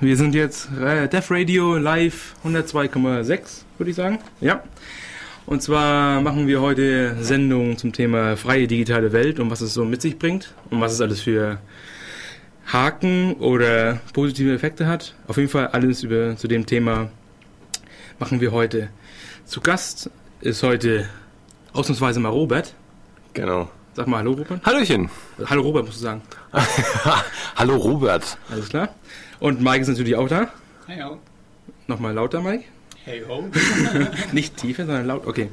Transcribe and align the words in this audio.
Wir 0.00 0.16
sind 0.16 0.32
jetzt 0.32 0.68
äh, 0.80 1.08
Def 1.08 1.28
Radio 1.28 1.76
live 1.76 2.36
102,6, 2.44 3.62
würde 3.78 3.90
ich 3.90 3.96
sagen. 3.96 4.20
Ja. 4.40 4.62
Und 5.44 5.60
zwar 5.60 6.20
machen 6.20 6.46
wir 6.46 6.60
heute 6.60 7.16
Sendung 7.20 7.76
zum 7.78 7.92
Thema 7.92 8.36
freie 8.36 8.68
digitale 8.68 9.10
Welt 9.10 9.40
und 9.40 9.50
was 9.50 9.60
es 9.60 9.74
so 9.74 9.84
mit 9.84 10.00
sich 10.00 10.16
bringt 10.16 10.54
und 10.70 10.80
was 10.80 10.92
es 10.92 11.00
alles 11.00 11.22
für 11.22 11.58
Haken 12.66 13.34
oder 13.40 13.98
positive 14.12 14.54
Effekte 14.54 14.86
hat. 14.86 15.16
Auf 15.26 15.36
jeden 15.36 15.48
Fall 15.48 15.66
alles 15.66 16.04
über 16.04 16.36
zu 16.36 16.46
dem 16.46 16.64
Thema 16.64 17.10
machen 18.20 18.40
wir 18.40 18.52
heute. 18.52 18.90
Zu 19.46 19.60
Gast 19.60 20.10
ist 20.40 20.62
heute 20.62 21.08
ausnahmsweise 21.72 22.20
mal 22.20 22.28
Robert. 22.28 22.72
Genau. 23.34 23.68
Sag 23.94 24.06
mal 24.06 24.18
Hallo 24.18 24.30
Robert. 24.30 24.64
Hallöchen. 24.64 25.10
Hallo 25.44 25.62
Robert, 25.62 25.86
musst 25.86 25.98
du 25.98 26.02
sagen. 26.02 26.22
Hallo 27.56 27.74
Robert. 27.74 28.38
Alles 28.48 28.68
klar. 28.68 28.90
Und 29.40 29.60
Mike 29.60 29.80
ist 29.82 29.88
natürlich 29.88 30.16
auch 30.16 30.28
da. 30.28 30.48
Hey 30.86 31.02
ho. 31.02 31.18
Nochmal 31.86 32.14
lauter, 32.14 32.40
Mike. 32.40 32.64
Hey 33.04 33.22
ho. 33.26 33.44
Nicht 34.32 34.56
tiefer, 34.56 34.84
sondern 34.86 35.06
laut. 35.06 35.26
Okay. 35.26 35.50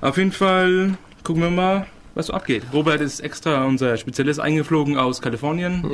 Auf 0.00 0.16
jeden 0.16 0.32
Fall 0.32 0.98
gucken 1.22 1.42
wir 1.42 1.50
mal, 1.50 1.86
was 2.14 2.26
so 2.26 2.32
abgeht. 2.32 2.64
Robert 2.72 3.00
ist 3.00 3.20
extra 3.20 3.64
unser 3.64 3.96
Spezialist 3.96 4.40
eingeflogen 4.40 4.96
aus 4.98 5.20
Kalifornien. 5.22 5.84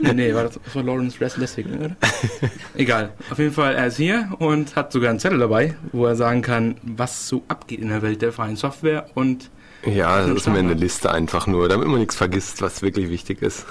nee, 0.00 0.12
nee, 0.14 0.34
war 0.34 0.44
das, 0.44 0.58
das 0.64 0.74
war 0.74 0.82
Lawrence 0.82 1.18
Lessig, 1.18 1.66
ne, 1.66 1.78
oder? 1.78 1.96
Egal. 2.76 3.12
Auf 3.30 3.38
jeden 3.38 3.52
Fall, 3.52 3.74
er 3.74 3.86
ist 3.88 3.96
hier 3.96 4.30
und 4.38 4.76
hat 4.76 4.92
sogar 4.92 5.10
einen 5.10 5.18
Zettel 5.18 5.38
dabei, 5.38 5.74
wo 5.92 6.06
er 6.06 6.16
sagen 6.16 6.42
kann, 6.42 6.76
was 6.82 7.28
so 7.28 7.42
abgeht 7.48 7.80
in 7.80 7.88
der 7.88 8.02
Welt 8.02 8.22
der 8.22 8.32
freien 8.32 8.56
Software 8.56 9.06
und 9.14 9.50
Ja, 9.84 10.26
das 10.26 10.36
ist 10.36 10.48
mir 10.48 10.58
eine 10.58 10.74
Liste 10.74 11.10
einfach 11.10 11.46
nur, 11.46 11.68
damit 11.68 11.88
man 11.88 11.98
nichts 11.98 12.16
vergisst, 12.16 12.62
was 12.62 12.82
wirklich 12.82 13.08
wichtig 13.10 13.42
ist. 13.42 13.66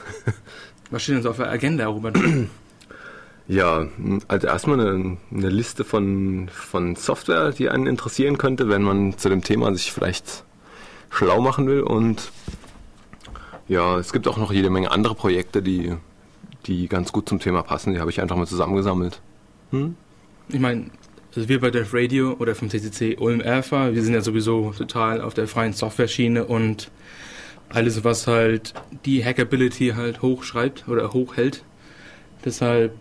was 0.92 1.02
steht 1.04 1.16
denn 1.16 1.24
so 1.24 1.30
auf 1.32 1.38
der 1.38 1.50
Agenda, 1.50 1.88
Robert? 1.88 2.18
Ja, 3.48 3.88
also 4.28 4.48
erstmal 4.48 4.80
eine, 4.80 5.18
eine 5.32 5.50
Liste 5.50 5.84
von, 5.84 6.50
von 6.50 6.96
Software, 6.96 7.52
die 7.52 7.70
einen 7.70 7.88
interessieren 7.88 8.38
könnte, 8.38 8.70
wenn 8.70 8.84
man 8.84 9.18
zu 9.18 9.28
dem 9.30 9.44
Thema 9.44 9.74
sich 9.74 9.92
vielleicht 9.92 10.46
schlau 11.10 11.42
machen 11.42 11.68
will. 11.68 11.82
Und 11.82 12.32
ja, 13.68 13.98
es 13.98 14.14
gibt 14.14 14.28
auch 14.28 14.38
noch 14.38 14.52
jede 14.52 14.70
Menge 14.70 14.92
andere 14.92 15.16
Projekte, 15.16 15.62
die, 15.62 15.94
die 16.66 16.88
ganz 16.88 17.12
gut 17.12 17.28
zum 17.28 17.40
Thema 17.40 17.64
passen. 17.64 17.94
Die 17.94 18.00
habe 18.00 18.12
ich 18.12 18.22
einfach 18.22 18.38
mal 18.38 18.48
zusammengesammelt. 18.48 19.22
Hm? 19.72 19.96
Ich 20.48 20.60
meine, 20.60 20.90
also 21.36 21.50
wir 21.50 21.60
bei 21.60 21.72
Dev 21.72 21.90
Radio 21.94 22.34
oder 22.40 22.56
vom 22.56 22.70
CCC 22.70 23.18
Ulm 23.18 23.42
Alpha, 23.42 23.94
wir 23.94 24.04
sind 24.04 24.14
ja 24.14 24.22
sowieso 24.22 24.72
total 24.78 25.20
auf 25.20 25.34
der 25.34 25.48
freien 25.48 25.74
Software-Schiene 25.74 26.46
und 26.46 26.92
alles, 27.70 28.04
was 28.04 28.28
halt 28.28 28.74
die 29.06 29.26
Hackability 29.26 29.94
halt 29.96 30.22
hochschreibt 30.22 30.88
oder 30.88 31.12
hochhält. 31.12 31.64
Deshalb, 32.46 32.94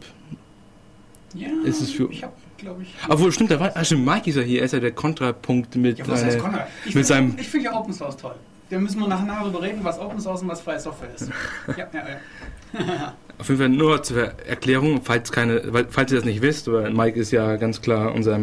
Ja, 1.35 1.49
Ist 1.65 1.81
es 1.81 1.91
für- 1.93 2.11
Ich 2.11 2.23
hab, 2.23 2.33
glaube 2.59 2.83
ich. 2.83 2.95
obwohl 3.09 3.33
stimmt, 3.33 3.51
da 3.51 3.59
war, 3.61 3.71
ah, 3.75 3.85
stimmt, 3.85 4.05
Mike 4.05 4.29
ist 4.31 4.37
ja 4.37 4.43
hier, 4.43 4.61
er 4.61 4.65
ist 4.67 4.73
ja 4.73 4.81
der 4.81 4.93
Kontrapunkt 4.93 5.77
mit, 5.77 5.99
Ja, 5.99 6.09
was 6.09 6.23
äh, 6.23 6.27
heißt 6.27 6.39
Konrad? 6.39 6.67
Ich 6.81 6.87
mit 6.87 6.93
find- 6.95 7.07
seinem, 7.07 7.35
Ich 7.39 7.49
finde 7.49 7.67
ja 7.67 7.79
Open 7.79 7.93
Source 7.93 8.17
toll. 8.17 8.35
Da 8.71 8.79
müssen 8.79 9.01
wir 9.01 9.09
nachher 9.09 9.27
darüber 9.27 9.61
reden, 9.63 9.81
was 9.83 9.99
Open 9.99 10.19
Source 10.21 10.43
und 10.43 10.49
was 10.49 10.61
freie 10.63 10.81
Software 10.81 11.11
ist. 11.15 11.29
Ja, 11.77 11.87
ja, 11.93 12.03
ja. 12.09 13.15
auf 13.39 13.49
jeden 13.49 13.61
Fall 13.61 13.69
nur 13.69 14.03
zur 14.03 14.33
Erklärung, 14.47 15.01
falls 15.05 15.31
keine, 15.33 15.63
weil, 15.73 15.87
falls 15.91 16.11
ihr 16.13 16.17
das 16.17 16.25
nicht 16.25 16.41
wisst, 16.43 16.69
oder 16.69 16.91
Mike 16.91 17.19
ist 17.19 17.31
ja 17.33 17.57
ganz 17.57 17.81
klar 17.83 18.15
unser 18.15 18.39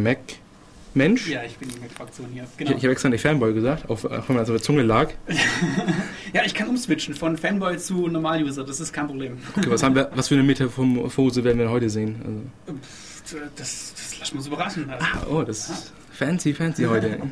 Mac-Mensch. 0.93 1.27
Ja, 1.27 1.43
ich 1.43 1.57
bin 1.57 1.69
die 1.69 1.79
Mac-Fraktion 1.79 2.27
hier. 2.33 2.43
Ich, 2.43 2.57
Genau. 2.57 2.71
ich 2.71 2.83
habe 2.83 2.91
extra 2.91 3.09
nicht 3.09 3.21
Fanboy 3.21 3.53
gesagt, 3.53 3.89
auch 3.89 4.03
auch 4.05 4.29
wenn 4.29 4.35
man 4.35 4.45
so 4.45 4.53
auf 4.53 4.59
der 4.59 4.61
Zunge 4.61 4.83
lag. 4.83 5.09
Ja, 6.33 6.43
ich 6.45 6.53
kann 6.53 6.67
umswitchen 6.67 7.15
von 7.15 7.37
Fanboy 7.37 7.77
zu 7.79 8.07
Normal-User, 8.07 8.63
das 8.63 8.79
ist 8.79 8.93
kein 8.93 9.07
Problem. 9.07 9.39
Okay, 9.57 9.69
was, 9.71 9.81
haben 9.81 9.95
wir, 9.95 10.11
was 10.13 10.27
für 10.27 10.35
eine 10.35 10.43
Metamorphose 10.43 11.43
werden 11.43 11.57
wir 11.57 11.71
heute 11.71 11.89
sehen? 11.89 12.21
Also, 12.67 13.43
Das, 13.55 13.93
das 13.95 14.19
lassen 14.19 14.33
wir 14.33 14.37
uns 14.37 14.47
überraschen. 14.47 14.89
Also, 14.91 15.05
ah, 15.05 15.27
oh, 15.31 15.41
das 15.41 15.69
ist 15.69 15.93
fancy, 16.11 16.53
fancy 16.53 16.83
heute. 16.85 17.19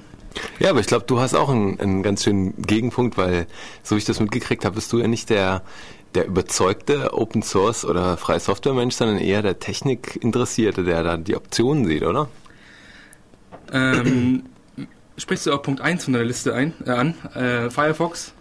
Ja, 0.60 0.70
aber 0.70 0.82
ich 0.82 0.86
glaube, 0.88 1.06
du 1.08 1.20
hast 1.20 1.34
auch 1.34 1.50
einen, 1.50 1.80
einen 1.80 2.04
ganz 2.04 2.24
schönen 2.24 2.60
Gegenpunkt, 2.62 3.18
weil, 3.18 3.48
so 3.82 3.96
wie 3.96 4.00
ich 4.00 4.06
das 4.06 4.20
mitgekriegt 4.20 4.66
habe, 4.66 4.76
bist 4.76 4.92
du 4.94 5.00
ja 5.00 5.08
nicht 5.08 5.32
der, 5.32 5.64
der 6.14 6.28
überzeugte 6.28 7.14
Open 7.14 7.42
Source 7.42 7.86
oder 7.86 8.18
freie 8.18 8.40
Software 8.40 8.74
Mensch, 8.74 8.94
sondern 8.96 9.18
eher 9.18 9.42
der 9.42 9.58
Technikinteressierte, 9.58 10.84
der 10.84 11.02
da 11.02 11.18
die 11.18 11.36
Optionen 11.36 11.86
sieht, 11.86 12.04
oder? 12.04 12.30
Ähm, 13.72 14.44
sprichst 15.18 15.46
du 15.46 15.54
auch 15.54 15.62
Punkt 15.62 15.82
1 15.82 16.06
von 16.06 16.14
deiner 16.14 16.26
Liste 16.26 16.54
ein, 16.54 16.74
äh, 16.86 16.92
an? 16.92 17.14
Äh, 17.34 17.70
Firefox? 17.70 18.34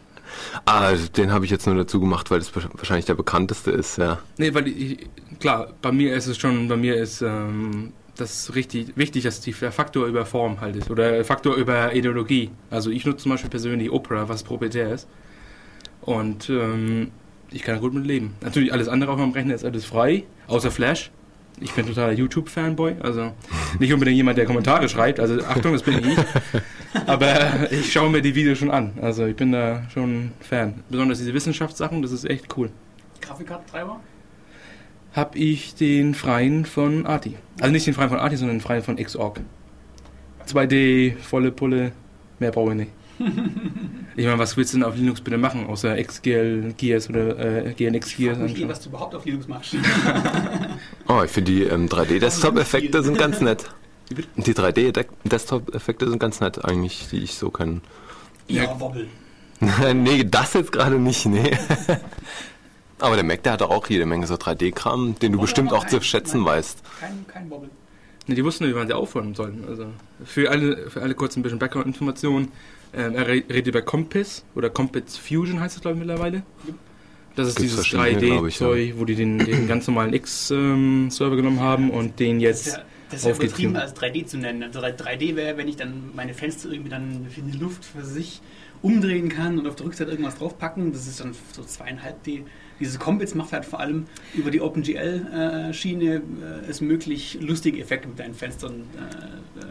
Ah, 0.64 0.80
also 0.80 1.08
den 1.08 1.30
habe 1.30 1.44
ich 1.44 1.50
jetzt 1.50 1.66
nur 1.66 1.76
dazu 1.76 2.00
gemacht, 2.00 2.30
weil 2.30 2.40
das 2.40 2.54
wahrscheinlich 2.54 3.06
der 3.06 3.14
bekannteste 3.14 3.70
ist, 3.70 3.98
ja. 3.98 4.18
Nee, 4.38 4.54
weil 4.54 4.68
ich, 4.68 5.08
klar, 5.40 5.72
bei 5.82 5.92
mir 5.92 6.14
ist 6.14 6.26
es 6.26 6.36
schon, 6.36 6.68
bei 6.68 6.76
mir 6.76 6.96
ist 6.96 7.22
ähm, 7.22 7.92
das 8.16 8.54
richtig 8.54 8.96
wichtig, 8.96 9.24
dass 9.24 9.40
die 9.40 9.52
der 9.52 9.72
Faktor 9.72 10.06
über 10.06 10.26
Form 10.26 10.60
halt 10.60 10.76
ist 10.76 10.90
oder 10.90 11.24
Faktor 11.24 11.54
über 11.54 11.94
Ideologie. 11.94 12.50
Also 12.70 12.90
ich 12.90 13.04
nutze 13.04 13.24
zum 13.24 13.32
Beispiel 13.32 13.50
persönlich 13.50 13.90
Opera, 13.90 14.28
was 14.28 14.42
proprietär 14.42 14.92
ist. 14.92 15.06
Und 16.00 16.48
ähm, 16.50 17.10
ich 17.50 17.62
kann 17.62 17.80
gut 17.80 17.94
mit 17.94 18.06
leben. 18.06 18.34
Natürlich 18.40 18.72
alles 18.72 18.88
andere 18.88 19.12
auf 19.12 19.18
meinem 19.18 19.32
Rechner 19.32 19.54
ist 19.54 19.64
alles 19.64 19.84
frei, 19.84 20.24
außer 20.46 20.70
Flash. 20.70 21.10
Ich 21.60 21.72
bin 21.72 21.86
totaler 21.86 22.12
YouTube-Fanboy, 22.12 22.96
also 23.00 23.32
nicht 23.78 23.92
unbedingt 23.92 24.16
jemand, 24.16 24.36
der 24.36 24.44
Kommentare 24.44 24.88
schreibt. 24.88 25.20
Also 25.20 25.42
Achtung, 25.44 25.72
das 25.72 25.82
bin 25.82 25.98
ich. 25.98 26.18
Aber 27.06 27.72
ich 27.72 27.90
schaue 27.90 28.10
mir 28.10 28.20
die 28.20 28.34
Videos 28.34 28.58
schon 28.58 28.70
an. 28.70 28.92
Also 29.00 29.26
ich 29.26 29.36
bin 29.36 29.52
da 29.52 29.82
schon 29.92 30.32
Fan. 30.40 30.82
Besonders 30.90 31.18
diese 31.18 31.32
Wissenschaftssachen, 31.32 32.02
das 32.02 32.12
ist 32.12 32.28
echt 32.28 32.56
cool. 32.56 32.70
Grafikkartentreiber? 33.22 34.00
habe 35.16 35.38
ich 35.38 35.74
den 35.74 36.14
freien 36.14 36.66
von 36.66 37.06
Arti. 37.06 37.36
Also 37.58 37.72
nicht 37.72 37.86
den 37.86 37.94
freien 37.94 38.10
von 38.10 38.18
Arti, 38.18 38.36
sondern 38.36 38.58
den 38.58 38.62
freien 38.62 38.82
von 38.82 38.96
Xorg. 38.96 39.40
2D, 40.46 41.16
volle 41.16 41.50
Pulle, 41.50 41.92
mehr 42.38 42.50
brauche 42.50 42.72
ich 42.72 42.76
nicht. 42.76 42.92
Ich 43.18 44.24
meine, 44.24 44.38
was 44.38 44.56
willst 44.56 44.72
du 44.72 44.78
denn 44.78 44.84
auf 44.86 44.96
Linux 44.96 45.20
bitte 45.20 45.38
machen, 45.38 45.66
außer 45.66 46.02
XGL, 46.02 46.74
Gears 46.76 47.08
oder 47.10 47.66
äh, 47.66 47.72
GNX 47.74 48.08
Ich 48.08 48.16
Gears? 48.16 48.38
frage 48.38 48.52
mich 48.52 48.62
eh, 48.62 48.68
was 48.68 48.80
du 48.80 48.88
überhaupt 48.90 49.14
auf 49.14 49.24
Linux 49.24 49.48
machst. 49.48 49.74
Oh, 51.08 51.22
ich 51.24 51.30
finde 51.30 51.52
die 51.52 51.62
ähm, 51.62 51.86
3D-Desktop-Effekte 51.86 53.02
sind 53.02 53.16
ganz 53.16 53.40
nett. 53.40 53.70
Die 54.36 54.52
3D-Desktop-Effekte 54.54 56.08
sind 56.10 56.18
ganz 56.18 56.40
nett 56.40 56.64
eigentlich, 56.64 57.08
die 57.10 57.18
ich 57.22 57.34
so 57.34 57.50
kann. 57.50 57.80
Ja, 58.48 58.78
Wobbel. 58.80 59.06
nee, 59.94 60.24
das 60.24 60.54
jetzt 60.54 60.72
gerade 60.72 60.98
nicht, 60.98 61.24
nee. 61.26 61.56
Aber 62.98 63.14
der 63.14 63.24
Mac, 63.24 63.42
der 63.44 63.52
hat 63.52 63.62
auch 63.62 63.86
jede 63.88 64.04
Menge 64.04 64.26
so 64.26 64.34
3D-Kram, 64.34 65.16
den 65.20 65.32
du 65.32 65.38
Oder 65.38 65.42
bestimmt 65.44 65.72
auch 65.72 65.86
zu 65.86 65.96
ein- 65.96 66.02
schätzen 66.02 66.38
nein. 66.38 66.46
weißt. 66.46 66.82
Kein, 67.00 67.24
kein 67.28 67.50
Wobbel. 67.50 67.70
Nee, 68.26 68.34
die 68.34 68.44
wussten 68.44 68.64
nicht, 68.64 68.74
wie 68.74 68.78
man 68.78 68.88
sie 68.88 68.94
aufräumen 68.94 69.34
sollen. 69.36 69.64
Also 69.68 69.86
für 70.24 70.50
alle, 70.50 70.90
für 70.90 71.02
alle 71.02 71.14
kurz 71.14 71.36
ein 71.36 71.42
bisschen 71.42 71.60
Background-Informationen. 71.60 72.48
Ähm, 72.94 73.14
er 73.14 73.26
re- 73.26 73.44
redet 73.50 73.68
über 73.68 73.82
Compis 73.82 74.44
oder 74.54 74.70
Compits 74.70 75.16
Fusion 75.18 75.60
heißt 75.60 75.76
es 75.76 75.82
glaube 75.82 75.96
ich 75.96 76.06
mittlerweile. 76.06 76.42
Das 77.34 77.48
ist 77.48 77.56
Gibt's 77.56 77.74
dieses 77.74 77.86
verschiedene, 77.86 78.26
glaub 78.32 78.46
ich, 78.46 78.58
ja. 78.60 78.66
3D-Zeug, 78.66 78.94
wo 78.96 79.04
die 79.04 79.14
den, 79.14 79.38
den 79.38 79.68
ganz 79.68 79.86
normalen 79.86 80.14
X-Server 80.14 81.36
genommen 81.36 81.60
haben 81.60 81.90
und 81.90 82.18
den 82.18 82.40
jetzt 82.40 82.80
das 83.10 83.20
ist 83.20 83.26
ja 83.26 83.32
aufgetrieben. 83.32 83.74
übertrieben 83.74 83.76
als 83.76 83.94
3D 83.94 84.26
zu 84.26 84.38
nennen. 84.38 84.62
Also 84.62 84.80
3D 84.80 85.36
wäre, 85.36 85.56
wenn 85.58 85.68
ich 85.68 85.76
dann 85.76 86.10
meine 86.14 86.34
Fenster 86.34 86.70
irgendwie 86.70 86.90
dann 86.90 87.26
in 87.36 87.50
die 87.52 87.58
Luft 87.58 87.84
für 87.84 88.04
sich 88.04 88.40
umdrehen 88.82 89.28
kann 89.28 89.58
und 89.58 89.66
auf 89.66 89.76
der 89.76 89.86
Rückseite 89.86 90.10
irgendwas 90.10 90.36
draufpacken. 90.38 90.92
Das 90.92 91.06
ist 91.06 91.20
dann 91.20 91.34
so 91.52 91.62
zweieinhalb 91.62 92.22
D. 92.24 92.42
Diese 92.80 92.98
Combits 92.98 93.34
macht 93.34 93.52
halt 93.52 93.64
vor 93.64 93.80
allem 93.80 94.06
über 94.34 94.50
die 94.50 94.60
OpenGL-Schiene 94.60 96.14
äh, 96.16 96.20
es 96.68 96.80
möglich, 96.80 97.38
lustige 97.40 97.80
Effekte 97.80 98.08
mit 98.08 98.18
deinen 98.18 98.34
Fenstern 98.34 98.84
äh, 98.96 99.60
äh, 99.60 99.64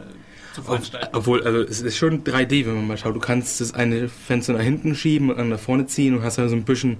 zu 0.56 0.62
veranstalten. 0.64 1.10
Obwohl, 1.14 1.44
also 1.44 1.60
es 1.62 1.82
ist 1.82 1.98
schon 1.98 2.24
3D, 2.24 2.66
wenn 2.66 2.76
man 2.76 2.88
mal 2.88 2.98
schaut. 2.98 3.16
Du 3.16 3.20
kannst 3.20 3.62
das 3.62 3.74
eine 3.74 4.10
Fenster 4.10 4.54
nach 4.54 4.62
hinten 4.62 4.96
schieben 4.96 5.30
und 5.30 5.38
dann 5.38 5.50
nach 5.50 5.60
vorne 5.60 5.86
ziehen 5.88 6.16
und 6.16 6.24
hast 6.24 6.38
dann 6.38 6.50
so 6.50 6.56
ein 6.56 6.64
bisschen. 6.64 6.98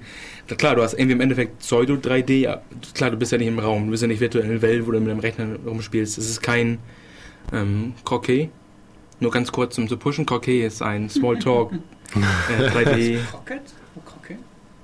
Na 0.50 0.56
klar, 0.56 0.76
du 0.76 0.82
hast 0.84 0.94
irgendwie 0.94 1.14
im 1.14 1.22
Endeffekt 1.22 1.60
Pseudo 1.60 1.96
3D. 1.96 2.34
ja, 2.42 2.62
Klar, 2.94 3.12
du 3.12 3.18
bist 3.18 3.32
ja 3.32 3.38
nicht 3.38 3.48
im 3.48 3.60
Raum, 3.60 3.86
du 3.86 3.92
bist 3.92 4.02
ja 4.04 4.08
nicht 4.08 4.20
virtuell 4.20 4.46
in 4.46 4.52
der 4.52 4.62
Welt, 4.62 4.86
wo 4.86 4.92
du 4.92 5.00
mit 5.00 5.10
dem 5.10 5.20
Rechner 5.20 5.48
rumspielst. 5.66 6.18
Es 6.18 6.30
ist 6.30 6.42
kein 6.42 6.78
ähm, 7.54 7.94
Croquet. 8.04 8.50
Nur 9.20 9.32
ganz 9.32 9.52
kurz, 9.52 9.78
um 9.78 9.88
zu 9.88 9.98
pushen. 9.98 10.26
Croquet 10.26 10.66
ist 10.66 10.82
ein 10.82 11.10
Smalltalk 11.10 11.72
äh, 12.60 12.68
3D. 12.70 13.18
Croquet? 13.32 13.62
Oh, 13.96 14.02
Croquet? 14.06 14.38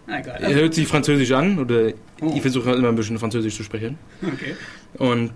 Na, 0.07 0.19
egal. 0.19 0.37
Er 0.41 0.53
hört 0.55 0.73
sich 0.73 0.87
französisch 0.87 1.31
an 1.31 1.59
oder 1.59 1.91
Oh. 2.23 2.33
ich 2.35 2.41
versuche 2.43 2.69
halt 2.69 2.77
immer 2.77 2.89
ein 2.89 2.95
bisschen 2.95 3.17
französisch 3.17 3.57
zu 3.57 3.63
sprechen. 3.63 3.97
Okay. 4.21 4.55
Und 4.99 5.31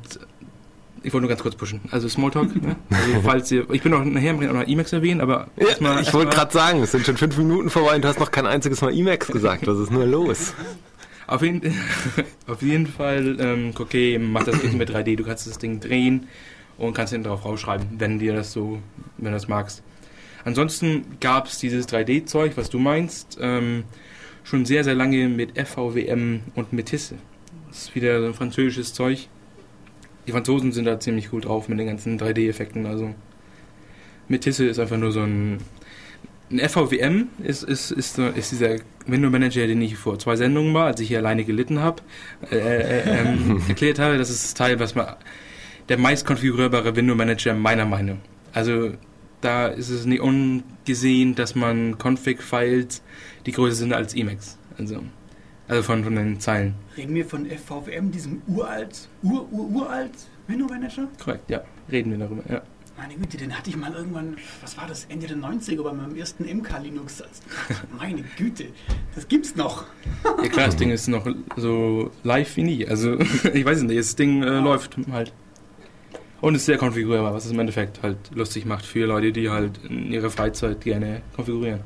ich 1.06 1.14
wollte 1.14 1.22
nur 1.24 1.30
ganz 1.30 1.42
kurz 1.42 1.56
pushen. 1.56 1.82
Also 1.92 2.08
Smalltalk, 2.10 2.56
ne? 2.62 2.76
Also 2.90 3.22
falls 3.24 3.52
ihr, 3.52 3.70
ich 3.72 3.82
bin 3.82 3.94
auch 3.94 4.04
nachher 4.04 4.34
auch 4.36 4.40
noch 4.54 4.68
Emacs 4.68 4.92
erwähnen, 4.94 5.22
aber 5.22 5.48
Ja, 5.58 5.68
erstmal- 5.68 6.02
ich 6.02 6.14
wollte 6.14 6.36
gerade 6.36 6.52
sagen, 6.52 6.82
es 6.82 6.92
sind 6.92 7.06
schon 7.06 7.18
fünf 7.18 7.38
Minuten 7.38 7.70
vorbei 7.70 7.96
und 7.96 8.04
du 8.04 8.08
hast 8.08 8.20
noch 8.20 8.32
kein 8.32 8.46
einziges 8.46 8.82
Mal 8.82 8.94
Emacs 8.94 9.28
gesagt. 9.28 9.68
Was 9.68 9.80
ist 9.80 9.92
nur 9.92 10.06
los? 10.06 10.54
Auf 11.28 11.42
jeden, 11.42 11.62
auf 12.48 12.62
jeden 12.62 12.86
Fall, 12.86 13.38
ähm, 13.40 13.72
okay, 13.80 14.20
macht 14.20 14.48
das 14.48 14.62
nicht 14.62 14.76
mit 14.76 14.92
3D. 14.92 15.16
Du 15.16 15.24
kannst 15.24 15.48
das 15.48 15.58
Ding 15.58 15.80
drehen 15.80 16.28
und 16.78 16.94
kannst 16.94 17.14
hinten 17.14 17.28
drauf 17.28 17.44
rausschreiben, 17.46 17.88
wenn 17.98 18.20
dir 18.20 18.34
das 18.36 18.52
so, 18.54 18.78
wenn 19.18 19.26
du 19.26 19.32
das 19.32 19.48
magst. 19.48 19.82
Ansonsten 20.44 21.18
gab 21.20 21.48
es 21.48 21.58
dieses 21.58 21.88
3D-Zeug, 21.90 22.52
was 22.58 22.70
du 22.70 22.78
meinst, 22.78 23.40
ähm, 23.42 23.86
schon 24.44 24.66
sehr, 24.66 24.84
sehr 24.84 24.94
lange 24.94 25.28
mit 25.28 25.58
FVWM 25.60 26.42
und 26.54 26.74
Metisse. 26.74 27.16
Das 27.70 27.86
ist 27.86 27.96
wieder 27.96 28.20
so 28.22 28.28
ein 28.28 28.36
französisches 28.36 28.94
Zeug. 28.94 29.28
Die 30.28 30.32
Franzosen 30.32 30.72
sind 30.72 30.86
da 30.86 31.00
ziemlich 31.00 31.30
gut 31.30 31.46
drauf 31.46 31.68
mit 31.70 31.80
den 31.80 31.88
ganzen 31.88 32.20
3D-Effekten. 32.20 32.86
Also 32.86 33.14
Metisse 34.28 34.66
ist 34.66 34.80
einfach 34.80 34.98
nur 34.98 35.12
so 35.12 35.22
ein. 35.22 35.60
Ein 36.52 36.60
FVWM 36.60 37.30
ist, 37.44 37.64
ist, 37.64 37.90
ist, 37.90 38.20
ist 38.20 38.52
dieser 38.52 38.76
Window 39.08 39.32
Manager, 39.32 39.66
den 39.66 39.82
ich 39.82 39.98
vor 39.98 40.20
zwei 40.20 40.36
Sendungen 40.36 40.76
war, 40.76 40.86
als 40.86 41.00
ich 41.00 41.08
hier 41.08 41.18
alleine 41.18 41.44
gelitten 41.44 41.80
habe, 41.80 42.04
äh, 42.52 42.58
äh, 42.58 43.22
ähm, 43.22 43.64
erklärt 43.68 43.98
habe. 43.98 44.20
Das 44.20 44.30
ist 44.30 44.44
das 44.44 44.54
Teil, 44.54 44.80
was 44.80 44.94
man. 44.94 45.08
Der 45.90 45.98
meist 45.98 46.26
konfigurierbare 46.26 46.96
Window 46.96 47.16
Manager 47.16 47.56
meiner 47.56 47.86
Meinung. 47.86 48.20
Also 48.54 48.92
da 49.42 49.68
ist 49.68 49.90
es 49.90 50.06
nicht 50.06 50.22
ungesehen, 50.22 51.36
dass 51.36 51.56
man 51.56 51.98
Config-Files, 51.98 53.02
die 53.46 53.52
größer 53.52 53.76
sind 53.76 53.94
als 53.94 54.16
Emacs. 54.16 54.58
Also, 54.78 55.04
also 55.68 55.84
von, 55.84 56.04
von 56.04 56.16
den 56.16 56.40
Zeilen. 56.40 56.76
Reden 56.96 57.16
wir 57.16 57.26
von 57.26 57.46
FVWM, 57.46 58.12
diesem 58.12 58.42
uralt, 58.48 59.10
ur, 59.24 59.52
ur, 59.52 59.70
uralt 59.70 60.12
Window 60.48 60.68
Manager? 60.68 61.08
Korrekt, 61.24 61.50
ja. 61.50 61.62
Reden 61.92 62.12
wir 62.12 62.20
darüber, 62.20 62.44
ja. 62.52 62.62
Meine 62.98 63.16
Güte, 63.16 63.36
den 63.38 63.58
hatte 63.58 63.70
ich 63.70 63.76
mal 63.76 63.94
irgendwann, 63.94 64.38
was 64.62 64.78
war 64.78 64.88
das, 64.88 65.06
Ende 65.06 65.28
der 65.28 65.36
90er 65.36 65.84
bei 65.84 65.92
meinem 65.92 66.16
ersten 66.16 66.46
MK 66.46 66.80
Linux. 66.82 67.22
Meine 67.98 68.24
Güte, 68.38 68.68
das 69.14 69.28
gibt's 69.28 69.56
noch. 69.56 69.86
Ja 70.42 70.50
klar, 70.50 70.68
das 70.68 70.76
Ding 70.78 70.92
ist 70.92 71.08
noch 71.08 71.28
so 71.58 72.12
live 72.24 72.56
wie 72.56 72.64
nie. 72.64 72.88
Also 72.88 73.20
ich 73.54 73.66
weiß 73.66 73.82
nicht, 73.82 74.00
das 74.00 74.16
Ding 74.16 74.44
äh, 74.44 74.60
läuft 74.60 74.96
halt. 75.12 75.34
Und 76.42 76.56
ist 76.56 76.66
sehr 76.66 76.78
konfigurierbar, 76.78 77.34
was 77.34 77.46
es 77.46 77.52
im 77.52 77.60
Endeffekt 77.60 78.02
halt 78.04 78.18
lustig 78.34 78.66
macht 78.66 78.86
für 78.86 79.06
Leute, 79.06 79.32
die 79.32 79.50
halt 79.50 79.80
in 79.90 80.12
ihrer 80.12 80.30
Freizeit 80.30 80.82
gerne 80.82 81.22
konfigurieren. 81.36 81.82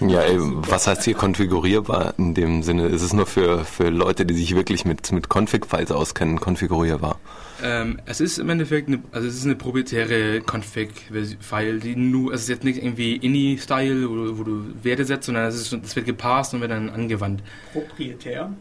Ja, 0.00 0.20
ey, 0.20 0.36
was 0.40 0.86
heißt 0.86 1.04
hier 1.04 1.14
konfigurierbar 1.14 2.14
in 2.18 2.34
dem 2.34 2.62
Sinne? 2.62 2.86
Ist 2.88 3.02
es 3.02 3.12
nur 3.12 3.26
für, 3.26 3.64
für 3.64 3.88
Leute, 3.88 4.26
die 4.26 4.34
sich 4.34 4.54
wirklich 4.54 4.84
mit, 4.84 5.10
mit 5.12 5.28
Config-Files 5.34 5.90
auskennen, 5.90 6.38
konfigurierbar? 6.40 7.18
Ähm, 7.62 7.98
es 8.04 8.20
ist 8.20 8.38
im 8.38 8.50
Endeffekt 8.50 8.88
eine, 8.88 9.02
also 9.12 9.26
es 9.26 9.36
ist 9.36 9.44
eine 9.46 9.54
proprietäre 9.56 10.42
Config-File, 10.42 11.80
die 11.80 11.96
nur, 11.96 12.32
es 12.34 12.42
ist 12.42 12.48
jetzt 12.50 12.64
nicht 12.64 12.82
irgendwie 12.82 13.16
INI-Style, 13.16 14.08
wo, 14.10 14.14
du- 14.14 14.38
wo 14.38 14.42
du 14.42 14.64
Werte 14.82 15.04
setzt, 15.06 15.26
sondern 15.26 15.46
es, 15.46 15.54
ist, 15.54 15.72
es 15.72 15.96
wird 15.96 16.04
gepasst 16.06 16.52
und 16.52 16.60
wird 16.60 16.70
dann 16.70 16.90
angewandt. 16.90 17.42
Proprietär. 17.72 18.52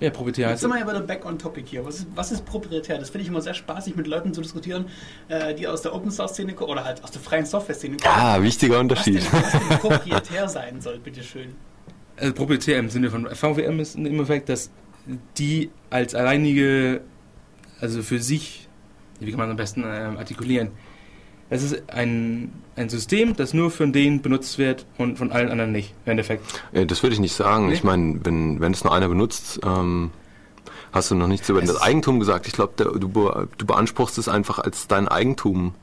Ja, 0.00 0.08
proprietär 0.08 0.48
Jetzt 0.48 0.60
sind 0.60 0.70
wir 0.70 0.78
ja 0.78 0.88
wieder 0.88 1.00
back 1.00 1.26
on 1.26 1.38
topic 1.38 1.66
hier. 1.68 1.84
Was 1.84 2.00
ist, 2.00 2.06
was 2.14 2.32
ist 2.32 2.46
proprietär? 2.46 2.98
Das 2.98 3.10
finde 3.10 3.22
ich 3.22 3.28
immer 3.28 3.42
sehr 3.42 3.52
spaßig, 3.52 3.96
mit 3.96 4.06
Leuten 4.06 4.32
zu 4.32 4.40
diskutieren, 4.40 4.86
äh, 5.28 5.54
die 5.54 5.68
aus 5.68 5.82
der 5.82 5.94
Open 5.94 6.10
Source 6.10 6.32
Szene 6.32 6.54
kommen 6.54 6.70
oder 6.70 6.84
halt 6.84 7.04
aus 7.04 7.10
der 7.10 7.20
freien 7.20 7.44
Software 7.44 7.74
Szene 7.74 7.98
kommen. 7.98 8.14
Ah, 8.16 8.42
wichtiger 8.42 8.74
was 8.74 8.78
denn, 8.78 9.16
Unterschied. 9.16 9.32
was 9.32 9.52
denn 9.52 9.78
proprietär 9.78 10.48
sein 10.48 10.80
soll, 10.80 10.98
bitteschön. 10.98 11.54
also 12.16 12.32
proprietär 12.32 12.78
im 12.78 12.88
Sinne 12.88 13.10
von 13.10 13.26
VWM 13.26 13.78
ist 13.80 13.96
im 13.96 14.06
Endeffekt, 14.06 14.48
dass 14.48 14.70
die 15.36 15.70
als 15.90 16.14
alleinige, 16.14 17.02
also 17.80 18.02
für 18.02 18.20
sich, 18.20 18.68
wie 19.18 19.30
kann 19.30 19.38
man 19.38 19.50
am 19.50 19.56
besten 19.56 19.84
ähm, 19.84 20.16
artikulieren, 20.16 20.70
es 21.50 21.64
ist 21.64 21.90
ein, 21.90 22.52
ein 22.76 22.88
System, 22.88 23.36
das 23.36 23.52
nur 23.52 23.70
von 23.70 23.92
denen 23.92 24.22
benutzt 24.22 24.56
wird 24.56 24.86
und 24.98 25.18
von 25.18 25.32
allen 25.32 25.50
anderen 25.50 25.72
nicht, 25.72 25.92
im 26.06 26.12
Endeffekt. 26.12 26.44
Das 26.72 27.02
würde 27.02 27.14
ich 27.14 27.20
nicht 27.20 27.34
sagen. 27.34 27.66
Nee? 27.66 27.74
Ich 27.74 27.84
meine, 27.84 28.20
wenn, 28.24 28.60
wenn 28.60 28.72
es 28.72 28.84
nur 28.84 28.94
einer 28.94 29.08
benutzt, 29.08 29.60
ähm, 29.64 30.12
hast 30.92 31.10
du 31.10 31.16
noch 31.16 31.26
nichts 31.26 31.48
über 31.48 31.60
das 31.60 31.82
Eigentum 31.82 32.20
gesagt. 32.20 32.46
Ich 32.46 32.52
glaube, 32.52 32.72
du, 32.76 32.98
du 32.98 33.66
beanspruchst 33.66 34.16
es 34.18 34.28
einfach 34.28 34.60
als 34.60 34.86
dein 34.86 35.08
Eigentum 35.08 35.74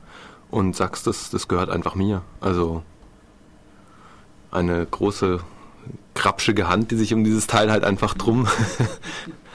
und 0.50 0.74
sagst, 0.74 1.06
das, 1.06 1.28
das 1.28 1.48
gehört 1.48 1.68
einfach 1.68 1.94
mir. 1.94 2.22
Also 2.40 2.82
eine 4.50 4.86
große, 4.86 5.40
krapschige 6.14 6.68
Hand, 6.68 6.90
die 6.90 6.96
sich 6.96 7.12
um 7.12 7.24
dieses 7.24 7.46
Teil 7.46 7.70
halt 7.70 7.84
einfach 7.84 8.14
drum. 8.14 8.48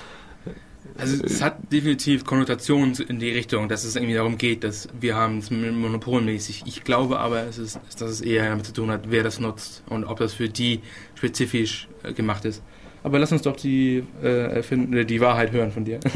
Also 1.12 1.24
es 1.24 1.42
hat 1.42 1.72
definitiv 1.72 2.26
Konnotationen 2.26 2.94
in 3.08 3.20
die 3.20 3.30
Richtung, 3.32 3.70
dass 3.70 3.84
es 3.84 3.96
irgendwie 3.96 4.14
darum 4.16 4.38
geht, 4.38 4.64
dass 4.64 4.88
wir 5.00 5.16
haben 5.16 5.40
es 5.40 5.52
monopolmäßig. 5.52 6.64
Ich 6.66 6.84
glaube 6.84 7.20
aber, 7.20 7.44
es 7.44 7.58
ist, 7.58 7.80
dass 8.00 8.10
es 8.10 8.22
eher 8.22 8.50
damit 8.50 8.66
zu 8.66 8.74
tun 8.74 8.90
hat, 8.92 9.02
wer 9.12 9.24
das 9.24 9.40
nutzt 9.40 9.84
und 9.88 10.04
ob 10.06 10.20
das 10.20 10.34
für 10.34 10.50
die 10.50 10.82
spezifisch 11.16 11.88
äh, 12.04 12.14
gemacht 12.14 12.46
ist. 12.46 12.62
Aber 13.04 13.20
lass 13.20 13.32
uns 13.34 13.42
doch 13.42 13.56
die, 13.56 14.04
äh, 14.24 14.56
erfinden, 14.56 14.94
äh, 14.96 15.06
die 15.06 15.20
Wahrheit 15.20 15.52
hören 15.52 15.72
von 15.72 15.84
dir. 15.86 16.00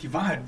Die 0.00 0.12
Wahrheit, 0.12 0.42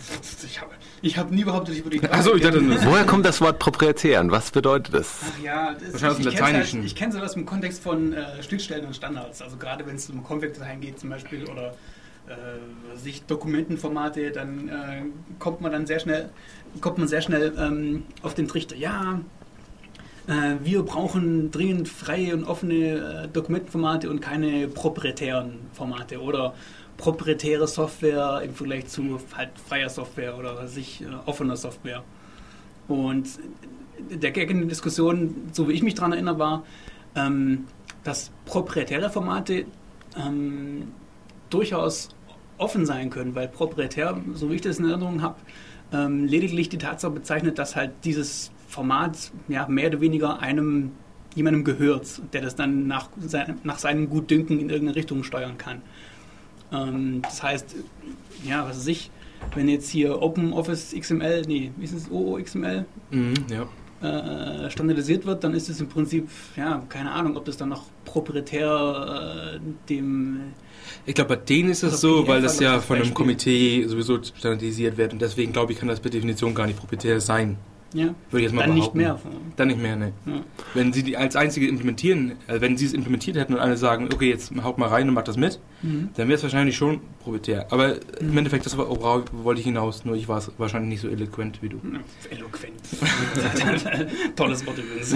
ich 0.46 0.60
habe 0.60 0.70
ich 1.02 1.18
hab 1.18 1.32
nie 1.32 1.42
behauptet, 1.42 1.74
ich 1.74 1.84
würde 1.84 1.98
die 1.98 2.06
Ach 2.08 2.22
so, 2.22 2.36
ich 2.36 2.42
dachte 2.42 2.62
nur- 2.62 2.80
Woher 2.84 3.04
kommt 3.04 3.26
das 3.26 3.40
Wort 3.40 3.58
proprietär 3.58 4.20
und 4.20 4.30
was 4.30 4.52
bedeutet 4.52 4.94
das? 4.94 5.18
Ach 5.24 5.42
ja, 5.42 5.74
das, 5.74 5.94
Wahrscheinlich 5.94 6.04
aus 6.04 6.16
dem 6.16 6.20
ich, 6.20 6.26
ich 6.28 6.34
kenn's 6.36 6.40
Lateinischen. 6.40 6.78
Halt, 6.78 6.86
ich 6.86 6.94
kenne 6.94 7.12
sowas 7.14 7.34
im 7.34 7.46
Kontext 7.46 7.82
von 7.82 8.12
äh, 8.12 8.40
Schnittstellen 8.44 8.84
und 8.86 8.94
Standards. 8.94 9.42
Also 9.42 9.56
gerade 9.56 9.84
wenn 9.88 9.96
es 9.96 10.08
um 10.08 10.22
Config-Dateien 10.22 10.80
geht 10.80 11.00
zum 11.00 11.10
Beispiel 11.10 11.48
oder 11.50 11.74
sich 12.96 13.22
Dokumentenformate, 13.24 14.30
dann 14.30 14.68
äh, 14.68 15.02
kommt 15.38 15.60
man 15.60 15.72
dann 15.72 15.86
sehr 15.86 16.00
schnell, 16.00 16.30
kommt 16.80 16.98
man 16.98 17.08
sehr 17.08 17.22
schnell 17.22 17.52
ähm, 17.58 18.04
auf 18.22 18.34
den 18.34 18.48
Trichter. 18.48 18.76
Ja, 18.76 19.20
äh, 20.26 20.56
wir 20.62 20.82
brauchen 20.82 21.50
dringend 21.50 21.88
freie 21.88 22.34
und 22.34 22.44
offene 22.44 23.24
äh, 23.24 23.28
Dokumentenformate 23.28 24.10
und 24.10 24.20
keine 24.20 24.68
proprietären 24.68 25.58
Formate 25.72 26.20
oder 26.20 26.54
proprietäre 26.96 27.66
Software 27.66 28.42
im 28.44 28.54
Vergleich 28.54 28.86
zu 28.86 29.18
halt 29.36 29.50
freier 29.58 29.88
Software 29.88 30.38
oder 30.38 30.68
sich 30.68 31.02
äh, 31.02 31.06
offener 31.26 31.56
Software. 31.56 32.04
Und 32.88 33.28
der 34.10 34.30
Gag 34.30 34.50
in 34.50 34.58
der 34.58 34.68
Diskussion, 34.68 35.50
so 35.52 35.68
wie 35.68 35.72
ich 35.72 35.82
mich 35.82 35.94
daran 35.94 36.12
erinnere, 36.12 36.38
war, 36.38 36.64
ähm, 37.14 37.66
dass 38.04 38.30
proprietäre 38.44 39.10
Formate 39.10 39.64
ähm, 40.16 40.92
durchaus 41.48 42.10
offen 42.60 42.86
sein 42.86 43.10
können, 43.10 43.34
weil 43.34 43.48
proprietär, 43.48 44.20
so 44.34 44.50
wie 44.50 44.56
ich 44.56 44.60
das 44.60 44.78
in 44.78 44.88
Erinnerung 44.88 45.22
habe, 45.22 45.36
ähm, 45.92 46.26
lediglich 46.26 46.68
die 46.68 46.78
Tatsache 46.78 47.12
bezeichnet, 47.12 47.58
dass 47.58 47.76
halt 47.76 47.92
dieses 48.04 48.50
Format 48.68 49.32
ja, 49.48 49.66
mehr 49.66 49.88
oder 49.88 50.00
weniger 50.00 50.40
einem 50.40 50.92
jemandem 51.34 51.64
gehört, 51.64 52.22
der 52.32 52.42
das 52.42 52.54
dann 52.54 52.86
nach, 52.86 53.08
nach 53.62 53.78
seinem 53.78 54.08
Gutdünken 54.08 54.60
in 54.60 54.70
irgendeine 54.70 54.96
Richtung 54.96 55.24
steuern 55.24 55.58
kann. 55.58 55.82
Ähm, 56.72 57.22
das 57.22 57.42
heißt, 57.42 57.76
ja, 58.44 58.64
was 58.66 58.78
weiß 58.78 58.86
ich, 58.88 59.10
wenn 59.54 59.68
jetzt 59.68 59.90
hier 59.90 60.20
OpenOffice 60.22 60.94
XML, 60.98 61.42
nee, 61.46 61.72
wie 61.76 61.84
ist 61.84 61.92
es, 61.92 62.10
OOXML, 62.10 62.84
mhm, 63.10 63.34
ja. 63.50 63.68
Äh, 64.02 64.70
standardisiert 64.70 65.26
wird, 65.26 65.44
dann 65.44 65.54
ist 65.54 65.68
es 65.68 65.80
im 65.80 65.88
Prinzip, 65.88 66.28
ja, 66.56 66.82
keine 66.88 67.12
Ahnung, 67.12 67.36
ob 67.36 67.44
das 67.44 67.56
dann 67.56 67.68
noch 67.68 67.84
proprietär 68.04 69.56
äh, 69.56 69.60
dem. 69.88 70.52
Ich 71.06 71.14
glaube, 71.14 71.36
bei 71.36 71.36
denen 71.36 71.70
ist 71.70 71.82
es 71.82 71.92
Also 71.92 72.22
so, 72.22 72.28
weil 72.28 72.40
das 72.40 72.56
war 72.56 72.64
ja 72.64 72.76
das 72.76 72.84
von 72.84 72.96
einem. 72.96 73.14
Komitee 73.14 73.84
sowieso 73.86 74.22
standardisiert 74.22 74.96
wird 74.96 75.12
und 75.12 75.20
deswegen 75.20 75.52
glaube 75.52 75.72
ich, 75.72 75.78
kann 75.78 75.88
das 75.88 76.00
per 76.00 76.10
Definition 76.10 76.54
gar 76.54 76.66
nicht 76.66 76.78
proprietär 76.78 77.20
sein. 77.20 77.58
Ja, 77.92 78.04
Würde 78.04 78.14
ich 78.38 78.42
jetzt 78.44 78.52
mal 78.54 78.66
dann 78.66 78.74
nicht 78.74 78.92
behaupten. 78.92 79.28
mehr. 79.30 79.42
Dann 79.56 79.68
nicht 79.68 79.82
mehr, 79.82 79.96
ne. 79.96 80.12
Ja. 80.26 80.32
Wenn 80.74 80.92
sie 80.92 81.02
die 81.02 81.16
als 81.16 81.34
einzige 81.34 81.66
implementieren, 81.66 82.32
also 82.46 82.60
wenn 82.60 82.76
sie 82.76 82.86
es 82.86 82.92
implementiert 82.92 83.36
hätten 83.36 83.54
und 83.54 83.60
alle 83.60 83.76
sagen, 83.76 84.08
okay, 84.14 84.28
jetzt 84.30 84.52
haut 84.62 84.78
mal 84.78 84.88
rein 84.88 85.08
und 85.08 85.14
macht 85.14 85.26
das 85.26 85.36
mit, 85.36 85.58
Mhm. 85.82 86.10
dann 86.14 86.28
wäre 86.28 86.36
es 86.36 86.42
wahrscheinlich 86.44 86.76
schon 86.76 87.00
proprietär. 87.20 87.66
Aber 87.70 87.96
im 88.20 88.30
Mhm. 88.30 88.38
Endeffekt, 88.38 88.64
das 88.66 88.76
war- 88.78 88.88
wollte 88.88 89.60
ich 89.60 89.66
hinaus, 89.66 90.04
nur 90.04 90.14
ich 90.14 90.28
war 90.28 90.38
es 90.38 90.52
wahrscheinlich 90.56 90.90
nicht 90.90 91.00
so 91.00 91.08
eloquent 91.08 91.62
wie 91.62 91.68
du. 91.68 91.78
Ja, 91.78 91.98
Eloquent. 92.30 92.74
Tolles 94.36 94.64
Wort 94.66 94.78
übrigens. 94.78 95.12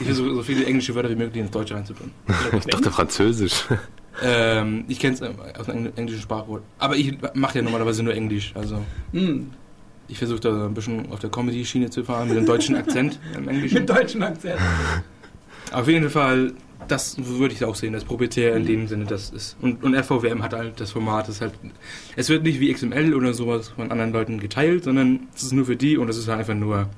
Ich 0.00 0.06
versuche 0.06 0.34
so 0.34 0.42
viele 0.42 0.64
englische 0.66 0.94
Wörter 0.94 1.10
wie 1.10 1.16
möglich 1.16 1.40
ins 1.42 1.50
Deutsche 1.50 1.74
reinzubringen. 1.74 2.12
Ich 2.58 2.66
dachte 2.66 2.90
Französisch. 2.90 3.64
Ähm, 4.22 4.84
ich 4.88 4.98
kenne 4.98 5.14
es 5.14 5.22
aus 5.22 5.66
dem 5.66 5.86
engl- 5.86 5.96
englischen 5.96 6.20
Sprachwort. 6.22 6.62
Aber 6.78 6.96
ich 6.96 7.16
mache 7.34 7.58
ja 7.58 7.62
normalerweise 7.64 8.02
nur 8.02 8.12
Englisch. 8.14 8.52
Also 8.54 8.80
Mhm. 9.12 9.50
Ich 10.10 10.18
versuche 10.18 10.40
da 10.40 10.66
ein 10.66 10.74
bisschen 10.74 11.10
auf 11.10 11.20
der 11.20 11.30
Comedy-Schiene 11.30 11.90
zu 11.90 12.04
fahren 12.04 12.28
mit 12.28 12.36
dem 12.36 12.46
deutschen 12.46 12.76
Akzent 12.76 13.18
im 13.36 13.48
Englischen. 13.48 13.74
Mit 13.78 13.88
deutschem 13.88 14.22
Akzent. 14.22 14.60
Auf 15.72 15.88
jeden 15.88 16.10
Fall, 16.10 16.52
das 16.88 17.16
würde 17.18 17.54
ich 17.54 17.64
auch 17.64 17.74
sehen, 17.74 17.92
das 17.92 18.04
proprietär 18.04 18.56
in 18.56 18.66
dem 18.66 18.88
Sinne, 18.88 19.04
das 19.04 19.30
ist. 19.30 19.56
Und, 19.60 19.82
und 19.84 19.94
FVWM 19.94 20.42
hat 20.42 20.52
halt 20.52 20.80
das 20.80 20.92
Format, 20.92 21.28
das 21.28 21.40
halt. 21.40 21.54
Es 22.16 22.28
wird 22.28 22.42
nicht 22.42 22.60
wie 22.60 22.72
XML 22.72 23.14
oder 23.14 23.32
sowas 23.34 23.68
von 23.68 23.90
anderen 23.90 24.12
Leuten 24.12 24.40
geteilt, 24.40 24.84
sondern 24.84 25.28
es 25.34 25.44
ist 25.44 25.52
nur 25.52 25.66
für 25.66 25.76
die 25.76 25.96
und 25.96 26.08
es 26.08 26.16
ist 26.16 26.28
halt 26.28 26.40
einfach 26.40 26.54
nur 26.54 26.88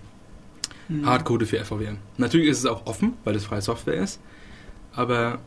Mhm. 0.89 1.07
Hardcode 1.07 1.47
für 1.47 1.65
FVWM. 1.65 1.99
Natürlich 2.19 2.49
ist 2.49 2.59
es 2.59 2.67
auch 2.67 2.87
offen, 2.87 3.15
weil 3.25 3.35
es 3.37 3.45
freie 3.45 3.63
Software 3.63 3.95
ist, 3.95 4.21
aber 4.93 5.39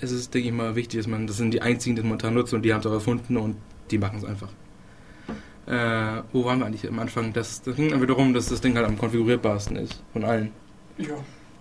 es 0.00 0.10
ist, 0.10 0.34
denke 0.34 0.48
ich 0.48 0.54
mal, 0.54 0.74
wichtig, 0.74 1.00
dass 1.00 1.06
man, 1.06 1.26
das 1.26 1.36
sind 1.36 1.52
die 1.52 1.62
einzigen, 1.62 1.96
die 1.96 2.00
es 2.00 2.04
momentan 2.04 2.34
nutzen 2.34 2.56
und 2.56 2.62
die 2.62 2.72
haben 2.72 2.80
es 2.80 2.86
auch 2.86 2.92
erfunden 2.92 3.36
und 3.36 3.56
die 3.90 3.98
machen 3.98 4.18
es 4.18 4.24
einfach. 4.24 4.48
Äh, 5.66 6.22
wo 6.32 6.44
waren 6.44 6.58
wir 6.58 6.66
eigentlich 6.66 6.86
am 6.88 6.98
Anfang? 6.98 7.32
Das, 7.32 7.62
das 7.62 7.76
ging 7.76 7.92
einfach 7.92 8.06
darum, 8.06 8.34
dass 8.34 8.46
das 8.46 8.60
Ding 8.60 8.76
halt 8.76 8.86
am 8.86 8.98
konfigurierbarsten 8.98 9.76
ist 9.76 10.02
von 10.12 10.24
allen. 10.24 10.50
Ja, 10.98 11.14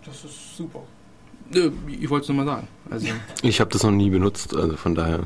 das 0.05 0.25
ist 0.25 0.57
super. 0.57 0.83
Nö, 1.51 1.71
Ich 1.87 2.09
wollte 2.09 2.23
es 2.23 2.29
nur 2.29 2.43
mal 2.43 2.45
sagen. 2.45 2.67
Also, 2.89 3.07
Ich 3.41 3.59
habe 3.59 3.69
das 3.71 3.83
noch 3.83 3.91
nie 3.91 4.09
benutzt, 4.09 4.55
also 4.55 4.75
von 4.75 4.95
daher. 4.95 5.21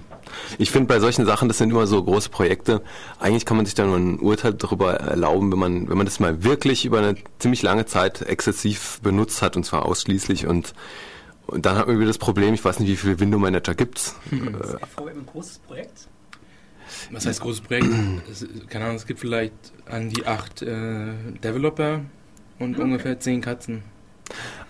Ich 0.57 0.71
finde 0.71 0.87
bei 0.87 0.99
solchen 0.99 1.25
Sachen, 1.25 1.47
das 1.47 1.57
sind 1.57 1.69
immer 1.71 1.87
so 1.87 2.03
große 2.03 2.29
Projekte. 2.29 2.81
Eigentlich 3.19 3.45
kann 3.45 3.57
man 3.57 3.65
sich 3.65 3.75
da 3.75 3.85
nur 3.85 3.95
ein 3.97 4.19
Urteil 4.19 4.53
darüber 4.53 4.95
erlauben, 4.95 5.51
wenn 5.51 5.59
man, 5.59 5.89
wenn 5.89 5.97
man 5.97 6.05
das 6.05 6.19
mal 6.19 6.43
wirklich 6.43 6.85
über 6.85 6.99
eine 6.99 7.15
ziemlich 7.39 7.61
lange 7.61 7.85
Zeit 7.85 8.21
exzessiv 8.23 8.99
benutzt 9.01 9.41
hat 9.41 9.55
und 9.55 9.63
zwar 9.63 9.85
ausschließlich 9.85 10.45
und 10.47 10.73
und 11.47 11.65
dann 11.65 11.77
hat 11.77 11.87
man 11.87 11.95
wieder 11.97 12.07
das 12.07 12.17
Problem, 12.17 12.53
ich 12.53 12.65
weiß 12.65 12.79
nicht, 12.81 12.89
wie 12.89 12.97
viele 12.97 13.21
Window 13.21 13.39
Manager 13.39 13.73
gibt's. 13.73 14.15
Ist 14.31 14.71
FVM 14.85 15.19
ein 15.19 15.25
großes 15.25 15.59
Projekt? 15.59 16.09
Was 17.11 17.25
heißt 17.25 17.41
großes 17.41 17.61
Projekt? 17.61 17.87
es, 18.31 18.45
keine 18.69 18.85
Ahnung, 18.85 18.97
es 18.97 19.05
gibt 19.05 19.19
vielleicht 19.19 19.53
an 19.85 20.09
die 20.09 20.25
acht 20.25 20.61
äh, 20.61 21.13
Developer 21.43 22.01
und 22.59 22.75
okay. 22.75 22.83
ungefähr 22.83 23.19
zehn 23.19 23.41
Katzen. 23.41 23.83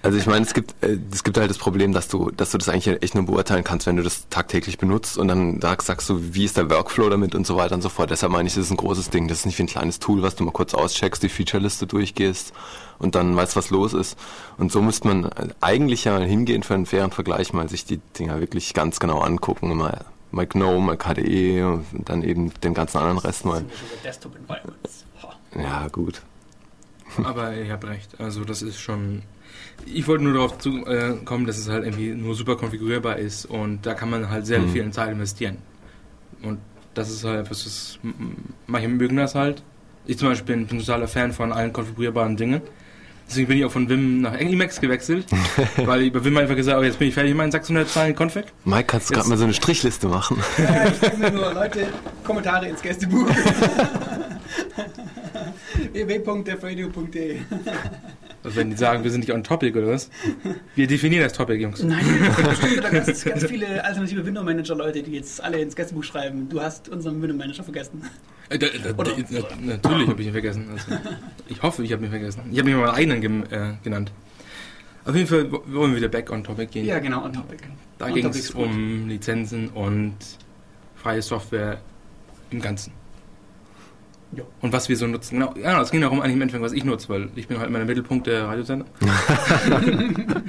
Also 0.04 0.18
ich 0.20 0.28
meine, 0.28 0.46
es 0.46 0.54
gibt 0.54 0.76
äh, 0.82 0.98
es 1.12 1.24
gibt 1.24 1.38
halt 1.38 1.50
das 1.50 1.58
Problem, 1.58 1.92
dass 1.92 2.08
du 2.08 2.30
dass 2.32 2.52
du 2.52 2.58
das 2.58 2.70
eigentlich 2.70 3.02
echt 3.02 3.16
nur 3.16 3.26
beurteilen 3.26 3.64
kannst, 3.64 3.88
wenn 3.88 3.98
du 3.98 4.04
das 4.04 4.30
tagtäglich 4.30 4.78
benutzt 4.78 5.18
und 5.18 5.28
dann 5.28 5.60
sagst, 5.60 5.88
sagst 5.88 6.10
du, 6.10 6.34
wie 6.34 6.46
ist 6.46 6.58
der 6.58 6.70
Workflow 6.70 7.10
damit 7.10 7.34
und 7.34 7.48
so 7.48 7.58
weiter 7.58 7.76
und 7.76 7.82
so 7.82 7.90
fort. 7.90 8.12
Deshalb 8.12 8.32
meine 8.32 8.48
ich, 8.48 8.56
das 8.56 8.66
ist 8.66 8.72
ein 8.72 8.78
großes 8.78 9.10
Ding. 9.10 9.28
Das 9.28 9.40
ist 9.40 9.46
nicht 9.46 9.58
wie 9.58 9.64
ein 9.64 9.68
kleines 9.68 10.00
Tool, 10.00 10.22
was 10.22 10.36
du 10.36 10.44
mal 10.44 10.52
kurz 10.52 10.74
auscheckst, 10.74 11.24
die 11.24 11.30
Featureliste 11.30 11.88
durchgehst 11.88 12.54
und 13.00 13.16
dann 13.16 13.36
weißt, 13.36 13.56
was 13.56 13.70
los 13.70 13.94
ist. 13.94 14.18
Und 14.58 14.72
so 14.72 14.82
müsste 14.82 15.08
man 15.08 15.30
eigentlich 15.62 16.04
ja 16.06 16.14
mal 16.14 16.28
hingehen 16.28 16.64
für 16.64 16.76
einen 16.76 16.86
fairen 16.86 17.12
Vergleich, 17.12 17.52
mal 17.54 17.68
sich 17.68 17.86
die 17.86 18.00
Dinger 18.20 18.40
wirklich 18.40 18.74
ganz 18.74 19.00
genau 19.00 19.20
angucken, 19.20 19.76
mal 19.76 20.06
mal 20.32 20.46
GNOME, 20.46 20.86
mal 20.86 20.98
KDE 20.98 21.64
und 21.64 21.86
dann 22.10 22.24
eben 22.24 22.54
den 22.62 22.74
ganzen 22.74 22.98
anderen 22.98 23.20
Rest 23.20 23.46
mal. 23.46 23.64
Ja, 25.56 25.88
gut. 25.88 26.22
Aber 27.24 27.54
ihr 27.56 27.72
habt 27.72 27.86
recht. 27.86 28.20
Also 28.20 28.44
das 28.44 28.62
ist 28.62 28.80
schon 28.80 29.24
ich 29.86 30.08
wollte 30.08 30.24
nur 30.24 30.34
darauf 30.34 30.58
zu, 30.58 30.86
äh, 30.86 31.16
kommen, 31.24 31.46
dass 31.46 31.58
es 31.58 31.70
halt 31.70 31.86
irgendwie 31.86 32.10
nur 32.10 32.36
super 32.36 32.56
konfigurierbar 32.56 33.18
ist 33.18 33.46
und 33.46 33.86
da 33.86 33.94
kann 33.94 34.10
man 34.10 34.30
halt 34.30 34.46
sehr 34.46 34.60
mhm. 34.60 34.70
viel 34.70 34.84
in 34.84 34.92
Zeit 34.92 35.12
investieren. 35.12 35.58
Und 36.42 36.60
das 36.94 37.10
ist 37.10 37.24
halt 37.24 37.46
etwas, 37.46 37.64
das 37.64 38.00
manche 38.66 38.88
mögen 38.88 39.18
das 39.18 39.36
halt. 39.36 39.64
Ich 40.06 40.18
zum 40.18 40.30
Beispiel 40.30 40.56
bin, 40.56 40.68
bin 40.68 40.80
totaler 40.80 41.08
Fan 41.08 41.34
von 41.34 41.52
allen 41.52 41.74
konfigurierbaren 41.74 42.38
Dingen. 42.38 42.62
Deswegen 43.30 43.48
bin 43.48 43.58
ich 43.58 43.66
auch 43.66 43.72
von 43.72 43.90
Vim 43.90 44.22
nach 44.22 44.40
Emacs 44.40 44.80
gewechselt, 44.80 45.26
weil 45.78 46.04
ich 46.04 46.14
bei 46.14 46.24
Vim 46.24 46.38
einfach 46.38 46.56
gesagt 46.56 46.76
habe, 46.76 46.86
oh, 46.86 46.88
jetzt 46.88 46.98
bin 46.98 47.10
ich 47.10 47.14
fertig 47.14 47.32
mit 47.32 47.38
meinen 47.38 47.52
600 47.52 47.90
Zeilen 47.90 48.16
Config. 48.16 48.46
Mike, 48.64 48.86
kannst 48.86 49.10
du 49.10 49.16
gerade 49.16 49.28
mal 49.28 49.38
so 49.38 49.44
eine 49.44 49.54
Strichliste 49.54 50.08
machen? 50.08 50.38
Ja, 50.58 50.88
ich 50.88 50.94
finde 50.94 51.32
nur, 51.32 51.54
Leute, 51.54 51.88
Kommentare 52.24 52.68
ins 52.68 52.82
Gästebuch. 52.82 53.30
www.defradio.de 55.94 57.40
also 58.48 58.60
wenn 58.60 58.70
die 58.70 58.78
sagen, 58.78 59.04
wir 59.04 59.12
sind 59.12 59.20
nicht 59.22 59.34
on 59.34 59.44
topic 59.44 59.78
oder 59.78 59.88
was? 59.88 60.10
Wir 60.74 60.88
definieren 60.88 61.24
das 61.24 61.34
Topic, 61.34 61.62
Jungs. 61.62 61.84
Nein, 61.84 62.06
bestimmt 62.50 62.82
da 62.82 62.90
ganz, 62.90 63.26
ganz 63.26 63.46
viele 63.48 63.84
alternative 63.84 64.26
Window 64.26 64.42
Manager 64.42 64.74
Leute, 64.74 65.04
die 65.04 65.12
jetzt 65.12 65.44
alle 65.44 65.60
ins 65.60 65.76
Gästebuch 65.76 66.06
schreiben. 66.06 66.48
Du 66.48 66.62
hast 66.62 66.88
unseren 66.88 67.22
Window 67.22 67.36
Manager 67.36 67.64
vergessen. 67.64 68.02
Äh, 68.48 68.58
da, 68.58 68.68
da, 68.68 68.92
oder, 68.98 69.12
da, 69.12 69.56
natürlich 69.60 70.08
habe 70.08 70.22
ich 70.22 70.28
ihn 70.28 70.32
vergessen. 70.32 70.70
Also, 70.72 71.04
ich 71.50 71.62
hoffe, 71.62 71.84
ich 71.84 71.92
habe 71.92 72.06
ihn 72.06 72.10
vergessen. 72.10 72.44
Ich 72.50 72.58
habe 72.58 72.70
mich 72.70 72.78
mal 72.78 72.86
meinen 72.86 72.96
eigenen 72.96 73.52
äh, 73.52 73.74
genannt. 73.84 74.14
Auf 75.04 75.14
jeden 75.14 75.28
Fall 75.28 75.52
wollen 75.52 75.92
wir 75.92 75.98
wieder 75.98 76.08
back 76.08 76.32
on 76.32 76.42
topic 76.42 76.72
gehen. 76.72 76.86
Ja, 76.86 77.00
genau, 77.00 77.26
on 77.26 77.34
topic. 77.34 77.60
Da 77.98 78.10
ging 78.10 78.26
es 78.28 78.52
um 78.52 79.10
Lizenzen 79.10 79.68
und 79.70 80.16
freie 80.96 81.22
Software 81.22 81.82
im 82.52 82.62
Ganzen. 82.62 82.94
Ja. 84.34 84.44
Und 84.62 84.74
was 84.74 84.90
wir 84.90 84.98
so 84.98 85.08
nutzen. 85.08 85.40
Genau, 85.40 85.54
ja, 85.62 85.82
es 85.82 85.92
ging 85.92 86.02
darum 86.02 86.20
eigentlich 86.20 86.36
im 86.36 86.42
Endeffekt, 86.42 86.64
was 86.64 86.74
ich 86.74 86.84
nutze, 86.84 87.10
weil 87.10 87.30
ich 87.36 87.48
bin 87.48 87.60
halt 87.60 87.70
immer 87.70 87.80
der 87.80 87.88
Mittelpunkt 87.88 88.28
der 88.28 88.46
Radiosender. 88.46 88.86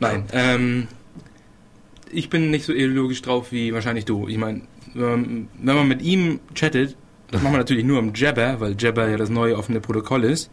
Nein, 0.00 0.24
ähm, 0.32 0.88
ich 2.10 2.30
bin 2.30 2.50
nicht 2.50 2.64
so 2.64 2.72
ideologisch 2.72 3.20
drauf 3.22 3.52
wie 3.52 3.74
wahrscheinlich 3.74 4.06
du. 4.06 4.28
Ich 4.28 4.38
meine, 4.38 4.62
wenn 4.94 5.48
man 5.62 5.88
mit 5.88 6.02
ihm 6.02 6.40
chattet, 6.54 6.96
das 7.30 7.42
machen 7.42 7.54
wir 7.54 7.58
natürlich 7.58 7.84
nur 7.84 7.98
im 7.98 8.12
Jabber, 8.14 8.60
weil 8.60 8.74
Jabber 8.78 9.08
ja 9.08 9.18
das 9.18 9.28
neue 9.28 9.56
offene 9.56 9.80
Protokoll 9.80 10.24
ist 10.24 10.50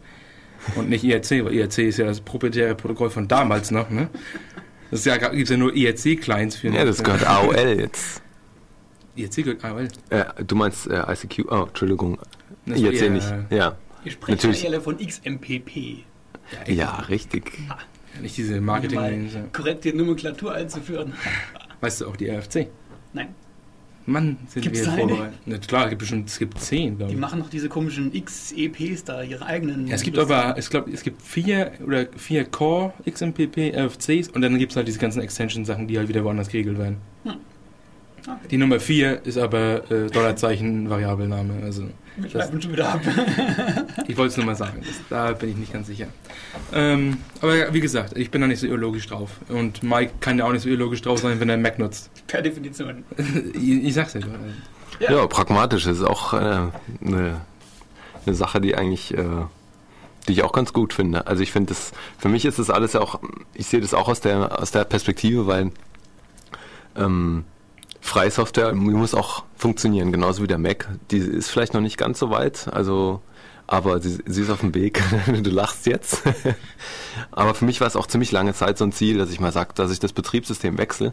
und 0.74 0.90
nicht 0.90 1.04
IRC, 1.04 1.44
weil 1.44 1.54
IRC 1.54 1.78
ist 1.78 1.98
ja 1.98 2.04
das 2.04 2.20
proprietäre 2.20 2.74
Protokoll 2.74 3.10
von 3.10 3.28
damals 3.28 3.70
noch, 3.70 3.88
ne? 3.88 4.08
Das 4.90 5.04
ja, 5.04 5.16
gibt 5.16 5.34
es 5.34 5.50
ja 5.50 5.56
nur 5.56 5.74
IRC-Clients 5.74 6.56
für. 6.56 6.68
Ja, 6.68 6.84
das 6.84 7.02
gehört 7.02 7.26
AOL 7.26 7.80
jetzt. 7.80 8.22
IRC 9.16 9.36
gehört 9.36 9.64
AOL? 9.64 9.88
Äh, 10.10 10.24
du 10.46 10.54
meinst 10.54 10.86
äh, 10.86 11.02
ICQ? 11.12 11.50
Oh, 11.50 11.64
Entschuldigung. 11.66 12.18
Das 12.66 12.80
Jetzt 12.80 13.00
hier 13.00 13.10
nicht. 13.10 13.32
Ja. 13.50 13.76
Ihr 14.04 14.10
sprecht 14.12 14.44
Natürlich. 14.44 14.82
von 14.82 14.98
XMPP. 14.98 16.04
Ja, 16.66 16.72
ja 16.72 16.96
richtig. 17.08 17.52
Ja, 17.68 17.78
nicht 18.20 18.36
diese 18.36 18.60
marketing 18.60 19.50
Korrekt 19.52 19.84
die 19.84 19.92
Nomenklatur 19.92 20.52
einzuführen. 20.54 21.12
Weißt 21.80 22.00
du 22.00 22.08
auch 22.08 22.16
die 22.16 22.28
RFC? 22.28 22.68
Nein. 23.12 23.28
Mann, 24.08 24.38
sind 24.46 24.62
Gibt's 24.62 24.86
wir 24.86 24.92
vorbereitet. 24.92 25.38
Na, 25.46 25.58
klar, 25.58 25.88
gibt 25.88 25.98
bestimmt, 25.98 26.28
es 26.28 26.38
gibt 26.38 26.60
zehn, 26.60 26.96
glaube 26.96 27.10
ich. 27.10 27.16
Die 27.16 27.20
machen 27.20 27.40
noch 27.40 27.50
diese 27.50 27.68
komischen 27.68 28.12
XEPs 28.12 29.02
da, 29.02 29.22
ihre 29.22 29.44
eigenen. 29.44 29.88
Ja, 29.88 29.96
es 29.96 30.02
gibt 30.02 30.16
aber, 30.16 30.56
ich 30.56 30.70
glaube, 30.70 30.92
es 30.92 31.02
gibt 31.02 31.20
vier 31.22 31.72
oder 31.84 32.06
vier 32.16 32.44
Core 32.44 32.92
XMPP 33.04 33.74
RFCs 33.74 34.28
und 34.28 34.42
dann 34.42 34.58
gibt 34.58 34.72
es 34.72 34.76
halt 34.76 34.86
diese 34.86 35.00
ganzen 35.00 35.20
Extension-Sachen, 35.22 35.88
die 35.88 35.98
halt 35.98 36.08
wieder 36.08 36.22
woanders 36.22 36.48
geregelt 36.48 36.78
werden. 36.78 36.98
Okay. 38.26 38.48
Die 38.50 38.56
Nummer 38.56 38.80
vier 38.80 39.24
ist 39.24 39.38
aber 39.38 39.88
äh, 39.90 40.10
Dollarzeichen 40.10 40.90
Variabelname. 40.90 41.62
Also 41.62 41.84
wir 42.16 42.30
schreiben 42.30 42.60
schon 42.60 42.72
wieder 42.72 42.94
ab. 42.94 43.00
ich 44.08 44.16
wollte 44.16 44.30
es 44.30 44.36
nur 44.36 44.46
mal 44.46 44.56
sagen, 44.56 44.80
das, 44.80 44.96
da 45.08 45.32
bin 45.32 45.50
ich 45.50 45.56
nicht 45.56 45.72
ganz 45.72 45.86
sicher. 45.86 46.08
Ähm, 46.72 47.18
aber 47.40 47.72
wie 47.72 47.80
gesagt, 47.80 48.16
ich 48.16 48.30
bin 48.30 48.40
da 48.40 48.46
nicht 48.48 48.58
so 48.58 48.66
ideologisch 48.66 49.06
drauf. 49.06 49.30
Und 49.48 49.82
Mike 49.82 50.12
kann 50.20 50.38
ja 50.38 50.44
auch 50.44 50.52
nicht 50.52 50.62
so 50.62 50.68
ideologisch 50.68 51.02
drauf 51.02 51.20
sein, 51.20 51.38
wenn 51.38 51.48
er 51.48 51.56
Mac 51.56 51.78
nutzt. 51.78 52.10
Per 52.26 52.42
Definition. 52.42 53.04
ich, 53.54 53.84
ich 53.84 53.94
sag's 53.94 54.14
ja. 54.14 54.20
Ja, 54.98 55.12
ja 55.12 55.26
pragmatisch 55.26 55.86
ist 55.86 56.02
auch 56.02 56.32
äh, 56.32 56.36
eine, 56.36 57.40
eine 58.24 58.34
Sache, 58.34 58.60
die 58.60 58.74
eigentlich. 58.74 59.16
Äh, 59.16 59.24
die 60.26 60.32
ich 60.32 60.42
auch 60.42 60.50
ganz 60.50 60.72
gut 60.72 60.92
finde. 60.92 61.28
Also 61.28 61.44
ich 61.44 61.52
finde 61.52 61.68
das, 61.68 61.92
für 62.18 62.28
mich 62.28 62.44
ist 62.44 62.58
das 62.58 62.68
alles 62.68 62.94
ja 62.94 63.00
auch, 63.00 63.20
ich 63.54 63.68
sehe 63.68 63.80
das 63.80 63.94
auch 63.94 64.08
aus 64.08 64.20
der, 64.20 64.60
aus 64.60 64.72
der 64.72 64.82
Perspektive, 64.82 65.46
weil 65.46 65.70
ähm, 66.96 67.44
freie 68.06 68.30
Software 68.30 68.74
muss 68.74 69.14
auch 69.14 69.44
funktionieren, 69.56 70.12
genauso 70.12 70.42
wie 70.42 70.46
der 70.46 70.58
Mac. 70.58 70.88
Die 71.10 71.18
ist 71.18 71.50
vielleicht 71.50 71.74
noch 71.74 71.80
nicht 71.80 71.98
ganz 71.98 72.18
so 72.18 72.30
weit, 72.30 72.68
also 72.72 73.20
aber 73.66 74.00
sie, 74.00 74.18
sie 74.26 74.42
ist 74.42 74.50
auf 74.50 74.60
dem 74.60 74.74
Weg. 74.74 75.02
du 75.42 75.50
lachst 75.50 75.86
jetzt. 75.86 76.22
aber 77.32 77.54
für 77.54 77.64
mich 77.64 77.80
war 77.80 77.88
es 77.88 77.96
auch 77.96 78.06
ziemlich 78.06 78.30
lange 78.32 78.54
Zeit 78.54 78.78
so 78.78 78.84
ein 78.84 78.92
Ziel, 78.92 79.18
dass 79.18 79.30
ich 79.30 79.40
mal 79.40 79.52
sage, 79.52 79.70
dass 79.74 79.90
ich 79.90 79.98
das 79.98 80.12
Betriebssystem 80.12 80.78
wechsle 80.78 81.12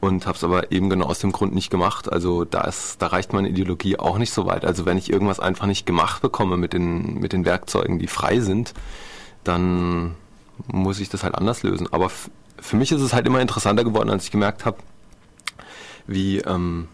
und 0.00 0.26
habe 0.26 0.36
es 0.36 0.44
aber 0.44 0.70
eben 0.72 0.90
genau 0.90 1.06
aus 1.06 1.18
dem 1.18 1.32
Grund 1.32 1.54
nicht 1.54 1.70
gemacht. 1.70 2.12
Also 2.12 2.44
da 2.44 2.62
ist, 2.62 3.02
da 3.02 3.08
reicht 3.08 3.32
meine 3.32 3.48
Ideologie 3.48 3.98
auch 3.98 4.18
nicht 4.18 4.32
so 4.32 4.46
weit. 4.46 4.64
Also 4.64 4.86
wenn 4.86 4.98
ich 4.98 5.10
irgendwas 5.10 5.40
einfach 5.40 5.66
nicht 5.66 5.86
gemacht 5.86 6.22
bekomme 6.22 6.56
mit 6.56 6.72
den 6.72 7.18
mit 7.18 7.32
den 7.32 7.44
Werkzeugen, 7.44 7.98
die 7.98 8.08
frei 8.08 8.40
sind, 8.40 8.74
dann 9.42 10.14
muss 10.66 11.00
ich 11.00 11.08
das 11.08 11.24
halt 11.24 11.34
anders 11.34 11.62
lösen. 11.64 11.92
Aber 11.92 12.10
für 12.60 12.76
mich 12.76 12.92
ist 12.92 13.00
es 13.00 13.12
halt 13.12 13.26
immer 13.26 13.40
interessanter 13.40 13.82
geworden, 13.82 14.10
als 14.10 14.24
ich 14.24 14.30
gemerkt 14.30 14.64
habe, 14.64 14.78
wie, 16.06 16.38
ähm, 16.38 16.88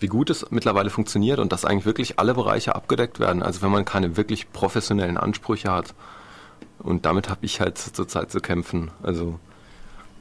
wie 0.00 0.06
gut 0.06 0.30
es 0.30 0.50
mittlerweile 0.50 0.90
funktioniert 0.90 1.38
und 1.38 1.52
dass 1.52 1.64
eigentlich 1.64 1.86
wirklich 1.86 2.18
alle 2.18 2.34
Bereiche 2.34 2.74
abgedeckt 2.74 3.20
werden. 3.20 3.42
Also 3.42 3.62
wenn 3.62 3.70
man 3.70 3.84
keine 3.84 4.16
wirklich 4.16 4.52
professionellen 4.52 5.16
Ansprüche 5.16 5.70
hat. 5.70 5.94
Und 6.78 7.06
damit 7.06 7.28
habe 7.28 7.40
ich 7.44 7.60
halt 7.60 7.78
zurzeit 7.78 8.30
zu 8.30 8.40
kämpfen. 8.40 8.90
Also, 9.02 9.40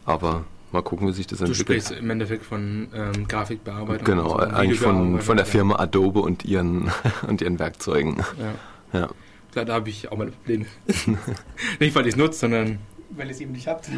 aber 0.06 0.46
mal 0.72 0.82
gucken, 0.82 1.08
wie 1.08 1.14
sich 1.14 1.28
das 1.28 1.42
entwickelt. 1.42 1.70
Du 1.70 1.74
sprichst 1.74 1.92
im 1.92 2.10
Endeffekt 2.10 2.46
von 2.46 2.88
ähm, 2.94 3.28
Grafikbearbeitung. 3.28 4.06
Genau, 4.06 4.30
so, 4.30 4.38
eigentlich 4.38 4.80
von, 4.80 5.22
von 5.22 5.38
der 5.38 5.46
Firma 5.46 5.76
Adobe 5.76 6.20
und 6.22 6.46
ihren, 6.46 6.92
und 7.28 7.42
ihren 7.42 7.60
Werkzeugen. 7.60 8.24
Ja. 8.94 9.00
ja. 9.00 9.10
Klar, 9.52 9.66
da 9.66 9.74
habe 9.76 9.90
ich 9.90 10.12
auch 10.12 10.18
meine 10.18 10.32
Probleme. 10.32 10.66
nicht, 11.80 11.96
weil 11.96 12.08
ich 12.08 12.14
es 12.14 12.18
nutze, 12.18 12.40
sondern... 12.40 12.80
Weil 13.12 13.28
ihr 13.28 13.32
es 13.32 13.40
eben 13.40 13.54
nicht 13.54 13.68
habt. 13.68 13.90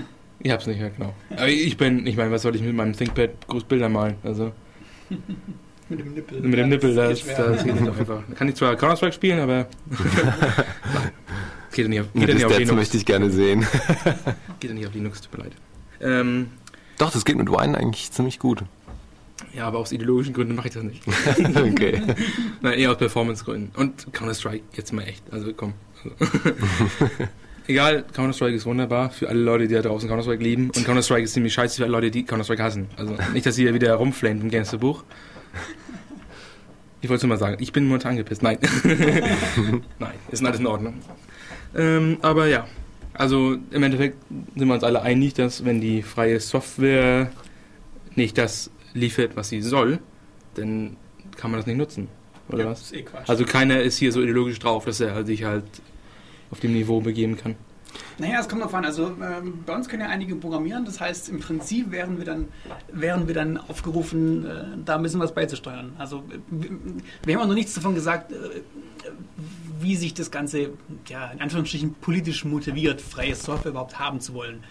Ich 0.41 0.51
hab's 0.51 0.67
nicht, 0.67 0.79
ja 0.79 0.89
genau. 0.89 1.13
Aber 1.31 1.48
ich 1.48 1.75
bin, 1.75 2.08
ich 2.08 2.15
meine, 2.15 2.31
was 2.31 2.43
soll 2.43 2.55
ich 2.55 2.62
mit 2.62 2.74
meinem 2.74 2.93
ThinkPad 2.93 3.48
groß 3.48 3.65
Bilder 3.65 3.89
malen? 3.89 4.15
Also. 4.24 4.53
mit 5.89 6.00
dem 6.00 6.13
Nippel. 6.13 6.41
Mit 6.41 6.60
dem 6.60 6.69
Nippel, 6.69 6.96
das, 6.96 7.25
das, 7.25 7.36
das 7.36 7.63
geht 7.63 7.79
nicht 7.79 8.00
einfach. 8.00 8.24
Kann 8.36 8.48
ich 8.48 8.55
zwar 8.55 8.75
Counter-Strike 8.75 9.13
spielen, 9.13 9.39
aber. 9.39 9.67
geht 11.74 11.86
ja 11.86 11.89
nicht 11.89 12.01
auf, 12.01 12.13
geht 12.13 12.29
ja 12.29 12.34
nicht 12.36 12.46
auf 12.46 12.58
Linux. 12.58 12.75
möchte 12.75 12.98
ich 12.98 13.05
gerne 13.05 13.29
sehen. 13.29 13.65
geht 14.60 14.69
ja 14.69 14.75
nicht 14.75 14.88
auf 14.88 14.93
Linux, 14.93 15.22
tut 15.22 15.38
mir 15.38 15.43
leid. 15.43 15.53
Ähm, 16.01 16.51
Doch, 16.98 17.12
das 17.12 17.25
geht 17.25 17.36
mit 17.36 17.50
Wine 17.50 17.77
eigentlich 17.77 18.12
ziemlich 18.12 18.39
gut. 18.39 18.63
Ja, 19.53 19.67
aber 19.67 19.79
aus 19.79 19.91
ideologischen 19.91 20.34
Gründen 20.34 20.55
mache 20.55 20.67
ich 20.67 20.74
das 20.74 20.84
nicht. 20.84 21.01
okay. 21.08 22.01
Nein, 22.62 22.79
eher 22.79 22.91
aus 22.91 22.98
Performance-Gründen. 22.98 23.72
Und 23.75 24.13
Counter-Strike, 24.13 24.63
jetzt 24.74 24.93
mal 24.93 25.03
echt. 25.03 25.24
Also 25.31 25.53
komm. 25.53 25.74
Also 26.03 26.15
egal, 27.69 28.03
Counter-Strike 28.13 28.55
ist 28.55 28.65
wunderbar 28.65 29.11
für 29.11 29.29
alle 29.29 29.39
Leute, 29.39 29.67
die 29.67 29.75
da 29.75 29.81
draußen 29.81 30.09
Counter-Strike 30.09 30.43
lieben. 30.43 30.71
Und 30.75 30.85
Counter-Strike 30.85 31.23
ist 31.23 31.33
ziemlich 31.33 31.53
scheiße 31.53 31.77
für 31.77 31.83
alle 31.83 31.91
Leute, 31.91 32.11
die 32.11 32.23
Counter-Strike 32.25 32.61
hassen. 32.61 32.88
Also 32.97 33.15
nicht, 33.33 33.45
dass 33.45 33.57
ihr 33.57 33.73
wieder 33.73 33.93
rumflamet 33.93 34.43
im 34.43 34.49
Gangsterbuch. 34.49 35.03
Ich 37.01 37.07
wollte 37.07 37.19
es 37.19 37.23
nur 37.23 37.29
mal 37.29 37.38
sagen, 37.38 37.57
ich 37.61 37.71
bin 37.71 37.85
momentan 37.85 38.11
angepisst. 38.11 38.43
Nein. 38.43 38.57
Nein, 39.99 40.13
ist 40.31 40.43
alles 40.43 40.59
in 40.59 40.67
Ordnung. 40.67 40.95
Ähm, 41.77 42.17
aber 42.21 42.47
ja, 42.47 42.67
also 43.13 43.55
im 43.71 43.83
Endeffekt 43.83 44.17
sind 44.55 44.67
wir 44.67 44.73
uns 44.73 44.83
alle 44.83 45.01
einig, 45.01 45.33
dass 45.35 45.63
wenn 45.63 45.79
die 45.79 46.01
freie 46.01 46.39
Software 46.39 47.31
nicht 48.15 48.38
das 48.38 48.71
liefert, 48.93 49.35
was 49.35 49.49
sie 49.49 49.61
soll, 49.61 49.99
dann 50.55 50.97
kann 51.38 51.51
man 51.51 51.59
das 51.59 51.67
nicht 51.67 51.77
nutzen. 51.77 52.09
Oder 52.49 52.63
ja, 52.63 52.71
was? 52.71 52.91
Eh 52.91 53.05
also 53.27 53.45
keiner 53.45 53.81
ist 53.81 53.97
hier 53.97 54.11
so 54.11 54.21
ideologisch 54.21 54.59
drauf, 54.59 54.85
dass 54.85 54.99
er 54.99 55.23
sich 55.25 55.43
halt 55.43 55.63
auf 56.51 56.59
dem 56.59 56.73
Niveau 56.73 57.01
begeben 57.01 57.37
kann. 57.37 57.55
Naja, 58.17 58.39
es 58.39 58.49
kommt 58.49 58.61
darauf 58.61 58.75
an. 58.75 58.85
Also 58.85 59.07
ähm, 59.07 59.63
bei 59.65 59.75
uns 59.75 59.87
können 59.87 60.01
ja 60.01 60.09
einige 60.09 60.35
programmieren. 60.35 60.85
Das 60.85 60.99
heißt, 60.99 61.29
im 61.29 61.39
Prinzip 61.39 61.91
wären 61.91 62.17
wir 62.17 62.25
dann, 62.25 62.49
wären 62.91 63.27
wir 63.27 63.33
dann 63.33 63.57
aufgerufen, 63.57 64.45
äh, 64.45 64.63
da 64.85 64.95
ein 64.95 65.03
bisschen 65.03 65.19
was 65.19 65.33
beizusteuern. 65.33 65.93
Also 65.97 66.23
wir, 66.49 66.69
wir 67.23 67.35
haben 67.35 67.43
auch 67.43 67.47
noch 67.47 67.55
nichts 67.55 67.73
davon 67.73 67.95
gesagt, 67.95 68.31
äh, 68.31 68.35
wie 69.79 69.95
sich 69.95 70.13
das 70.13 70.29
Ganze, 70.31 70.71
ja, 71.07 71.31
in 71.31 71.41
Anführungsstrichen 71.41 71.95
politisch 71.95 72.43
motiviert, 72.45 73.01
freie 73.01 73.35
Software 73.35 73.71
überhaupt 73.71 73.97
haben 73.97 74.19
zu 74.19 74.33
wollen. 74.33 74.63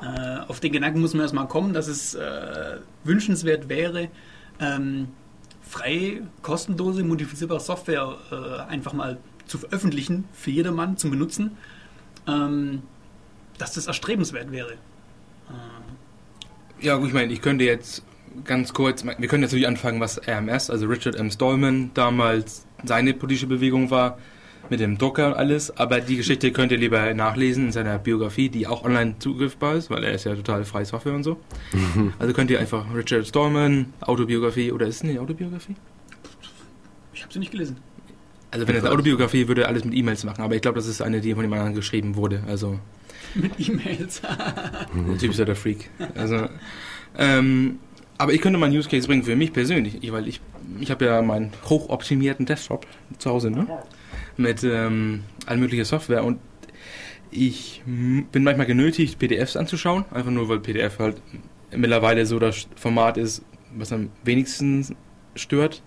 Äh, 0.00 0.40
auf 0.48 0.60
den 0.60 0.72
Gedanken 0.72 1.00
muss 1.00 1.14
man 1.14 1.22
erstmal 1.22 1.48
kommen, 1.48 1.72
dass 1.72 1.88
es 1.88 2.14
äh, 2.14 2.78
wünschenswert 3.02 3.68
wäre, 3.68 4.08
ähm, 4.60 5.08
freie, 5.62 6.22
kostenlose, 6.42 7.02
modifizierbare 7.02 7.60
Software 7.60 8.16
äh, 8.30 8.70
einfach 8.70 8.92
mal 8.92 9.14
zu 9.14 9.33
veröffentlichen, 9.46 10.24
für 10.32 10.50
jedermann 10.50 10.96
zum 10.96 11.10
Benutzen 11.10 11.52
ähm, 12.26 12.82
dass 13.58 13.74
das 13.74 13.86
erstrebenswert 13.86 14.50
wäre. 14.50 14.72
Äh. 14.72 16.86
Ja, 16.86 16.96
gut, 16.96 17.08
ich 17.08 17.14
meine, 17.14 17.32
ich 17.32 17.40
könnte 17.40 17.64
jetzt 17.64 18.02
ganz 18.44 18.72
kurz, 18.72 19.04
wir 19.04 19.28
können 19.28 19.42
natürlich 19.42 19.66
anfangen, 19.66 20.00
was 20.00 20.20
RMS, 20.26 20.70
also 20.70 20.86
Richard 20.86 21.14
M. 21.14 21.30
Stallman, 21.30 21.92
damals 21.94 22.66
seine 22.82 23.14
politische 23.14 23.46
Bewegung 23.46 23.90
war, 23.90 24.18
mit 24.70 24.80
dem 24.80 24.96
Drucker 24.96 25.28
und 25.28 25.34
alles, 25.34 25.76
aber 25.76 26.00
die 26.00 26.16
Geschichte 26.16 26.50
könnt 26.50 26.72
ihr 26.72 26.78
lieber 26.78 27.12
nachlesen 27.12 27.66
in 27.66 27.72
seiner 27.72 27.98
Biografie, 27.98 28.48
die 28.48 28.66
auch 28.66 28.82
online 28.82 29.16
zugriffbar 29.18 29.74
ist, 29.74 29.90
weil 29.90 30.02
er 30.02 30.12
ist 30.12 30.24
ja 30.24 30.34
total 30.34 30.64
freie 30.64 30.86
Software 30.86 31.14
und 31.14 31.22
so. 31.22 31.38
Also 32.18 32.32
könnt 32.32 32.50
ihr 32.50 32.58
einfach 32.58 32.86
Richard 32.94 33.26
Stallman, 33.26 33.92
Autobiografie, 34.00 34.72
oder 34.72 34.86
ist 34.86 34.96
es 34.96 35.02
eine 35.02 35.20
Autobiografie? 35.20 35.76
Ich 37.12 37.22
habe 37.22 37.32
sie 37.32 37.40
nicht 37.40 37.52
gelesen. 37.52 37.76
Also 38.54 38.68
wenn 38.68 38.76
es 38.76 38.84
eine 38.84 38.92
Autobiografie 38.92 39.48
würde, 39.48 39.66
alles 39.66 39.84
mit 39.84 39.94
E-Mails 39.94 40.22
machen, 40.22 40.42
aber 40.42 40.54
ich 40.54 40.62
glaube, 40.62 40.76
das 40.76 40.86
ist 40.86 41.02
eine, 41.02 41.20
die 41.20 41.34
von 41.34 41.42
dem 41.42 41.52
anderen 41.52 41.74
geschrieben 41.74 42.14
wurde. 42.14 42.44
Also 42.46 42.78
mit 43.34 43.50
E-Mails. 43.58 44.20
der 45.10 45.18
Typ 45.18 45.32
ist 45.32 45.40
ja 45.40 45.44
der 45.44 45.56
Freak. 45.56 45.90
Also, 46.14 46.46
ähm, 47.18 47.80
aber 48.16 48.32
ich 48.32 48.40
könnte 48.40 48.56
mal 48.60 48.66
einen 48.66 48.76
Use 48.76 48.88
Case 48.88 49.08
bringen 49.08 49.24
für 49.24 49.34
mich 49.34 49.52
persönlich, 49.52 50.04
ich, 50.04 50.12
weil 50.12 50.28
ich, 50.28 50.40
ich 50.78 50.92
habe 50.92 51.04
ja 51.04 51.20
meinen 51.20 51.50
hochoptimierten 51.68 52.46
Desktop 52.46 52.86
zu 53.18 53.28
Hause, 53.28 53.50
ne? 53.50 53.66
Mit 54.36 54.62
ähm, 54.62 55.24
all 55.46 55.56
möglicher 55.56 55.84
Software 55.84 56.22
und 56.22 56.38
ich 57.32 57.82
bin 57.84 58.44
manchmal 58.44 58.66
genötigt, 58.66 59.18
PDFs 59.18 59.56
anzuschauen, 59.56 60.04
einfach 60.12 60.30
nur 60.30 60.48
weil 60.48 60.60
PDF 60.60 61.00
halt 61.00 61.20
mittlerweile 61.72 62.24
so 62.24 62.38
das 62.38 62.68
Format 62.76 63.16
ist, 63.16 63.42
was 63.76 63.90
am 63.90 64.10
wenigsten 64.22 64.94
stört. 65.34 65.82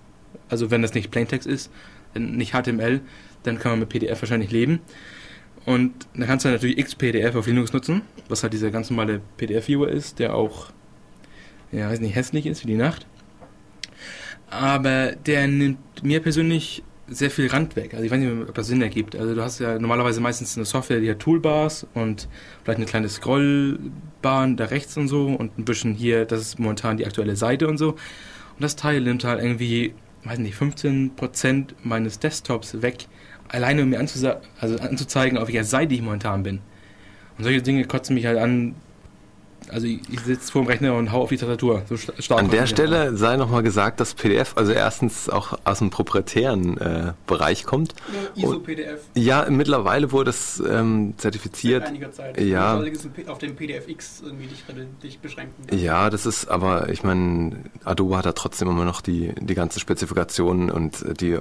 Also 0.49 0.69
wenn 0.69 0.81
das 0.81 0.93
nicht 0.93 1.11
Plaintext 1.11 1.47
ist, 1.47 1.71
nicht 2.19 2.53
HTML, 2.53 3.01
dann 3.43 3.59
kann 3.59 3.71
man 3.71 3.79
mit 3.79 3.89
PDF 3.89 4.21
wahrscheinlich 4.21 4.51
leben. 4.51 4.79
Und 5.65 5.93
dann 6.13 6.27
kannst 6.27 6.45
du 6.45 6.49
natürlich 6.49 6.77
XPDF 6.77 7.35
auf 7.35 7.45
Linux 7.47 7.73
nutzen, 7.73 8.01
was 8.29 8.41
halt 8.41 8.53
dieser 8.53 8.71
ganz 8.71 8.89
normale 8.89 9.21
PDF-Viewer 9.35 9.89
ist, 9.89 10.19
der 10.19 10.33
auch, 10.33 10.67
ja, 11.71 11.89
weiß 11.89 11.99
nicht, 11.99 12.15
hässlich 12.15 12.45
ist 12.45 12.63
wie 12.63 12.67
die 12.67 12.77
Nacht. 12.77 13.05
Aber 14.49 15.11
der 15.11 15.47
nimmt 15.47 16.03
mir 16.03 16.21
persönlich 16.21 16.83
sehr 17.09 17.31
viel 17.31 17.47
Rand 17.47 17.75
weg. 17.75 17.93
Also 17.93 18.05
ich 18.05 18.11
weiß 18.11 18.19
nicht, 18.19 18.49
ob 18.49 18.55
das 18.55 18.67
Sinn 18.67 18.81
ergibt. 18.81 19.15
Also 19.15 19.35
du 19.35 19.41
hast 19.41 19.59
ja 19.59 19.79
normalerweise 19.79 20.21
meistens 20.21 20.57
eine 20.57 20.65
Software, 20.65 20.99
die 20.99 21.09
hat 21.09 21.19
Toolbars 21.19 21.87
und 21.93 22.27
vielleicht 22.63 22.77
eine 22.77 22.85
kleine 22.85 23.09
Scrollbahn 23.09 24.57
da 24.57 24.65
rechts 24.65 24.97
und 24.97 25.07
so 25.07 25.27
und 25.27 25.57
ein 25.57 25.65
bisschen 25.65 25.93
hier, 25.93 26.25
das 26.25 26.41
ist 26.41 26.59
momentan 26.59 26.97
die 26.97 27.05
aktuelle 27.05 27.35
Seite 27.35 27.67
und 27.67 27.77
so. 27.77 27.91
Und 27.91 28.61
das 28.61 28.75
Teil 28.75 29.01
nimmt 29.01 29.23
halt 29.23 29.41
irgendwie 29.41 29.93
weiß 30.27 30.39
nicht, 30.39 30.57
15% 30.57 31.69
meines 31.83 32.19
Desktops 32.19 32.81
weg, 32.81 33.07
alleine 33.47 33.83
um 33.83 33.89
mir 33.89 33.99
also 33.99 34.77
anzuzeigen, 34.79 35.37
auf 35.37 35.47
welcher 35.47 35.63
Seite 35.63 35.93
ich 35.93 36.01
momentan 36.01 36.43
bin. 36.43 36.59
Und 37.37 37.43
solche 37.43 37.61
Dinge 37.61 37.85
kotzen 37.85 38.15
mich 38.15 38.25
halt 38.25 38.37
an, 38.37 38.75
also 39.69 39.87
ich, 39.87 39.99
ich 40.09 40.19
sitze 40.21 40.51
vor 40.51 40.63
dem 40.63 40.67
Rechner 40.67 40.95
und 40.95 41.11
hau 41.11 41.23
auf 41.23 41.29
die 41.29 41.37
Tastatur. 41.37 41.83
So 41.87 41.97
stark 41.97 42.39
An 42.39 42.49
der 42.49 42.67
Stelle 42.67 43.15
sei 43.15 43.37
nochmal 43.37 43.63
gesagt, 43.63 43.99
dass 43.99 44.13
PDF 44.13 44.53
also 44.55 44.71
erstens 44.71 45.29
auch 45.29 45.57
aus 45.63 45.79
dem 45.79 45.89
proprietären 45.89 46.77
äh, 46.77 47.13
Bereich 47.25 47.65
kommt. 47.65 47.93
Ja, 48.35 48.43
ISO-PDF. 48.43 49.01
Ja, 49.15 49.47
mittlerweile 49.49 50.11
wurde 50.11 50.29
es 50.29 50.61
ähm, 50.67 51.13
zertifiziert. 51.17 51.83
Seit 51.83 51.89
einiger 51.89 52.11
Zeit. 52.11 52.39
Ja. 52.39 52.81
auf 53.27 53.37
dem 53.39 53.55
PDF-X 53.55 54.21
irgendwie 54.23 54.47
dich, 54.47 54.63
dich 55.03 55.19
beschränken. 55.19 55.77
Ja, 55.77 56.09
das 56.09 56.25
ist, 56.25 56.47
aber 56.47 56.89
ich 56.89 57.03
meine, 57.03 57.63
Adobe 57.83 58.17
hat 58.17 58.25
da 58.25 58.33
trotzdem 58.33 58.69
immer 58.69 58.85
noch 58.85 59.01
die, 59.01 59.33
die 59.39 59.55
ganzen 59.55 59.79
Spezifikationen 59.79 60.71
und 60.71 61.05
die 61.19 61.39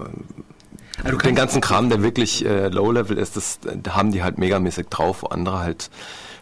also 1.05 1.19
den 1.19 1.35
ganzen 1.35 1.61
Kram, 1.61 1.91
der 1.91 2.03
wirklich 2.03 2.45
äh, 2.45 2.69
Low-Level 2.69 3.19
ist, 3.19 3.37
das 3.37 3.59
da 3.61 3.95
haben 3.95 4.13
die 4.13 4.23
halt 4.23 4.39
megamäßig 4.39 4.87
drauf, 4.89 5.23
wo 5.23 5.27
andere 5.27 5.59
halt 5.59 5.91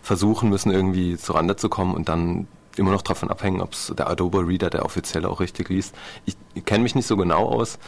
versuchen 0.05 0.51
müssen, 0.51 0.71
irgendwie 0.71 1.17
zurande 1.17 1.57
zu 1.57 1.69
kommen 1.69 1.95
und 1.95 2.09
dann 2.09 2.47
immer 2.77 2.91
noch 2.91 3.03
davon 3.03 3.31
abhängen, 3.31 3.61
ob 3.61 3.73
es 3.73 3.93
der 3.97 4.09
Adobe 4.09 4.47
Reader, 4.47 4.69
der 4.69 4.85
offiziell 4.85 5.25
auch 5.25 5.41
richtig 5.41 5.71
liest. 5.71 5.95
Ich, 6.27 6.37
ich 6.55 6.65
kenne 6.65 6.83
mich 6.83 6.95
nicht 6.95 7.07
so 7.07 7.17
genau 7.17 7.49
aus, 7.49 7.79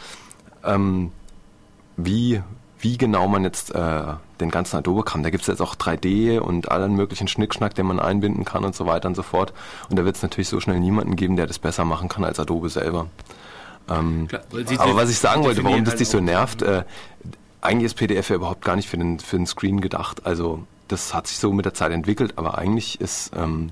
ähm, 0.64 1.12
wie, 1.96 2.42
wie 2.78 2.96
genau 2.96 3.28
man 3.28 3.44
jetzt 3.44 3.74
äh, 3.74 4.02
den 4.40 4.50
ganzen 4.50 4.76
Adobe 4.76 5.02
kann. 5.02 5.22
Da 5.22 5.30
gibt 5.30 5.42
es 5.42 5.48
jetzt 5.48 5.60
auch 5.60 5.74
3D 5.74 6.38
und 6.38 6.70
allen 6.70 6.94
möglichen 6.94 7.28
Schnickschnack, 7.28 7.74
den 7.74 7.86
man 7.86 8.00
einbinden 8.00 8.44
kann 8.44 8.64
und 8.64 8.74
so 8.74 8.86
weiter 8.86 9.08
und 9.08 9.14
so 9.14 9.22
fort. 9.22 9.52
Und 9.90 9.98
da 9.98 10.04
wird 10.04 10.16
es 10.16 10.22
natürlich 10.22 10.48
so 10.48 10.58
schnell 10.58 10.80
niemanden 10.80 11.16
geben, 11.16 11.36
der 11.36 11.46
das 11.46 11.58
besser 11.58 11.84
machen 11.84 12.08
kann 12.08 12.24
als 12.24 12.40
Adobe 12.40 12.70
selber. 12.70 13.08
Ähm, 13.90 14.26
Klar, 14.28 14.42
aber 14.78 14.96
was 14.96 15.10
ich 15.10 15.18
sagen 15.18 15.44
wollte, 15.44 15.62
warum 15.64 15.84
das 15.84 15.92
halt 15.92 16.00
dich 16.00 16.08
so 16.08 16.20
nervt, 16.20 16.62
äh, 16.62 16.84
eigentlich 17.60 17.86
ist 17.86 17.94
PDF 17.94 18.30
ja 18.30 18.36
überhaupt 18.36 18.64
gar 18.64 18.76
nicht 18.76 18.88
für 18.88 18.96
den, 18.96 19.18
für 19.18 19.36
den 19.36 19.46
Screen 19.46 19.80
gedacht. 19.80 20.24
Also 20.24 20.64
das 20.88 21.14
hat 21.14 21.26
sich 21.26 21.38
so 21.38 21.52
mit 21.52 21.64
der 21.64 21.74
Zeit 21.74 21.92
entwickelt, 21.92 22.34
aber 22.36 22.58
eigentlich 22.58 23.00
ist, 23.00 23.32
ähm, 23.36 23.70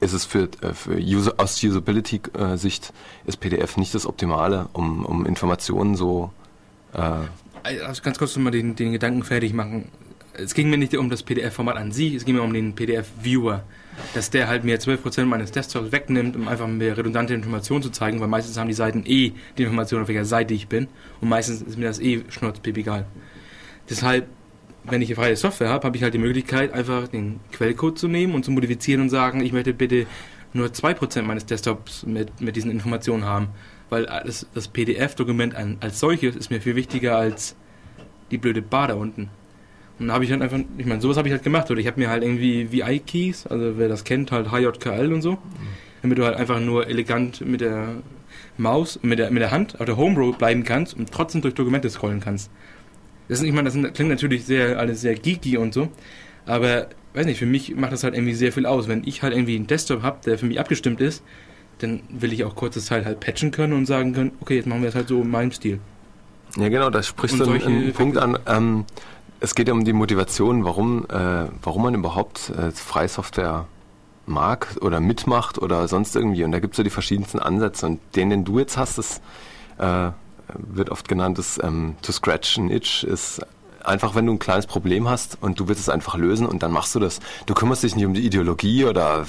ist 0.00 0.12
es 0.12 0.24
für, 0.24 0.48
äh, 0.60 0.74
für 0.74 0.96
User, 0.96 1.34
aus 1.38 1.62
Usability-Sicht 1.62 2.92
ist 3.26 3.40
PDF 3.40 3.76
nicht 3.76 3.94
das 3.94 4.06
Optimale, 4.06 4.68
um, 4.72 5.04
um 5.04 5.26
Informationen 5.26 5.96
so. 5.96 6.32
Äh 6.92 7.26
also 7.64 8.02
ganz 8.02 8.18
kurz 8.18 8.36
mal 8.36 8.50
den, 8.50 8.76
den 8.76 8.92
Gedanken 8.92 9.24
fertig 9.24 9.52
machen. 9.52 9.88
Es 10.32 10.54
ging 10.54 10.70
mir 10.70 10.78
nicht 10.78 10.96
um 10.96 11.10
das 11.10 11.24
PDF-Format 11.24 11.76
an 11.76 11.90
sich, 11.90 12.14
es 12.14 12.24
ging 12.24 12.36
mir 12.36 12.42
um 12.42 12.52
den 12.52 12.74
PDF-Viewer. 12.74 13.64
Dass 14.14 14.30
der 14.30 14.46
halt 14.46 14.62
mir 14.62 14.78
12% 14.78 15.24
meines 15.24 15.50
Desktops 15.50 15.90
wegnimmt, 15.90 16.36
um 16.36 16.46
einfach 16.46 16.68
mir 16.68 16.96
redundante 16.96 17.34
Informationen 17.34 17.82
zu 17.82 17.90
zeigen, 17.90 18.20
weil 18.20 18.28
meistens 18.28 18.56
haben 18.56 18.68
die 18.68 18.74
Seiten 18.74 19.02
eh 19.04 19.32
die 19.56 19.64
Information, 19.64 20.02
auf 20.02 20.06
welcher 20.06 20.24
Seite 20.24 20.54
ich 20.54 20.68
bin. 20.68 20.86
Und 21.20 21.28
meistens 21.28 21.62
ist 21.62 21.76
mir 21.76 21.86
das 21.86 21.98
eh 21.98 22.22
schnurzpip 22.28 22.76
egal. 22.76 23.06
Deshalb 23.90 24.28
wenn 24.90 25.02
ich 25.02 25.14
freie 25.14 25.36
Software 25.36 25.68
habe, 25.68 25.86
habe 25.86 25.96
ich 25.96 26.02
halt 26.02 26.14
die 26.14 26.18
Möglichkeit, 26.18 26.72
einfach 26.72 27.08
den 27.08 27.40
Quellcode 27.52 27.98
zu 27.98 28.08
nehmen 28.08 28.34
und 28.34 28.44
zu 28.44 28.50
modifizieren 28.50 29.02
und 29.02 29.08
sagen, 29.10 29.40
ich 29.40 29.52
möchte 29.52 29.74
bitte 29.74 30.06
nur 30.52 30.68
2% 30.68 31.22
meines 31.22 31.46
Desktops 31.46 32.04
mit, 32.06 32.40
mit 32.40 32.56
diesen 32.56 32.70
Informationen 32.70 33.24
haben. 33.24 33.48
Weil 33.90 34.04
das, 34.04 34.46
das 34.54 34.68
PDF-Dokument 34.68 35.54
als 35.80 36.00
solches 36.00 36.36
ist 36.36 36.50
mir 36.50 36.60
viel 36.60 36.76
wichtiger 36.76 37.16
als 37.16 37.56
die 38.30 38.38
blöde 38.38 38.60
Bar 38.60 38.88
da 38.88 38.94
unten. 38.94 39.30
Und 39.98 40.06
dann 40.06 40.12
habe 40.12 40.24
ich 40.24 40.30
halt 40.30 40.42
einfach, 40.42 40.58
ich 40.76 40.86
meine, 40.86 41.00
sowas 41.00 41.16
habe 41.16 41.28
ich 41.28 41.32
halt 41.32 41.42
gemacht. 41.42 41.70
Oder 41.70 41.80
ich 41.80 41.86
habe 41.86 41.98
mir 41.98 42.10
halt 42.10 42.22
irgendwie 42.22 42.70
VI-Keys, 42.70 43.46
also 43.46 43.78
wer 43.78 43.88
das 43.88 44.04
kennt, 44.04 44.30
halt 44.30 44.52
HJKL 44.52 45.12
und 45.12 45.22
so, 45.22 45.38
damit 46.02 46.18
du 46.18 46.24
halt 46.24 46.36
einfach 46.36 46.60
nur 46.60 46.86
elegant 46.86 47.40
mit 47.40 47.60
der 47.60 47.96
Maus, 48.56 49.00
mit 49.02 49.18
der, 49.18 49.30
mit 49.30 49.40
der 49.40 49.50
Hand 49.50 49.80
auf 49.80 49.86
der 49.86 49.96
Home 49.96 50.16
Row 50.16 50.36
bleiben 50.36 50.64
kannst 50.64 50.94
und 50.94 51.10
trotzdem 51.10 51.40
durch 51.40 51.54
Dokumente 51.54 51.88
scrollen 51.90 52.20
kannst. 52.20 52.50
Das 53.28 53.40
ist, 53.40 53.44
ich 53.44 53.52
meine, 53.52 53.70
das 53.70 53.92
klingt 53.92 54.10
natürlich 54.10 54.44
sehr, 54.44 54.78
alles 54.78 55.00
sehr 55.00 55.14
geeky 55.14 55.58
und 55.58 55.74
so, 55.74 55.88
aber 56.46 56.88
weiß 57.14 57.26
nicht, 57.26 57.38
für 57.38 57.46
mich 57.46 57.74
macht 57.74 57.92
das 57.92 58.04
halt 58.04 58.14
irgendwie 58.14 58.34
sehr 58.34 58.52
viel 58.52 58.66
aus. 58.66 58.88
Wenn 58.88 59.02
ich 59.04 59.22
halt 59.22 59.34
irgendwie 59.34 59.56
einen 59.56 59.66
Desktop 59.66 60.02
habe, 60.02 60.18
der 60.24 60.38
für 60.38 60.46
mich 60.46 60.60
abgestimmt 60.60 61.00
ist, 61.00 61.22
dann 61.78 62.02
will 62.08 62.32
ich 62.32 62.44
auch 62.44 62.54
kurze 62.54 62.80
Zeit 62.80 63.04
halt 63.04 63.20
patchen 63.20 63.50
können 63.50 63.72
und 63.72 63.86
sagen 63.86 64.12
können, 64.12 64.32
okay, 64.40 64.56
jetzt 64.56 64.66
machen 64.66 64.82
wir 64.82 64.88
es 64.88 64.94
halt 64.94 65.08
so 65.08 65.22
in 65.22 65.30
meinem 65.30 65.52
Stil. 65.52 65.78
Ja, 66.56 66.68
genau, 66.68 66.90
da 66.90 67.02
sprichst 67.02 67.38
du 67.38 67.44
einen, 67.44 67.62
einen 67.62 67.92
Punkt 67.92 68.16
an. 68.18 68.38
Ähm, 68.46 68.84
es 69.40 69.54
geht 69.54 69.68
ja 69.68 69.74
um 69.74 69.84
die 69.84 69.92
Motivation, 69.92 70.64
warum, 70.64 71.04
äh, 71.08 71.46
warum 71.62 71.82
man 71.82 71.94
überhaupt 71.94 72.50
äh, 72.50 72.70
Freisoftware 72.70 73.66
mag 74.26 74.76
oder 74.80 75.00
mitmacht 75.00 75.58
oder 75.58 75.86
sonst 75.88 76.16
irgendwie. 76.16 76.44
Und 76.44 76.52
da 76.52 76.58
gibt 76.58 76.74
es 76.74 76.78
ja 76.78 76.84
die 76.84 76.90
verschiedensten 76.90 77.38
Ansätze. 77.38 77.86
Und 77.86 78.00
den, 78.16 78.30
den 78.30 78.44
du 78.44 78.58
jetzt 78.58 78.76
hast, 78.76 78.98
ist 78.98 79.22
äh, 79.78 80.10
wird 80.54 80.90
oft 80.90 81.08
genannt, 81.08 81.38
ist 81.38 81.62
ähm, 81.62 81.96
to 82.02 82.12
scratch 82.12 82.58
an 82.58 82.70
itch, 82.70 83.04
ist 83.04 83.40
einfach, 83.84 84.14
wenn 84.14 84.26
du 84.26 84.32
ein 84.32 84.38
kleines 84.38 84.66
Problem 84.66 85.08
hast 85.08 85.38
und 85.40 85.58
du 85.60 85.68
willst 85.68 85.82
es 85.82 85.88
einfach 85.88 86.16
lösen 86.16 86.46
und 86.46 86.62
dann 86.62 86.72
machst 86.72 86.94
du 86.94 87.00
das. 87.00 87.20
Du 87.46 87.54
kümmerst 87.54 87.82
dich 87.82 87.96
nicht 87.96 88.06
um 88.06 88.14
die 88.14 88.24
Ideologie 88.24 88.84
oder 88.84 89.26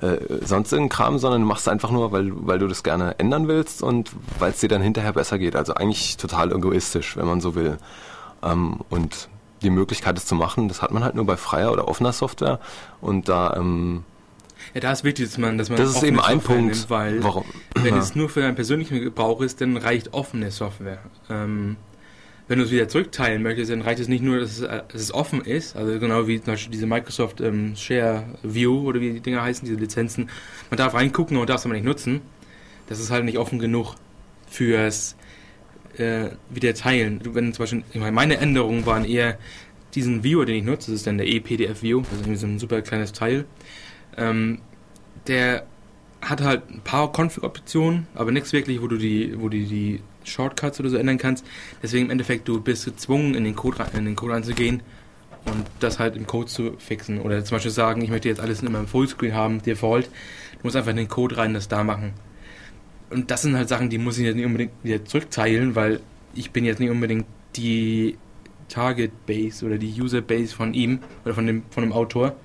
äh, 0.00 0.16
sonst 0.44 0.72
irgendeinen 0.72 0.88
Kram, 0.90 1.18
sondern 1.18 1.42
du 1.42 1.46
machst 1.46 1.66
es 1.66 1.68
einfach 1.68 1.90
nur, 1.90 2.12
weil, 2.12 2.30
weil 2.46 2.58
du 2.58 2.66
das 2.66 2.82
gerne 2.82 3.18
ändern 3.18 3.48
willst 3.48 3.82
und 3.82 4.10
weil 4.38 4.52
es 4.52 4.60
dir 4.60 4.68
dann 4.68 4.82
hinterher 4.82 5.12
besser 5.12 5.38
geht. 5.38 5.56
Also 5.56 5.74
eigentlich 5.74 6.16
total 6.16 6.52
egoistisch, 6.52 7.16
wenn 7.16 7.26
man 7.26 7.40
so 7.40 7.54
will. 7.54 7.78
Ähm, 8.42 8.80
und 8.90 9.28
die 9.62 9.70
Möglichkeit, 9.70 10.16
es 10.16 10.26
zu 10.26 10.34
machen, 10.34 10.68
das 10.68 10.82
hat 10.82 10.92
man 10.92 11.02
halt 11.02 11.14
nur 11.14 11.26
bei 11.26 11.36
freier 11.36 11.72
oder 11.72 11.88
offener 11.88 12.12
Software 12.12 12.60
und 13.00 13.28
da 13.28 13.54
ähm, 13.56 14.04
ja, 14.74 14.80
da 14.80 14.92
ist 14.92 15.04
wichtig, 15.04 15.26
dass 15.26 15.38
man, 15.38 15.58
dass 15.58 15.68
man 15.68 15.78
das 15.78 15.96
ist 15.96 16.02
eben 16.02 16.20
ein 16.20 16.40
Punkt, 16.40 16.74
nimmt, 16.74 16.90
weil 16.90 17.22
warum? 17.22 17.44
wenn 17.74 17.94
ja. 17.94 18.00
es 18.00 18.14
nur 18.14 18.28
für 18.28 18.44
einen 18.44 18.54
persönlichen 18.54 19.00
Gebrauch 19.00 19.40
ist, 19.40 19.60
dann 19.60 19.76
reicht 19.76 20.12
offene 20.12 20.50
Software. 20.50 20.98
Ähm, 21.30 21.76
wenn 22.48 22.58
du 22.58 22.64
es 22.64 22.70
wieder 22.70 22.88
zurückteilen 22.88 23.42
möchtest, 23.42 23.70
dann 23.70 23.82
reicht 23.82 24.00
es 24.00 24.08
nicht 24.08 24.22
nur, 24.22 24.40
dass 24.40 24.58
es, 24.58 24.62
äh, 24.62 24.82
dass 24.90 25.00
es 25.00 25.12
offen 25.12 25.42
ist, 25.42 25.76
also 25.76 25.98
genau 25.98 26.26
wie 26.26 26.38
zum 26.38 26.54
Beispiel 26.54 26.72
diese 26.72 26.86
Microsoft 26.86 27.40
ähm, 27.40 27.76
Share 27.76 28.24
View 28.42 28.86
oder 28.86 29.00
wie 29.00 29.12
die 29.12 29.20
Dinger 29.20 29.42
heißen, 29.42 29.66
diese 29.66 29.78
Lizenzen. 29.78 30.30
Man 30.70 30.78
darf 30.78 30.94
reingucken 30.94 31.36
und 31.36 31.48
darf 31.48 31.60
es 31.60 31.66
aber 31.66 31.74
nicht 31.74 31.84
nutzen. 31.84 32.22
Das 32.88 33.00
ist 33.00 33.10
halt 33.10 33.24
nicht 33.24 33.38
offen 33.38 33.58
genug 33.58 33.96
fürs 34.48 35.14
äh, 35.98 36.30
wieder 36.48 36.74
teilen. 36.74 37.20
Wenn 37.34 37.52
zum 37.52 37.62
Beispiel, 37.62 37.82
ich 37.92 38.00
meine, 38.00 38.12
meine 38.12 38.38
Änderungen 38.38 38.86
waren 38.86 39.04
eher 39.04 39.38
diesen 39.94 40.22
Viewer, 40.22 40.46
den 40.46 40.56
ich 40.56 40.64
nutze, 40.64 40.90
das 40.90 41.00
ist 41.00 41.06
dann 41.06 41.18
der 41.18 41.26
ePDF 41.26 41.82
View, 41.82 42.00
das 42.00 42.12
ist 42.12 42.20
irgendwie 42.20 42.36
so 42.36 42.46
ein 42.46 42.58
super 42.58 42.80
kleines 42.82 43.12
Teil. 43.12 43.44
Ähm, 44.18 44.60
der 45.26 45.66
hat 46.20 46.42
halt 46.42 46.68
ein 46.70 46.80
paar 46.80 47.12
Config-Optionen, 47.12 48.06
aber 48.14 48.32
nichts 48.32 48.52
wirklich, 48.52 48.82
wo 48.82 48.88
du 48.88 48.96
die, 48.96 49.34
wo 49.38 49.48
du 49.48 49.58
die 49.58 50.00
Shortcuts 50.24 50.80
oder 50.80 50.90
so 50.90 50.96
ändern 50.96 51.18
kannst. 51.18 51.46
Deswegen 51.82 52.06
im 52.06 52.10
Endeffekt, 52.10 52.48
du 52.48 52.60
bist 52.60 52.84
gezwungen, 52.84 53.34
in 53.34 53.44
den 53.44 53.54
Code, 53.54 53.86
in 53.94 54.04
den 54.04 54.16
Code 54.16 54.34
reinzugehen 54.34 54.82
und 55.44 55.64
das 55.80 55.98
halt 55.98 56.16
im 56.16 56.26
Code 56.26 56.48
zu 56.48 56.72
fixen. 56.78 57.20
Oder 57.20 57.44
zum 57.44 57.56
Beispiel 57.56 57.70
sagen, 57.70 58.02
ich 58.02 58.10
möchte 58.10 58.28
jetzt 58.28 58.40
alles 58.40 58.62
in 58.62 58.70
meinem 58.72 58.86
Fullscreen 58.86 59.34
haben, 59.34 59.62
Default. 59.62 60.06
Du 60.06 60.58
musst 60.64 60.76
einfach 60.76 60.90
in 60.90 60.96
den 60.96 61.08
Code 61.08 61.36
rein 61.36 61.54
das 61.54 61.68
da 61.68 61.84
machen. 61.84 62.12
Und 63.10 63.30
das 63.30 63.42
sind 63.42 63.56
halt 63.56 63.68
Sachen, 63.68 63.88
die 63.88 63.98
muss 63.98 64.18
ich 64.18 64.24
jetzt 64.24 64.36
nicht 64.36 64.44
unbedingt 64.44 64.72
wieder 64.82 65.04
zurückteilen, 65.04 65.74
weil 65.74 66.00
ich 66.34 66.50
bin 66.50 66.64
jetzt 66.64 66.78
nicht 66.78 66.90
unbedingt 66.90 67.26
die 67.56 68.18
Target 68.68 69.26
Base 69.26 69.64
oder 69.64 69.78
die 69.78 70.00
User 70.00 70.20
Base 70.20 70.54
von 70.54 70.74
ihm 70.74 70.98
oder 71.24 71.34
von 71.34 71.46
dem, 71.46 71.62
von 71.70 71.84
dem 71.84 71.92
Autor. 71.92 72.36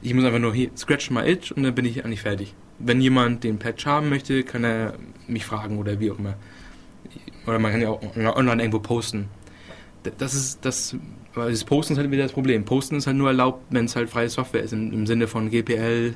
Ich 0.00 0.14
muss 0.14 0.24
einfach 0.24 0.38
nur 0.38 0.54
hier 0.54 0.70
scratch 0.76 1.10
my 1.10 1.28
itch 1.28 1.52
und 1.52 1.62
dann 1.62 1.74
bin 1.74 1.84
ich 1.84 2.04
eigentlich 2.04 2.22
fertig. 2.22 2.54
Wenn 2.78 3.00
jemand 3.00 3.42
den 3.44 3.58
Patch 3.58 3.86
haben 3.86 4.08
möchte, 4.08 4.44
kann 4.44 4.64
er 4.64 4.94
mich 5.26 5.44
fragen 5.44 5.78
oder 5.78 5.98
wie 5.98 6.10
auch 6.10 6.18
immer. 6.18 6.34
Oder 7.46 7.58
man 7.58 7.72
kann 7.72 7.80
ja 7.80 7.88
auch 7.88 8.02
online 8.16 8.62
irgendwo 8.62 8.78
posten. 8.78 9.28
Das 10.18 10.34
ist 10.34 10.64
das, 10.64 10.96
das 11.34 11.64
Posten 11.64 11.94
ist 11.94 11.98
halt 11.98 12.10
wieder 12.10 12.22
das 12.22 12.32
Problem. 12.32 12.64
Posten 12.64 12.96
ist 12.96 13.06
halt 13.06 13.16
nur 13.16 13.28
erlaubt, 13.28 13.64
wenn 13.70 13.86
es 13.86 13.96
halt 13.96 14.10
freie 14.10 14.28
Software 14.28 14.62
ist, 14.62 14.72
im, 14.72 14.92
im 14.92 15.06
Sinne 15.06 15.26
von 15.26 15.50
GPL, 15.50 16.14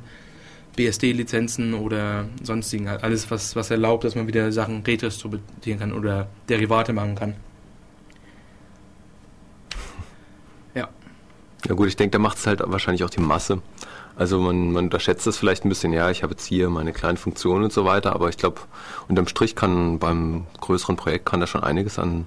BSD-Lizenzen 0.77 1.75
oder 1.75 2.27
sonstigen. 2.43 2.89
Alles, 2.89 3.31
was, 3.31 3.57
was 3.57 3.71
erlaubt, 3.71 4.05
dass 4.05 4.15
man 4.15 4.27
wieder 4.27 4.53
Sachen 4.53 4.83
redistributieren 4.83 5.81
kann 5.81 5.93
oder 5.93 6.29
Derivate 6.49 6.93
machen 6.93 7.15
kann. 7.15 7.35
Ja. 10.75 10.89
Ja 11.69 11.75
gut, 11.75 11.89
ich 11.89 11.97
denke, 11.97 12.13
da 12.13 12.19
macht 12.19 12.39
es 12.39 12.47
halt 12.47 12.63
wahrscheinlich 12.65 13.05
auch 13.05 13.11
die 13.11 13.21
Masse. 13.21 13.63
Also 14.17 14.41
man, 14.41 14.73
man 14.73 14.85
unterschätzt 14.85 15.27
es 15.27 15.39
vielleicht 15.39 15.65
ein 15.65 15.69
bisschen, 15.69 15.93
ja, 15.93 16.11
ich 16.11 16.23
habe 16.23 16.33
jetzt 16.33 16.45
hier 16.45 16.69
meine 16.69 16.93
kleinen 16.93 17.17
Funktionen 17.17 17.65
und 17.65 17.73
so 17.73 17.85
weiter, 17.85 18.15
aber 18.15 18.29
ich 18.29 18.37
glaube, 18.37 18.61
unterm 19.09 19.27
Strich 19.27 19.55
kann 19.55 19.99
beim 19.99 20.47
größeren 20.61 20.97
Projekt 20.97 21.27
kann 21.27 21.41
da 21.41 21.47
schon 21.47 21.63
einiges 21.63 21.99
an, 21.99 22.27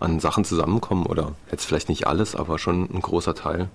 an 0.00 0.20
Sachen 0.20 0.44
zusammenkommen 0.44 1.06
oder 1.06 1.32
jetzt 1.50 1.64
vielleicht 1.64 1.88
nicht 1.88 2.06
alles, 2.06 2.34
aber 2.34 2.58
schon 2.58 2.88
ein 2.92 3.00
großer 3.00 3.34
Teil. 3.34 3.68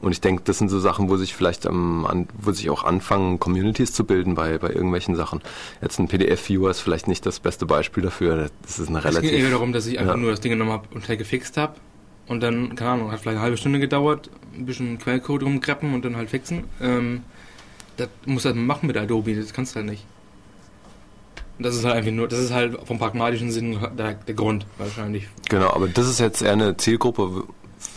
Und 0.00 0.12
ich 0.12 0.20
denke, 0.20 0.42
das 0.44 0.58
sind 0.58 0.68
so 0.68 0.78
Sachen, 0.78 1.08
wo 1.08 1.16
sich 1.16 1.34
vielleicht 1.34 1.64
ähm, 1.64 2.04
an, 2.06 2.28
wo 2.38 2.52
sich 2.52 2.68
auch 2.68 2.84
anfangen, 2.84 3.40
Communities 3.40 3.92
zu 3.92 4.04
bilden 4.04 4.34
bei, 4.34 4.58
bei 4.58 4.68
irgendwelchen 4.68 5.16
Sachen. 5.16 5.40
Jetzt 5.80 5.98
ein 5.98 6.08
PDF-Viewer 6.08 6.70
ist 6.70 6.80
vielleicht 6.80 7.08
nicht 7.08 7.24
das 7.24 7.40
beste 7.40 7.64
Beispiel 7.64 8.02
dafür. 8.02 8.50
Das 8.62 8.78
ist 8.78 8.88
eine 8.88 9.02
relativ. 9.02 9.30
Es 9.30 9.36
ging 9.36 9.44
eher 9.44 9.50
darum, 9.50 9.72
dass 9.72 9.86
ich 9.86 9.98
einfach 9.98 10.14
ja. 10.14 10.20
nur 10.20 10.30
das 10.30 10.40
Ding 10.40 10.52
genommen 10.52 10.72
habe 10.72 10.88
und 10.94 11.08
halt 11.08 11.18
gefixt 11.18 11.56
habe 11.56 11.76
und 12.26 12.42
dann, 12.42 12.74
keine 12.74 12.90
Ahnung, 12.90 13.12
hat 13.12 13.20
vielleicht 13.20 13.36
eine 13.36 13.44
halbe 13.44 13.56
Stunde 13.56 13.80
gedauert, 13.80 14.30
ein 14.54 14.66
bisschen 14.66 14.98
Quellcode 14.98 15.42
rumkreppen 15.42 15.94
und 15.94 16.04
dann 16.04 16.16
halt 16.16 16.30
fixen. 16.30 16.64
Ähm, 16.80 17.22
das 17.96 18.08
muss 18.26 18.44
halt 18.44 18.56
machen 18.56 18.86
mit 18.86 18.96
Adobe, 18.96 19.34
das 19.34 19.52
kannst 19.52 19.74
du 19.74 19.80
halt 19.80 19.90
nicht. 19.90 20.04
Das 21.58 21.76
ist 21.76 21.84
halt 21.84 21.94
einfach 21.94 22.10
nur, 22.10 22.26
das 22.26 22.40
ist 22.40 22.52
halt 22.52 22.76
vom 22.84 22.98
pragmatischen 22.98 23.52
Sinn 23.52 23.78
der, 23.96 24.14
der 24.14 24.34
Grund 24.34 24.66
wahrscheinlich. 24.78 25.28
Genau, 25.48 25.70
aber 25.70 25.86
das 25.86 26.08
ist 26.08 26.18
jetzt 26.18 26.42
eher 26.42 26.52
eine 26.52 26.76
Zielgruppe 26.76 27.44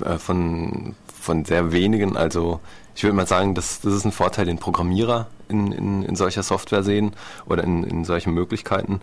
äh, 0.06 0.18
von, 0.18 0.96
von 1.20 1.44
sehr 1.44 1.72
wenigen. 1.72 2.16
Also 2.18 2.60
ich 2.96 3.04
würde 3.04 3.16
mal 3.16 3.28
sagen, 3.28 3.56
das, 3.56 3.82
das 3.82 3.94
ist 3.94 4.06
ein 4.06 4.12
Vorteil, 4.12 4.46
den 4.46 4.60
Programmierer 4.60 5.28
in, 5.50 5.72
in, 5.72 6.04
in 6.04 6.16
solcher 6.16 6.44
Software 6.44 6.84
sehen 6.84 7.14
oder 7.48 7.64
in, 7.64 7.84
in 7.84 8.06
solchen 8.06 8.34
Möglichkeiten. 8.34 9.02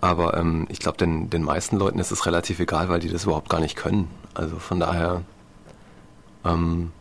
Aber 0.00 0.36
ähm, 0.36 0.66
ich 0.68 0.78
glaube, 0.78 0.98
den, 0.98 1.30
den 1.30 1.42
meisten 1.42 1.76
Leuten 1.76 1.98
ist 1.98 2.10
es 2.10 2.26
relativ 2.26 2.60
egal, 2.60 2.88
weil 2.88 3.00
die 3.00 3.08
das 3.08 3.24
überhaupt 3.24 3.48
gar 3.48 3.60
nicht 3.60 3.76
können. 3.76 4.10
Also 4.34 4.58
von 4.58 4.78
daher 4.78 5.22
ähm, 6.44 6.92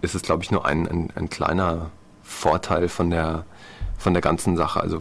ist 0.00 0.14
es, 0.14 0.22
glaube 0.22 0.42
ich, 0.42 0.50
nur 0.50 0.64
ein, 0.64 0.86
ein, 0.86 1.12
ein, 1.14 1.28
kleiner 1.28 1.90
Vorteil 2.22 2.88
von 2.88 3.10
der, 3.10 3.44
von 3.98 4.12
der 4.12 4.22
ganzen 4.22 4.56
Sache, 4.56 4.80
also 4.80 5.00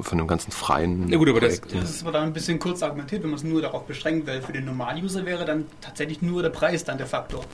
von 0.00 0.18
dem 0.18 0.26
ganzen 0.26 0.50
freien. 0.50 1.08
Ja 1.08 1.18
gut, 1.18 1.28
aber 1.28 1.40
das, 1.40 1.60
das 1.60 1.90
ist 1.90 2.02
aber 2.02 2.12
dann 2.12 2.24
ein 2.24 2.32
bisschen 2.32 2.58
kurz 2.58 2.82
argumentiert, 2.82 3.22
wenn 3.22 3.30
man 3.30 3.38
es 3.38 3.44
nur 3.44 3.62
darauf 3.62 3.84
beschränkt, 3.86 4.26
weil 4.26 4.42
für 4.42 4.52
den 4.52 4.64
Normal-User 4.64 5.24
wäre 5.24 5.44
dann 5.44 5.66
tatsächlich 5.80 6.22
nur 6.22 6.42
der 6.42 6.50
Preis 6.50 6.84
dann 6.84 6.98
der 6.98 7.06
Faktor. 7.06 7.44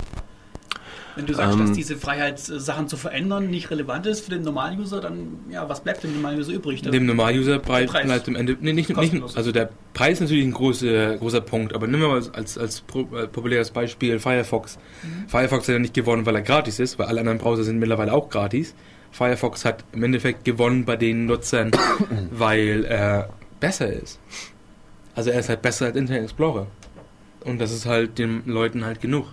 Wenn 1.17 1.25
du 1.25 1.33
sagst, 1.33 1.55
ähm, 1.55 1.67
dass 1.67 1.73
diese 1.73 1.97
Freiheit, 1.97 2.39
Sachen 2.39 2.89
zu 2.89 2.99
verändern, 2.99 3.49
nicht 3.49 3.71
relevant 3.71 4.07
ist 4.07 4.21
für 4.21 4.31
den 4.31 4.43
Normaluser, 4.43 5.01
dann 5.01 5.39
ja, 5.51 5.67
was 5.67 5.81
bleibt 5.81 6.05
dem 6.05 6.13
Normaluser 6.15 6.53
übrig? 6.53 6.83
Dem 6.83 7.07
Normaluser 7.07 7.59
bleibt 7.59 7.93
bleibt 7.93 8.29
im 8.29 8.37
Ende 8.37 8.57
nee, 8.61 8.75
nicht, 8.75 8.95
nicht, 8.95 9.15
also 9.35 9.51
der 9.51 9.71
Preis 9.95 10.15
ist 10.15 10.21
natürlich 10.21 10.45
ein 10.45 10.53
großer, 10.53 11.17
großer 11.17 11.41
Punkt, 11.41 11.75
aber 11.75 11.87
nehmen 11.87 12.03
wir 12.03 12.09
mal 12.09 12.23
als, 12.35 12.59
als 12.59 12.85
äh, 12.95 13.27
populäres 13.29 13.71
Beispiel 13.71 14.19
Firefox. 14.19 14.79
Mhm. 15.03 15.29
Firefox 15.29 15.67
hat 15.67 15.73
ja 15.73 15.79
nicht 15.79 15.95
gewonnen, 15.95 16.27
weil 16.27 16.35
er 16.35 16.43
gratis 16.43 16.79
ist, 16.79 16.99
weil 16.99 17.07
alle 17.07 17.21
anderen 17.21 17.39
Browser 17.39 17.65
sind 17.65 17.79
mittlerweile 17.79 18.13
auch 18.13 18.29
gratis. 18.29 18.75
Firefox 19.11 19.65
hat 19.65 19.85
im 19.93 20.03
Endeffekt 20.03 20.45
gewonnen 20.45 20.85
bei 20.85 20.97
den 20.97 21.25
Nutzern, 21.25 21.71
weil 22.31 22.85
er 22.85 23.31
besser 23.59 23.91
ist. 23.91 24.21
Also 25.15 25.31
er 25.31 25.41
ist 25.41 25.49
halt 25.49 25.63
besser 25.63 25.87
als 25.87 25.97
Internet 25.97 26.25
Explorer. 26.25 26.67
Und 27.43 27.59
das 27.59 27.73
ist 27.73 27.87
halt 27.87 28.19
den 28.19 28.43
Leuten 28.45 28.85
halt 28.85 29.01
genug. 29.01 29.29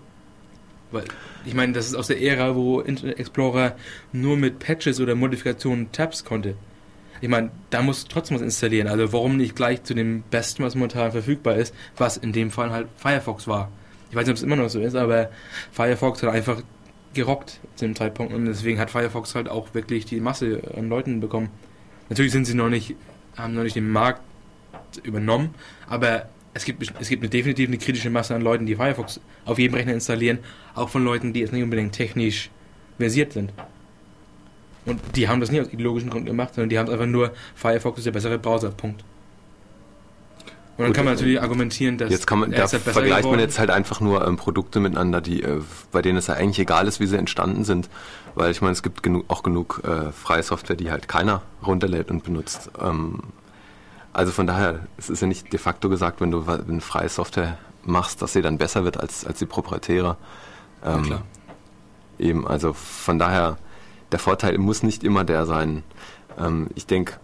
Weil, 0.94 1.06
ich 1.46 1.54
meine, 1.54 1.74
das 1.74 1.88
ist 1.88 1.96
aus 1.96 2.08
der 2.08 2.22
Ära, 2.22 2.56
wo 2.56 2.80
Internet 2.80 3.20
Explorer 3.20 3.76
nur 4.12 4.38
mit 4.38 4.60
Patches 4.60 5.00
oder 5.00 5.16
Modifikationen 5.16 5.92
Tabs 5.92 6.24
konnte. 6.24 6.56
Ich 7.20 7.30
meine, 7.30 7.52
da 7.70 7.82
muss 7.82 8.06
trotzdem 8.08 8.36
was 8.36 8.42
installieren. 8.42 8.88
Also 8.88 9.12
warum 9.14 9.38
nicht 9.38 9.56
gleich 9.56 9.84
zu 9.84 9.94
dem 9.94 10.24
Besten, 10.24 10.64
was 10.64 10.76
momentan 10.76 11.12
verfügbar 11.12 11.56
ist, 11.56 11.74
was 11.98 12.18
in 12.18 12.34
dem 12.34 12.52
Fall 12.52 12.72
halt 12.72 12.88
Firefox 12.98 13.48
war. 13.48 13.72
Ich 14.10 14.16
weiß 14.16 14.26
nicht, 14.26 14.34
ob 14.34 14.38
es 14.38 14.44
immer 14.44 14.56
noch 14.56 14.70
so 14.70 14.80
ist, 14.80 14.96
aber 14.96 15.30
Firefox 15.72 16.22
hat 16.22 16.30
einfach 16.30 16.62
gerockt 17.14 17.60
zu 17.76 17.86
dem 17.86 17.96
Zeitpunkt 17.96 18.34
und 18.34 18.46
deswegen 18.46 18.80
hat 18.80 18.92
Firefox 18.92 19.36
halt 19.36 19.50
auch 19.50 19.74
wirklich 19.74 20.06
die 20.06 20.20
Masse 20.20 20.62
an 20.76 20.90
Leuten 20.90 21.20
bekommen. 21.20 21.50
Natürlich 22.10 22.32
sind 22.32 22.46
sie 22.46 22.54
noch 22.54 22.70
nicht, 22.70 22.96
haben 23.38 23.54
noch 23.54 23.64
nicht 23.64 23.76
den 23.76 23.90
Markt 23.90 24.22
übernommen, 25.04 25.56
aber 25.88 26.28
es 26.54 26.66
gibt, 26.66 26.84
es 27.00 27.10
gibt 27.10 27.24
eine 27.24 27.30
definitiv 27.30 27.68
eine 27.68 27.78
kritische 27.78 28.10
Masse 28.10 28.36
an 28.36 28.42
Leuten, 28.42 28.66
die 28.66 28.76
Firefox 28.76 29.20
auf 29.46 29.58
jedem 29.58 29.76
Rechner 29.76 29.94
installieren, 29.94 30.40
auch 30.76 30.90
von 30.90 31.04
Leuten, 31.04 31.34
die 31.34 31.40
jetzt 31.40 31.54
nicht 31.54 31.64
unbedingt 31.64 31.94
technisch 31.94 32.50
versiert 32.98 33.34
sind. 33.34 33.52
Und 34.86 35.00
die 35.16 35.28
haben 35.28 35.40
das 35.40 35.52
nicht 35.52 35.62
aus 35.62 35.72
ideologischen 35.72 36.10
Gründen 36.10 36.28
gemacht, 36.28 36.54
sondern 36.54 36.70
die 36.70 36.78
haben 36.78 36.88
es 36.88 36.94
einfach 36.94 37.06
nur, 37.06 37.32
Firefox 37.56 38.00
ist 38.00 38.06
der 38.06 38.12
bessere 38.12 38.38
Browser, 38.38 38.70
Punkt. 38.70 39.04
Und 40.76 40.80
dann 40.80 40.88
Gut, 40.88 40.96
kann 40.96 41.06
man 41.06 41.14
natürlich 41.14 41.40
argumentieren, 41.40 42.00
dass. 42.00 42.10
Jetzt 42.10 42.26
kann 42.26 42.40
man, 42.40 42.52
da 42.52 42.62
halt 42.62 42.70
vergleicht 42.70 43.20
geworden. 43.20 43.36
man 43.36 43.40
jetzt 43.40 43.60
halt 43.60 43.70
einfach 43.70 44.02
nur 44.02 44.28
ähm, 44.28 44.38
Produkte 44.38 44.80
miteinander, 44.80 45.22
die, 45.22 45.44
äh, 45.44 45.62
bei 45.92 46.02
denen 46.02 46.18
es 46.18 46.28
ja 46.28 46.34
eigentlich 46.34 46.58
egal 46.58 46.88
ist, 46.88 47.00
wie 47.00 47.06
sie 47.06 47.16
entstanden 47.16 47.64
sind. 47.64 47.90
Weil 48.34 48.50
ich 48.50 48.62
meine, 48.62 48.72
es 48.72 48.82
gibt 48.82 49.04
genug, 49.04 49.26
auch 49.28 49.44
genug 49.44 49.84
äh, 49.86 50.12
freie 50.12 50.42
Software, 50.42 50.76
die 50.76 50.90
halt 50.90 51.08
keiner 51.08 51.44
runterlädt 51.64 52.10
und 52.10 52.24
benutzt. 52.24 52.72
Ähm, 52.82 53.20
also 54.14 54.32
von 54.32 54.48
daher, 54.48 54.82
es 54.98 55.10
ist 55.10 55.22
ja 55.22 55.28
nicht 55.28 55.52
de 55.52 55.60
facto 55.60 55.90
gesagt, 55.90 56.22
wenn 56.22 56.32
du 56.32 56.46
eine 56.48 56.82
freie 56.82 57.10
Software 57.10 57.58
machst, 57.84 58.22
dass 58.22 58.34
sie 58.34 58.42
dann 58.42 58.58
besser 58.58 58.86
wird 58.86 59.00
als, 59.00 59.26
als 59.26 59.40
die 59.40 59.46
proprietäre. 59.46 60.18
Ähm, 60.86 61.00
ja, 61.00 61.02
klar. 61.02 61.22
Eben, 62.20 62.48
also 62.48 62.74
von 62.74 63.20
daher, 63.20 63.58
der 64.12 64.20
Vorteil 64.20 64.58
muss 64.60 64.84
nicht 64.84 65.04
immer 65.04 65.24
der 65.24 65.46
sein. 65.46 65.84
Ähm, 66.38 66.68
ich 66.76 66.86
denke, 66.86 67.20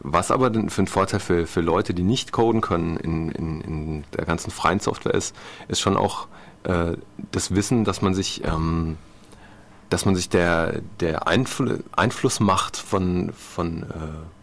was 0.00 0.30
aber 0.30 0.50
für 0.70 0.82
ein 0.82 0.86
Vorteil 0.86 1.20
für, 1.20 1.46
für 1.46 1.60
Leute, 1.60 1.92
die 1.92 2.02
nicht 2.02 2.32
coden 2.32 2.62
können 2.62 2.96
in, 2.96 3.30
in, 3.32 3.60
in 3.60 4.04
der 4.16 4.24
ganzen 4.24 4.50
freien 4.50 4.80
Software 4.80 5.14
ist, 5.14 5.36
ist 5.68 5.80
schon 5.80 5.96
auch 5.96 6.26
äh, 6.64 6.96
das 7.32 7.54
Wissen, 7.54 7.84
dass 7.84 8.00
man 8.00 8.14
sich, 8.14 8.42
ähm, 8.44 8.96
dass 9.90 10.06
man 10.06 10.16
sich 10.16 10.30
der, 10.30 10.80
der 11.00 11.28
Einfl 11.28 11.84
Einflussmacht 11.92 12.78
von, 12.78 13.32
von 13.34 13.82
äh, 13.82 14.39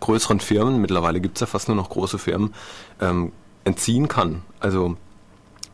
größeren 0.00 0.40
Firmen, 0.40 0.80
mittlerweile 0.80 1.20
gibt 1.20 1.36
es 1.36 1.40
ja 1.40 1.46
fast 1.46 1.68
nur 1.68 1.76
noch 1.76 1.90
große 1.90 2.18
Firmen, 2.18 2.54
ähm, 3.00 3.32
entziehen 3.64 4.08
kann. 4.08 4.42
Also, 4.60 4.96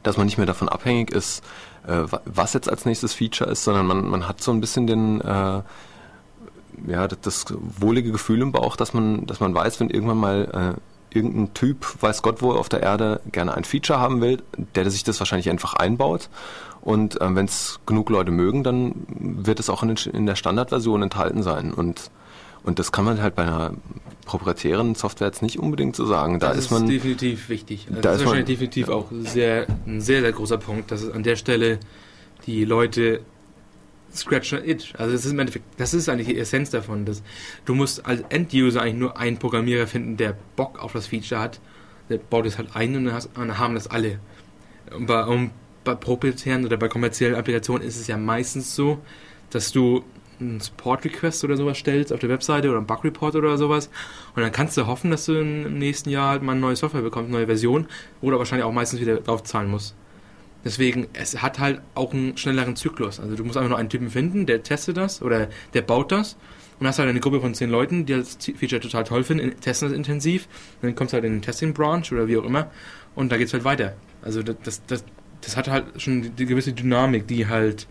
dass 0.02 0.16
man 0.16 0.26
nicht 0.26 0.38
mehr 0.38 0.46
davon 0.46 0.68
abhängig 0.68 1.10
ist, 1.10 1.44
äh, 1.86 2.04
was 2.24 2.52
jetzt 2.54 2.68
als 2.68 2.84
nächstes 2.84 3.14
Feature 3.14 3.50
ist, 3.50 3.64
sondern 3.64 3.86
man, 3.86 4.08
man 4.08 4.28
hat 4.28 4.42
so 4.42 4.52
ein 4.52 4.60
bisschen 4.60 4.86
den, 4.86 5.20
äh, 5.20 5.62
ja, 6.86 7.08
das 7.08 7.44
wohlige 7.78 8.12
Gefühl 8.12 8.42
im 8.42 8.52
Bauch, 8.52 8.76
dass 8.76 8.94
man, 8.94 9.26
dass 9.26 9.40
man 9.40 9.54
weiß, 9.54 9.80
wenn 9.80 9.90
irgendwann 9.90 10.18
mal 10.18 10.76
äh, 10.78 11.16
irgendein 11.16 11.54
Typ, 11.54 11.86
weiß 12.00 12.22
Gott 12.22 12.42
wo 12.42 12.52
auf 12.52 12.68
der 12.68 12.82
Erde, 12.82 13.20
gerne 13.30 13.54
ein 13.54 13.64
Feature 13.64 14.00
haben 14.00 14.20
will, 14.20 14.42
der 14.74 14.90
sich 14.90 15.04
das 15.04 15.20
wahrscheinlich 15.20 15.50
einfach 15.50 15.74
einbaut. 15.74 16.28
Und 16.80 17.20
äh, 17.20 17.34
wenn 17.34 17.46
es 17.46 17.80
genug 17.86 18.10
Leute 18.10 18.30
mögen, 18.30 18.64
dann 18.64 19.06
wird 19.08 19.60
es 19.60 19.70
auch 19.70 19.82
in, 19.82 19.94
den, 19.94 20.14
in 20.14 20.26
der 20.26 20.36
Standardversion 20.36 21.02
enthalten 21.02 21.42
sein. 21.42 21.72
Und 21.72 22.10
Und 22.64 22.78
das 22.78 22.92
kann 22.92 23.04
man 23.04 23.20
halt 23.20 23.34
bei 23.34 23.42
einer 23.42 23.74
proprietären 24.24 24.94
Software 24.94 25.26
jetzt 25.28 25.42
nicht 25.42 25.58
unbedingt 25.58 25.96
so 25.96 26.06
sagen. 26.06 26.38
Da 26.38 26.48
das 26.48 26.58
ist 26.58 26.70
man 26.70 26.86
definitiv 26.86 27.48
wichtig. 27.48 27.86
Also 27.88 28.00
Da 28.00 28.10
das 28.10 28.12
ist 28.16 28.20
ist 28.20 28.24
man- 28.24 28.26
wahrscheinlich 28.34 28.58
definitiv 28.58 28.88
auch 28.88 29.06
sehr, 29.10 29.66
ein 29.86 30.00
sehr, 30.00 30.20
sehr 30.20 30.32
großer 30.32 30.58
Punkt, 30.58 30.90
dass 30.90 31.02
es 31.02 31.10
an 31.12 31.22
der 31.24 31.36
Stelle 31.36 31.80
die 32.46 32.64
Leute 32.64 33.20
scratch 34.14 34.52
an 34.52 34.64
itch. 34.64 34.94
Also 34.98 35.12
das 35.12 35.24
ist 35.24 35.32
im 35.32 35.38
Endeffekt, 35.38 35.64
das 35.78 35.94
ist 35.94 36.08
eigentlich 36.08 36.28
die 36.28 36.38
Essenz 36.38 36.70
davon. 36.70 37.04
Dass 37.04 37.22
du 37.64 37.74
musst 37.74 38.06
als 38.06 38.22
End-User 38.28 38.82
eigentlich 38.82 38.94
nur 38.96 39.16
einen 39.18 39.38
Programmierer 39.38 39.86
finden, 39.86 40.16
der 40.16 40.36
Bock 40.56 40.78
auf 40.82 40.92
das 40.92 41.06
Feature 41.06 41.40
hat. 41.40 41.60
Der 42.10 42.18
baut 42.18 42.46
es 42.46 42.58
halt 42.58 42.76
ein 42.76 42.94
und 42.96 43.06
dann, 43.06 43.58
haben 43.58 43.74
das 43.74 43.88
alle. 43.88 44.18
Und 44.94 45.06
bei, 45.06 45.24
und 45.24 45.50
bei 45.82 45.94
proprietären 45.94 46.64
oder 46.64 46.76
bei 46.76 46.88
kommerziellen 46.88 47.34
Applikationen 47.34 47.82
ist 47.86 47.98
es 47.98 48.06
ja 48.06 48.16
meistens 48.16 48.74
so, 48.76 48.98
dass 49.50 49.72
du 49.72 50.04
einen 50.40 50.60
Support-Request 50.60 51.44
oder 51.44 51.56
sowas 51.56 51.78
stellst 51.78 52.12
auf 52.12 52.20
der 52.20 52.28
Webseite 52.28 52.68
oder 52.68 52.78
einen 52.78 52.86
Bug-Report 52.86 53.36
oder 53.36 53.56
sowas 53.58 53.90
und 54.34 54.42
dann 54.42 54.52
kannst 54.52 54.76
du 54.76 54.86
hoffen, 54.86 55.10
dass 55.10 55.26
du 55.26 55.34
im 55.40 55.78
nächsten 55.78 56.10
Jahr 56.10 56.30
halt 56.30 56.42
mal 56.42 56.52
eine 56.52 56.60
neue 56.60 56.76
Software 56.76 57.02
bekommst, 57.02 57.28
eine 57.28 57.38
neue 57.38 57.46
Version 57.46 57.86
oder 58.20 58.38
wahrscheinlich 58.38 58.64
auch 58.64 58.72
meistens 58.72 59.00
wieder 59.00 59.16
drauf 59.16 59.42
zahlen 59.44 59.70
musst. 59.70 59.94
Deswegen, 60.64 61.08
es 61.12 61.42
hat 61.42 61.58
halt 61.58 61.80
auch 61.94 62.12
einen 62.12 62.36
schnelleren 62.36 62.76
Zyklus. 62.76 63.18
Also 63.18 63.34
du 63.34 63.44
musst 63.44 63.56
einfach 63.56 63.70
nur 63.70 63.78
einen 63.78 63.88
Typen 63.88 64.10
finden, 64.10 64.46
der 64.46 64.62
testet 64.62 64.96
das 64.96 65.20
oder 65.20 65.48
der 65.74 65.82
baut 65.82 66.12
das 66.12 66.36
und 66.78 66.86
hast 66.86 66.98
halt 66.98 67.08
eine 67.08 67.20
Gruppe 67.20 67.40
von 67.40 67.52
zehn 67.54 67.68
Leuten, 67.68 68.06
die 68.06 68.12
das 68.14 68.38
Feature 68.56 68.80
total 68.80 69.04
toll 69.04 69.24
finden, 69.24 69.50
in- 69.50 69.60
testen 69.60 69.88
das 69.88 69.96
intensiv, 69.96 70.48
dann 70.80 70.94
kommst 70.94 71.12
du 71.12 71.16
halt 71.16 71.24
in 71.24 71.32
den 71.32 71.42
Testing-Branch 71.42 72.04
oder 72.12 72.28
wie 72.28 72.36
auch 72.36 72.44
immer 72.44 72.70
und 73.14 73.32
da 73.32 73.38
geht's 73.38 73.52
halt 73.52 73.64
weiter. 73.64 73.94
Also 74.22 74.42
das, 74.42 74.56
das, 74.62 74.86
das, 74.86 75.04
das 75.40 75.56
hat 75.56 75.68
halt 75.68 76.00
schon 76.00 76.36
die 76.36 76.46
gewisse 76.46 76.72
Dynamik, 76.72 77.26
die 77.26 77.48
halt 77.48 77.88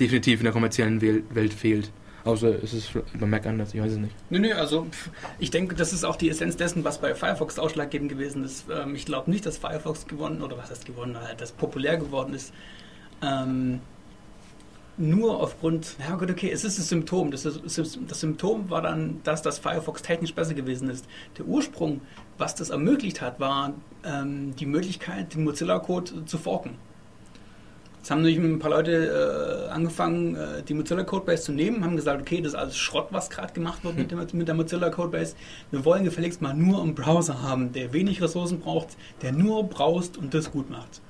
definitiv 0.00 0.40
in 0.40 0.44
der 0.44 0.52
kommerziellen 0.52 1.00
Wel- 1.00 1.22
Welt 1.30 1.52
fehlt. 1.52 1.90
Außer 2.24 2.62
es 2.62 2.74
ist 2.74 2.90
bei 3.18 3.26
Mac 3.26 3.46
anders, 3.46 3.72
ich 3.72 3.80
weiß 3.80 3.92
es 3.92 3.98
nicht. 3.98 4.14
Nö, 4.28 4.38
nö, 4.38 4.52
also 4.52 4.86
ich 5.38 5.50
denke, 5.50 5.74
das 5.74 5.92
ist 5.92 6.04
auch 6.04 6.16
die 6.16 6.28
Essenz 6.28 6.56
dessen, 6.56 6.84
was 6.84 6.98
bei 7.00 7.14
Firefox 7.14 7.58
ausschlaggebend 7.58 8.10
gewesen 8.10 8.44
ist. 8.44 8.66
Ähm, 8.70 8.94
ich 8.94 9.06
glaube 9.06 9.30
nicht, 9.30 9.46
dass 9.46 9.56
Firefox 9.56 10.06
gewonnen, 10.06 10.42
oder 10.42 10.58
was 10.58 10.70
heißt 10.70 10.84
gewonnen, 10.84 11.18
halt, 11.18 11.40
dass 11.40 11.52
populär 11.52 11.96
geworden 11.96 12.34
ist. 12.34 12.52
Ähm, 13.22 13.80
nur 14.98 15.40
aufgrund, 15.40 15.94
ja 16.00 16.16
gut, 16.16 16.28
okay, 16.28 16.50
es 16.50 16.64
ist 16.64 16.76
das 16.78 16.88
Symptom. 16.88 17.30
Das, 17.30 17.44
ist, 17.44 17.98
das 18.08 18.20
Symptom 18.20 18.68
war 18.68 18.82
dann, 18.82 19.20
dass 19.22 19.40
das 19.42 19.58
Firefox 19.58 20.02
technisch 20.02 20.34
besser 20.34 20.54
gewesen 20.54 20.90
ist. 20.90 21.06
Der 21.38 21.46
Ursprung, 21.46 22.00
was 22.36 22.56
das 22.56 22.70
ermöglicht 22.70 23.20
hat, 23.22 23.38
war 23.38 23.72
ähm, 24.04 24.54
die 24.56 24.66
Möglichkeit, 24.66 25.34
den 25.34 25.44
Mozilla-Code 25.44 26.26
zu 26.26 26.36
forken. 26.36 26.70
Jetzt 27.98 28.12
haben 28.12 28.22
nämlich 28.22 28.38
ein 28.38 28.58
paar 28.58 28.70
Leute 28.70 29.66
äh, 29.66 29.70
angefangen, 29.70 30.36
äh, 30.36 30.62
die 30.62 30.74
Mozilla 30.74 31.02
Codebase 31.02 31.42
zu 31.42 31.52
nehmen, 31.52 31.84
haben 31.84 31.96
gesagt, 31.96 32.20
okay, 32.20 32.40
das 32.40 32.52
ist 32.52 32.58
alles 32.58 32.76
Schrott, 32.76 33.08
was 33.10 33.28
gerade 33.28 33.52
gemacht 33.52 33.84
wird 33.84 33.98
mit, 33.98 34.10
dem, 34.10 34.20
mit 34.32 34.48
der 34.48 34.54
Mozilla 34.54 34.88
Codebase. 34.90 35.34
Wir 35.70 35.84
wollen 35.84 36.04
gefälligst 36.04 36.40
mal 36.40 36.54
nur 36.54 36.80
einen 36.80 36.94
Browser 36.94 37.42
haben, 37.42 37.72
der 37.72 37.92
wenig 37.92 38.22
Ressourcen 38.22 38.60
braucht, 38.60 38.96
der 39.22 39.32
nur 39.32 39.64
brauchst 39.64 40.16
und 40.16 40.32
das 40.32 40.50
gut 40.50 40.70
macht. 40.70 41.00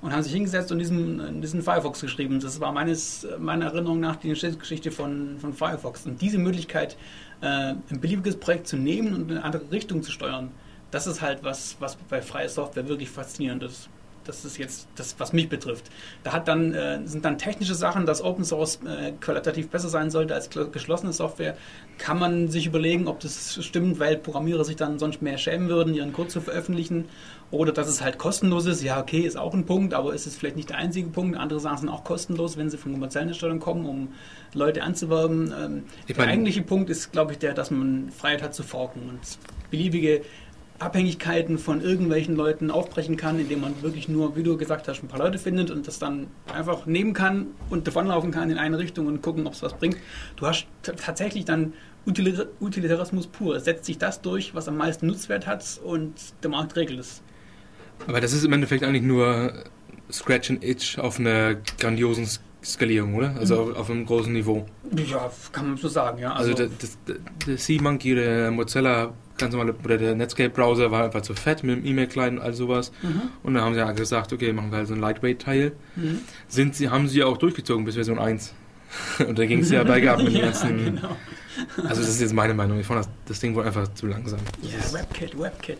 Und 0.00 0.12
haben 0.12 0.22
sich 0.22 0.32
hingesetzt 0.32 0.72
und 0.72 0.78
diesen, 0.78 1.20
äh, 1.20 1.40
diesen 1.40 1.62
Firefox 1.62 2.00
geschrieben. 2.00 2.40
Das 2.40 2.60
war 2.60 2.72
meines, 2.72 3.26
meiner 3.38 3.66
Erinnerung 3.66 4.00
nach 4.00 4.16
die 4.16 4.28
Geschichte 4.30 4.90
von, 4.90 5.36
von 5.38 5.52
Firefox. 5.52 6.06
Und 6.06 6.22
diese 6.22 6.38
Möglichkeit, 6.38 6.96
äh, 7.42 7.46
ein 7.46 8.00
beliebiges 8.00 8.36
Projekt 8.36 8.68
zu 8.68 8.76
nehmen 8.76 9.14
und 9.14 9.30
in 9.30 9.36
eine 9.36 9.44
andere 9.44 9.70
Richtung 9.70 10.02
zu 10.02 10.10
steuern, 10.10 10.50
das 10.90 11.06
ist 11.06 11.20
halt 11.20 11.44
was, 11.44 11.76
was 11.78 11.96
bei 11.96 12.22
freier 12.22 12.48
Software 12.48 12.88
wirklich 12.88 13.10
faszinierend 13.10 13.62
ist. 13.64 13.90
Das 14.26 14.44
ist 14.44 14.58
jetzt 14.58 14.88
das, 14.96 15.16
was 15.18 15.32
mich 15.32 15.48
betrifft. 15.48 15.90
Da 16.24 16.32
hat 16.32 16.48
dann, 16.48 16.74
äh, 16.74 17.00
sind 17.06 17.24
dann 17.24 17.38
technische 17.38 17.74
Sachen, 17.74 18.06
dass 18.06 18.22
Open 18.22 18.44
Source 18.44 18.80
äh, 18.86 19.12
qualitativ 19.20 19.68
besser 19.68 19.88
sein 19.88 20.10
sollte 20.10 20.34
als 20.34 20.50
geschlossene 20.50 21.12
Software. 21.12 21.56
Kann 21.98 22.18
man 22.18 22.48
sich 22.48 22.66
überlegen, 22.66 23.08
ob 23.08 23.20
das 23.20 23.64
stimmt, 23.64 23.98
weil 23.98 24.16
Programmierer 24.16 24.64
sich 24.64 24.76
dann 24.76 24.98
sonst 24.98 25.22
mehr 25.22 25.38
schämen 25.38 25.68
würden, 25.68 25.94
ihren 25.94 26.12
Code 26.12 26.28
zu 26.28 26.40
veröffentlichen. 26.40 27.06
Oder 27.50 27.72
dass 27.72 27.86
es 27.88 28.00
halt 28.02 28.18
kostenlos 28.18 28.66
ist. 28.66 28.82
Ja, 28.82 29.00
okay, 29.00 29.20
ist 29.20 29.36
auch 29.36 29.54
ein 29.54 29.66
Punkt, 29.66 29.94
aber 29.94 30.12
ist 30.12 30.26
es 30.26 30.36
vielleicht 30.36 30.56
nicht 30.56 30.70
der 30.70 30.78
einzige 30.78 31.08
Punkt. 31.08 31.36
Andere 31.36 31.60
Sachen 31.60 31.78
sind 31.78 31.88
auch 31.88 32.02
kostenlos, 32.02 32.56
wenn 32.56 32.70
sie 32.70 32.76
von 32.76 32.92
kommerziellen 32.92 33.28
Herstellern 33.28 33.60
kommen, 33.60 33.86
um 33.86 34.08
Leute 34.52 34.82
anzuwerben. 34.82 35.54
Ähm, 35.56 35.84
der 36.08 36.26
eigentliche 36.26 36.62
Punkt 36.62 36.90
ist, 36.90 37.12
glaube 37.12 37.32
ich, 37.32 37.38
der, 37.38 37.54
dass 37.54 37.70
man 37.70 38.10
Freiheit 38.10 38.42
hat 38.42 38.54
zu 38.54 38.64
forken 38.64 39.08
und 39.08 39.20
beliebige 39.70 40.22
Abhängigkeiten 40.78 41.58
von 41.58 41.80
irgendwelchen 41.80 42.36
Leuten 42.36 42.70
aufbrechen 42.70 43.16
kann, 43.16 43.38
indem 43.38 43.62
man 43.62 43.82
wirklich 43.82 44.08
nur, 44.08 44.36
wie 44.36 44.42
du 44.42 44.56
gesagt 44.56 44.88
hast, 44.88 45.02
ein 45.02 45.08
paar 45.08 45.20
Leute 45.20 45.38
findet 45.38 45.70
und 45.70 45.86
das 45.86 45.98
dann 45.98 46.26
einfach 46.52 46.86
nehmen 46.86 47.12
kann 47.14 47.46
und 47.70 47.86
davonlaufen 47.86 48.30
kann 48.30 48.50
in 48.50 48.58
eine 48.58 48.78
Richtung 48.78 49.06
und 49.06 49.22
gucken, 49.22 49.46
ob 49.46 49.54
es 49.54 49.62
was 49.62 49.74
bringt. 49.74 49.96
Du 50.36 50.46
hast 50.46 50.66
tatsächlich 50.82 51.44
dann 51.44 51.72
Utilir- 52.06 52.46
Utilitarismus 52.60 53.26
pur. 53.26 53.56
Es 53.56 53.64
setzt 53.64 53.86
sich 53.86 53.98
das 53.98 54.20
durch, 54.20 54.54
was 54.54 54.68
am 54.68 54.76
meisten 54.76 55.06
Nutzwert 55.06 55.46
hat 55.46 55.80
und 55.82 56.12
der 56.42 56.50
Markt 56.50 56.76
regelt 56.76 57.00
es. 57.00 57.22
Aber 58.06 58.20
das 58.20 58.32
ist 58.32 58.44
im 58.44 58.52
Endeffekt 58.52 58.84
eigentlich 58.84 59.02
nur 59.02 59.52
Scratch 60.12 60.50
and 60.50 60.62
Itch 60.62 60.98
auf 60.98 61.18
einer 61.18 61.54
grandiosen 61.80 62.28
Skalierung, 62.62 63.14
oder? 63.14 63.34
Also 63.36 63.60
auf, 63.62 63.76
auf 63.76 63.90
einem 63.90 64.06
großen 64.06 64.32
Niveau. 64.32 64.66
Ja, 64.94 65.30
kann 65.52 65.68
man 65.68 65.76
so 65.76 65.88
sagen, 65.88 66.18
ja. 66.18 66.32
Also, 66.32 66.52
der, 66.52 66.68
das, 66.78 66.98
der, 67.08 67.16
der 67.46 67.56
C-Monkey, 67.56 68.14
der 68.14 68.50
Mozilla, 68.50 69.14
ganz 69.38 69.52
normale, 69.52 69.74
oder 69.84 69.98
der 69.98 70.14
Netscape-Browser 70.14 70.90
war 70.90 71.04
einfach 71.04 71.22
zu 71.22 71.34
fett 71.34 71.62
mit 71.62 71.76
dem 71.76 71.86
E-Mail-Client 71.86 72.38
und 72.38 72.44
all 72.44 72.52
sowas. 72.54 72.92
Mhm. 73.02 73.22
Und 73.42 73.54
dann 73.54 73.62
haben 73.62 73.74
sie 73.74 73.80
ja 73.80 73.90
gesagt, 73.92 74.32
okay, 74.32 74.52
machen 74.52 74.70
wir 74.70 74.78
halt 74.78 74.88
so 74.88 74.94
ein 74.94 75.00
Lightweight-Teil. 75.00 75.72
Mhm. 75.96 76.20
Sind 76.48 76.74
sie, 76.74 76.88
haben 76.90 77.08
sie 77.08 77.22
auch 77.24 77.36
durchgezogen 77.36 77.84
bis 77.84 77.94
Version 77.96 78.18
1. 78.18 78.54
und 79.28 79.38
da 79.38 79.44
ging 79.46 79.60
es 79.60 79.70
ja 79.70 79.82
bergab 79.82 80.18
mit 80.18 80.28
den 80.28 80.36
ja, 80.36 80.44
ganzen. 80.46 80.84
genau. 80.84 81.16
Also 81.88 82.02
das 82.02 82.08
ist 82.10 82.20
jetzt 82.20 82.34
meine 82.34 82.54
Meinung. 82.54 82.78
Ich 82.78 82.86
fand 82.86 83.00
das, 83.00 83.08
das 83.26 83.40
Ding 83.40 83.54
wohl 83.54 83.64
einfach 83.64 83.92
zu 83.94 84.06
langsam. 84.06 84.38
Das 84.62 84.72
Ja, 84.72 84.78
ist- 84.78 84.94
WebKit, 84.94 85.38
WebKit. 85.38 85.78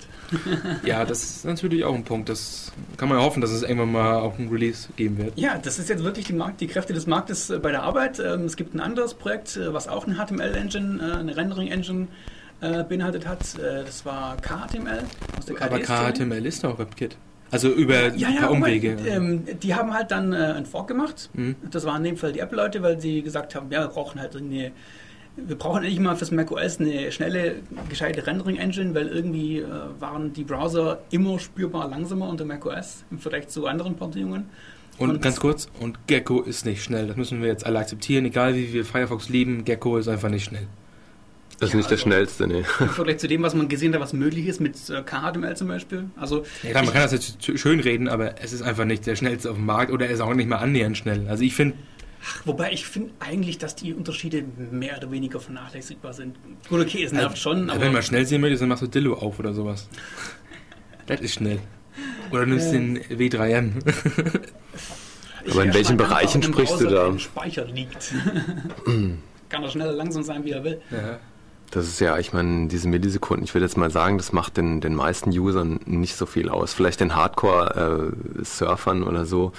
ja, 0.84 1.04
das 1.04 1.22
ist 1.22 1.44
natürlich 1.44 1.84
auch 1.84 1.94
ein 1.94 2.02
Punkt. 2.02 2.28
Das 2.28 2.72
kann 2.96 3.08
man 3.08 3.18
ja 3.18 3.24
hoffen, 3.24 3.40
dass 3.40 3.50
es 3.52 3.62
irgendwann 3.62 3.92
mal 3.92 4.14
auch 4.16 4.38
ein 4.38 4.48
Release 4.48 4.88
geben 4.96 5.18
wird. 5.18 5.38
Ja, 5.38 5.56
das 5.58 5.78
ist 5.78 5.88
jetzt 5.88 6.02
wirklich 6.02 6.26
die, 6.26 6.32
Markt, 6.32 6.60
die 6.60 6.66
Kräfte 6.66 6.94
des 6.94 7.06
Marktes 7.06 7.50
äh, 7.50 7.58
bei 7.58 7.70
der 7.70 7.82
Arbeit. 7.84 8.18
Ähm, 8.18 8.44
es 8.44 8.56
gibt 8.56 8.74
ein 8.74 8.80
anderes 8.80 9.14
Projekt, 9.14 9.56
äh, 9.56 9.72
was 9.72 9.86
auch 9.86 10.06
eine 10.06 10.16
HTML-Engine, 10.16 11.00
äh, 11.00 11.18
eine 11.18 11.36
Rendering-Engine 11.36 12.08
äh, 12.60 12.82
beinhaltet 12.84 13.26
hat. 13.26 13.40
Äh, 13.58 13.84
das 13.84 14.04
war 14.06 14.36
KHTML 14.36 15.02
aus 15.38 15.46
der 15.46 15.62
Aber. 15.62 15.78
KHTML 15.80 16.44
ist 16.46 16.64
doch 16.64 16.78
WebKit. 16.78 17.16
Also 17.50 17.70
über 17.70 18.08
Ja, 18.14 18.28
ein 18.28 18.34
ja, 18.34 18.40
paar 18.40 18.50
Umwege. 18.50 18.96
Moment. 18.96 19.48
Ähm, 19.50 19.58
die 19.60 19.74
haben 19.74 19.94
halt 19.94 20.10
dann 20.10 20.32
äh, 20.32 20.36
einen 20.36 20.66
Fork 20.66 20.88
gemacht. 20.88 21.30
Mhm. 21.34 21.54
Das 21.70 21.84
waren 21.86 21.98
in 21.98 22.14
dem 22.14 22.16
Fall 22.16 22.32
die 22.32 22.40
Apple-Leute, 22.40 22.82
weil 22.82 23.00
sie 23.00 23.22
gesagt 23.22 23.54
haben, 23.54 23.70
ja, 23.70 23.82
wir 23.82 23.88
brauchen 23.88 24.20
halt 24.20 24.34
eine, 24.34 24.72
wir 25.36 25.56
brauchen 25.56 25.84
endlich 25.84 26.00
mal 26.00 26.16
fürs 26.16 26.32
macOS 26.32 26.80
eine 26.80 27.12
schnelle, 27.12 27.56
gescheite 27.88 28.26
Rendering-Engine, 28.26 28.94
weil 28.96 29.06
irgendwie 29.08 29.58
äh, 29.58 29.64
waren 30.00 30.32
die 30.32 30.42
Browser 30.44 31.00
immer 31.10 31.38
spürbar 31.38 31.88
langsamer 31.88 32.28
unter 32.28 32.44
macOS 32.44 33.04
im 33.12 33.18
Vergleich 33.18 33.46
zu 33.48 33.66
anderen 33.66 33.94
Portierungen. 33.94 34.46
Und, 34.98 35.10
Und- 35.10 35.22
ganz 35.22 35.38
kurz, 35.38 35.68
und 35.78 36.06
Gecko 36.08 36.40
ist 36.42 36.64
nicht 36.66 36.82
schnell. 36.82 37.06
Das 37.06 37.16
müssen 37.16 37.42
wir 37.42 37.48
jetzt 37.48 37.64
alle 37.66 37.78
akzeptieren. 37.78 38.24
Egal 38.24 38.56
wie 38.56 38.72
wir 38.72 38.84
Firefox 38.84 39.28
lieben, 39.28 39.64
Gecko 39.64 39.98
ist 39.98 40.08
einfach 40.08 40.30
nicht 40.30 40.44
schnell. 40.44 40.66
Das 41.58 41.68
ist 41.68 41.72
Ja, 41.72 41.76
nicht 41.78 41.90
der 41.90 41.96
also- 41.96 42.02
schnellste, 42.02 42.46
nee. 42.46 42.64
Im 42.80 42.88
Vergleich 42.90 43.18
zu 43.18 43.28
dem, 43.28 43.42
was 43.42 43.54
man 43.54 43.68
gesehen 43.68 43.94
hat, 43.94 44.00
was 44.00 44.12
möglich 44.12 44.46
ist 44.46 44.60
mit 44.60 44.76
äh, 44.90 45.02
KHTML 45.02 45.56
zum 45.56 45.68
Beispiel. 45.68 46.04
Also 46.16 46.44
Ja, 46.62 46.70
klar, 46.70 46.84
man 46.84 46.92
kann 46.92 47.02
das 47.02 47.12
jetzt 47.12 47.58
schön 47.58 47.80
reden, 47.80 48.08
aber 48.08 48.40
es 48.42 48.52
ist 48.52 48.62
einfach 48.62 48.84
nicht 48.84 49.06
der 49.06 49.16
schnellste 49.16 49.50
auf 49.50 49.56
dem 49.56 49.64
Markt 49.66 49.90
oder 49.90 50.06
er 50.06 50.12
ist 50.12 50.20
auch 50.20 50.34
nicht 50.34 50.48
mal 50.48 50.56
annähernd 50.56 50.96
schnell. 50.98 51.26
Also 51.28 51.42
ich 51.44 51.54
finde, 51.54 51.76
Wobei 52.44 52.72
ich 52.72 52.84
finde 52.86 53.12
eigentlich, 53.20 53.56
dass 53.58 53.76
die 53.76 53.94
Unterschiede 53.94 54.42
mehr 54.72 54.96
oder 54.98 55.12
weniger 55.12 55.38
vernachlässigbar 55.38 56.12
sind. 56.12 56.36
Gut, 56.68 56.80
okay, 56.80 57.04
es 57.04 57.12
nervt 57.12 57.38
schon, 57.38 57.70
aber 57.70 57.80
wenn 57.80 57.92
man 57.92 58.02
schnell 58.02 58.26
sehen 58.26 58.40
möchte, 58.40 58.58
dann 58.58 58.68
machst 58.68 58.82
du 58.82 58.88
Dillo 58.88 59.14
auf 59.14 59.38
oder 59.38 59.54
sowas. 59.54 59.88
Das 61.06 61.20
ist 61.20 61.34
schnell. 61.34 61.60
Oder 62.32 62.40
du 62.46 62.50
nimmst 62.50 62.66
Äh. 62.68 62.72
den 62.72 62.98
W3M. 63.00 63.72
ich 65.44 65.52
Aber 65.52 65.64
in 65.64 65.72
welchen 65.74 65.96
Bereichen 65.96 66.42
sprichst 66.42 66.80
du 66.80 66.86
da? 66.88 67.16
Speicher 67.16 67.64
liegt. 67.66 68.12
Kann 69.48 69.62
er 69.62 69.70
schnell 69.70 69.90
langsam 69.92 70.24
sein, 70.24 70.44
wie 70.44 70.50
er 70.50 70.64
will. 70.64 70.80
ja. 70.90 71.20
Das 71.70 71.86
ist 71.86 72.00
ja, 72.00 72.16
ich 72.18 72.32
meine, 72.32 72.68
diese 72.68 72.88
Millisekunden, 72.88 73.44
ich 73.44 73.52
würde 73.54 73.64
jetzt 73.66 73.76
mal 73.76 73.90
sagen, 73.90 74.18
das 74.18 74.32
macht 74.32 74.56
den, 74.56 74.80
den 74.80 74.94
meisten 74.94 75.30
Usern 75.30 75.80
nicht 75.84 76.16
so 76.16 76.24
viel 76.24 76.48
aus. 76.48 76.72
Vielleicht 76.72 77.00
den 77.00 77.14
Hardcore-Surfern 77.16 79.02
oder 79.02 79.26
so, 79.26 79.52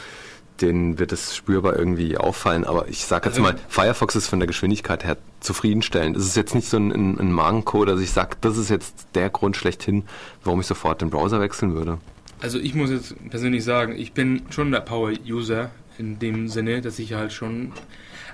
denen 0.62 0.98
wird 1.00 1.12
es 1.12 1.36
spürbar 1.36 1.78
irgendwie 1.78 2.18
auffallen. 2.18 2.64
Aber 2.64 2.88
ich 2.88 3.06
sage 3.06 3.28
jetzt 3.30 3.38
Also- 3.40 3.52
mal, 3.52 3.56
Firefox 3.68 4.16
ist 4.16 4.28
von 4.28 4.40
der 4.40 4.48
Geschwindigkeit 4.48 5.04
her 5.04 5.18
zufriedenstellend. 5.42 6.18
Es 6.18 6.26
ist 6.26 6.36
jetzt 6.38 6.56
nicht 6.56 6.70
so 6.70 6.78
ein, 6.78 6.92
ein, 6.92 7.20
ein 7.20 7.32
Manko, 7.32 7.86
dass 7.86 8.00
ich 8.00 8.12
sage, 8.12 8.38
das 8.42 8.58
ist 8.58 8.70
jetzt 8.70 9.08
der 9.14 9.30
Grund 9.30 9.56
schlechthin, 9.58 10.04
warum 10.44 10.62
ich 10.62 10.68
sofort 10.68 11.02
den 11.02 11.10
Browser 11.10 11.40
wechseln 11.40 11.76
würde. 11.76 11.98
Also 12.40 12.58
ich 12.60 12.74
muss 12.74 12.90
jetzt 12.90 13.16
persönlich 13.30 13.64
sagen, 13.64 13.96
ich 13.98 14.14
bin 14.14 14.44
schon 14.50 14.72
der 14.72 14.80
Power-User 14.82 15.72
in 15.98 16.20
dem 16.20 16.48
Sinne, 16.48 16.82
dass 16.82 17.00
ich 17.00 17.14
halt 17.14 17.34
schon... 17.34 17.72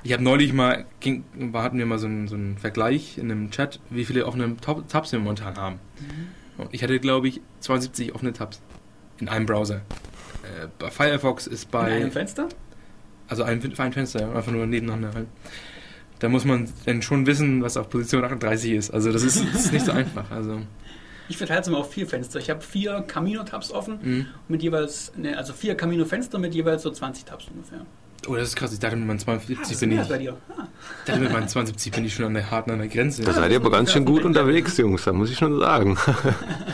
Ich 0.04 0.12
habe 0.12 0.24
neulich 0.24 0.52
mal, 0.54 0.86
ging, 1.00 1.24
hatten 1.54 1.78
wir 1.78 1.86
mal 1.86 1.98
so 1.98 2.08
einen, 2.08 2.28
so 2.28 2.36
einen 2.36 2.58
Vergleich 2.58 3.18
in 3.18 3.32
einem 3.32 3.52
Chat, 3.52 3.80
wie 3.89 4.04
viele 4.06 4.26
offene 4.26 4.58
Tab- 4.58 4.88
Tabs 4.89 5.12
wir 5.13 5.20
momentan 5.20 5.56
haben. 5.56 5.80
Und 6.58 6.70
ich 6.74 6.84
hatte, 6.84 7.00
glaube 7.00 7.28
ich, 7.30 7.42
72 7.62 8.13
offene 8.13 8.34
Tabs 8.34 8.62
in 9.20 9.30
einem 9.30 9.46
Browser. 9.46 9.78
Äh, 10.44 10.68
bei 10.78 10.92
Firefox 10.92 11.48
ist 11.48 11.66
In 11.66 11.72
bei... 11.72 11.92
einem 11.96 12.12
Fenster? 12.12 12.50
Also 13.30 13.44
ein, 13.44 13.62
ein 13.78 13.94
Fenster, 13.94 14.36
einfach 14.36 14.52
nur 14.52 14.66
nebeneinander 14.66 15.13
halt. 15.13 15.28
da 16.20 16.28
muss 16.28 16.44
man 16.44 16.70
dann 16.86 17.02
schon 17.02 17.26
wissen, 17.26 17.62
was 17.63 17.78
auf 17.78 17.89
Position 17.89 18.24
38 18.26 18.72
ist. 18.74 18.92
Also 18.92 19.12
das 19.13 19.24
ist, 19.24 19.42
das 19.54 19.66
ist 19.66 19.74
nicht 19.74 19.86
so 19.86 19.92
einfach. 19.94 20.30
Also 20.30 20.62
Ich 21.30 21.38
verteile 21.38 21.62
es 21.62 21.68
immer 21.70 21.78
auf 21.78 21.92
vier 21.94 22.06
Fenster. 22.08 22.39
Ich 22.39 22.50
habe 22.50 22.60
vier 22.62 23.02
Camino-Tabs 23.08 23.72
offen, 23.72 24.00
mhm. 24.04 24.26
mit 24.50 24.62
jeweils, 24.62 25.13
ne, 25.16 25.38
also 25.38 25.54
vier 25.54 25.76
Camino-Fenster 25.76 26.38
mit 26.38 26.54
jeweils 26.54 26.84
so 26.84 26.92
20 26.92 27.24
Tabs 27.24 27.48
ungefähr. 27.48 27.86
Oh, 28.27 28.36
das 28.36 28.49
ist 28.49 28.55
krass. 28.55 28.71
Ich 28.73 28.79
dachte, 28.79 28.95
mit 28.95 29.05
meinen 29.07 29.17
Ah, 29.19 29.23
72 29.23 29.57
das 29.59 29.71
ist 29.71 29.79
bin 29.81 29.91
ich. 29.91 29.97
mehr 29.97 30.05
bei 30.07 30.17
dir. 30.17 30.38
Ah. 30.57 30.63
Ich 30.99 31.05
dachte, 31.05 31.19
mit 31.19 31.31
meinen 31.33 31.47
72 31.47 31.91
bin 31.91 32.05
ich 32.05 32.13
schon 32.13 32.25
an 32.25 32.33
der 32.33 32.49
harten 32.49 32.71
an 32.71 32.79
der 32.79 32.88
Grenze. 32.88 33.21
Da 33.23 33.33
seid 33.33 33.51
ihr 33.51 33.57
aber 33.57 33.71
ganz 33.71 33.91
schön 33.91 34.05
gut 34.05 34.23
unterwegs, 34.23 34.77
Jungs, 34.77 35.03
da 35.03 35.12
muss 35.13 35.29
ich 35.29 35.38
schon 35.38 35.59
sagen. 35.59 35.97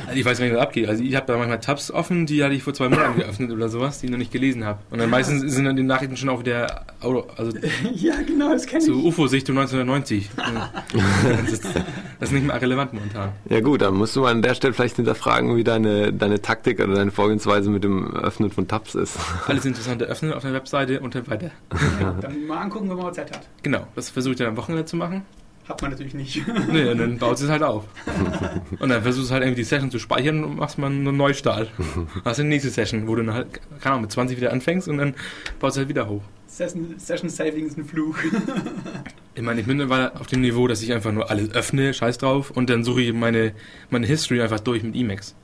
Also 0.09 0.19
ich 0.21 0.25
weiß 0.25 0.39
gar 0.39 0.45
nicht, 0.45 0.55
was 0.55 0.61
abgeht. 0.63 0.89
Also 0.89 1.03
ich 1.03 1.15
habe 1.15 1.27
da 1.27 1.37
manchmal 1.37 1.59
Tabs 1.59 1.91
offen, 1.91 2.25
die 2.25 2.43
hatte 2.43 2.55
ich 2.55 2.63
vor 2.63 2.73
zwei 2.73 2.89
Monaten 2.89 3.19
geöffnet 3.19 3.51
oder 3.51 3.69
sowas, 3.69 3.99
die 3.99 4.07
ich 4.07 4.11
noch 4.11 4.17
nicht 4.17 4.31
gelesen 4.31 4.65
habe. 4.65 4.79
Und 4.89 4.97
dann 4.97 5.07
meistens 5.11 5.53
sind 5.53 5.65
dann 5.65 5.75
die 5.75 5.83
Nachrichten 5.83 6.17
schon 6.17 6.29
auf 6.29 6.41
der 6.41 6.83
Auto, 6.99 7.27
also 7.37 7.55
ja, 7.93 8.15
genau, 8.25 8.49
das 8.51 8.65
kenne 8.65 8.83
ich. 8.83 8.89
UFO-Sichtung 8.89 9.55
1990. 9.59 10.31
das, 10.35 11.51
ist, 11.53 11.63
das 11.63 12.29
ist 12.29 12.31
nicht 12.31 12.47
mehr 12.47 12.59
relevant 12.59 12.93
momentan. 12.93 13.33
Ja 13.49 13.59
gut, 13.61 13.83
dann 13.83 13.93
musst 13.93 14.15
du 14.15 14.21
mal 14.21 14.31
an 14.31 14.41
der 14.41 14.55
Stelle 14.55 14.73
vielleicht 14.73 14.95
hinterfragen, 14.95 15.55
wie 15.55 15.63
deine, 15.63 16.11
deine 16.11 16.41
Taktik 16.41 16.79
oder 16.79 16.95
deine 16.95 17.11
Vorgehensweise 17.11 17.69
mit 17.69 17.83
dem 17.83 18.11
Öffnen 18.15 18.49
von 18.49 18.67
Tabs 18.67 18.95
ist. 18.95 19.15
Alles 19.45 19.65
Interessante 19.65 20.05
öffnen 20.05 20.33
auf 20.33 20.41
der 20.41 20.53
Webseite 20.53 21.01
und 21.01 21.13
dann 21.13 21.27
weiter. 21.27 21.38
Ja, 21.41 22.11
dann 22.21 22.47
mal 22.47 22.57
angucken, 22.59 22.89
wenn 22.89 22.97
man 22.97 23.07
mal 23.07 23.13
Zeit 23.13 23.31
hat. 23.35 23.47
Genau, 23.63 23.87
das 23.95 24.09
versuche 24.09 24.33
ich 24.33 24.37
dann 24.37 24.47
am 24.47 24.57
Wochenende 24.57 24.85
zu 24.85 24.95
machen. 24.95 25.23
Hat 25.67 25.83
man 25.83 25.91
natürlich 25.91 26.15
nicht. 26.15 26.41
Nee, 26.71 26.89
und 26.89 26.97
dann 26.97 27.17
baut 27.19 27.39
es 27.39 27.47
halt 27.47 27.61
auf. 27.61 27.85
Und 28.79 28.89
dann 28.89 29.03
versuchst 29.03 29.29
du 29.29 29.33
halt 29.33 29.43
irgendwie 29.43 29.61
die 29.61 29.65
Session 29.65 29.91
zu 29.91 29.99
speichern 29.99 30.43
und 30.43 30.57
machst 30.57 30.77
mal 30.77 30.87
einen 30.87 31.15
Neustart. 31.15 31.69
Hast 32.25 32.39
du 32.39 32.43
die 32.43 32.49
nächste 32.49 32.69
Session, 32.69 33.07
wo 33.07 33.15
du 33.15 33.23
dann 33.23 33.35
halt, 33.35 33.59
keine 33.79 33.93
Ahnung, 33.93 34.01
mit 34.03 34.11
20 34.11 34.37
wieder 34.37 34.51
anfängst 34.51 34.87
und 34.87 34.97
dann 34.97 35.13
baust 35.59 35.75
du 35.75 35.79
halt 35.79 35.89
wieder 35.89 36.09
hoch. 36.09 36.23
Session, 36.47 36.95
Session 36.97 37.29
Saving 37.29 37.67
ist 37.67 37.77
ein 37.77 37.85
Fluch. 37.85 38.17
Ich 39.35 39.43
meine, 39.43 39.61
ich 39.61 39.67
bin 39.67 39.77
mittlerweile 39.77 40.19
auf 40.19 40.27
dem 40.27 40.41
Niveau, 40.41 40.67
dass 40.67 40.81
ich 40.81 40.91
einfach 40.91 41.11
nur 41.11 41.29
alles 41.29 41.51
öffne, 41.51 41.93
scheiß 41.93 42.17
drauf, 42.17 42.51
und 42.51 42.69
dann 42.69 42.83
suche 42.83 43.01
ich 43.01 43.13
meine, 43.13 43.53
meine 43.89 44.07
History 44.07 44.41
einfach 44.41 44.59
durch 44.59 44.83
mit 44.83 44.95
Emacs. 44.95 45.35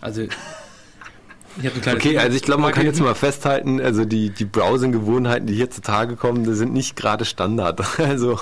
Also, 0.00 0.22
ich 0.22 0.30
habe 0.30 0.36
ein 0.36 0.36
kleines 0.36 1.47
Okay, 1.94 2.18
also 2.18 2.36
ich 2.36 2.42
glaube, 2.42 2.62
man 2.62 2.72
kann 2.72 2.86
jetzt 2.86 3.00
mal 3.00 3.14
festhalten, 3.14 3.80
also 3.80 4.04
die, 4.04 4.30
die 4.30 4.44
Browsing-Gewohnheiten, 4.44 5.46
die 5.46 5.54
hier 5.54 5.70
zutage 5.70 6.16
kommen, 6.16 6.44
die 6.44 6.52
sind 6.54 6.72
nicht 6.72 6.96
gerade 6.96 7.24
Standard. 7.24 7.80
Also 7.98 8.38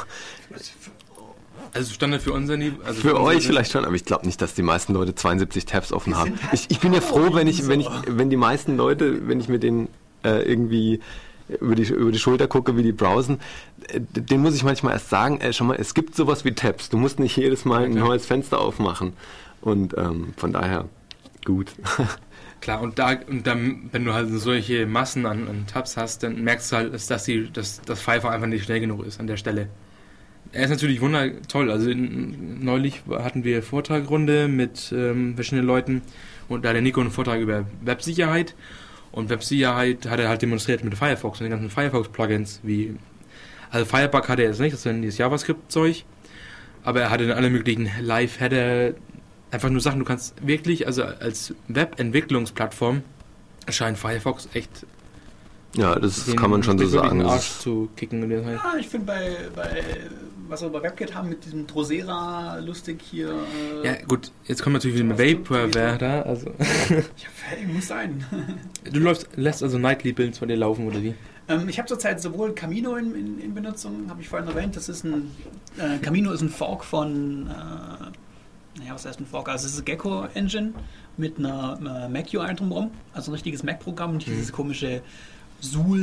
Also 1.73 1.93
Standard 1.93 2.23
für 2.23 2.33
unser 2.33 2.57
Niveau. 2.57 2.77
Also 2.85 3.01
für 3.01 3.15
unser- 3.15 3.25
euch 3.25 3.47
vielleicht 3.47 3.73
schon, 3.73 3.85
aber 3.85 3.95
ich 3.95 4.05
glaube 4.05 4.25
nicht, 4.27 4.41
dass 4.41 4.55
die 4.55 4.63
meisten 4.63 4.95
Leute 4.95 5.15
72 5.15 5.67
Tabs 5.67 5.93
offen 5.93 6.17
haben. 6.17 6.33
halt 6.43 6.55
Ich, 6.55 6.67
ich 6.71 6.81
bin 6.81 6.93
ja 6.93 7.01
froh, 7.01 7.35
wenn 7.35 7.47
ich, 7.49 7.69
wenn 7.69 7.81
ich, 7.81 7.89
wenn 8.07 8.31
die 8.31 8.37
meisten 8.37 8.77
Leute, 8.77 9.29
wenn 9.29 9.41
ich 9.41 9.49
mir 9.49 9.59
den 9.59 9.89
äh, 10.25 10.43
irgendwie 10.43 11.01
über 11.61 11.75
die, 11.75 11.85
über 11.85 12.11
die 12.11 12.19
Schulter 12.19 12.49
gucke, 12.49 12.77
wie 12.77 12.83
die 12.83 12.93
browsen, 12.93 13.41
äh, 13.89 14.01
den 14.01 14.41
muss 14.41 14.55
ich 14.55 14.65
manchmal 14.65 14.95
erst 14.95 15.11
sagen, 15.11 15.41
äh, 15.41 15.53
schon 15.53 15.67
mal, 15.67 15.77
es 15.79 15.93
gibt 15.95 16.15
sowas 16.17 16.45
wie 16.45 16.53
Tabs. 16.53 16.89
Du 16.89 16.97
musst 16.97 17.19
nicht 17.21 17.37
jedes 17.37 17.65
Mal 17.65 17.85
ein 17.85 17.93
klar. 17.93 18.09
neues 18.09 18.27
Fenster 18.27 18.59
aufmachen. 18.59 19.13
Und 19.61 19.97
ähm, 19.99 20.33
von 20.37 20.53
daher 20.53 20.87
gut. 21.45 21.73
Klar, 22.61 22.81
und 22.81 22.99
da, 22.99 23.17
und 23.29 23.47
dann, 23.47 23.91
wenn 23.93 24.05
du 24.05 24.15
halt 24.15 24.29
solche 24.31 24.87
Massen 24.87 25.27
an, 25.27 25.47
an 25.47 25.67
Tabs 25.67 25.97
hast, 25.97 26.23
dann 26.23 26.43
merkst 26.43 26.73
du 26.73 26.77
halt, 26.77 26.95
dass, 26.95 27.07
dass, 27.07 27.25
die, 27.25 27.51
dass 27.53 27.81
das 27.83 28.01
Pfeifer 28.01 28.31
einfach 28.31 28.47
nicht 28.47 28.65
schnell 28.65 28.81
genug 28.81 29.05
ist 29.07 29.21
an 29.21 29.27
der 29.27 29.37
Stelle. 29.37 29.69
Er 30.53 30.65
ist 30.65 30.71
natürlich 30.71 31.01
wunder 31.01 31.31
toll. 31.49 31.71
Also 31.71 31.91
in, 31.91 32.65
neulich 32.65 33.03
hatten 33.11 33.45
wir 33.45 33.63
Vortragrunde 33.63 34.49
mit 34.49 34.93
ähm, 34.97 35.35
verschiedenen 35.35 35.67
Leuten 35.67 36.03
und 36.49 36.65
da 36.65 36.71
hat 36.71 36.75
der 36.75 36.83
Nico 36.83 37.01
einen 37.01 37.11
Vortrag 37.11 37.41
über 37.41 37.67
Websicherheit. 37.83 38.55
Und 39.13 39.31
Websicherheit 39.31 40.09
hat 40.09 40.19
er 40.19 40.29
halt 40.29 40.43
demonstriert 40.43 40.85
mit 40.85 40.95
Firefox 40.95 41.41
und 41.41 41.45
den 41.45 41.51
ganzen 41.51 41.71
Firefox-Plugins, 41.71 42.61
wie 42.63 42.97
also 43.71 43.85
Firebug 43.85 44.29
hatte 44.29 44.43
er 44.43 44.49
jetzt 44.49 44.61
nicht, 44.61 44.73
das 44.73 44.81
ist 44.81 44.87
dann 44.87 45.03
dieses 45.03 45.19
JavaScript-Zeug. 45.19 46.05
Aber 46.83 47.01
er 47.01 47.11
hatte 47.11 47.35
alle 47.35 47.51
möglichen 47.51 47.91
Live-Header, 48.01 48.95
einfach 49.57 49.71
nur 49.71 49.81
Sachen, 49.81 49.99
du 49.99 50.05
kannst 50.05 50.35
wirklich, 50.47 50.87
also 50.87 51.03
als 51.03 51.55
Webentwicklungsplattform 51.69 53.03
erscheint 53.67 53.99
Firefox 53.99 54.49
echt 54.55 54.87
Ja, 55.75 55.99
das 55.99 56.25
den- 56.27 56.37
kann 56.37 56.51
man 56.51 56.63
schon 56.63 56.79
so 56.79 56.87
sagen. 56.87 57.23
Arsch 57.23 57.49
ist- 57.51 57.63
zu 57.63 57.89
kicken. 57.97 58.31
Ja, 58.31 58.75
ich 58.79 58.89
finde 58.89 59.07
bei, 59.07 59.37
bei, 59.55 59.83
was 60.49 60.63
wir 60.63 60.69
bei 60.69 60.83
WebKit 60.83 61.15
haben 61.15 61.29
mit 61.29 61.45
diesem 61.45 61.67
Drosera 61.67 62.59
lustig 62.59 63.01
hier. 63.11 63.31
Äh, 63.83 63.87
Ja, 63.87 63.95
gut, 64.07 64.31
jetzt 64.45 64.63
kommt 64.63 64.75
natürlich 64.75 64.99
wieder 64.99 65.19
Vaporware 65.19 65.99
da. 65.99 66.23
Also, 66.23 66.47
ja, 66.91 66.97
hey, 67.49 67.67
muss 67.67 67.89
sein. 67.89 68.25
du 68.93 69.01
läufst, 69.01 69.29
lässt 69.37 69.63
also 69.63 69.79
Nightly 69.79 70.13
Builds 70.13 70.39
von 70.39 70.49
dir 70.49 70.57
laufen, 70.57 70.87
oder 70.87 71.03
wie? 71.03 71.15
Ähm, 71.49 71.69
ich 71.69 71.79
habe 71.79 71.87
zurzeit 71.89 72.21
sowohl 72.21 72.53
Camino 72.55 72.97
in, 72.97 73.15
in, 73.15 73.39
in 73.41 73.55
Benutzung, 73.55 74.09
habe 74.09 74.21
ich 74.21 74.29
vorhin 74.29 74.49
erwähnt. 74.49 74.75
Das 74.77 74.89
ist 74.89 75.05
ein 75.05 75.31
äh, 75.79 75.99
Camino 75.99 76.33
ist 76.33 76.41
ein 76.41 76.49
Fork 76.49 76.85
von, 76.85 77.47
äh, 77.49 78.06
was 78.97 79.05
heißt 79.05 79.21
ein 79.21 79.27
Fork? 79.27 79.49
Also 79.51 79.67
es 79.67 79.73
ist 79.75 79.79
eine 79.79 79.85
Gecko 79.85 80.25
Engine 80.35 80.73
mit 81.19 81.39
einer 81.39 81.79
äh, 81.81 82.09
Mac 82.09 82.27
UI 82.33 82.55
drumherum, 82.55 82.91
also 83.13 83.31
ein 83.31 83.35
richtiges 83.35 83.63
Mac-Programm, 83.63 84.17
nicht 84.17 84.27
Mhm. 84.27 84.33
dieses 84.33 84.53
komische 84.53 85.03
Zool 85.61 85.99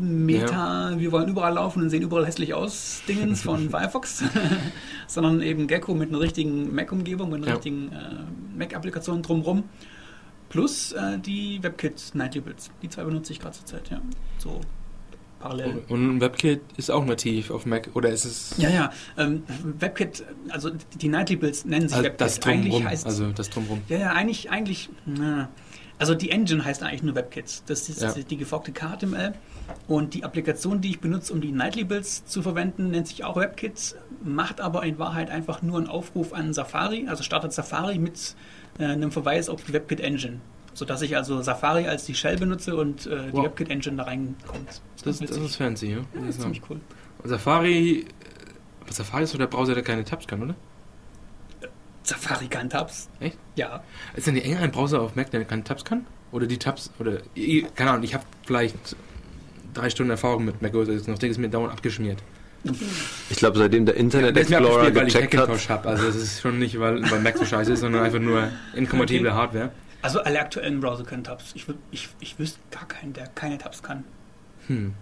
Meta, 0.00 0.92
wir 0.96 1.12
wollen 1.12 1.28
überall 1.28 1.54
laufen 1.54 1.82
und 1.82 1.90
sehen 1.90 2.02
überall 2.02 2.26
hässlich 2.26 2.54
aus 2.54 3.02
Dingens 3.08 3.42
von 3.48 3.70
Firefox, 3.70 4.22
sondern 5.06 5.40
eben 5.42 5.66
Gecko 5.66 5.94
mit 5.94 6.10
einer 6.10 6.20
richtigen 6.20 6.74
Mac-Umgebung, 6.74 7.30
mit 7.30 7.38
einer 7.38 7.48
Ja. 7.48 7.52
richtigen 7.54 7.90
äh, 7.92 8.58
Mac-Applikation 8.58 9.22
drumherum. 9.22 9.64
Plus 10.50 10.92
äh, 10.92 11.18
die 11.18 11.62
WebKit 11.62 12.10
Nightly 12.14 12.40
Builds. 12.40 12.70
Die 12.82 12.88
zwei 12.88 13.04
benutze 13.04 13.32
ich 13.32 13.38
gerade 13.40 13.56
zur 13.56 13.66
Zeit, 13.66 13.88
ja. 13.90 14.00
So 14.38 14.60
parallel. 15.40 15.82
Und 15.88 16.20
WebKit 16.20 16.60
ist 16.76 16.90
auch 16.90 17.04
nativ 17.04 17.50
auf 17.50 17.66
Mac, 17.66 17.88
oder 17.94 18.10
ist 18.10 18.24
es 18.24 18.54
Ja, 18.58 18.68
ja. 18.70 18.92
Ähm, 19.18 19.42
WebKit, 19.78 20.24
also 20.50 20.70
die 21.00 21.08
Nightly 21.08 21.36
Builds 21.36 21.64
nennen 21.64 21.88
sich 21.88 21.96
also 21.96 22.04
WebKit. 22.04 22.20
das 22.20 22.40
drumrum? 22.40 22.60
eigentlich 22.62 22.84
heißt 22.84 23.06
Also 23.06 23.30
das 23.32 23.50
drumrum. 23.50 23.80
ja, 23.88 23.98
ja, 23.98 24.12
eigentlich, 24.12 24.50
eigentlich, 24.50 24.90
na, 25.06 25.48
also 25.98 26.14
die 26.14 26.30
Engine 26.30 26.64
heißt 26.64 26.82
eigentlich 26.82 27.02
nur 27.02 27.14
WebKit. 27.14 27.62
Das 27.66 27.88
ist 27.88 28.00
Ja. 28.00 28.12
die 28.12 28.36
geforkte 28.36 28.72
KHTML. 28.72 29.34
Und 29.86 30.14
die 30.14 30.24
Applikation, 30.24 30.80
die 30.80 30.90
ich 30.90 31.00
benutze, 31.00 31.32
um 31.32 31.40
die 31.40 31.52
Nightly 31.52 31.84
Builds 31.84 32.24
zu 32.24 32.42
verwenden, 32.42 32.90
nennt 32.90 33.06
sich 33.06 33.22
auch 33.24 33.36
WebKit, 33.36 33.94
macht 34.24 34.60
aber 34.60 34.82
in 34.84 34.98
Wahrheit 34.98 35.30
einfach 35.30 35.62
nur 35.62 35.78
einen 35.78 35.86
Aufruf 35.88 36.32
an 36.32 36.52
Safari, 36.54 37.06
also 37.08 37.22
startet 37.22 37.52
Safari 37.52 37.98
mit 37.98 38.34
äh, 38.78 38.84
einem 38.84 39.12
Verweis 39.12 39.48
auf 39.48 39.62
die 39.64 39.72
WebKit 39.72 40.00
Engine. 40.00 40.40
Sodass 40.72 41.02
ich 41.02 41.16
also 41.16 41.42
Safari 41.42 41.86
als 41.86 42.04
die 42.06 42.14
Shell 42.14 42.36
benutze 42.38 42.76
und 42.76 43.06
äh, 43.06 43.26
die 43.26 43.32
Wow. 43.34 43.44
WebKit 43.46 43.70
Engine 43.70 43.96
da 43.96 44.04
reinkommt. 44.04 44.80
Das, 45.02 45.18
das 45.18 45.28
witzig. 45.30 45.44
ist 45.44 45.56
fancy, 45.56 45.86
ja. 45.92 45.96
ja, 45.98 46.04
das 46.26 46.36
ist 46.36 46.40
ziemlich 46.42 46.62
cool. 46.70 46.80
Safari, 47.24 48.06
aber 48.82 48.92
Safari 48.92 49.24
ist 49.24 49.34
doch 49.34 49.38
der 49.38 49.46
Browser, 49.46 49.74
der 49.74 49.82
keine 49.82 50.04
Tabs 50.04 50.26
kann, 50.26 50.42
oder? 50.42 50.54
Safari 52.02 52.48
kann 52.48 52.70
Tabs. 52.70 53.08
Echt? 53.20 53.36
Ja. 53.56 53.82
Ist 54.14 54.26
denn 54.26 54.34
die 54.34 54.42
eng 54.42 54.56
ein 54.56 54.70
Browser 54.70 55.00
auf 55.00 55.16
Mac, 55.16 55.30
der 55.30 55.44
keine 55.44 55.64
Tabs 55.64 55.84
kann? 55.84 56.06
Oder 56.32 56.46
die 56.46 56.58
Tabs, 56.58 56.90
oder, 56.98 57.18
ich- 57.34 57.66
keine 57.74 57.90
Ahnung, 57.90 58.02
ich 58.04 58.14
habe 58.14 58.24
vielleicht 58.46 58.76
drei 59.74 59.90
Stunden 59.90 60.10
Erfahrung 60.10 60.44
mit 60.44 60.62
Mac 60.62 60.74
OS 60.74 60.88
X, 60.88 61.06
noch 61.06 61.18
ist 61.22 61.38
mir 61.38 61.48
dauernd 61.48 61.72
abgeschmiert. 61.72 62.22
Ich 63.30 63.36
glaube, 63.38 63.58
seitdem 63.58 63.86
der 63.86 63.96
Internet 63.96 64.36
Das 64.36 64.44
ist 64.44 64.50
mir 64.50 64.58
Explorer 64.58 64.94
weil 64.94 65.08
ich 65.08 65.14
gecheckt 65.14 65.34
hat, 65.34 65.40
Hackintosh 65.42 65.68
habe. 65.70 65.88
Also 65.88 66.06
das 66.06 66.16
ist 66.16 66.40
schon 66.42 66.58
nicht, 66.58 66.78
weil, 66.78 67.08
weil 67.10 67.20
Mac 67.20 67.38
so 67.38 67.44
scheiße 67.46 67.72
ist, 67.72 67.80
sondern 67.80 68.02
einfach 68.04 68.18
nur 68.18 68.48
inkompatible 68.74 69.28
Okay. 69.30 69.36
Hardware. 69.36 69.70
Also 70.02 70.20
alle 70.20 70.40
aktuellen 70.40 70.80
Browser 70.80 71.04
können 71.04 71.24
Tabs. 71.24 71.52
Ich, 71.54 71.66
ich, 71.90 72.08
ich 72.20 72.38
wüsste 72.38 72.58
gar 72.70 72.86
keinen, 72.86 73.12
der 73.14 73.28
keine 73.28 73.56
Tabs 73.58 73.82
kann. 73.82 74.04
Hm. 74.70 74.92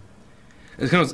Es 0.77 0.89
kann 0.89 1.05
auch, 1.05 1.13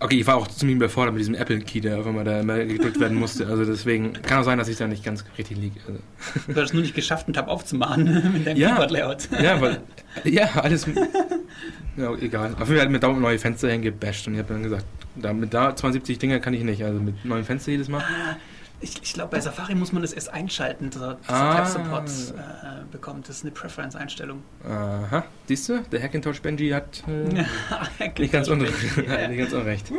okay, 0.00 0.20
ich 0.20 0.26
war 0.26 0.36
auch 0.36 0.48
ziemlich 0.48 0.76
überfordert 0.76 1.12
mit 1.14 1.20
diesem 1.20 1.34
Apple-Key, 1.34 1.80
der 1.80 1.98
auf 1.98 2.06
einmal 2.06 2.24
da 2.24 2.40
immer 2.40 2.64
gedrückt 2.64 2.98
werden 3.00 3.18
musste. 3.18 3.46
Also 3.46 3.64
deswegen 3.64 4.12
kann 4.14 4.38
auch 4.40 4.44
sein, 4.44 4.58
dass 4.58 4.68
ich 4.68 4.76
da 4.76 4.86
nicht 4.86 5.04
ganz 5.04 5.24
richtig 5.36 5.58
liege. 5.58 5.80
Also, 5.86 6.00
Du 6.48 6.54
hast 6.56 6.68
es 6.68 6.72
nur 6.72 6.82
nicht 6.82 6.94
geschafft, 6.94 7.26
einen 7.26 7.34
Tab 7.34 7.48
aufzumachen 7.48 8.04
mit 8.32 8.46
deinem 8.46 8.56
Ja. 8.56 8.70
Keyboard-Layout. 8.70 9.28
ja, 9.42 9.60
weil, 9.60 9.80
ja, 10.24 10.46
alles, 10.54 10.86
ja, 11.96 12.14
egal. 12.14 12.52
Auf 12.54 12.60
jeden 12.60 12.66
Fall 12.66 12.80
hat 12.80 12.90
mir 12.90 13.00
dauernd 13.00 13.20
neue 13.20 13.38
Fenster 13.38 13.68
hingebasht 13.70 14.26
und 14.26 14.34
ich 14.34 14.38
habe 14.40 14.52
dann 14.54 14.62
gesagt, 14.62 14.86
da, 15.16 15.32
mit 15.32 15.52
da 15.52 15.74
72 15.76 16.18
Dinger 16.18 16.38
kann 16.40 16.54
ich 16.54 16.62
nicht, 16.62 16.82
also 16.84 16.98
mit 17.00 17.24
neuen 17.24 17.44
Fenster 17.44 17.72
jedes 17.72 17.88
Mal. 17.88 18.00
Ah, 18.02 18.36
Ich, 18.82 19.02
ich 19.02 19.12
glaube, 19.12 19.30
bei 19.32 19.40
Safari 19.40 19.74
muss 19.74 19.92
man 19.92 20.00
das 20.00 20.12
erst 20.14 20.32
einschalten, 20.32 20.88
dass 20.90 21.02
er, 21.02 21.18
Ah. 21.28 21.56
Tab-Support 21.56 22.08
äh, 22.08 22.90
bekommt. 22.90 23.28
Das 23.28 23.36
ist 23.36 23.42
eine 23.44 23.50
Preference-Einstellung. 23.52 24.42
Aha, 24.66 25.24
siehst 25.46 25.68
du, 25.68 25.80
der 25.92 26.02
Hackintosh 26.02 26.40
Benji 26.40 26.70
hat 26.70 27.02
äh, 27.06 27.44
nicht, 28.20 28.32
ganz 28.32 28.48
unrecht. 28.48 28.74
Ja. 29.06 29.28
nicht 29.28 29.38
ganz 29.38 29.52
unrecht. 29.52 29.92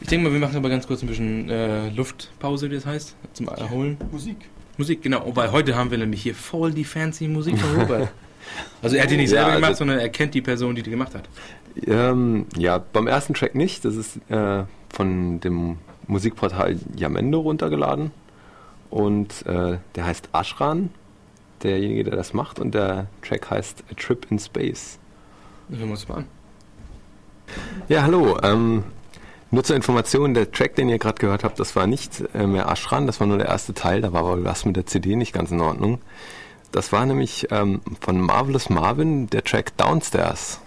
Ich 0.00 0.06
denke 0.08 0.24
mal, 0.28 0.32
wir 0.32 0.40
machen 0.40 0.56
aber 0.56 0.68
ganz 0.68 0.86
kurz 0.86 1.02
ein 1.02 1.08
bisschen 1.08 1.48
äh, 1.50 1.88
Luftpause, 1.90 2.70
wie 2.70 2.74
das 2.76 2.86
heißt, 2.86 3.16
zum 3.32 3.48
Erholen. 3.48 3.96
Musik. 4.12 4.36
Musik, 4.76 5.02
genau. 5.02 5.34
Weil 5.34 5.50
heute 5.52 5.74
haben 5.76 5.90
wir 5.90 5.98
nämlich 5.98 6.22
hier 6.22 6.34
voll 6.34 6.72
die 6.72 6.84
fancy 6.84 7.26
Musik 7.28 7.58
von 7.58 7.80
Robert. 7.80 8.08
Also 8.82 8.96
er 8.96 9.04
hat 9.04 9.10
die 9.10 9.16
nicht 9.16 9.32
Ja, 9.32 9.38
selber 9.40 9.54
gemacht, 9.54 9.68
also- 9.70 9.78
sondern 9.78 9.98
er 10.00 10.10
kennt 10.10 10.34
die 10.34 10.42
Person, 10.42 10.74
die 10.74 10.82
die 10.82 10.90
gemacht 10.90 11.14
hat. 11.14 11.26
ähm, 11.86 12.44
ja, 12.58 12.76
beim 12.76 13.06
ersten 13.06 13.32
Track 13.32 13.54
nicht. 13.54 13.86
Das 13.86 13.96
ist 13.96 14.18
äh, 14.30 14.64
von 14.90 15.40
dem 15.40 15.78
Musikportal 16.06 16.78
Yamendo 16.96 17.40
runtergeladen. 17.40 18.10
Und 18.90 19.46
äh, 19.46 19.78
der 19.94 20.06
heißt 20.06 20.28
Ashran, 20.32 20.90
derjenige, 21.62 22.04
der 22.04 22.16
das 22.16 22.32
macht. 22.32 22.58
Und 22.58 22.74
der 22.74 23.06
Track 23.22 23.50
heißt 23.50 23.84
A 23.90 23.94
Trip 23.94 24.26
in 24.30 24.38
Space. 24.38 24.98
Hören 25.68 25.80
wir 25.80 25.90
uns 25.90 26.08
mal 26.08 26.18
an. 26.18 26.26
Ja, 27.88 28.02
hallo. 28.02 28.38
Ähm, 28.42 28.84
Nur 29.50 29.62
zur 29.62 29.76
Information, 29.76 30.34
der 30.34 30.50
Track, 30.50 30.74
den 30.74 30.88
ihr 30.88 30.98
gerade 30.98 31.20
gehört 31.20 31.44
habt, 31.44 31.60
das 31.60 31.76
war 31.76 31.86
nicht 31.86 32.24
äh, 32.34 32.46
mehr 32.46 32.68
Ashran, 32.68 33.06
das 33.06 33.20
war 33.20 33.28
nur 33.28 33.38
der 33.38 33.46
erste 33.46 33.72
Teil, 33.72 34.00
da 34.00 34.12
war 34.12 34.22
aber 34.22 34.42
was 34.42 34.64
mit 34.64 34.74
der 34.74 34.86
CD 34.86 35.14
nicht 35.14 35.32
ganz 35.32 35.52
in 35.52 35.60
Ordnung. 35.60 36.00
Das 36.72 36.90
war 36.90 37.06
nämlich 37.06 37.46
ähm, 37.52 37.80
von 38.00 38.20
Marvelous 38.20 38.68
Marvin, 38.68 39.28
der 39.30 39.44
Track 39.44 39.76
Downstairs. 39.76 40.58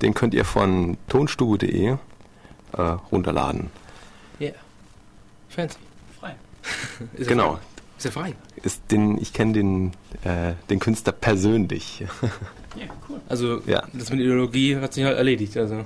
Den 0.00 0.14
könnt 0.14 0.32
ihr 0.32 0.44
von 0.44 0.96
tonstube.de 1.08 1.96
äh, 2.72 2.82
runterladen. 3.10 3.70
Fancy. 5.50 5.76
Frei. 6.18 6.34
Ist 7.14 7.20
er 7.20 7.26
Genau. 7.26 7.52
frei? 7.54 7.60
Ist 7.98 8.06
er 8.06 8.12
frei? 8.12 8.34
Ist 8.62 8.82
den, 8.90 9.18
ich 9.18 9.32
kenne 9.34 9.52
den, 9.52 9.92
äh, 10.24 10.54
den 10.70 10.78
Künstler 10.78 11.12
persönlich. 11.12 12.04
Ja, 12.76 12.84
cool. 13.08 13.20
Also, 13.28 13.60
Ja. 13.66 13.82
das 13.92 14.10
mit 14.10 14.20
Ideologie 14.20 14.76
hat 14.76 14.94
sich 14.94 15.02
halt 15.02 15.16
erledigt. 15.18 15.56
Also. 15.56 15.84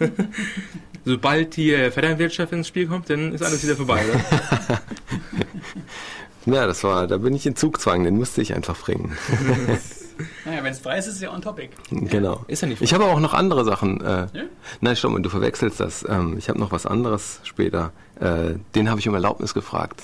Sobald 1.04 1.54
hier 1.54 1.92
Vetternwirtschaft 1.92 2.52
ins 2.52 2.66
Spiel 2.66 2.88
kommt, 2.88 3.08
dann 3.08 3.32
ist 3.32 3.42
alles 3.44 3.62
wieder 3.62 3.76
vorbei, 3.76 4.02
oder? 4.10 4.80
Ja, 6.46 6.66
das 6.66 6.82
war, 6.82 7.06
da 7.06 7.18
bin 7.18 7.36
ich 7.36 7.46
in 7.46 7.54
Zugzwang, 7.54 8.02
den 8.02 8.16
musste 8.16 8.42
ich 8.42 8.52
einfach 8.52 8.76
bringen. 8.76 9.16
Naja, 10.44 10.62
wenn 10.62 10.72
es 10.72 10.78
frei 10.78 10.98
ist, 10.98 11.06
ist 11.06 11.16
es 11.16 11.20
ja 11.20 11.32
on 11.32 11.42
topic. 11.42 11.70
Genau. 11.90 12.44
Ist 12.48 12.62
er 12.62 12.68
nicht 12.68 12.80
Ich 12.82 12.94
habe 12.94 13.04
aber 13.04 13.14
auch 13.14 13.20
noch 13.20 13.34
andere 13.34 13.64
Sachen. 13.64 14.00
Äh, 14.00 14.04
Ja? 14.04 14.42
Nein, 14.80 14.96
stopp 14.96 15.12
mal, 15.12 15.22
du 15.22 15.28
verwechselst 15.30 15.80
das. 15.80 16.04
Ähm, 16.08 16.36
ich 16.38 16.48
habe 16.48 16.58
noch 16.58 16.72
was 16.72 16.86
anderes 16.86 17.40
später. 17.44 17.92
Äh, 18.20 18.54
den 18.74 18.88
habe 18.90 19.00
ich 19.00 19.08
um 19.08 19.14
Erlaubnis 19.14 19.54
gefragt. 19.54 20.02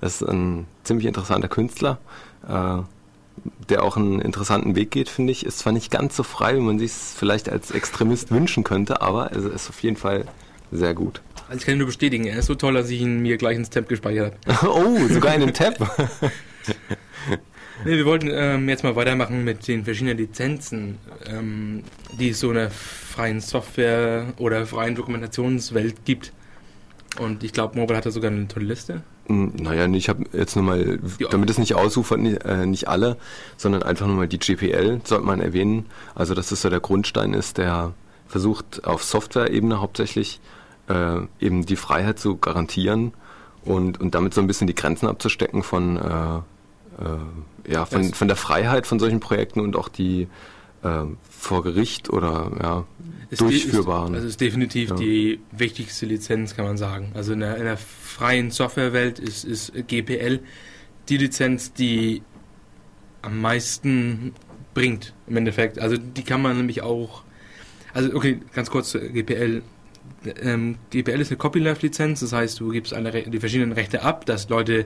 Das 0.00 0.20
ist 0.20 0.28
ein 0.28 0.66
ziemlich 0.84 1.06
interessanter 1.06 1.48
Künstler, 1.48 1.98
äh, 2.48 2.78
der 3.68 3.82
auch 3.82 3.96
einen 3.96 4.20
interessanten 4.20 4.76
Weg 4.76 4.90
geht, 4.90 5.08
finde 5.08 5.32
ich. 5.32 5.44
Ist 5.44 5.58
zwar 5.58 5.72
nicht 5.72 5.90
ganz 5.90 6.16
so 6.16 6.22
frei, 6.22 6.56
wie 6.56 6.60
man 6.60 6.78
sich 6.78 6.90
es 6.92 7.14
vielleicht 7.16 7.48
als 7.48 7.70
Extremist 7.70 8.30
wünschen 8.30 8.64
könnte, 8.64 9.02
aber 9.02 9.32
es 9.32 9.44
ist 9.44 9.68
auf 9.68 9.82
jeden 9.82 9.96
Fall 9.96 10.24
sehr 10.72 10.94
gut. 10.94 11.20
Also 11.48 11.58
ich 11.58 11.66
kann 11.66 11.74
ihn 11.74 11.78
nur 11.78 11.88
bestätigen, 11.88 12.24
er 12.26 12.38
ist 12.38 12.46
so 12.46 12.54
toll, 12.54 12.74
dass 12.74 12.88
ich 12.90 13.00
ihn 13.00 13.20
mir 13.20 13.36
gleich 13.36 13.56
ins 13.56 13.70
Temp 13.70 13.88
gespeichert 13.88 14.36
habe. 14.46 14.70
oh, 14.72 15.08
sogar 15.08 15.34
in 15.34 15.40
den 15.40 15.52
Tab. 15.54 15.74
Nee, 17.84 17.96
wir 17.96 18.04
wollten 18.04 18.28
ähm, 18.32 18.68
jetzt 18.68 18.84
mal 18.84 18.94
weitermachen 18.96 19.44
mit 19.44 19.66
den 19.66 19.84
verschiedenen 19.84 20.18
Lizenzen, 20.18 20.98
ähm, 21.26 21.82
die 22.18 22.30
es 22.30 22.40
so 22.40 22.48
in 22.48 22.56
der 22.56 22.70
freien 22.70 23.40
Software 23.40 24.34
oder 24.38 24.66
freien 24.66 24.94
Dokumentationswelt 24.94 26.04
gibt. 26.04 26.32
Und 27.18 27.42
ich 27.42 27.52
glaube, 27.52 27.78
Mobile 27.78 27.96
hat 27.96 28.06
da 28.06 28.10
sogar 28.10 28.30
eine 28.30 28.46
tolle 28.48 28.66
Liste. 28.66 29.02
Hm, 29.26 29.52
Naja, 29.60 29.86
ich 29.86 30.08
habe 30.08 30.24
jetzt 30.32 30.56
nur 30.56 30.64
mal, 30.64 30.98
damit 31.30 31.50
es 31.50 31.58
nicht 31.58 31.74
ausufert, 31.74 32.20
nicht, 32.20 32.44
äh, 32.44 32.66
nicht 32.66 32.88
alle, 32.88 33.16
sondern 33.56 33.82
einfach 33.82 34.06
nur 34.06 34.16
mal 34.16 34.28
die 34.28 34.38
GPL, 34.38 35.00
sollte 35.04 35.24
man 35.24 35.40
erwähnen. 35.40 35.86
Also, 36.14 36.34
dass 36.34 36.50
das 36.50 36.62
so 36.62 36.70
der 36.70 36.80
Grundstein 36.80 37.34
ist, 37.34 37.58
der 37.58 37.94
versucht 38.28 38.84
auf 38.84 39.02
Software-Ebene 39.02 39.80
hauptsächlich 39.80 40.40
äh, 40.88 41.20
eben 41.40 41.66
die 41.66 41.76
Freiheit 41.76 42.18
zu 42.18 42.36
garantieren 42.36 43.12
und, 43.64 44.00
und 44.00 44.14
damit 44.14 44.34
so 44.34 44.40
ein 44.40 44.46
bisschen 44.46 44.66
die 44.66 44.74
Grenzen 44.74 45.08
abzustecken 45.08 45.62
von, 45.62 45.96
äh, 45.96 46.36
äh, 47.02 47.18
ja, 47.70 47.86
von, 47.86 48.12
von 48.12 48.28
der 48.28 48.36
Freiheit 48.36 48.86
von 48.86 48.98
solchen 48.98 49.20
Projekten 49.20 49.60
und 49.60 49.76
auch 49.76 49.88
die 49.88 50.28
äh, 50.82 51.04
vor 51.28 51.62
Gericht 51.62 52.10
oder 52.10 52.50
ja, 52.60 52.86
Ist 53.30 53.40
durchführbaren. 53.40 54.14
Ist, 54.14 54.18
also 54.18 54.28
ist 54.28 54.40
definitiv 54.40 54.90
Ja. 54.90 54.96
die 54.96 55.40
wichtigste 55.52 56.06
Lizenz, 56.06 56.56
kann 56.56 56.64
man 56.64 56.76
sagen. 56.76 57.12
Also 57.14 57.32
in 57.32 57.40
der, 57.40 57.56
in 57.56 57.64
der 57.64 57.76
freien 57.76 58.50
Softwarewelt 58.50 59.18
ist, 59.18 59.44
ist 59.44 59.72
GPL 59.86 60.40
die 61.08 61.16
Lizenz, 61.16 61.72
die 61.72 62.22
am 63.22 63.40
meisten 63.40 64.32
bringt 64.74 65.14
im 65.26 65.36
Endeffekt. 65.36 65.78
Also 65.78 65.96
die 65.96 66.22
kann 66.22 66.42
man 66.42 66.56
nämlich 66.56 66.82
auch. 66.82 67.22
Also 67.92 68.14
okay, 68.14 68.40
ganz 68.54 68.70
kurz 68.70 68.90
zu 68.90 69.00
GPL. 69.00 69.62
Ähm, 70.42 70.76
GPL 70.90 71.20
ist 71.20 71.30
eine 71.30 71.38
Copyleft-Lizenz, 71.38 72.20
das 72.20 72.32
heißt, 72.32 72.60
du 72.60 72.70
gibst 72.70 72.92
alle 72.92 73.10
die 73.22 73.40
verschiedenen 73.40 73.72
Rechte 73.72 74.02
ab, 74.02 74.26
dass 74.26 74.48
Leute 74.48 74.84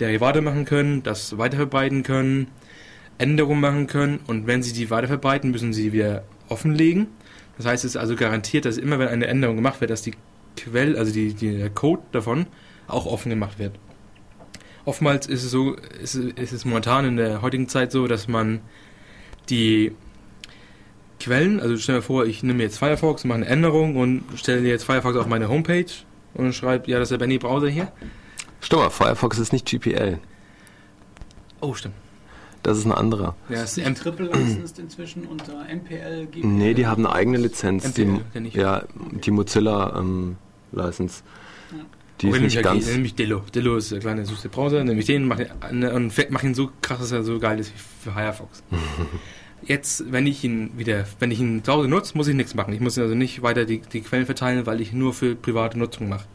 Derivate 0.00 0.40
machen 0.40 0.64
können, 0.64 1.02
das 1.02 1.38
weiterverbreiten 1.38 2.02
können, 2.02 2.48
Änderungen 3.18 3.60
machen 3.60 3.86
können 3.86 4.20
und 4.26 4.46
wenn 4.46 4.62
sie 4.62 4.72
die 4.72 4.90
weiterverbreiten, 4.90 5.50
müssen 5.50 5.72
sie 5.72 5.92
wieder 5.92 6.24
offenlegen. 6.48 7.08
Das 7.56 7.66
heißt, 7.66 7.84
es 7.84 7.92
ist 7.92 7.96
also 7.96 8.16
garantiert, 8.16 8.64
dass 8.64 8.78
immer 8.78 8.98
wenn 8.98 9.08
eine 9.08 9.26
Änderung 9.26 9.56
gemacht 9.56 9.80
wird, 9.80 9.90
dass 9.90 10.02
die 10.02 10.14
Quelle, 10.56 10.98
also 10.98 11.12
die, 11.12 11.34
die, 11.34 11.56
der 11.56 11.70
Code 11.70 12.02
davon 12.12 12.46
auch 12.88 13.06
offen 13.06 13.30
gemacht 13.30 13.58
wird. 13.58 13.78
Oftmals 14.84 15.26
ist 15.26 15.44
es 15.44 15.50
so, 15.50 15.74
ist, 16.02 16.14
ist 16.14 16.52
es 16.52 16.64
momentan 16.64 17.04
in 17.04 17.16
der 17.16 17.42
heutigen 17.42 17.68
Zeit 17.68 17.92
so, 17.92 18.06
dass 18.08 18.26
man 18.26 18.60
die 19.48 19.92
Quellen, 21.20 21.60
also 21.60 21.76
stell 21.76 21.96
dir 21.96 22.02
vor, 22.02 22.26
ich 22.26 22.42
nehme 22.42 22.62
jetzt 22.62 22.78
Firefox, 22.78 23.24
mache 23.24 23.36
eine 23.36 23.46
Änderung 23.46 23.96
und 23.96 24.24
stelle 24.34 24.66
jetzt 24.68 24.84
Firefox 24.84 25.16
auf 25.16 25.26
meine 25.26 25.48
Homepage 25.48 25.86
und 26.34 26.52
schreibe, 26.52 26.90
ja, 26.90 26.98
das 26.98 27.06
ist 27.06 27.12
der 27.12 27.18
Benny 27.18 27.38
Browser 27.38 27.68
hier. 27.68 27.92
Stimmt, 28.62 28.92
Firefox 28.92 29.38
ist 29.38 29.52
nicht 29.52 29.66
GPL. 29.66 30.18
Oh, 31.60 31.74
stimmt. 31.74 31.94
Das 32.62 32.78
ist 32.78 32.84
ein 32.84 32.92
anderer. 32.92 33.34
Ja, 33.48 33.62
Ist 33.62 33.76
M 33.76 33.94
Triple 33.94 34.26
Licensed 34.26 34.78
inzwischen 34.78 35.26
unter 35.26 35.64
MPL, 35.64 36.26
GPL? 36.26 36.46
Nee, 36.46 36.74
die 36.74 36.86
haben 36.86 37.04
eine 37.04 37.14
eigene 37.14 37.38
Lizenz. 37.38 37.84
MPL, 37.88 38.20
die, 38.34 38.48
ich. 38.48 38.54
ja, 38.54 38.84
die 39.24 39.30
Mozilla 39.32 39.98
ähm, 39.98 40.36
License. 40.70 41.22
Ja. 41.72 41.78
Die 42.20 42.28
ist 42.28 42.32
nicht 42.34 42.54
nämlich, 42.54 42.62
ganz. 42.62 42.84
okay, 42.84 42.94
nämlich 42.94 43.14
Dillo. 43.16 43.42
Dillo 43.52 43.76
ist 43.76 43.90
der 43.90 43.98
kleine 43.98 44.24
süße 44.24 44.48
Browser. 44.48 44.84
Nämlich 44.84 45.06
den 45.06 45.26
mach, 45.26 45.40
und 45.70 46.12
mach 46.30 46.42
ihn 46.44 46.54
so 46.54 46.70
krass, 46.82 47.00
dass 47.00 47.10
er 47.10 47.24
so 47.24 47.40
geil 47.40 47.58
ist 47.58 47.72
wie 47.74 47.78
für 47.78 48.12
Firefox. 48.12 48.62
Jetzt, 49.64 50.12
wenn 50.12 50.26
ich 50.26 50.44
ihn 50.44 50.70
wieder, 50.76 51.04
wenn 51.18 51.32
ich 51.32 51.40
ihn 51.40 51.64
zu 51.64 51.72
Hause 51.72 51.88
nutze, 51.88 52.16
muss 52.16 52.28
ich 52.28 52.34
nichts 52.34 52.54
machen. 52.54 52.72
Ich 52.74 52.80
muss 52.80 52.96
also 52.96 53.14
nicht 53.14 53.42
weiter 53.42 53.64
die, 53.64 53.80
die 53.80 54.02
Quellen 54.02 54.26
verteilen, 54.26 54.66
weil 54.66 54.80
ich 54.80 54.92
nur 54.92 55.14
für 55.14 55.34
private 55.34 55.78
Nutzung 55.78 56.08
mache. 56.08 56.26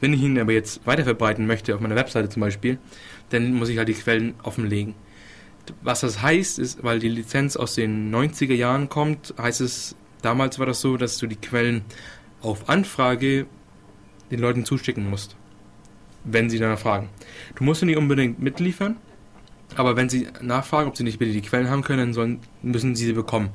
Wenn 0.00 0.12
ich 0.12 0.22
ihn 0.22 0.38
aber 0.38 0.52
jetzt 0.52 0.86
weiter 0.86 1.04
verbreiten 1.04 1.46
möchte, 1.46 1.74
auf 1.74 1.80
meiner 1.80 1.96
Webseite 1.96 2.28
zum 2.28 2.40
Beispiel, 2.40 2.78
dann 3.30 3.54
muss 3.54 3.68
ich 3.68 3.78
halt 3.78 3.88
die 3.88 3.94
Quellen 3.94 4.34
offenlegen. 4.42 4.94
Was 5.82 6.00
das 6.00 6.20
heißt, 6.20 6.58
ist, 6.58 6.84
weil 6.84 6.98
die 6.98 7.08
Lizenz 7.08 7.56
aus 7.56 7.74
den 7.74 8.14
90er 8.14 8.54
Jahren 8.54 8.88
kommt, 8.88 9.34
heißt 9.38 9.60
es, 9.62 9.96
damals 10.20 10.58
war 10.58 10.66
das 10.66 10.80
so, 10.80 10.96
dass 10.96 11.18
du 11.18 11.26
die 11.26 11.36
Quellen 11.36 11.82
auf 12.42 12.68
Anfrage 12.68 13.46
den 14.30 14.40
Leuten 14.40 14.64
zuschicken 14.64 15.08
musst, 15.08 15.36
wenn 16.24 16.50
sie 16.50 16.58
danach 16.58 16.78
fragen. 16.78 17.08
Du 17.54 17.64
musst 17.64 17.80
sie 17.80 17.86
nicht 17.86 17.96
unbedingt 17.96 18.40
mitliefern, 18.40 18.96
aber 19.76 19.96
wenn 19.96 20.08
sie 20.08 20.28
nachfragen, 20.42 20.88
ob 20.88 20.96
sie 20.96 21.04
nicht 21.04 21.18
bitte 21.18 21.32
die 21.32 21.40
Quellen 21.40 21.70
haben 21.70 21.82
können, 21.82 21.98
dann 21.98 22.12
sollen, 22.12 22.40
müssen 22.62 22.94
sie 22.94 23.06
sie 23.06 23.12
bekommen. 23.12 23.50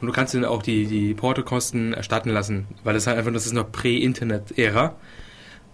Und 0.00 0.06
du 0.06 0.12
kannst 0.12 0.34
ihnen 0.34 0.44
auch 0.44 0.62
die, 0.62 0.86
die 0.86 1.14
Portokosten 1.14 1.92
erstatten 1.92 2.30
lassen, 2.30 2.66
weil 2.84 2.94
das 2.94 3.06
halt 3.06 3.18
einfach, 3.18 3.32
das 3.32 3.46
ist 3.46 3.52
noch 3.52 3.70
Prä-Internet-Ära. 3.70 4.94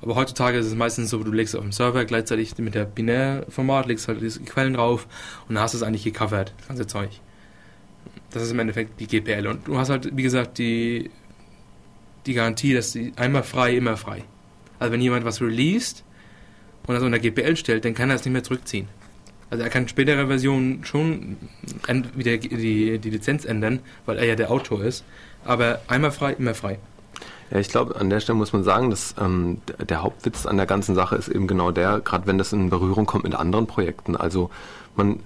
Aber 0.04 0.16
heutzutage 0.16 0.58
ist 0.58 0.66
es 0.66 0.74
meistens 0.74 1.08
so, 1.08 1.24
du 1.24 1.32
legst 1.32 1.56
auf 1.56 1.62
dem 1.62 1.72
Server 1.72 2.04
gleichzeitig 2.04 2.58
mit 2.58 2.74
der 2.74 2.84
Binärformat, 2.84 3.86
legst 3.86 4.06
halt 4.06 4.20
die 4.20 4.44
Quellen 4.44 4.74
drauf 4.74 5.06
und 5.48 5.54
dann 5.54 5.64
hast 5.64 5.72
du 5.72 5.78
es 5.78 5.82
eigentlich 5.82 6.04
gecovert, 6.04 6.52
das 6.58 6.68
ganze 6.68 6.86
Zeug. 6.86 7.08
Das 8.30 8.42
ist 8.42 8.50
im 8.50 8.58
Endeffekt 8.58 9.00
die 9.00 9.06
GPL. 9.06 9.46
Und 9.46 9.66
du 9.66 9.78
hast 9.78 9.88
halt, 9.88 10.14
wie 10.14 10.22
gesagt, 10.22 10.58
die, 10.58 11.10
die 12.26 12.34
Garantie, 12.34 12.74
dass 12.74 12.92
sie 12.92 13.14
einmal 13.16 13.44
frei, 13.44 13.76
immer 13.76 13.96
frei. 13.96 14.24
Also 14.78 14.92
wenn 14.92 15.00
jemand 15.00 15.24
was 15.24 15.40
released 15.40 16.04
und 16.86 16.94
das 16.94 17.02
unter 17.02 17.18
GPL 17.18 17.56
stellt, 17.56 17.86
dann 17.86 17.94
kann 17.94 18.10
er 18.10 18.16
es 18.16 18.26
nicht 18.26 18.32
mehr 18.34 18.42
zurückziehen. 18.42 18.88
Also 19.48 19.64
er 19.64 19.70
kann 19.70 19.84
in 19.84 19.88
späterer 19.88 20.26
Versionen 20.26 20.84
schon 20.84 21.38
wieder 22.14 22.36
die, 22.36 22.98
die 22.98 23.10
Lizenz 23.10 23.46
ändern, 23.46 23.80
weil 24.04 24.18
er 24.18 24.26
ja 24.26 24.34
der 24.34 24.50
Autor 24.50 24.84
ist. 24.84 25.02
Aber 25.46 25.80
einmal 25.88 26.12
frei, 26.12 26.34
immer 26.34 26.52
frei. 26.52 26.78
Ja, 27.54 27.60
ich 27.60 27.68
glaube, 27.68 27.94
an 27.94 28.10
der 28.10 28.18
Stelle 28.18 28.36
muss 28.36 28.52
man 28.52 28.64
sagen, 28.64 28.90
dass 28.90 29.14
ähm, 29.16 29.60
der 29.78 30.02
Hauptwitz 30.02 30.44
an 30.44 30.56
der 30.56 30.66
ganzen 30.66 30.96
Sache 30.96 31.14
ist 31.14 31.28
eben 31.28 31.46
genau 31.46 31.70
der, 31.70 32.00
gerade 32.00 32.26
wenn 32.26 32.36
das 32.36 32.52
in 32.52 32.68
Berührung 32.68 33.06
kommt 33.06 33.22
mit 33.22 33.36
anderen 33.36 33.68
Projekten. 33.68 34.16
Also 34.16 34.50
man, 34.96 35.20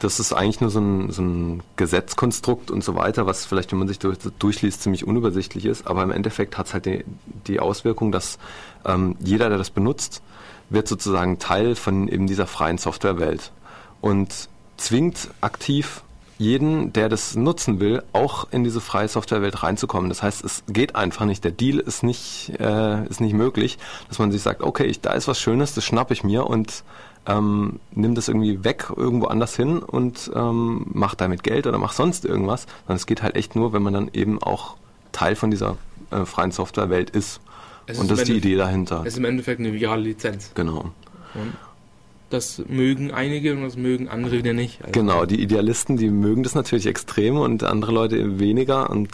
das 0.00 0.18
ist 0.18 0.32
eigentlich 0.32 0.60
nur 0.60 0.70
so 0.70 0.80
ein, 0.80 1.12
so 1.12 1.22
ein 1.22 1.62
Gesetzkonstrukt 1.76 2.72
und 2.72 2.82
so 2.82 2.96
weiter, 2.96 3.26
was 3.26 3.46
vielleicht, 3.46 3.70
wenn 3.70 3.78
man 3.78 3.86
sich 3.86 4.00
durch, 4.00 4.18
durchliest, 4.40 4.82
ziemlich 4.82 5.06
unübersichtlich 5.06 5.64
ist. 5.64 5.86
Aber 5.86 6.02
im 6.02 6.10
Endeffekt 6.10 6.58
hat 6.58 6.66
es 6.66 6.74
halt 6.74 6.86
die, 6.86 7.04
die 7.46 7.60
Auswirkung, 7.60 8.10
dass 8.10 8.40
ähm, 8.84 9.14
jeder, 9.20 9.48
der 9.48 9.58
das 9.58 9.70
benutzt, 9.70 10.22
wird 10.70 10.88
sozusagen 10.88 11.38
Teil 11.38 11.76
von 11.76 12.08
eben 12.08 12.26
dieser 12.26 12.48
freien 12.48 12.78
Softwarewelt 12.78 13.52
und 14.00 14.48
zwingt 14.76 15.28
aktiv 15.40 16.02
jeden, 16.38 16.92
der 16.92 17.08
das 17.08 17.36
nutzen 17.36 17.80
will, 17.80 18.02
auch 18.12 18.48
in 18.50 18.64
diese 18.64 18.80
freie 18.80 19.08
Softwarewelt 19.08 19.62
reinzukommen. 19.62 20.08
Das 20.08 20.22
heißt, 20.22 20.44
es 20.44 20.64
geht 20.68 20.96
einfach 20.96 21.24
nicht. 21.24 21.44
Der 21.44 21.52
Deal 21.52 21.78
ist 21.78 22.02
nicht, 22.02 22.52
äh, 22.58 23.06
ist 23.06 23.20
nicht 23.20 23.34
möglich, 23.34 23.78
dass 24.08 24.18
man 24.18 24.32
sich 24.32 24.42
sagt, 24.42 24.62
okay, 24.62 24.84
ich, 24.84 25.00
da 25.00 25.12
ist 25.12 25.28
was 25.28 25.40
Schönes, 25.40 25.74
das 25.74 25.84
schnappe 25.84 26.12
ich 26.12 26.24
mir 26.24 26.46
und 26.46 26.84
ähm, 27.26 27.80
nimm 27.92 28.14
das 28.14 28.28
irgendwie 28.28 28.64
weg 28.64 28.92
irgendwo 28.94 29.26
anders 29.26 29.56
hin 29.56 29.78
und 29.78 30.30
ähm, 30.34 30.86
mach 30.92 31.14
damit 31.14 31.42
Geld 31.42 31.66
oder 31.66 31.78
mach 31.78 31.92
sonst 31.92 32.24
irgendwas. 32.24 32.66
Sondern 32.86 32.96
es 32.96 33.06
geht 33.06 33.22
halt 33.22 33.36
echt 33.36 33.56
nur, 33.56 33.72
wenn 33.72 33.82
man 33.82 33.94
dann 33.94 34.10
eben 34.12 34.42
auch 34.42 34.76
Teil 35.12 35.36
von 35.36 35.50
dieser 35.50 35.76
äh, 36.10 36.24
freien 36.24 36.50
Softwarewelt 36.50 37.10
ist. 37.10 37.40
Es 37.86 37.98
und 37.98 38.04
ist 38.04 38.10
das 38.10 38.18
ist 38.20 38.28
die 38.28 38.36
Idee 38.36 38.56
dahinter. 38.56 39.02
Es 39.02 39.14
ist 39.14 39.18
im 39.18 39.24
Endeffekt 39.24 39.60
eine 39.60 39.72
virale 39.72 40.02
Lizenz. 40.02 40.52
Genau. 40.54 40.92
Und 41.34 41.54
das 42.34 42.62
mögen 42.68 43.10
einige 43.10 43.54
und 43.54 43.62
das 43.62 43.76
mögen 43.76 44.08
andere 44.08 44.38
wieder 44.38 44.52
nicht. 44.52 44.80
Also 44.80 44.92
Genau, 44.92 45.24
die 45.24 45.40
Idealisten, 45.40 45.96
die 45.96 46.10
mögen 46.10 46.42
das 46.42 46.54
natürlich 46.54 46.86
extrem 46.86 47.36
und 47.36 47.62
andere 47.62 47.92
Leute 47.92 48.38
weniger 48.38 48.90
und 48.90 49.10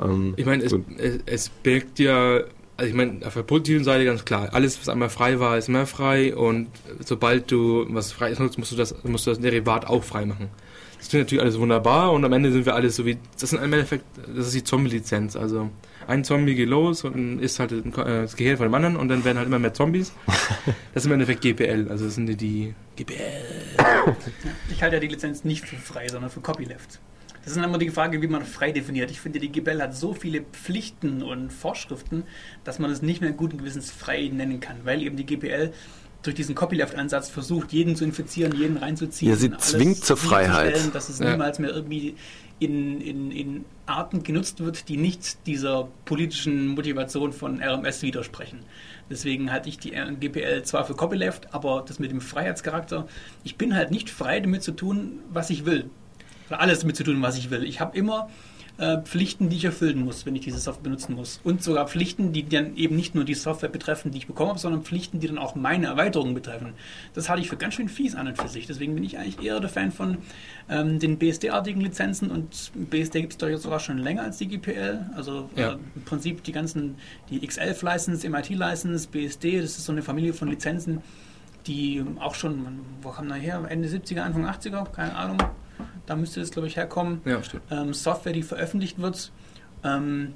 ähm, 0.00 0.34
Ich 0.36 0.46
meine, 0.46 0.62
es, 0.62 0.72
es, 0.98 1.18
es 1.26 1.48
birgt 1.48 1.98
ja 1.98 2.42
also 2.76 2.90
ich 2.90 2.94
meine, 2.94 3.26
auf 3.26 3.34
der 3.34 3.42
positiven 3.42 3.84
Seite 3.84 4.04
ganz 4.04 4.24
klar, 4.24 4.50
alles, 4.52 4.78
was 4.78 4.88
einmal 4.88 5.08
frei 5.08 5.40
war, 5.40 5.56
ist 5.56 5.68
mehr 5.68 5.86
frei 5.86 6.36
und 6.36 6.68
sobald 7.04 7.50
du 7.50 7.86
was 7.88 8.12
frei 8.12 8.30
ist, 8.30 8.58
musst 8.58 8.72
du 8.72 8.76
das, 8.76 8.94
musst 9.04 9.26
du 9.26 9.30
das 9.30 9.40
Derivat 9.40 9.86
auch 9.86 10.04
frei 10.04 10.26
machen. 10.26 10.50
Das 10.98 11.08
klingt 11.08 11.26
natürlich 11.26 11.42
alles 11.42 11.58
wunderbar 11.58 12.12
und 12.12 12.24
am 12.24 12.32
Ende 12.32 12.52
sind 12.52 12.66
wir 12.66 12.74
alles 12.74 12.96
so 12.96 13.06
wie, 13.06 13.16
das 13.32 13.44
ist 13.44 13.52
im 13.54 13.72
Endeffekt, 13.72 14.04
das 14.34 14.46
ist 14.46 14.54
die 14.54 14.64
Zombie-Lizenz, 14.64 15.36
also 15.36 15.70
ein 16.06 16.24
Zombie 16.24 16.54
geht 16.54 16.68
los 16.68 17.04
und 17.04 17.40
ist 17.40 17.58
halt 17.58 17.72
das 17.72 18.36
Gehirn 18.36 18.56
von 18.56 18.66
dem 18.66 18.74
anderen 18.74 18.96
und 18.96 19.08
dann 19.08 19.24
werden 19.24 19.38
halt 19.38 19.48
immer 19.48 19.58
mehr 19.58 19.74
Zombies. 19.74 20.12
Das 20.94 21.02
ist 21.02 21.06
im 21.06 21.12
Endeffekt 21.12 21.42
GPL, 21.42 21.88
also 21.90 22.06
das 22.06 22.14
sind 22.14 22.26
die, 22.26 22.36
die 22.36 22.74
GPL. 22.96 23.16
Ich 24.70 24.82
halte 24.82 24.96
ja 24.96 25.00
die 25.00 25.08
Lizenz 25.08 25.44
nicht 25.44 25.66
für 25.66 25.76
frei, 25.76 26.08
sondern 26.08 26.30
für 26.30 26.40
Copyleft. 26.40 27.00
Das 27.44 27.54
ist 27.54 27.62
immer 27.62 27.78
die 27.78 27.90
Frage, 27.90 28.22
wie 28.22 28.26
man 28.26 28.44
frei 28.44 28.72
definiert. 28.72 29.10
Ich 29.10 29.20
finde, 29.20 29.38
die 29.38 29.50
GPL 29.50 29.80
hat 29.80 29.94
so 29.94 30.14
viele 30.14 30.40
Pflichten 30.40 31.22
und 31.22 31.52
Vorschriften, 31.52 32.24
dass 32.64 32.78
man 32.78 32.90
es 32.90 33.02
nicht 33.02 33.20
mehr 33.20 33.32
guten 33.32 33.58
Gewissens 33.58 33.90
frei 33.90 34.30
nennen 34.32 34.58
kann, 34.58 34.78
weil 34.84 35.02
eben 35.02 35.16
die 35.16 35.26
GPL 35.26 35.72
durch 36.22 36.34
diesen 36.34 36.54
Copyleft-Ansatz 36.54 37.28
versucht, 37.28 37.72
jeden 37.72 37.94
zu 37.94 38.04
infizieren, 38.04 38.56
jeden 38.56 38.78
reinzuziehen. 38.78 39.30
Ja, 39.30 39.36
sie 39.36 39.56
zwingt 39.58 40.04
zur 40.04 40.16
Freiheit. 40.16 40.94
Dass 40.94 41.08
es 41.08 41.18
ja. 41.18 41.30
niemals 41.30 41.58
mehr 41.58 41.70
irgendwie 41.70 42.16
in, 42.58 43.00
in, 43.00 43.30
in 43.30 43.64
Arten 43.86 44.22
genutzt 44.22 44.60
wird, 44.60 44.88
die 44.88 44.96
nicht 44.96 45.46
dieser 45.46 45.88
politischen 46.04 46.68
Motivation 46.68 47.32
von 47.32 47.62
RMS 47.62 48.02
widersprechen. 48.02 48.60
Deswegen 49.10 49.52
halte 49.52 49.68
ich 49.68 49.78
die 49.78 49.90
GPL 49.90 50.62
zwar 50.64 50.84
für 50.84 50.94
Copyleft, 50.94 51.54
aber 51.54 51.84
das 51.86 51.98
mit 51.98 52.10
dem 52.10 52.20
Freiheitscharakter, 52.20 53.06
ich 53.44 53.56
bin 53.56 53.74
halt 53.74 53.90
nicht 53.90 54.10
frei 54.10 54.40
damit 54.40 54.62
zu 54.62 54.72
tun, 54.72 55.20
was 55.30 55.50
ich 55.50 55.64
will 55.66 55.90
alles 56.50 56.80
damit 56.80 56.96
zu 56.96 57.04
tun, 57.04 57.22
was 57.22 57.36
ich 57.36 57.50
will. 57.50 57.64
Ich 57.64 57.80
habe 57.80 57.96
immer 57.96 58.28
äh, 58.78 58.98
Pflichten, 58.98 59.48
die 59.48 59.56
ich 59.56 59.64
erfüllen 59.64 60.04
muss, 60.04 60.26
wenn 60.26 60.36
ich 60.36 60.42
diese 60.42 60.58
Software 60.58 60.84
benutzen 60.84 61.14
muss. 61.14 61.40
Und 61.44 61.62
sogar 61.62 61.88
Pflichten, 61.88 62.32
die 62.32 62.46
dann 62.46 62.76
eben 62.76 62.94
nicht 62.94 63.14
nur 63.14 63.24
die 63.24 63.34
Software 63.34 63.70
betreffen, 63.70 64.10
die 64.10 64.18
ich 64.18 64.26
bekommen 64.26 64.50
habe, 64.50 64.58
sondern 64.58 64.82
Pflichten, 64.82 65.18
die 65.18 65.28
dann 65.28 65.38
auch 65.38 65.54
meine 65.54 65.86
Erweiterungen 65.86 66.34
betreffen. 66.34 66.74
Das 67.14 67.28
halte 67.28 67.42
ich 67.42 67.48
für 67.48 67.56
ganz 67.56 67.74
schön 67.74 67.88
fies 67.88 68.14
an 68.14 68.28
und 68.28 68.36
für 68.36 68.48
sich. 68.48 68.66
Deswegen 68.66 68.94
bin 68.94 69.04
ich 69.04 69.18
eigentlich 69.18 69.42
eher 69.42 69.60
der 69.60 69.70
Fan 69.70 69.92
von 69.92 70.18
ähm, 70.68 70.98
den 70.98 71.18
BSD-artigen 71.18 71.80
Lizenzen 71.80 72.30
und 72.30 72.70
BSD 72.74 73.22
gibt 73.22 73.32
es 73.32 73.38
doch 73.38 73.48
jetzt 73.48 73.62
sogar 73.62 73.80
schon 73.80 73.98
länger 73.98 74.24
als 74.24 74.38
die 74.38 74.48
GPL. 74.48 75.06
Also 75.14 75.48
äh, 75.56 75.60
ja. 75.60 75.72
äh, 75.72 75.78
im 75.94 76.02
Prinzip 76.04 76.44
die 76.44 76.52
ganzen, 76.52 76.96
die 77.30 77.40
X11-License, 77.40 78.28
MIT-License, 78.28 79.08
BSD, 79.08 79.62
das 79.62 79.78
ist 79.78 79.86
so 79.86 79.92
eine 79.92 80.02
Familie 80.02 80.34
von 80.34 80.48
Lizenzen, 80.48 81.00
die 81.66 82.04
auch 82.20 82.34
schon, 82.34 82.80
wo 83.00 83.10
kam 83.10 83.28
da 83.28 83.36
her? 83.36 83.64
Ende 83.68 83.88
70er, 83.88 84.20
Anfang 84.20 84.46
80er, 84.46 84.90
keine 84.92 85.16
Ahnung 85.16 85.38
da 86.06 86.16
müsste 86.16 86.40
das, 86.40 86.50
glaube 86.50 86.68
ich, 86.68 86.76
herkommen. 86.76 87.20
Ja. 87.24 87.40
Ähm, 87.70 87.92
Software, 87.92 88.32
die 88.32 88.42
veröffentlicht 88.42 88.98
wird, 89.00 89.32
ähm, 89.84 90.34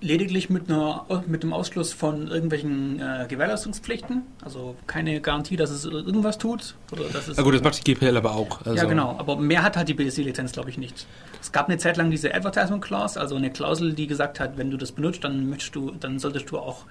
lediglich 0.00 0.50
mit, 0.50 0.68
einer, 0.68 1.06
mit 1.26 1.42
dem 1.42 1.52
Ausschluss 1.52 1.92
von 1.92 2.28
irgendwelchen 2.28 3.00
äh, 3.00 3.26
Gewährleistungspflichten, 3.26 4.22
also 4.44 4.76
keine 4.86 5.20
Garantie, 5.20 5.56
dass 5.56 5.70
es 5.70 5.86
irgendwas 5.86 6.36
tut. 6.36 6.74
Oder 6.92 7.04
dass 7.04 7.28
es 7.28 7.36
ja 7.36 7.42
gut, 7.42 7.54
das 7.54 7.62
macht 7.62 7.86
die 7.86 7.94
GPL 7.94 8.16
aber 8.16 8.34
auch. 8.34 8.60
Also 8.66 8.76
ja, 8.76 8.84
genau, 8.84 9.16
aber 9.18 9.36
mehr 9.36 9.62
hat 9.62 9.76
halt 9.76 9.88
die 9.88 9.94
BSD-Lizenz, 9.94 10.52
glaube 10.52 10.68
ich, 10.68 10.76
nicht. 10.76 11.06
Es 11.40 11.52
gab 11.52 11.68
eine 11.68 11.78
Zeit 11.78 11.96
lang 11.96 12.10
diese 12.10 12.34
Advertisement 12.34 12.84
Clause, 12.84 13.18
also 13.18 13.36
eine 13.36 13.50
Klausel, 13.50 13.94
die 13.94 14.06
gesagt 14.06 14.40
hat, 14.40 14.58
wenn 14.58 14.70
du 14.70 14.76
das 14.76 14.92
benutzt, 14.92 15.24
dann 15.24 15.48
möchtest 15.48 15.74
du, 15.74 15.92
dann 15.92 16.18
solltest 16.18 16.50
du 16.50 16.58
auch, 16.58 16.84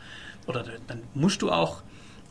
oder 0.47 0.63
dann 0.87 1.01
musst 1.13 1.43
du 1.43 1.51
auch 1.51 1.83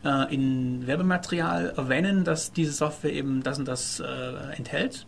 äh, 0.03 0.33
in 0.33 0.85
Werbematerial 0.85 1.73
erwähnen, 1.77 2.25
dass 2.25 2.51
diese 2.51 2.73
Software 2.73 3.13
eben 3.13 3.41
das 3.41 3.57
und 3.57 3.67
das 3.67 4.01
äh, 4.01 4.57
enthält. 4.57 5.05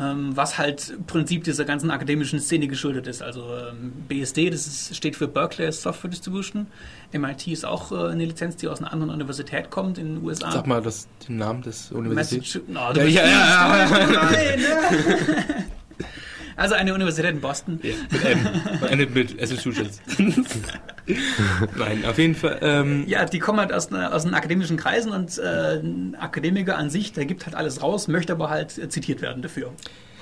Ähm, 0.00 0.34
was 0.34 0.56
halt 0.56 0.94
im 0.96 1.04
Prinzip 1.04 1.44
dieser 1.44 1.66
ganzen 1.66 1.90
akademischen 1.90 2.40
Szene 2.40 2.68
geschuldet 2.68 3.06
ist. 3.06 3.22
Also 3.22 3.44
ähm, 3.54 3.92
BSD, 4.08 4.48
das 4.48 4.66
ist, 4.66 4.96
steht 4.96 5.14
für 5.14 5.28
Berkeley 5.28 5.70
Software 5.72 6.10
Distribution. 6.10 6.68
MIT 7.12 7.48
ist 7.48 7.66
auch 7.66 7.92
äh, 7.92 8.10
eine 8.10 8.24
Lizenz, 8.24 8.56
die 8.56 8.68
aus 8.68 8.78
einer 8.78 8.94
anderen 8.94 9.12
Universität 9.12 9.70
kommt 9.70 9.98
in 9.98 10.14
den 10.14 10.24
USA. 10.24 10.52
Sag 10.52 10.66
mal 10.66 10.80
das, 10.80 11.06
den 11.28 11.36
Namen 11.36 11.60
des 11.60 11.92
Universitäts. 11.92 12.60
No, 12.66 12.92
ja, 12.94 13.04
ja, 13.04 13.26
ja. 13.26 14.30
Ne? 14.56 15.64
Also 16.60 16.74
eine 16.74 16.92
Universität 16.92 17.30
in 17.30 17.40
Boston. 17.40 17.80
Ja, 17.82 17.94
mit 18.10 18.22
M. 18.22 18.48
Endet 18.90 19.14
mit 19.14 19.40
Massachusetts. 19.40 19.98
Nein, 21.76 22.04
auf 22.04 22.18
jeden 22.18 22.34
Fall. 22.34 22.58
Ähm 22.62 23.04
ja, 23.06 23.24
die 23.24 23.38
kommen 23.38 23.60
halt 23.60 23.72
aus, 23.72 23.92
aus 23.92 24.24
den 24.24 24.34
akademischen 24.34 24.76
Kreisen 24.76 25.12
und 25.12 25.38
äh, 25.38 25.80
ein 25.80 26.16
Akademiker 26.18 26.76
an 26.76 26.90
sich, 26.90 27.12
der 27.12 27.24
gibt 27.24 27.46
halt 27.46 27.54
alles 27.54 27.82
raus, 27.82 28.08
möchte 28.08 28.32
aber 28.32 28.50
halt 28.50 28.92
zitiert 28.92 29.22
werden 29.22 29.42
dafür. 29.42 29.72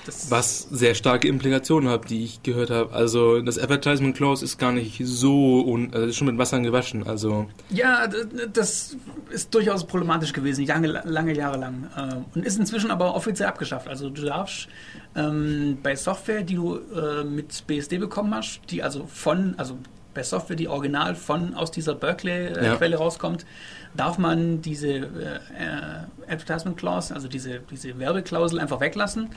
Das 0.08 0.30
was 0.30 0.60
sehr 0.70 0.94
starke 0.94 1.28
Implikationen 1.28 1.90
hat, 1.90 2.08
die 2.08 2.24
ich 2.24 2.42
gehört 2.42 2.70
habe. 2.70 2.94
Also 2.94 3.42
das 3.42 3.58
Advertisement 3.58 4.16
Clause 4.16 4.42
ist 4.42 4.56
gar 4.56 4.72
nicht 4.72 5.02
so, 5.04 5.60
un 5.60 5.92
also 5.92 6.06
ist 6.06 6.16
schon 6.16 6.28
mit 6.28 6.38
Wasser 6.38 6.60
gewaschen. 6.60 7.06
Also 7.06 7.46
ja, 7.68 8.08
das 8.50 8.96
ist 9.28 9.54
durchaus 9.54 9.86
problematisch 9.86 10.32
gewesen, 10.32 10.64
lange, 10.64 11.02
lange 11.04 11.36
Jahre 11.36 11.58
lang. 11.58 11.90
Äh, 11.94 12.14
und 12.34 12.46
ist 12.46 12.58
inzwischen 12.58 12.90
aber 12.90 13.14
offiziell 13.14 13.50
abgeschafft. 13.50 13.86
Also 13.86 14.08
du 14.08 14.22
darfst 14.22 14.68
ähm, 15.14 15.76
bei 15.82 15.94
Software, 15.94 16.42
die 16.42 16.54
du 16.54 16.78
äh, 16.78 17.24
mit 17.24 17.66
BSD 17.66 17.98
bekommen 17.98 18.34
hast, 18.34 18.60
die 18.70 18.82
also 18.82 19.06
von, 19.12 19.56
also 19.58 19.76
bei 20.18 20.24
Software, 20.24 20.56
die 20.56 20.66
original 20.66 21.14
von 21.14 21.54
aus 21.54 21.70
dieser 21.70 21.94
Berkeley-Quelle 21.94 22.86
äh, 22.86 22.90
ja. 22.90 22.98
rauskommt, 22.98 23.46
darf 23.96 24.18
man 24.18 24.60
diese 24.62 24.88
äh, 24.88 25.06
Advertisement 26.28 26.76
Clause, 26.76 27.14
also 27.14 27.28
diese, 27.28 27.60
diese 27.70 27.96
Werbeklausel 27.98 28.58
einfach 28.58 28.80
weglassen 28.80 29.30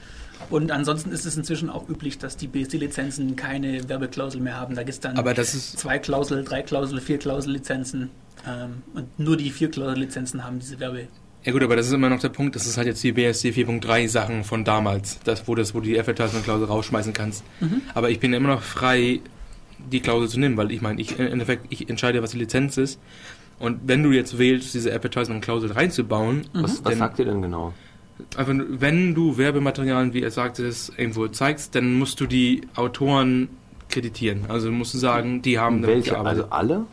und 0.49 0.71
ansonsten 0.71 1.11
ist 1.11 1.25
es 1.25 1.38
inzwischen 1.38 1.69
auch 1.69 1.88
üblich, 1.88 2.17
dass 2.17 2.36
die 2.38 2.47
BSD-Lizenzen 2.47 3.36
keine 3.36 3.88
Werbeklausel 3.88 4.41
mehr 4.41 4.59
haben. 4.59 4.75
Da 4.75 4.82
gibt 4.82 4.93
es 4.93 4.99
dann 4.99 5.17
Aber 5.17 5.34
das 5.34 5.53
ist 5.53 5.79
zwei 5.79 5.99
Klausel, 5.99 6.43
drei 6.43 6.61
Klausel, 6.61 6.99
vier 6.99 7.19
Klausel-Lizenzen. 7.19 8.09
Ähm, 8.47 8.82
und 8.93 9.19
nur 9.19 9.38
die 9.38 9.51
vier 9.51 9.69
Klausel-Lizenzen 9.69 10.43
haben 10.43 10.59
diese 10.59 10.79
Werbe. 10.79 11.07
Ja 11.43 11.51
gut, 11.51 11.63
aber 11.63 11.75
das 11.75 11.88
ist 11.88 11.93
immer 11.93 12.09
noch 12.09 12.19
der 12.19 12.29
Punkt, 12.29 12.55
das 12.55 12.67
ist 12.67 12.77
halt 12.77 12.88
jetzt 12.88 13.03
die 13.03 13.13
BSD 13.13 13.49
4.3 13.49 14.07
Sachen 14.07 14.43
von 14.43 14.63
damals, 14.63 15.19
das, 15.23 15.47
wo, 15.47 15.55
das, 15.55 15.73
wo 15.73 15.79
du 15.79 15.86
die 15.86 15.99
Advertisement-Klausel 15.99 16.67
rausschmeißen 16.67 17.13
kannst. 17.13 17.43
Mhm. 17.59 17.82
Aber 17.93 18.09
ich 18.09 18.19
bin 18.19 18.34
immer 18.34 18.49
noch 18.49 18.61
frei, 18.61 19.21
die 19.91 19.99
Klausel 19.99 20.29
zu 20.29 20.39
nehmen, 20.39 20.57
weil 20.57 20.71
ich 20.71 20.81
meine, 20.81 21.01
ich, 21.01 21.19
im 21.19 21.27
Endeffekt, 21.27 21.67
ich 21.69 21.89
entscheide, 21.89 22.21
was 22.23 22.31
die 22.31 22.37
Lizenz 22.39 22.77
ist. 22.77 22.99
Und 23.59 23.81
wenn 23.85 24.01
du 24.01 24.11
jetzt 24.11 24.39
wählst, 24.39 24.73
diese 24.73 24.93
Advertisement-Klausel 24.93 25.71
reinzubauen... 25.71 26.47
Mhm. 26.53 26.63
Was, 26.63 26.83
was 26.83 26.97
sagt 26.97 27.19
ihr 27.19 27.25
denn 27.25 27.41
genau? 27.41 27.73
einfach, 28.35 28.53
wenn 28.55 29.15
du 29.15 29.37
Werbematerialien, 29.37 30.13
wie 30.13 30.21
er 30.21 30.31
sagte, 30.31 30.65
das 30.65 30.91
irgendwo 30.95 31.27
zeigst, 31.27 31.75
dann 31.75 31.93
musst 31.93 32.19
du 32.19 32.27
die 32.27 32.61
Autoren 32.75 33.49
kreditieren. 33.89 34.45
Also 34.47 34.71
musst 34.71 34.93
du 34.93 34.97
sagen, 34.97 35.41
die 35.41 35.59
haben 35.59 35.85
Welche? 35.85 36.17
Also 36.19 36.45
alle? 36.49 36.85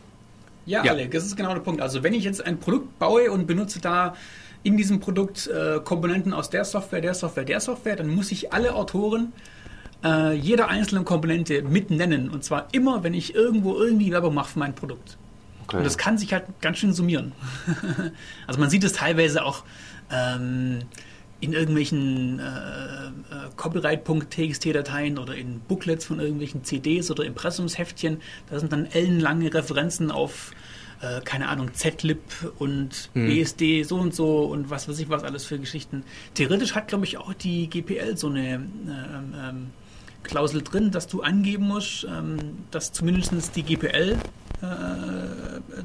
Ja, 0.65 0.83
ja, 0.83 0.91
alle. 0.91 1.07
Das 1.07 1.25
ist 1.25 1.35
genau 1.35 1.53
der 1.53 1.61
Punkt. 1.61 1.81
Also 1.81 2.03
wenn 2.03 2.13
ich 2.13 2.23
jetzt 2.23 2.45
ein 2.45 2.59
Produkt 2.59 2.99
baue 2.99 3.31
und 3.31 3.47
benutze 3.47 3.79
da 3.79 4.15
in 4.63 4.75
diesem 4.75 4.99
Produkt 4.99 5.47
äh, 5.47 5.79
Komponenten 5.79 6.33
aus 6.33 6.49
der 6.49 6.65
Software, 6.65 7.01
der 7.01 7.13
Software, 7.13 7.45
der 7.45 7.59
Software, 7.61 7.95
dann 7.95 8.13
muss 8.13 8.31
ich 8.31 8.51
alle 8.51 8.75
Autoren 8.75 9.31
äh, 9.31 9.58
jeder 10.01 10.69
einzelnen 10.69 11.03
Komponente 11.03 11.61
mit 11.61 11.91
nennen. 11.91 12.29
Und 12.29 12.43
zwar 12.45 12.67
immer, 12.71 13.03
wenn 13.03 13.13
ich 13.13 13.35
irgendwo 13.35 13.77
irgendwie 13.77 14.11
Werbung 14.11 14.33
mache 14.33 14.53
für 14.53 14.59
mein 14.59 14.73
Produkt. 14.73 15.17
Okay. 15.69 15.77
Und 15.77 15.83
das 15.83 15.97
kann 15.97 16.17
sich 16.17 16.33
halt 16.33 16.45
ganz 16.61 16.79
schön 16.79 16.93
summieren. 16.93 17.33
also 18.47 18.59
man 18.59 18.69
sieht 18.69 18.83
es 18.83 18.93
teilweise 18.93 19.43
auch 19.45 19.63
ähm, 20.11 20.79
in 21.41 21.53
irgendwelchen 21.53 22.39
äh, 22.39 22.43
äh, 22.43 23.11
Copyright.txt-Dateien 23.55 25.17
oder 25.17 25.35
in 25.35 25.59
Booklets 25.61 26.05
von 26.05 26.19
irgendwelchen 26.19 26.63
CDs 26.63 27.11
oder 27.11 27.23
Impressumsheftchen. 27.23 28.19
Da 28.49 28.59
sind 28.59 28.73
dann 28.73 28.87
ellenlange 28.87 29.53
Referenzen 29.53 30.11
auf, 30.11 30.51
äh, 31.01 31.21
keine 31.21 31.47
Ahnung, 31.47 31.73
ZLib 31.73 32.19
und 32.57 33.09
mhm. 33.13 33.27
BSD 33.27 33.83
so 33.83 33.97
und 33.97 34.13
so 34.13 34.45
und 34.45 34.69
was 34.69 34.89
weiß 34.89 34.99
ich 34.99 35.09
was 35.09 35.23
alles 35.23 35.45
für 35.45 35.59
Geschichten. 35.59 36.03
Theoretisch 36.33 36.75
hat, 36.75 36.87
glaube 36.87 37.05
ich, 37.05 37.17
auch 37.17 37.33
die 37.33 37.69
GPL 37.69 38.17
so 38.17 38.27
eine 38.27 38.55
ähm, 38.55 38.69
ähm, 38.87 39.67
Klausel 40.23 40.61
drin, 40.61 40.91
dass 40.91 41.07
du 41.07 41.21
angeben 41.21 41.67
musst, 41.67 42.05
ähm, 42.09 42.57
dass 42.71 42.91
zumindest 42.91 43.55
die 43.55 43.63
GPL 43.63 44.17
äh, 44.61 44.65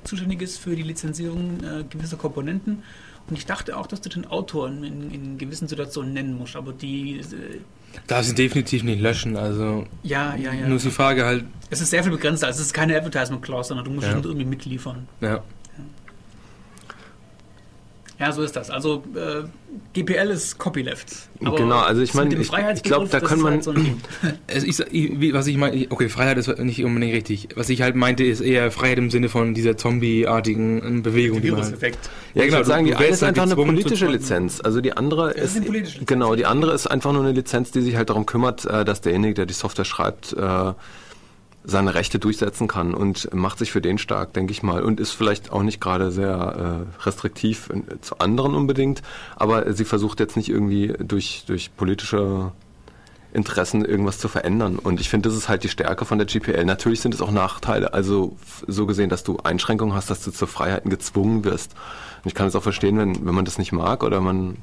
zuständig 0.05 0.43
ist 0.43 0.59
für 0.59 0.75
die 0.75 0.83
Lizenzierung 0.83 1.59
äh, 1.63 1.85
gewisser 1.89 2.17
Komponenten 2.17 2.83
und 3.29 3.39
ich 3.39 3.47
dachte 3.47 3.77
auch, 3.77 3.87
dass 3.87 4.01
du 4.03 4.11
den 4.11 4.27
Autor 4.27 4.69
in, 4.69 5.11
in 5.11 5.39
gewissen 5.39 5.67
Situationen 5.67 6.13
nennen 6.13 6.37
musst, 6.37 6.57
aber 6.57 6.73
die. 6.73 7.21
Äh, 7.21 7.61
Darf 8.07 8.27
sie 8.27 8.35
definitiv 8.35 8.83
nicht 8.83 9.01
löschen, 9.01 9.37
also. 9.37 9.87
Ja, 10.03 10.35
ja, 10.37 10.53
ja. 10.53 10.67
Nur 10.67 10.77
ist 10.77 10.85
die 10.85 10.91
Frage 10.91 11.25
halt. 11.25 11.45
Es 11.71 11.81
ist 11.81 11.91
sehr 11.91 12.03
viel 12.03 12.13
begrenzter, 12.13 12.49
es 12.49 12.59
ist 12.59 12.75
keine 12.75 12.97
Advertisement 12.97 13.43
Clause, 13.43 13.69
sondern 13.69 13.87
du 13.87 13.93
musst 13.93 14.07
ja. 14.07 14.15
irgendwie 14.15 14.45
mitliefern. 14.45 15.09
Ja. 15.21 15.43
Ja, 18.19 18.31
so 18.31 18.43
ist 18.43 18.55
das. 18.55 18.71
Also 18.71 19.03
äh, 19.17 19.43
GPL 19.93 20.31
ist 20.31 20.59
Copyleft. 20.59 21.29
Aber 21.45 21.57
genau, 21.57 21.79
also 21.79 22.01
ich 22.01 22.15
meine, 22.15 22.35
ich, 22.37 22.53
ich 22.53 22.83
glaube, 22.85 23.09
da 23.09 23.19
kann 23.19 23.41
man. 23.41 23.55
Halt 23.55 23.65
so 23.65 23.75
ich, 24.93 25.33
was 25.33 25.47
ich 25.49 25.57
meine, 25.57 25.87
okay, 25.91 26.09
Freiheit 26.09 26.39
ist 26.39 26.59
nicht 26.59 26.85
unbedingt 26.85 27.13
richtig. 27.13 27.49
Was 27.57 27.69
ich 27.71 27.83
halt 27.83 27.97
meinte, 27.97 28.23
ist 28.23 28.41
eher 28.41 28.71
Freiheit 28.71 28.99
im 28.99 29.11
Sinne 29.11 29.29
von 29.29 29.53
dieser 29.53 29.77
Zombie-artigen 29.77 30.83
ähm, 30.85 31.03
Bewegung. 31.03 31.43
Die 31.43 31.51
halt, 31.51 31.99
ja, 32.35 32.45
genau. 32.45 32.61
Ich 32.61 32.67
sagen, 32.67 32.87
die 32.87 32.95
eine 32.95 33.07
ist 33.07 33.25
einfach 33.25 33.43
eine 33.43 33.57
politische 33.57 34.07
Lizenz. 34.07 34.61
Also 34.61 34.81
die 34.81 34.97
andere 34.97 35.33
ist, 35.33 35.57
ist 35.57 35.69
Lizenz, 35.69 36.07
genau, 36.07 36.37
die 36.37 36.47
andere 36.47 36.73
ist 36.73 36.87
einfach 36.87 37.13
nur 37.13 37.23
eine 37.23 37.33
Lizenz, 37.33 37.73
die 37.73 37.81
sich 37.81 37.97
halt 37.97 38.11
darum 38.11 38.27
kümmert, 38.27 38.65
äh, 38.65 38.85
dass 38.85 39.01
derjenige, 39.01 39.35
der 39.35 39.47
die 39.47 39.55
Software 39.55 39.85
schreibt, 39.85 40.35
äh, 40.35 40.73
seine 41.65 41.95
Rechte 41.95 42.19
durchsetzen 42.19 42.69
kann 42.69 42.95
und 42.95 43.33
macht 43.35 43.59
sich 43.59 43.73
für 43.73 43.81
den 43.81 43.97
stark, 43.99 44.35
denke 44.35 44.53
ich 44.53 44.63
mal, 44.63 44.83
und 44.83 45.01
ist 45.01 45.13
vielleicht 45.13 45.51
auch 45.51 45.63
nicht 45.63 45.81
gerade 45.81 46.11
sehr 46.11 46.87
äh, 47.01 47.03
restriktiv 47.03 47.71
in, 47.71 47.85
zu 48.03 48.19
anderen 48.19 48.55
unbedingt, 48.55 49.03
aber 49.37 49.73
sie 49.73 49.85
versucht 49.85 50.21
jetzt 50.21 50.37
nicht 50.37 50.51
irgendwie 50.51 50.93
durch, 50.99 51.45
durch 51.47 51.75
politische 51.75 52.53
Interessen 53.33 53.85
irgendwas 53.85 54.19
zu 54.19 54.29
verändern. 54.29 54.79
Und 54.79 55.01
ich 55.01 55.09
finde, 55.09 55.29
das 55.29 55.37
ist 55.37 55.49
halt 55.49 55.65
die 55.65 55.69
Stärke 55.69 56.05
von 56.05 56.19
der 56.19 56.27
GPL. 56.27 56.65
Natürlich 56.65 57.01
sind 57.01 57.15
es 57.15 57.21
auch 57.21 57.33
Nachteile. 57.33 57.93
Also 57.93 58.37
so 58.67 58.87
gesehen, 58.87 59.11
dass 59.11 59.25
du 59.25 59.39
Einschränkungen 59.43 59.95
hast, 59.95 60.09
dass 60.09 60.23
du 60.23 60.31
zu 60.31 60.47
Freiheiten 60.47 60.89
gezwungen 60.89 61.45
wirst. 61.45 61.73
Und 62.23 62.29
ich 62.29 62.35
kann 62.35 62.47
es 62.47 62.55
auch 62.55 62.63
verstehen, 62.63 62.97
wenn, 62.97 63.27
wenn 63.27 63.35
man 63.35 63.45
das 63.45 63.59
nicht 63.59 63.73
mag 63.73 64.05
oder 64.05 64.21
man 64.21 64.59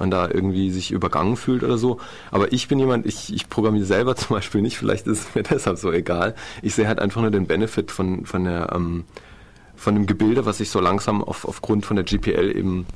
man 0.00 0.10
da 0.10 0.28
irgendwie 0.28 0.70
sich 0.70 0.90
übergangen 0.90 1.36
fühlt 1.36 1.62
oder 1.62 1.78
so. 1.78 2.00
Aber 2.30 2.52
ich 2.52 2.66
bin 2.68 2.78
jemand, 2.78 3.06
ich, 3.06 3.32
ich 3.32 3.48
programmiere 3.48 3.86
selber 3.86 4.16
zum 4.16 4.34
Beispiel 4.34 4.62
nicht, 4.62 4.78
vielleicht 4.78 5.06
ist 5.06 5.28
es 5.28 5.34
mir 5.34 5.42
deshalb 5.50 5.78
so 5.78 5.92
egal. 5.92 6.34
Ich 6.62 6.74
sehe 6.74 6.88
halt 6.88 6.98
einfach 6.98 7.20
nur 7.20 7.30
den 7.30 7.46
Benefit 7.46 7.90
von, 7.90 8.26
von 8.26 8.44
der, 8.44 8.72
ähm, 8.74 9.04
von 9.76 9.94
dem 9.94 10.06
Gebilde, 10.06 10.44
was 10.46 10.58
sich 10.58 10.70
so 10.70 10.80
langsam 10.80 11.22
auf, 11.22 11.44
aufgrund 11.44 11.86
von 11.86 11.96
der 11.96 12.04
GPL 12.04 12.56
eben 12.56 12.86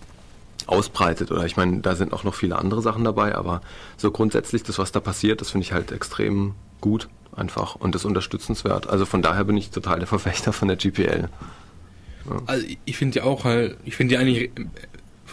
ausbreitet. 0.66 1.30
Oder 1.30 1.44
ich 1.44 1.56
meine, 1.56 1.80
da 1.80 1.94
sind 1.94 2.12
auch 2.12 2.24
noch 2.24 2.34
viele 2.34 2.56
andere 2.56 2.82
Sachen 2.82 3.04
dabei, 3.04 3.34
aber 3.34 3.60
so 3.96 4.10
grundsätzlich 4.10 4.62
das, 4.62 4.78
was 4.78 4.92
da 4.92 5.00
passiert, 5.00 5.40
das 5.40 5.50
finde 5.50 5.66
ich 5.66 5.72
halt 5.72 5.92
extrem 5.92 6.54
gut 6.80 7.08
einfach 7.36 7.74
und 7.74 7.94
das 7.94 8.04
unterstützenswert. 8.04 8.88
Also 8.88 9.06
von 9.06 9.22
daher 9.22 9.44
bin 9.44 9.56
ich 9.56 9.70
total 9.70 9.98
der 9.98 10.08
Verfechter 10.08 10.52
von 10.52 10.68
der 10.68 10.76
GPL. 10.76 11.28
Ja. 12.28 12.42
Also 12.46 12.66
ich 12.84 12.96
finde 12.96 13.18
ja 13.18 13.24
auch 13.24 13.44
halt, 13.44 13.76
ich 13.84 13.96
finde 13.96 14.14
ja 14.14 14.20
eigentlich 14.20 14.50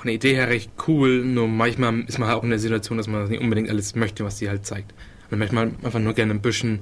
von 0.02 0.08
der 0.08 0.16
Idee 0.16 0.34
her 0.34 0.49
recht 0.49 0.72
cool, 0.88 1.24
nur 1.24 1.47
manchmal 1.47 1.99
ist 2.08 2.18
man 2.18 2.28
halt 2.28 2.39
auch 2.39 2.43
in 2.43 2.49
der 2.49 2.58
Situation, 2.58 2.97
dass 2.97 3.06
man 3.06 3.30
nicht 3.30 3.39
unbedingt 3.39 3.70
alles 3.70 3.93
möchte, 3.93 4.26
was 4.26 4.39
sie 4.39 4.49
halt 4.49 4.66
zeigt. 4.66 4.95
Man 5.30 5.38
möchte 5.38 5.54
mal 5.54 5.70
einfach 5.84 5.99
nur 5.99 6.14
gerne 6.14 6.34
ein 6.34 6.41
bisschen 6.41 6.80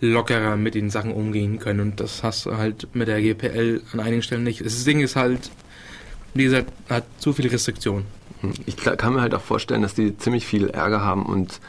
lockerer 0.00 0.56
mit 0.56 0.74
den 0.74 0.88
Sachen 0.88 1.12
umgehen 1.12 1.58
können 1.58 1.80
und 1.80 2.00
das 2.00 2.22
hast 2.22 2.46
du 2.46 2.56
halt 2.56 2.88
mit 2.94 3.06
der 3.06 3.20
GPL 3.20 3.82
an 3.92 4.00
einigen 4.00 4.22
Stellen 4.22 4.44
nicht. 4.44 4.64
Das 4.64 4.82
Ding 4.84 5.00
ist 5.00 5.14
halt, 5.14 5.50
wie 6.32 6.44
gesagt, 6.44 6.72
hat 6.88 7.04
zu 7.18 7.34
viele 7.34 7.52
Restriktionen. 7.52 8.06
Hm. 8.40 8.54
Ich 8.64 8.76
kann 8.76 9.12
mir 9.12 9.20
halt 9.20 9.34
auch 9.34 9.42
vorstellen, 9.42 9.82
dass 9.82 9.92
die 9.92 10.16
ziemlich 10.16 10.46
viel 10.46 10.70
Ärger 10.70 11.02
haben 11.02 11.26
und 11.26 11.60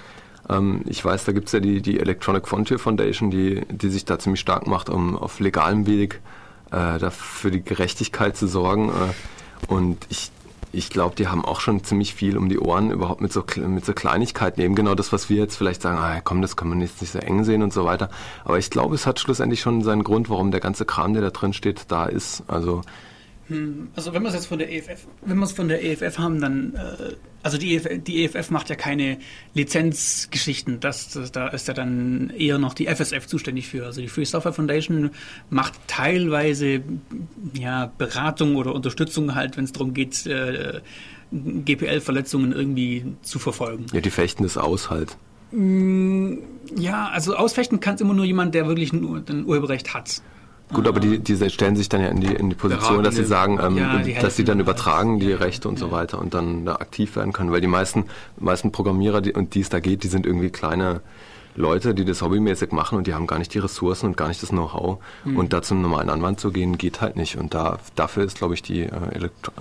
ähm, 0.49 0.81
ich 0.85 1.03
weiß, 1.03 1.25
da 1.25 1.33
gibt 1.33 1.47
es 1.47 1.51
ja 1.51 1.59
die, 1.59 1.81
die 1.81 1.99
Electronic 1.99 2.47
Frontier 2.47 2.79
Foundation, 2.79 3.31
die, 3.31 3.63
die 3.69 3.89
sich 3.89 4.05
da 4.05 4.17
ziemlich 4.17 4.39
stark 4.39 4.65
macht, 4.65 4.89
um 4.89 5.17
auf 5.17 5.41
legalem 5.41 5.87
Weg 5.87 6.21
äh, 6.71 6.99
da 6.99 7.09
für 7.09 7.51
die 7.51 7.65
Gerechtigkeit 7.65 8.37
zu 8.37 8.47
sorgen. 8.47 8.87
Äh, 8.87 9.71
und 9.73 9.97
ich, 10.09 10.31
ich 10.75 10.89
glaube, 10.89 11.15
die 11.15 11.27
haben 11.27 11.45
auch 11.45 11.61
schon 11.61 11.83
ziemlich 11.83 12.13
viel 12.13 12.37
um 12.37 12.49
die 12.49 12.59
Ohren, 12.59 12.91
überhaupt 12.91 13.21
mit 13.21 13.31
so, 13.31 13.43
mit 13.65 13.85
so 13.85 13.93
Kleinigkeiten. 13.93 14.61
Eben 14.61 14.75
genau 14.75 14.93
das, 14.93 15.13
was 15.13 15.29
wir 15.29 15.37
jetzt 15.37 15.55
vielleicht 15.55 15.81
sagen, 15.81 15.97
ah, 15.97 16.19
komm, 16.21 16.41
das 16.41 16.55
kann 16.55 16.67
man 16.67 16.81
jetzt 16.81 17.01
nicht 17.01 17.11
so 17.11 17.19
eng 17.19 17.43
sehen 17.43 17.63
und 17.63 17.73
so 17.73 17.85
weiter. 17.85 18.09
Aber 18.43 18.57
ich 18.57 18.69
glaube, 18.69 18.95
es 18.95 19.07
hat 19.07 19.19
schlussendlich 19.19 19.61
schon 19.61 19.81
seinen 19.81 20.03
Grund, 20.03 20.29
warum 20.29 20.51
der 20.51 20.59
ganze 20.59 20.85
Kram, 20.85 21.13
der 21.13 21.21
da 21.21 21.29
drin 21.29 21.53
steht, 21.53 21.85
da 21.87 22.05
ist. 22.05 22.43
Also 22.47 22.81
also 23.95 24.13
wenn 24.13 24.23
wir 24.23 24.29
es 24.29 24.35
jetzt 24.35 24.47
von 24.47 24.57
der 24.57 24.71
EFF, 24.71 25.07
wenn 25.23 25.37
wir 25.37 25.45
es 25.45 25.51
von 25.51 25.67
der 25.67 25.83
EFF 25.83 26.17
haben, 26.17 26.41
dann 26.41 26.73
äh, 26.73 27.13
also 27.43 27.59
die 27.59 27.75
EFF, 27.75 28.03
die 28.03 28.25
EFF 28.25 28.49
macht 28.49 28.69
ja 28.69 28.75
keine 28.75 29.19
Lizenzgeschichten, 29.53 30.79
das, 30.79 31.09
das, 31.09 31.31
da 31.31 31.49
ist 31.49 31.67
ja 31.67 31.75
dann 31.75 32.31
eher 32.31 32.57
noch 32.57 32.73
die 32.73 32.87
FSF 32.87 33.27
zuständig 33.27 33.67
für. 33.67 33.85
Also 33.85 34.01
die 34.01 34.07
Free 34.07 34.25
Software 34.25 34.53
Foundation 34.53 35.11
macht 35.51 35.73
teilweise 35.85 36.81
ja 37.53 37.91
Beratung 37.99 38.55
oder 38.55 38.73
Unterstützung 38.73 39.35
halt, 39.35 39.57
wenn 39.57 39.65
es 39.65 39.73
darum 39.73 39.93
geht, 39.93 40.25
äh, 40.25 40.81
GPL-Verletzungen 41.31 42.51
irgendwie 42.51 43.05
zu 43.21 43.37
verfolgen. 43.37 43.85
Ja, 43.93 44.01
die 44.01 44.09
fechten 44.09 44.41
das 44.41 44.57
aus 44.57 44.89
halt. 44.89 45.17
Hm, 45.51 46.39
ja, 46.75 47.09
also 47.09 47.35
ausfechten 47.35 47.79
kann 47.79 47.95
es 47.95 48.01
immer 48.01 48.15
nur 48.15 48.25
jemand, 48.25 48.55
der 48.55 48.67
wirklich 48.67 48.91
ein, 48.91 49.23
ein 49.29 49.45
Urheberrecht 49.45 49.93
hat. 49.93 50.21
Gut, 50.73 50.87
aber 50.87 50.99
die, 50.99 51.19
die 51.19 51.49
stellen 51.49 51.75
sich 51.75 51.89
dann 51.89 52.01
ja 52.01 52.07
in 52.07 52.21
die, 52.21 52.33
in 52.33 52.49
die 52.49 52.55
Position, 52.55 53.03
dass 53.03 53.15
sie 53.15 53.23
sagen, 53.23 53.59
ähm, 53.61 53.77
ja, 53.77 53.99
dass 54.19 54.35
sie 54.35 54.43
dann 54.43 54.59
übertragen 54.59 55.19
die 55.19 55.31
Rechte 55.31 55.69
und 55.69 55.79
ja. 55.79 55.85
so 55.85 55.91
weiter 55.91 56.19
und 56.19 56.33
dann 56.33 56.65
da 56.65 56.77
aktiv 56.77 57.15
werden 57.15 57.33
können. 57.33 57.51
Weil 57.51 57.61
die 57.61 57.67
meisten, 57.67 58.05
meisten 58.37 58.71
Programmierer, 58.71 59.21
die, 59.21 59.33
und 59.33 59.53
die 59.53 59.61
es 59.61 59.69
da 59.69 59.79
geht, 59.79 60.03
die 60.03 60.07
sind 60.07 60.25
irgendwie 60.25 60.49
kleine 60.49 61.01
Leute, 61.55 61.93
die 61.93 62.03
das 62.03 62.21
hobbymäßig 62.21 62.71
machen 62.71 62.97
und 62.97 63.07
die 63.07 63.13
haben 63.13 63.27
gar 63.27 63.37
nicht 63.37 63.53
die 63.53 63.59
Ressourcen 63.59 64.07
und 64.07 64.17
gar 64.17 64.27
nicht 64.27 64.41
das 64.41 64.49
Know-how. 64.49 64.97
Mhm. 65.23 65.37
Und 65.37 65.53
da 65.53 65.61
zum 65.61 65.81
normalen 65.81 66.09
Anwand 66.09 66.39
zu 66.39 66.51
gehen, 66.51 66.77
geht 66.77 66.99
halt 66.99 67.15
nicht. 67.15 67.37
Und 67.37 67.53
da 67.53 67.79
dafür 67.95 68.23
ist, 68.23 68.37
glaube 68.37 68.55
ich, 68.55 68.63
die 68.63 68.81
äh, 68.81 68.91
Elektro 69.13 69.51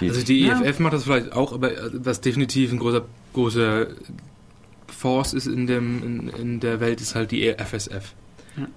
die 0.00 0.08
Also 0.08 0.22
die 0.22 0.46
EFF 0.46 0.78
ja. 0.78 0.82
macht 0.82 0.94
das 0.94 1.04
vielleicht 1.04 1.32
auch, 1.32 1.52
aber 1.52 1.72
äh, 1.72 1.90
was 1.92 2.20
definitiv 2.20 2.72
ein 2.72 2.78
großer, 2.78 3.02
großer 3.34 3.86
Force 4.88 5.34
ist 5.34 5.46
in, 5.46 5.66
dem, 5.66 6.02
in, 6.02 6.28
in 6.28 6.60
der 6.60 6.80
Welt, 6.80 7.00
ist 7.00 7.14
halt 7.14 7.30
die 7.30 7.52
FSF. 7.52 8.14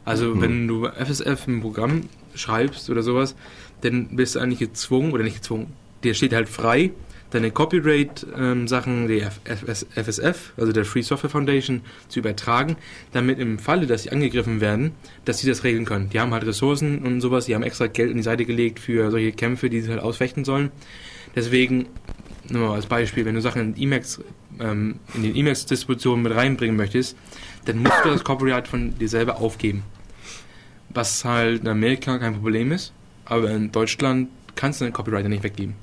Also 0.05 0.35
mhm. 0.35 0.41
wenn 0.41 0.67
du 0.67 0.87
FSF 0.87 1.47
im 1.47 1.61
Programm 1.61 2.01
schreibst 2.35 2.89
oder 2.89 3.03
sowas, 3.03 3.35
dann 3.81 4.15
bist 4.15 4.35
du 4.35 4.39
eigentlich 4.39 4.59
gezwungen, 4.59 5.11
oder 5.11 5.23
nicht 5.23 5.37
gezwungen, 5.37 5.67
dir 6.03 6.13
steht 6.13 6.33
halt 6.33 6.49
frei, 6.49 6.91
deine 7.31 7.51
Copyright-Sachen 7.51 9.07
der 9.07 9.31
FSF, 9.45 10.53
also 10.57 10.71
der 10.71 10.85
Free 10.85 11.01
Software 11.01 11.29
Foundation, 11.29 11.81
zu 12.07 12.19
übertragen, 12.19 12.75
damit 13.11 13.39
im 13.39 13.59
Falle, 13.59 13.87
dass 13.87 14.03
sie 14.03 14.11
angegriffen 14.11 14.61
werden, 14.61 14.91
dass 15.25 15.39
sie 15.39 15.47
das 15.47 15.63
regeln 15.63 15.85
können. 15.85 16.09
Die 16.09 16.19
haben 16.19 16.33
halt 16.33 16.45
Ressourcen 16.45 16.99
und 16.99 17.21
sowas, 17.21 17.45
die 17.45 17.55
haben 17.55 17.63
extra 17.63 17.87
Geld 17.87 18.11
in 18.11 18.17
die 18.17 18.23
Seite 18.23 18.45
gelegt 18.45 18.79
für 18.79 19.11
solche 19.11 19.31
Kämpfe, 19.31 19.69
die 19.69 19.81
sie 19.81 19.89
halt 19.89 20.01
ausfechten 20.01 20.43
sollen. 20.43 20.71
Deswegen, 21.35 21.87
nur 22.49 22.73
als 22.73 22.87
Beispiel, 22.87 23.25
wenn 23.25 23.35
du 23.35 23.41
Sachen 23.41 23.75
in 23.75 23.81
Emacs, 23.81 24.21
ähm, 24.59 24.95
in 25.13 25.23
den 25.23 25.35
Emacs-Distributionen 25.35 26.23
mit 26.23 26.33
reinbringen 26.33 26.75
möchtest, 26.75 27.15
dann 27.65 27.77
musst 27.79 28.03
du 28.03 28.09
das 28.09 28.23
Copyright 28.23 28.67
von 28.67 28.97
dir 28.97 29.09
selber 29.09 29.37
aufgeben. 29.37 29.83
Was 30.89 31.23
halt 31.23 31.61
in 31.61 31.67
Amerika 31.67 32.17
kein 32.17 32.35
Problem 32.35 32.71
ist, 32.71 32.93
aber 33.25 33.51
in 33.51 33.71
Deutschland 33.71 34.29
kannst 34.55 34.81
du 34.81 34.85
dein 34.85 34.93
Copyright 34.93 35.27
nicht 35.27 35.43
weggeben. 35.43 35.75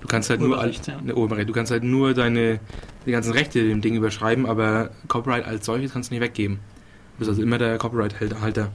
Du 0.00 0.08
kannst 0.08 0.30
halt 0.30 0.40
nur 0.40 0.56
ja. 0.56 1.00
ne, 1.00 1.44
du 1.46 1.52
kannst 1.52 1.70
halt 1.70 1.84
nur 1.84 2.12
deine 2.12 2.58
die 3.06 3.12
ganzen 3.12 3.32
Rechte 3.32 3.62
dem 3.62 3.80
Ding 3.80 3.94
überschreiben, 3.94 4.46
aber 4.46 4.90
Copyright 5.08 5.46
als 5.46 5.64
solches 5.64 5.92
kannst 5.92 6.10
du 6.10 6.14
nicht 6.14 6.22
weggeben. 6.22 6.56
Du 7.14 7.18
bist 7.20 7.30
also 7.30 7.42
immer 7.42 7.58
der 7.58 7.78
Copyright-Halter. 7.78 8.72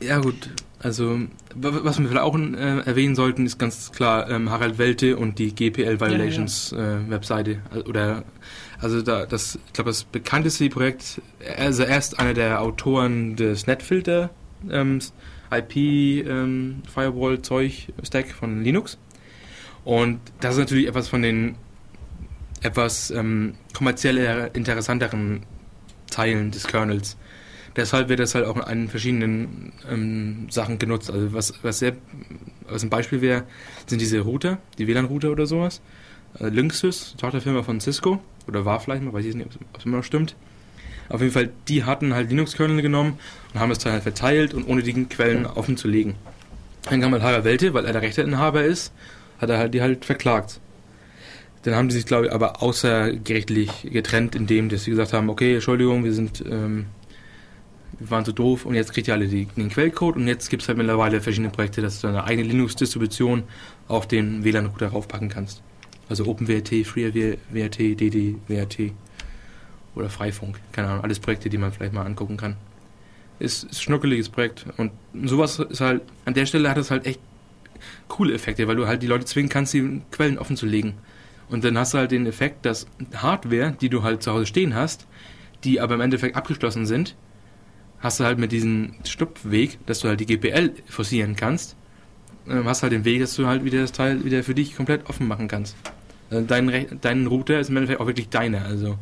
ja 0.00 0.18
gut, 0.20 0.50
also 0.80 1.20
was 1.54 1.98
wir 1.98 2.08
vielleicht 2.08 2.24
auch 2.24 2.38
äh, 2.38 2.78
erwähnen 2.80 3.14
sollten, 3.14 3.46
ist 3.46 3.58
ganz 3.58 3.92
klar 3.92 4.30
ähm, 4.30 4.50
Harald 4.50 4.78
Welte 4.78 5.16
und 5.16 5.38
die 5.38 5.54
GPL 5.54 6.00
Violations 6.00 6.70
ja, 6.70 6.78
ja. 6.78 6.98
Äh, 6.98 7.10
Webseite 7.10 7.58
oder 7.86 8.24
also 8.80 9.02
da, 9.02 9.26
das, 9.26 9.58
ich 9.66 9.72
glaube, 9.72 9.90
das 9.90 10.04
bekannteste 10.04 10.68
Projekt, 10.68 11.20
also 11.56 11.82
er 11.82 11.98
ist 11.98 12.18
einer 12.18 12.34
der 12.34 12.60
Autoren 12.60 13.36
des 13.36 13.66
Netfilter 13.66 14.30
ähm, 14.70 15.00
IP 15.50 15.76
ähm, 15.76 16.82
Firewall 16.92 17.42
Zeug 17.42 17.92
Stack 18.02 18.32
von 18.32 18.62
Linux. 18.62 18.98
Und 19.84 20.20
das 20.40 20.54
ist 20.54 20.58
natürlich 20.58 20.88
etwas 20.88 21.08
von 21.08 21.22
den 21.22 21.56
etwas 22.62 23.10
ähm, 23.10 23.54
kommerziell 23.72 24.50
interessanteren 24.54 25.42
Teilen 26.10 26.50
des 26.50 26.66
Kernels. 26.66 27.16
Deshalb 27.76 28.08
wird 28.08 28.20
das 28.20 28.34
halt 28.34 28.46
auch 28.46 28.68
in 28.68 28.88
verschiedenen 28.88 29.72
ähm, 29.88 30.48
Sachen 30.50 30.78
genutzt. 30.78 31.10
Also 31.10 31.32
was, 31.34 31.52
was 31.62 31.78
sehr, 31.78 31.94
was 32.68 32.82
ein 32.82 32.90
Beispiel 32.90 33.20
wäre, 33.20 33.44
sind 33.86 34.00
diese 34.00 34.20
Router, 34.20 34.58
die 34.78 34.86
WLAN-Router 34.86 35.30
oder 35.30 35.46
sowas. 35.46 35.82
Äh, 36.40 36.48
Linksys, 36.48 37.14
Tochterfirma 37.18 37.62
von 37.62 37.80
Cisco, 37.80 38.20
oder 38.48 38.64
war 38.64 38.80
vielleicht 38.80 39.02
mal, 39.02 39.12
weiß 39.12 39.24
ich 39.24 39.34
nicht, 39.34 39.46
ob 39.46 39.78
es 39.78 39.84
immer 39.84 39.98
noch 39.98 40.04
stimmt. 40.04 40.36
Auf 41.08 41.20
jeden 41.20 41.32
Fall, 41.32 41.50
die 41.68 41.84
hatten 41.84 42.14
halt 42.14 42.30
Linux-Kernel 42.30 42.82
genommen 42.82 43.18
und 43.54 43.60
haben 43.60 43.70
es 43.70 43.78
dann 43.78 43.92
halt 43.92 44.02
verteilt 44.02 44.54
und 44.54 44.66
ohne 44.68 44.82
die 44.82 44.92
Quellen 45.04 45.46
offen 45.46 45.76
zu 45.76 45.88
legen. 45.88 46.16
Dann 46.88 47.00
kam 47.00 47.12
halt 47.12 47.22
Harald 47.22 47.44
Welte, 47.44 47.74
weil 47.74 47.84
er 47.84 47.92
der 47.92 48.02
Rechteinhaber 48.02 48.64
ist, 48.64 48.92
hat 49.38 49.50
er 49.50 49.58
halt 49.58 49.74
die 49.74 49.82
halt 49.82 50.04
verklagt. 50.04 50.60
Dann 51.62 51.74
haben 51.74 51.88
die 51.88 51.94
sich, 51.94 52.06
glaube 52.06 52.26
ich, 52.26 52.32
aber 52.32 52.62
außergerichtlich 52.62 53.88
getrennt, 53.90 54.36
indem 54.36 54.68
dass 54.68 54.84
sie 54.84 54.90
gesagt 54.90 55.12
haben, 55.12 55.28
okay, 55.28 55.54
Entschuldigung, 55.54 56.04
wir 56.04 56.12
sind, 56.12 56.44
ähm, 56.48 56.86
wir 57.98 58.10
waren 58.10 58.24
so 58.24 58.30
doof 58.30 58.66
und 58.66 58.74
jetzt 58.74 58.92
kriegt 58.92 59.08
ihr 59.08 59.14
alle 59.14 59.26
die, 59.26 59.46
den 59.46 59.68
Quellcode 59.68 60.16
und 60.16 60.28
jetzt 60.28 60.48
gibt 60.48 60.62
es 60.62 60.68
halt 60.68 60.78
mittlerweile 60.78 61.20
verschiedene 61.20 61.50
Projekte, 61.50 61.82
dass 61.82 62.00
du 62.00 62.06
deine 62.06 62.24
eigene 62.24 62.46
Linux-Distribution 62.46 63.44
auf 63.88 64.06
den 64.06 64.44
WLAN-Router 64.44 64.88
raufpacken 64.88 65.28
kannst. 65.28 65.62
Also 66.08 66.26
OpenWRT, 66.26 66.86
FreeWRT, 66.86 67.78
DD, 67.78 68.36
WRT 68.46 68.92
oder 69.94 70.08
Freifunk. 70.08 70.60
Keine 70.72 70.88
Ahnung, 70.88 71.04
alles 71.04 71.18
Projekte, 71.18 71.48
die 71.48 71.58
man 71.58 71.72
vielleicht 71.72 71.92
mal 71.92 72.04
angucken 72.04 72.36
kann. 72.36 72.56
Ist, 73.38 73.64
ist 73.64 73.72
ein 73.72 73.82
schnuckeliges 73.82 74.28
Projekt. 74.28 74.66
Und 74.76 74.92
sowas 75.24 75.58
ist 75.58 75.80
halt, 75.80 76.02
an 76.24 76.34
der 76.34 76.46
Stelle 76.46 76.70
hat 76.70 76.78
es 76.78 76.90
halt 76.90 77.06
echt 77.06 77.20
coole 78.08 78.34
Effekte, 78.34 78.68
weil 78.68 78.76
du 78.76 78.86
halt 78.86 79.02
die 79.02 79.06
Leute 79.06 79.24
zwingen 79.24 79.48
kannst, 79.48 79.74
die 79.74 80.02
Quellen 80.10 80.38
offen 80.38 80.56
zu 80.56 80.66
legen. 80.66 80.94
Und 81.48 81.64
dann 81.64 81.78
hast 81.78 81.94
du 81.94 81.98
halt 81.98 82.10
den 82.10 82.26
Effekt, 82.26 82.64
dass 82.66 82.86
Hardware, 83.14 83.76
die 83.80 83.88
du 83.88 84.02
halt 84.02 84.22
zu 84.22 84.32
Hause 84.32 84.46
stehen 84.46 84.74
hast, 84.74 85.06
die 85.64 85.80
aber 85.80 85.94
im 85.94 86.00
Endeffekt 86.00 86.36
abgeschlossen 86.36 86.86
sind, 86.86 87.16
hast 88.00 88.20
du 88.20 88.24
halt 88.24 88.38
mit 88.38 88.52
diesem 88.52 88.94
Stupfweg, 89.04 89.78
dass 89.86 90.00
du 90.00 90.08
halt 90.08 90.20
die 90.20 90.26
GPL 90.26 90.72
forcieren 90.86 91.36
kannst, 91.36 91.76
ähm, 92.48 92.64
hast 92.64 92.82
halt 92.82 92.92
den 92.92 93.04
Weg, 93.04 93.20
dass 93.20 93.34
du 93.34 93.46
halt 93.46 93.64
wieder 93.64 93.80
das 93.80 93.92
Teil 93.92 94.24
wieder 94.24 94.42
für 94.42 94.54
dich 94.54 94.76
komplett 94.76 95.08
offen 95.08 95.26
machen 95.26 95.48
kannst. 95.48 95.76
Also 96.30 96.44
dein, 96.46 96.98
dein 97.00 97.26
Router 97.26 97.60
ist 97.60 97.70
im 97.70 97.76
Endeffekt 97.76 98.00
auch 98.00 98.06
wirklich 98.06 98.28
deiner. 98.28 98.64
Also 98.64 98.96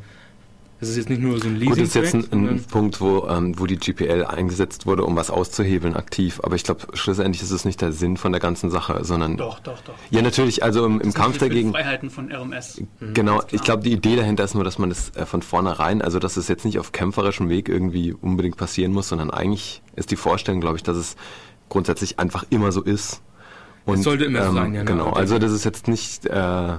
Das 0.80 0.90
ist 0.90 0.96
jetzt 0.96 1.08
nicht 1.08 1.22
nur 1.22 1.38
so 1.40 1.48
ein 1.48 1.58
Gut, 1.58 1.70
das 1.70 1.78
ist 1.78 1.94
jetzt 1.94 2.14
ein, 2.14 2.20
Leasing. 2.22 2.48
ein 2.48 2.64
Punkt, 2.64 3.00
wo, 3.00 3.26
ähm, 3.28 3.58
wo 3.58 3.64
die 3.66 3.76
GPL 3.78 4.24
eingesetzt 4.26 4.84
wurde, 4.84 5.04
um 5.04 5.16
was 5.16 5.30
auszuhebeln 5.30 5.96
aktiv. 5.96 6.40
Aber 6.42 6.56
ich 6.56 6.64
glaube, 6.64 6.80
schlussendlich 6.92 7.42
ist 7.42 7.52
es 7.52 7.64
nicht 7.64 7.80
der 7.80 7.92
Sinn 7.92 8.18
von 8.18 8.32
der 8.32 8.40
ganzen 8.40 8.70
Sache, 8.70 9.02
sondern... 9.04 9.38
Doch, 9.38 9.60
doch, 9.60 9.80
doch. 9.82 9.94
Ja, 10.10 10.20
natürlich, 10.20 10.62
also 10.62 10.84
im, 10.84 11.00
im 11.00 11.12
Das 11.12 11.14
Kampf 11.14 11.38
dagegen... 11.38 11.70
Freiheiten 11.70 12.10
von 12.10 12.30
RMS. 12.30 12.82
Genau, 13.14 13.38
Ganz 13.38 13.46
klar. 13.46 13.46
ich 13.52 13.62
glaube, 13.62 13.82
die 13.84 13.92
Idee 13.92 14.16
dahinter 14.16 14.44
ist 14.44 14.54
nur, 14.54 14.64
dass 14.64 14.78
man 14.78 14.90
das 14.90 15.10
äh, 15.16 15.24
von 15.24 15.40
vornherein, 15.40 16.02
also 16.02 16.18
dass 16.18 16.36
es 16.36 16.48
jetzt 16.48 16.66
nicht 16.66 16.78
auf 16.78 16.92
kämpferischem 16.92 17.48
Weg 17.48 17.70
irgendwie 17.70 18.12
unbedingt 18.12 18.58
passieren 18.58 18.92
muss, 18.92 19.08
sondern 19.08 19.30
eigentlich 19.30 19.80
ist 19.96 20.10
die 20.10 20.16
Vorstellung, 20.16 20.60
glaube 20.60 20.76
ich, 20.76 20.82
dass 20.82 20.98
es 20.98 21.16
grundsätzlich 21.70 22.18
einfach 22.18 22.44
immer 22.50 22.72
so 22.72 22.82
ist. 22.82 23.22
Und, 23.86 24.02
sollte 24.02 24.24
immer 24.24 24.44
so 24.46 24.52
sein, 24.52 24.74
ja, 24.74 24.80
ne? 24.80 24.84
Genau, 24.86 25.08
Okay. 25.08 25.18
also 25.20 25.38
das 25.38 25.52
ist 25.52 25.64
jetzt 25.64 25.88
nicht, 25.88 26.26
äh, 26.26 26.74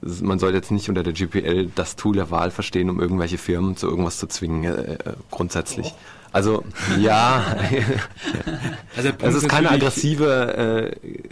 man 0.00 0.38
sollte 0.38 0.56
jetzt 0.56 0.70
nicht 0.70 0.88
unter 0.88 1.02
der 1.02 1.12
GPL 1.12 1.70
das 1.74 1.96
Tool 1.96 2.14
der 2.14 2.30
Wahl 2.30 2.50
verstehen, 2.50 2.90
um 2.90 3.00
irgendwelche 3.00 3.38
Firmen 3.38 3.76
zu 3.76 3.88
irgendwas 3.88 4.18
zu 4.18 4.26
zwingen, 4.26 4.64
äh, 4.64 4.94
äh, 4.94 4.98
grundsätzlich. 5.30 5.88
Doch. 5.88 5.96
Also, 6.30 6.64
ja, 6.98 7.42
Also, 8.96 9.10
es 9.20 9.34
ist 9.34 9.48
keine 9.48 9.70
aggressive, 9.70 10.92
äh, 11.02 11.26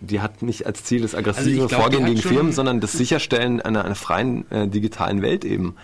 die 0.00 0.20
hat 0.20 0.42
nicht 0.42 0.64
als 0.66 0.84
Ziel 0.84 1.02
das 1.02 1.14
aggressive 1.14 1.62
Also 1.62 1.68
glaub, 1.68 1.82
Vorgehen 1.82 2.06
gegen 2.06 2.20
Firmen, 2.20 2.52
sondern 2.52 2.80
das 2.80 2.92
Sicherstellen 2.92 3.60
einer, 3.60 3.84
einer 3.84 3.96
freien 3.96 4.48
äh, 4.50 4.68
digitalen 4.68 5.22
Welt 5.22 5.44
eben, 5.44 5.74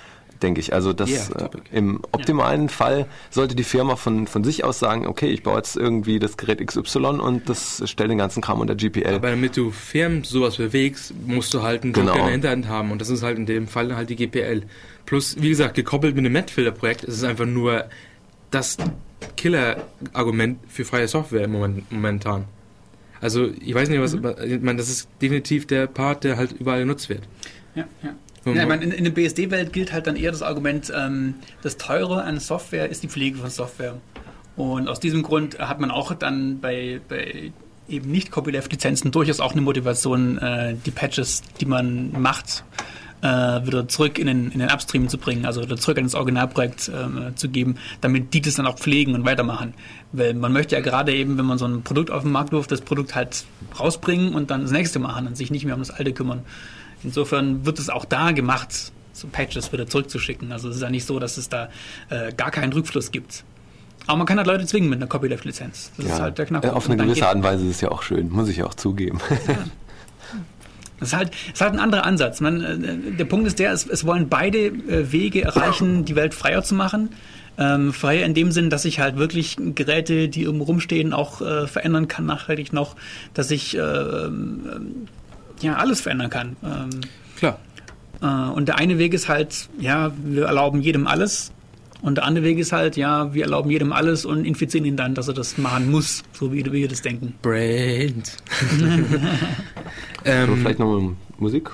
denke 0.45 0.61
ich. 0.61 0.73
Also 0.73 0.93
das 0.93 1.11
Yeah, 1.11 1.47
äh, 1.47 1.77
im 1.77 2.01
optimalen 2.13 2.69
Fall 2.69 3.07
sollte 3.31 3.57
die 3.57 3.65
Firma 3.65 3.97
von, 3.97 4.27
von 4.27 4.45
sich 4.45 4.63
aus 4.63 4.79
sagen, 4.79 5.07
okay, 5.07 5.27
ich 5.27 5.43
baue 5.43 5.57
jetzt 5.57 5.77
irgendwie 5.77 6.19
das 6.19 6.37
Gerät 6.37 6.65
XY 6.65 6.99
und 7.21 7.49
das 7.49 7.83
stellt 7.87 8.11
den 8.11 8.19
ganzen 8.19 8.43
Kram 8.43 8.61
unter 8.61 8.75
GPL. 8.75 9.15
Aber 9.15 9.31
damit 9.31 9.57
du 9.57 9.71
Firmen 9.71 10.23
sowas 10.23 10.57
bewegst, 10.57 11.13
musst 11.27 11.53
du 11.55 11.63
halt 11.63 11.83
einen 11.83 11.93
Genau. 11.93 12.13
In 12.13 12.25
der 12.25 12.33
Hinterhand 12.33 12.69
haben. 12.69 12.91
Und 12.91 13.01
das 13.01 13.09
ist 13.09 13.23
halt 13.23 13.39
in 13.39 13.47
dem 13.47 13.67
Fall 13.67 13.97
halt 13.97 14.11
die 14.11 14.17
GPL. 14.17 14.63
Plus, 15.07 15.37
wie 15.41 15.49
gesagt, 15.49 15.75
gekoppelt 15.75 16.15
mit 16.15 16.25
dem 16.25 16.33
Netfilter-Projekt 16.33 17.05
ist 17.05 17.17
es 17.17 17.25
einfach 17.25 17.47
nur 17.47 17.85
das 18.51 18.77
Killer-Argument 19.37 20.59
für 20.69 20.85
freie 20.85 21.09
Software 21.09 21.49
Moment, 21.49 21.91
momentan. 21.91 22.45
Also, 23.21 23.49
ich 23.61 23.75
weiß 23.75 23.89
nicht, 23.89 24.01
was, 24.01 24.15
ich 24.15 24.61
meine, 24.61 24.77
das 24.77 24.89
ist 24.89 25.09
definitiv 25.23 25.67
der 25.67 25.87
Part, 25.87 26.25
der 26.25 26.37
halt 26.37 26.53
überall 26.53 26.81
genutzt 26.81 27.09
wird. 27.09 27.23
Ja, 27.75 27.85
ja. 28.03 28.15
Ja, 28.45 28.63
ich 28.63 28.69
meine, 28.69 28.85
in, 28.85 28.93
in 28.93 29.05
der 29.05 29.11
BSD-Welt 29.11 29.73
gilt 29.73 29.93
halt 29.93 30.07
dann 30.07 30.17
eher 30.17 30.31
das 30.31 30.43
Argument, 30.43 30.93
ähm, 30.95 31.35
das 31.63 31.77
Teure 31.77 32.25
an 32.25 32.41
Software 32.41 32.89
ist 32.89 33.03
die 33.03 33.09
Pflege 33.09 33.39
von 33.39 33.51
Software. 33.51 33.97
Und 34.57 34.89
aus 34.89 35.01
diesem 35.01 35.23
Grund 35.23 35.59
hat 35.59 35.81
man 35.81 35.91
auch 35.91 36.15
dann 36.15 36.61
bei, 36.61 37.01
bei 37.09 37.53
eben 37.89 38.11
nicht 38.11 38.31
Copyleft-Lizenzen 38.31 39.11
durchaus 39.11 39.41
auch 39.41 39.53
eine 39.53 39.61
Motivation, 39.61 40.39
äh, 40.39 40.77
die 40.87 40.91
Patches, 40.91 41.43
die 41.61 41.67
man 41.67 42.13
macht, 42.21 42.65
äh, 43.23 43.67
wieder 43.67 43.89
zurück 43.89 44.19
in 44.19 44.27
den, 44.27 44.51
in 44.51 44.59
den 44.59 44.71
Upstream 44.71 45.09
zu 45.09 45.19
bringen, 45.19 45.47
also 45.47 45.63
wieder 45.63 45.77
zurück 45.77 45.99
ins 45.99 46.15
Originalprojekt 46.15 46.89
äh, 46.89 47.35
zu 47.35 47.49
geben, 47.49 47.77
damit 48.01 48.35
die 48.35 48.43
das 48.43 48.55
dann 48.55 48.67
auch 48.67 48.77
pflegen 48.77 49.15
und 49.15 49.25
weitermachen. 49.25 49.75
Weil 50.13 50.35
man 50.35 50.53
möchte 50.53 50.77
ja 50.77 50.83
gerade 50.83 51.15
eben, 51.15 51.39
wenn 51.39 51.47
man 51.47 51.59
so 51.59 51.67
ein 51.67 51.83
Produkt 51.83 52.11
auf 52.11 52.23
den 52.23 52.33
Markt 52.33 52.53
wirft, 52.53 52.71
das 52.71 52.83
Produkt 52.83 53.15
halt 53.15 53.45
rausbringen 53.79 54.35
und 54.35 54.51
dann 54.51 54.63
das 54.63 54.71
nächste 54.71 54.99
machen 54.99 55.27
und 55.27 55.37
sich 55.37 55.51
nicht 55.51 55.65
mehr 55.65 55.75
um 55.75 55.81
das 55.81 55.91
alte 55.91 56.13
kümmern. 56.13 56.43
Insofern 57.05 57.65
wird 57.67 57.79
es 57.79 57.91
auch 57.91 58.05
da 58.05 58.33
gemacht, 58.33 58.93
so 59.13 59.29
Patches 59.29 59.73
wieder 59.73 59.87
zurückzuschicken. 59.87 60.53
Also 60.53 60.69
es 60.69 60.77
ist 60.77 60.83
ja 60.83 60.91
nicht 60.91 61.07
so, 61.07 61.19
dass 61.19 61.37
es 61.37 61.49
da 61.49 61.69
äh, 62.11 62.33
gar 62.33 62.51
keinen 62.51 62.73
Rückfluss 62.73 63.11
gibt. 63.11 63.45
Aber 64.07 64.19
man 64.19 64.27
kann 64.27 64.37
halt 64.37 64.47
Leute 64.47 64.67
zwingen 64.67 64.91
mit 64.91 64.99
einer 64.99 65.07
Copyleft-Lizenz. 65.07 65.93
Das 65.97 66.07
ist 66.07 66.21
halt 66.21 66.37
der 66.39 66.47
Knackpunkt. 66.47 66.77
auf 66.77 66.91
eine 66.91 66.97
gewisse 66.97 67.27
Art 67.27 67.37
und 67.37 67.43
Weise 67.43 67.65
ist 67.65 67.77
es 67.77 67.81
ja 67.81 67.91
auch 67.91 68.03
schön, 68.03 68.31
muss 68.31 68.49
ich 68.49 68.63
auch 68.63 68.75
zugeben. 68.75 69.21
Das 71.01 71.09
ist 71.09 71.17
halt, 71.17 71.31
das 71.31 71.55
ist 71.55 71.61
halt 71.61 71.73
ein 71.73 71.81
anderer 71.81 72.07
Ansatz. 72.07 72.41
Man, 72.41 72.61
äh, 72.63 73.17
der 73.17 73.25
Punkt 73.25 73.47
ist 73.47 73.59
der, 73.59 73.73
es, 73.73 73.85
es 73.87 74.07
wollen 74.07 74.29
beide 74.29 74.67
äh, 74.67 75.13
Wege 75.13 75.43
erreichen, 75.43 76.05
die 76.05 76.15
Welt 76.15 76.35
freier 76.35 76.63
zu 76.63 76.75
machen. 76.75 77.11
Ähm, 77.59 77.93
freier 77.93 78.25
in 78.25 78.33
dem 78.33 78.53
Sinn, 78.53 78.71
dass 78.71 78.85
ich 78.85 79.01
halt 79.01 79.17
wirklich 79.17 79.57
Geräte, 79.75 80.29
die 80.29 80.43
irgendwo 80.43 80.65
rumstehen, 80.65 81.13
auch 81.13 81.41
äh, 81.41 81.67
verändern 81.67 82.09
kann, 82.09 82.27
nachhaltig 82.27 82.73
noch, 82.73 82.97
dass 83.35 83.51
ich 83.51 83.77
äh, 83.77 83.81
ja 85.65 85.77
alles 85.77 86.01
verändern 86.01 86.31
kann. 86.31 86.57
Ähm, 86.63 86.91
Klar. 87.37 87.59
Äh, 88.23 88.27
und 88.27 88.69
der 88.69 88.79
eine 88.79 88.99
Weg 88.99 89.15
ist 89.15 89.29
halt, 89.29 89.69
ja, 89.79 90.13
wir 90.25 90.47
erlauben 90.47 90.81
jedem 90.81 91.07
alles. 91.07 91.53
Und 92.03 92.17
der 92.17 92.25
andere 92.25 92.45
Weg 92.45 92.59
ist 92.59 92.73
halt, 92.73 92.97
ja, 92.99 93.33
wir 93.33 93.45
erlauben 93.45 93.71
jedem 93.71 93.93
alles 93.93 94.27
und 94.27 94.45
infizieren 94.45 94.85
ihn 94.85 94.97
dann, 94.97 95.15
dass 95.15 95.29
er 95.29 95.35
das 95.35 95.57
machen 95.57 95.91
muss, 95.91 96.23
so 96.33 96.53
wie 96.53 96.71
wir 96.71 96.89
das 96.89 97.03
denken. 97.03 97.35
Brand. 97.43 98.37
So, 100.27 100.31
ähm, 100.31 100.57
vielleicht 100.57 100.79
nochmal 100.79 101.15
Musik? 101.39 101.71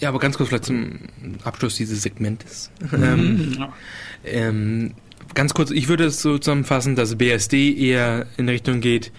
ja, 0.00 0.10
aber 0.10 0.18
ganz 0.18 0.36
kurz 0.36 0.50
vielleicht 0.50 0.66
zum 0.66 0.98
Abschluss 1.44 1.76
dieses 1.76 2.02
Segmentes. 2.02 2.70
ähm, 2.92 3.56
Ja. 3.58 3.72
Ähm, 4.24 4.94
ganz 5.34 5.54
kurz, 5.54 5.70
ich 5.70 5.88
würde 5.88 6.04
es 6.04 6.20
so 6.20 6.36
zusammenfassen, 6.38 6.96
dass 6.96 7.16
BSD 7.16 7.74
eher 7.74 8.26
in 8.36 8.48
Richtung 8.48 8.80
geht, 8.80 9.12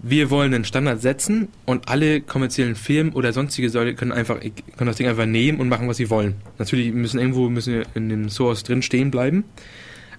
wir 0.00 0.30
wollen 0.30 0.54
einen 0.54 0.64
Standard 0.64 1.02
setzen 1.02 1.48
und 1.66 1.88
alle 1.88 2.20
kommerziellen 2.20 2.76
Firmen 2.76 3.12
oder 3.12 3.32
sonstige 3.32 3.68
Säule 3.70 3.94
können 3.94 4.12
einfach 4.12 4.38
können 4.40 4.86
das 4.86 4.96
Ding 4.96 5.08
einfach 5.08 5.26
nehmen 5.26 5.58
und 5.60 5.68
machen, 5.68 5.88
was 5.88 5.96
sie 5.96 6.08
wollen. 6.10 6.34
Natürlich 6.58 6.92
müssen 6.92 7.18
irgendwo 7.18 7.48
müssen 7.48 7.74
wir 7.74 7.86
in 7.94 8.08
dem 8.08 8.28
Source 8.28 8.62
drin 8.62 8.82
stehen 8.82 9.10
bleiben, 9.10 9.44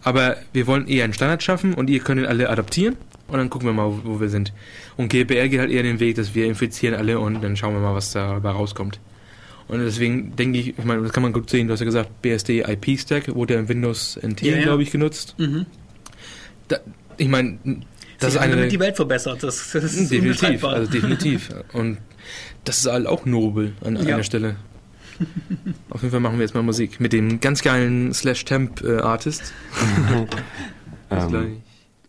aber 0.04 0.38
wir 0.54 0.68
wollen 0.68 0.88
eher 0.88 1.06
einen 1.06 1.14
Standard 1.14 1.42
schaffen 1.44 1.74
und 1.74 1.90
ihr 1.90 2.00
könnt 2.00 2.20
ihn 2.20 2.28
alle 2.28 2.50
adaptieren 2.50 2.98
und 3.28 3.38
dann 3.38 3.50
gucken 3.50 3.68
wir 3.68 3.74
mal, 3.74 3.88
wo, 3.88 4.02
wo 4.16 4.20
wir 4.22 4.30
sind. 4.30 4.52
Und 4.98 5.10
GPR 5.10 5.48
geht 5.48 5.60
halt 5.60 5.72
eher 5.72 5.84
den 5.84 6.00
Weg, 6.00 6.16
dass 6.18 6.36
wir 6.36 6.46
infizieren 6.46 6.96
alle 6.96 7.20
und 7.20 7.42
dann 7.42 7.56
schauen 7.56 7.74
wir 7.74 7.80
mal, 7.80 7.96
was 7.96 8.12
dabei 8.12 8.50
rauskommt. 8.52 9.00
Und 9.70 9.80
deswegen 9.80 10.36
denke 10.36 10.58
ich, 10.60 10.80
ich 10.80 10.84
meine, 10.84 11.04
das 11.04 11.14
kann 11.14 11.22
man 11.24 11.32
gut 11.32 11.50
sehen, 11.50 11.68
du 11.68 11.74
hast 11.74 11.80
ja 11.80 11.86
gesagt, 11.86 12.22
BSD 12.24 12.62
IP 12.68 13.00
Stack 13.00 13.34
wurde 13.36 13.54
ja 13.54 13.60
in 13.60 13.70
Windows 13.70 14.20
NT, 14.22 14.42
Ja, 14.42 14.56
ja. 14.58 14.64
glaube 14.64 14.82
ich, 14.84 14.90
genutzt. 14.92 15.36
Mhm. 15.38 15.68
Da, 16.68 16.78
ich 17.18 17.28
meine, 17.28 17.60
das 18.20 18.32
Sie 18.34 18.38
ist 18.38 18.42
haben 18.44 18.52
eine 18.52 18.56
damit 18.58 18.72
die 18.72 18.80
Welt 18.80 18.96
verbessert. 18.96 19.44
Das, 19.44 19.72
das 19.72 19.84
ist 19.94 20.12
definitiv, 20.12 20.64
also 20.64 20.92
definitiv. 20.92 21.50
Und 21.74 21.98
das 22.66 22.80
ist 22.80 22.92
halt 22.92 23.08
auch 23.08 23.26
nobel 23.26 23.74
an 23.84 23.96
Ja. 23.96 24.16
einer 24.16 24.24
Stelle. 24.24 24.56
Auf 25.90 26.02
jeden 26.02 26.12
Fall 26.12 26.20
machen 26.22 26.38
wir 26.38 26.44
jetzt 26.46 26.54
mal 26.54 26.64
Musik 26.64 27.00
mit 27.00 27.12
dem 27.12 27.40
ganz 27.42 27.62
geilen 27.62 28.14
Slash 28.14 28.46
Temp 28.46 28.82
äh, 28.84 28.98
Artist. 29.00 29.54
Bis 31.10 31.24
Ähm, 31.24 31.30
gleich. 31.30 31.46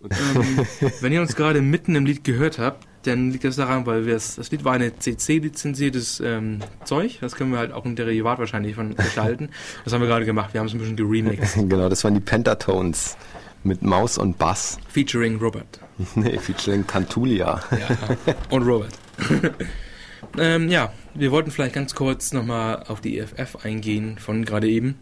Ähm, 0.02 0.66
wenn 1.00 1.12
ihr 1.12 1.20
uns 1.20 1.34
gerade 1.36 1.60
mitten 1.60 1.94
im 1.94 2.06
Lied 2.06 2.24
gehört 2.24 2.58
habt, 2.58 2.86
dann 3.04 3.30
liegt 3.30 3.44
das 3.44 3.56
daran, 3.56 3.86
weil 3.86 4.06
wir 4.06 4.14
es, 4.14 4.36
das 4.36 4.50
Lied 4.50 4.64
war 4.64 4.74
eine 4.74 4.96
CC-lizenziertes 4.98 6.20
ähm, 6.24 6.60
Zeug. 6.84 7.18
Das 7.20 7.34
können 7.34 7.50
wir 7.50 7.58
halt 7.58 7.72
auch 7.72 7.84
ein 7.84 7.96
Derivat 7.96 8.38
wahrscheinlich 8.38 8.74
von 8.74 8.94
gestalten. 8.94 9.48
Das 9.84 9.92
haben 9.92 10.00
wir 10.02 10.08
gerade 10.08 10.24
gemacht. 10.26 10.52
Wir 10.54 10.60
haben 10.60 10.66
es 10.68 10.74
ein 10.74 10.78
bisschen 10.78 10.96
geremixed. 10.96 11.56
Genau, 11.68 11.88
das 11.88 12.04
waren 12.04 12.14
die 12.14 12.20
Pentatones 12.20 13.16
mit 13.62 13.82
Maus 13.82 14.18
und 14.18 14.38
Bass. 14.38 14.78
Featuring 14.88 15.38
Robert. 15.38 15.80
nee, 16.14 16.38
featuring 16.38 16.86
Cantulia. 16.86 17.62
Ja. 17.70 18.34
Und 18.50 18.62
Robert. 18.62 18.92
ähm, 20.38 20.68
ja, 20.68 20.92
wir 21.14 21.30
wollten 21.30 21.50
vielleicht 21.50 21.74
ganz 21.74 21.94
kurz 21.94 22.32
nochmal 22.32 22.84
auf 22.84 23.00
die 23.00 23.18
EFF 23.18 23.64
eingehen 23.64 24.18
von 24.18 24.44
gerade 24.44 24.68
eben. 24.68 24.98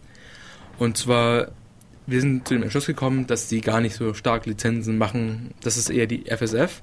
Und 0.78 0.96
zwar, 0.96 1.48
wir 2.06 2.20
sind 2.20 2.48
zu 2.48 2.54
dem 2.54 2.62
Entschluss 2.62 2.86
gekommen, 2.86 3.26
dass 3.26 3.48
die 3.48 3.60
gar 3.60 3.80
nicht 3.80 3.94
so 3.94 4.14
stark 4.14 4.46
Lizenzen 4.46 4.98
machen. 4.98 5.54
Das 5.62 5.76
ist 5.76 5.90
eher 5.90 6.06
die 6.06 6.24
FSF. 6.26 6.82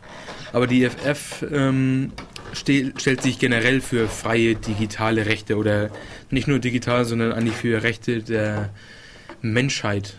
Aber 0.53 0.67
die 0.67 0.84
EFF 0.84 1.45
ähm, 1.51 2.11
ste 2.53 2.93
stellt 2.97 3.21
sich 3.21 3.39
generell 3.39 3.82
für 3.82 4.07
freie 4.07 4.55
digitale 4.55 5.26
Rechte 5.26 5.57
oder 5.57 5.89
nicht 6.30 6.47
nur 6.47 6.59
digital, 6.59 7.05
sondern 7.05 7.32
eigentlich 7.32 7.55
für 7.55 7.84
Rechte 7.84 8.21
der 8.21 8.69
Menschheit 9.41 10.17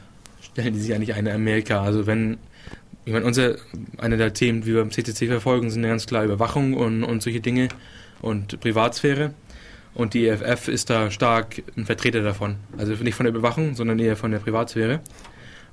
stellen 0.57 0.75
die 0.75 0.81
sich 0.81 0.95
eigentlich 0.95 1.15
ein 1.15 1.27
in 1.27 1.35
Amerika. 1.35 1.83
Also 1.83 2.07
wenn 2.07 2.39
ich 3.05 3.13
meine, 3.13 3.25
unser, 3.25 3.57
eine 3.99 4.17
der 4.17 4.33
Themen, 4.33 4.63
die 4.63 4.75
wir 4.75 4.81
beim 4.81 4.91
CCC 4.91 5.29
verfolgen, 5.29 5.71
sind 5.71 5.83
ganz 5.83 6.07
klar 6.07 6.25
Überwachung 6.25 6.75
und, 6.75 7.05
und 7.05 7.23
solche 7.23 7.41
Dinge 7.41 7.69
und 8.21 8.59
Privatsphäre. 8.59 9.33
Und 9.95 10.13
die 10.15 10.27
EFF 10.27 10.69
ist 10.69 10.91
da 10.91 11.11
stark 11.11 11.63
ein 11.77 11.87
Vertreter 11.87 12.23
davon. 12.23 12.57
Also 12.77 12.95
nicht 12.95 13.15
von 13.15 13.25
der 13.25 13.35
Überwachung, 13.35 13.77
sondern 13.77 13.99
eher 13.99 14.17
von 14.17 14.33
der 14.33 14.41
Privatsphäre. 14.41 15.01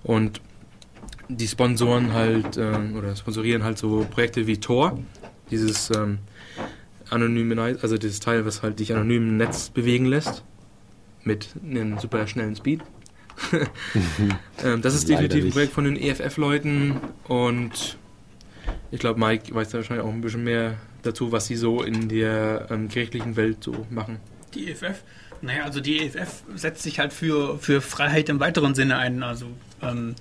Und 0.04 0.42
die 1.28 1.48
sponsoren 1.48 2.14
halt 2.14 2.58
ähm, 2.58 2.96
oder 2.96 3.16
sponsorieren 3.16 3.64
halt 3.64 3.78
so 3.78 4.06
Projekte 4.10 4.46
wie 4.46 4.60
Tor, 4.60 5.00
dieses 5.50 5.90
ähm, 5.90 6.20
anonyme, 7.10 7.78
also 7.82 7.98
dieses 7.98 8.20
Teil, 8.20 8.46
was 8.46 8.62
halt 8.62 8.80
dich 8.80 8.94
anonym 8.94 9.30
im 9.30 9.38
Netz 9.38 9.70
bewegen 9.70 10.06
lässt, 10.06 10.44
mit 11.24 11.50
einem 11.64 11.98
super 11.98 12.28
schnellen 12.28 12.56
Speed. 12.56 12.82
ähm, 14.64 14.82
das 14.82 14.96
ist 14.96 15.08
Leider 15.08 15.24
definitiv 15.24 15.46
ein. 15.46 15.52
Projekt 15.52 15.74
von 15.74 15.86
den 15.86 15.96
EFF-Leuten 15.96 16.96
und 17.28 17.98
ich 18.92 19.00
glaube, 19.00 19.20
Mike 19.20 19.54
weiß 19.54 19.70
da 19.70 19.80
wahrscheinlich 19.80 20.06
auch 20.06 20.12
ein 20.12 20.22
bisschen 20.22 20.44
mehr 20.44 20.78
dazu, 21.02 21.32
was 21.32 21.48
sie 21.48 21.56
so 21.56 21.82
in 21.82 22.10
der 22.10 22.68
ähm, 22.70 22.90
gerichtlichen 22.90 23.36
Welt 23.36 23.64
so 23.64 23.86
machen. 23.90 24.20
Die 24.54 24.70
EFF? 24.70 25.04
Naja, 25.42 25.64
also 25.64 25.82
die 25.82 26.00
EFF 26.00 26.44
setzt 26.56 26.84
sich 26.84 27.00
halt 27.00 27.12
für, 27.12 27.58
für 27.60 27.82
Freiheit 27.82 28.30
im 28.30 28.40
weiteren 28.40 28.76
Sinne 28.76 28.98
ein. 28.98 29.24
Also 29.24 29.48
ähm, 29.82 30.16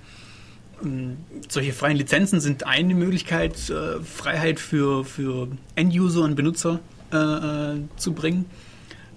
ähm, 0.83 1.17
solche 1.47 1.71
freien 1.73 1.97
Lizenzen 1.97 2.39
sind 2.41 2.65
eine 2.65 2.93
Möglichkeit, 2.93 3.69
äh, 3.69 4.01
Freiheit 4.01 4.59
für, 4.59 5.05
für 5.05 5.47
End-User 5.75 6.21
und 6.23 6.35
Benutzer 6.35 6.79
äh, 7.11 7.17
äh, 7.17 7.79
zu 7.95 8.13
bringen. 8.13 8.45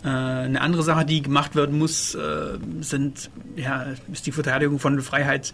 Äh, 0.05 0.09
eine 0.09 0.61
andere 0.61 0.83
Sache, 0.83 1.05
die 1.05 1.23
gemacht 1.23 1.57
werden 1.57 1.79
muss, 1.79 2.15
äh, 2.15 2.59
sind, 2.81 3.31
ja, 3.57 3.87
ist 4.13 4.27
die 4.27 4.33
Verteidigung 4.33 4.79
von 4.79 5.01
Freiheit. 5.01 5.53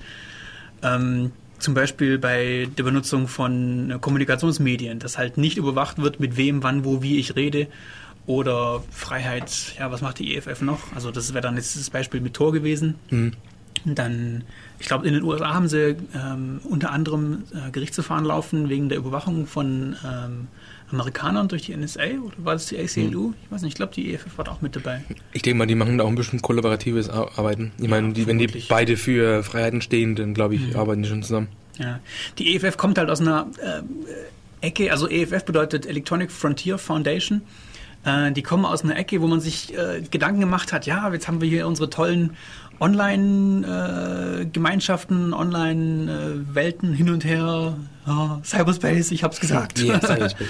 Ähm, 0.82 1.32
zum 1.58 1.74
Beispiel 1.74 2.18
bei 2.18 2.68
der 2.76 2.82
Benutzung 2.82 3.28
von 3.28 3.96
Kommunikationsmedien, 4.00 4.98
dass 4.98 5.16
halt 5.16 5.38
nicht 5.38 5.56
überwacht 5.56 5.98
wird, 5.98 6.18
mit 6.18 6.36
wem, 6.36 6.62
wann, 6.62 6.84
wo, 6.84 7.02
wie 7.02 7.18
ich 7.18 7.36
rede. 7.36 7.68
Oder 8.26 8.82
Freiheit, 8.90 9.74
ja, 9.78 9.90
was 9.90 10.00
macht 10.00 10.18
die 10.18 10.36
EFF 10.36 10.60
noch? 10.60 10.92
Also 10.94 11.10
das 11.10 11.32
wäre 11.32 11.42
dann 11.42 11.56
jetzt 11.56 11.76
das 11.76 11.90
Beispiel 11.90 12.20
mit 12.20 12.34
Tor 12.34 12.52
gewesen. 12.52 12.94
Mhm. 13.10 13.32
Dann, 13.84 14.44
ich 14.78 14.86
glaube, 14.86 15.08
in 15.08 15.14
den 15.14 15.24
USA 15.24 15.54
haben 15.54 15.66
sie 15.66 15.96
ähm, 16.14 16.60
unter 16.62 16.92
anderem 16.92 17.44
äh, 17.52 17.70
Gerichtsverfahren 17.70 18.24
laufen 18.24 18.68
wegen 18.68 18.88
der 18.88 18.98
Überwachung 18.98 19.46
von 19.46 19.96
ähm, 20.04 20.48
Amerikanern 20.92 21.48
durch 21.48 21.62
die 21.62 21.76
NSA 21.76 22.20
oder 22.24 22.34
war 22.38 22.52
das 22.54 22.66
die 22.66 22.78
ACLU? 22.78 23.28
Hm. 23.28 23.34
Ich 23.44 23.50
weiß 23.50 23.62
nicht, 23.62 23.72
ich 23.72 23.76
glaube, 23.76 23.94
die 23.94 24.14
EFF 24.14 24.36
war 24.36 24.44
da 24.44 24.52
auch 24.52 24.60
mit 24.60 24.76
dabei. 24.76 25.02
Ich 25.32 25.42
denke 25.42 25.58
mal, 25.58 25.66
die 25.66 25.74
machen 25.74 25.98
da 25.98 26.04
auch 26.04 26.08
ein 26.08 26.14
bisschen 26.14 26.42
kollaboratives 26.42 27.08
Arbeiten. 27.08 27.72
Ich 27.78 27.88
meine, 27.88 28.12
die, 28.12 28.26
wenn 28.26 28.38
die 28.38 28.48
beide 28.68 28.96
für 28.96 29.42
Freiheiten 29.42 29.80
stehen, 29.80 30.14
dann 30.16 30.34
glaube 30.34 30.54
ich, 30.54 30.68
mhm. 30.68 30.76
arbeiten 30.76 31.02
die 31.02 31.08
schon 31.08 31.22
zusammen. 31.22 31.48
Ja. 31.78 32.00
Die 32.38 32.54
EFF 32.54 32.76
kommt 32.76 32.98
halt 32.98 33.10
aus 33.10 33.20
einer 33.20 33.46
äh, 33.60 34.66
Ecke, 34.66 34.92
also 34.92 35.08
EFF 35.08 35.44
bedeutet 35.44 35.86
Electronic 35.86 36.30
Frontier 36.30 36.78
Foundation. 36.78 37.42
Äh, 38.04 38.32
die 38.32 38.42
kommen 38.42 38.64
aus 38.64 38.84
einer 38.84 38.96
Ecke, 38.96 39.20
wo 39.20 39.26
man 39.26 39.40
sich 39.40 39.76
äh, 39.76 40.02
Gedanken 40.10 40.40
gemacht 40.40 40.72
hat, 40.72 40.86
ja, 40.86 41.12
jetzt 41.12 41.28
haben 41.28 41.40
wir 41.40 41.48
hier 41.48 41.66
unsere 41.66 41.90
tollen 41.90 42.36
Online-Gemeinschaften, 42.82 45.32
äh, 45.32 45.36
Online-Welten 45.36 46.94
hin 46.94 47.10
und 47.10 47.24
her. 47.24 47.76
Oh, 48.08 48.30
Cyberspace, 48.44 49.12
ich 49.12 49.22
hab's 49.22 49.38
gesagt. 49.38 49.78
Ja, 49.78 50.00
Cyberspace. 50.00 50.46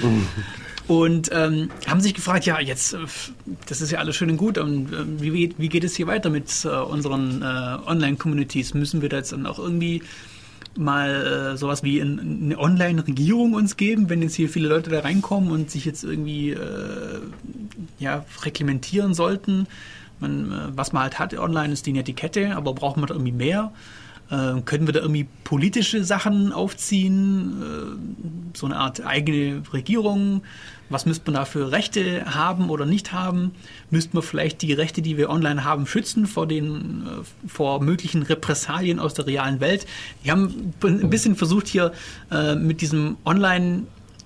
und 0.89 1.29
ähm, 1.31 1.69
haben 1.87 2.01
sich 2.01 2.15
gefragt, 2.15 2.47
ja, 2.47 2.59
jetzt, 2.59 2.95
äh, 2.95 3.01
das 3.69 3.83
ist 3.83 3.93
ja 3.93 3.99
alles 3.99 4.17
schön 4.17 4.31
und 4.31 4.39
gut, 4.39 4.57
und 4.57 4.91
äh, 4.93 5.21
wie, 5.21 5.55
wie 5.59 5.69
geht 5.69 5.85
es 5.85 5.95
hier 5.95 6.07
weiter 6.07 6.31
mit 6.31 6.65
äh, 6.65 6.69
unseren 6.69 7.43
äh, 7.43 7.77
Online-Communities? 7.87 8.73
Müssen 8.73 9.03
wir 9.03 9.11
da 9.11 9.19
jetzt 9.19 9.33
dann 9.33 9.45
auch 9.45 9.59
irgendwie 9.59 10.03
mal 10.75 11.53
äh, 11.53 11.59
sowas 11.59 11.83
wie 11.83 12.01
ein, 12.01 12.45
eine 12.45 12.59
Online-Regierung 12.59 13.53
uns 13.53 13.77
geben, 13.77 14.09
wenn 14.09 14.23
jetzt 14.23 14.37
hier 14.37 14.49
viele 14.49 14.69
Leute 14.69 14.89
da 14.89 15.01
reinkommen 15.01 15.51
und 15.51 15.71
sich 15.71 15.85
jetzt 15.85 16.03
irgendwie 16.03 16.53
äh, 16.53 17.21
ja, 17.99 18.25
reglementieren 18.43 19.13
sollten? 19.13 19.67
Man, 20.23 20.53
äh, 20.53 20.77
was 20.77 20.93
man 20.93 21.03
halt 21.03 21.19
hat 21.19 21.39
online 21.39 21.73
ist 21.73 21.85
die 21.85 21.93
Netiquette, 21.93 22.57
aber 22.57 22.73
braucht 22.73 22.97
man 22.97 23.07
da 23.07 23.15
irgendwie 23.15 23.33
mehr? 23.33 23.73
Äh, 24.31 24.63
können 24.65 24.87
wir 24.87 24.95
da 24.95 25.01
irgendwie 25.01 25.27
politische 25.45 26.05
Sachen 26.05 26.53
aufziehen? 26.53 27.63
Äh, 27.63 28.57
so 28.57 28.67
eine 28.67 28.77
Art 28.77 29.05
eigene 29.05 29.63
Regierung? 29.73 30.43
Was 30.89 31.05
müsste 31.05 31.31
man 31.31 31.35
da 31.35 31.45
für 31.45 31.71
Rechte 31.71 32.25
haben 32.35 32.71
oder 32.71 32.87
nicht 32.87 33.13
haben? 33.13 33.53
Müsste 33.91 34.15
man 34.15 34.23
vielleicht 34.23 34.63
die 34.63 34.73
Rechte, 34.73 35.03
die 35.03 35.19
wir 35.19 35.29
online 35.29 35.65
haben, 35.65 35.87
schützen 35.87 36.27
vor 36.27 36.47
den 36.47 37.03
äh, 37.07 37.49
vor 37.49 37.83
möglichen 37.83 38.23
Repressalien 38.23 39.01
aus 39.01 39.13
der 39.13 39.27
realen 39.27 39.61
Welt? 39.61 39.87
Die 40.25 40.31
haben 40.31 40.73
ein 40.83 41.11
bisschen 41.11 41.37
versucht 41.37 41.69
hier 41.69 41.93
äh, 42.31 42.55
mit 42.55 42.81
diesem 42.81 43.17
Online 43.27 43.83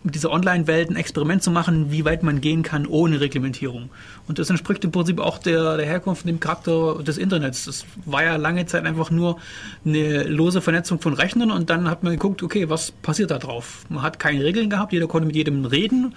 mit 0.07 0.15
dieser 0.15 0.31
Online-Welt 0.31 0.89
ein 0.89 0.97
Experiment 0.97 1.43
zu 1.43 1.51
machen, 1.51 1.91
wie 1.91 2.05
weit 2.05 2.23
man 2.23 2.41
gehen 2.41 2.63
kann 2.63 2.87
ohne 2.87 3.21
Reglementierung. 3.21 3.91
Und 4.29 4.39
das 4.39 4.49
entspricht 4.49 4.85
im 4.85 4.93
Prinzip 4.93 5.19
auch 5.19 5.39
der, 5.39 5.77
der 5.77 5.85
Herkunft 5.85 6.25
und 6.25 6.29
dem 6.29 6.39
Charakter 6.39 7.03
des 7.03 7.19
Internets. 7.19 7.65
Das 7.65 7.85
war 8.05 8.23
ja 8.23 8.37
lange 8.37 8.65
Zeit 8.67 8.85
einfach 8.85 9.11
nur 9.11 9.39
eine 9.85 10.23
lose 10.23 10.61
Vernetzung 10.61 11.01
von 11.01 11.13
Rechnern 11.13 11.51
und 11.51 11.71
dann 11.71 11.91
hat 11.91 12.05
man 12.05 12.13
geguckt, 12.13 12.45
okay, 12.45 12.71
was 12.71 12.93
passiert 12.93 13.33
da 13.33 13.39
drauf? 13.39 13.85
Man 13.89 14.03
hat 14.03 14.21
keine 14.21 14.45
Regeln 14.45 14.71
gehabt, 14.71 14.93
jeder 14.93 15.09
konnte 15.09 15.27
mit 15.27 15.35
jedem 15.35 15.65
reden. 15.65 16.15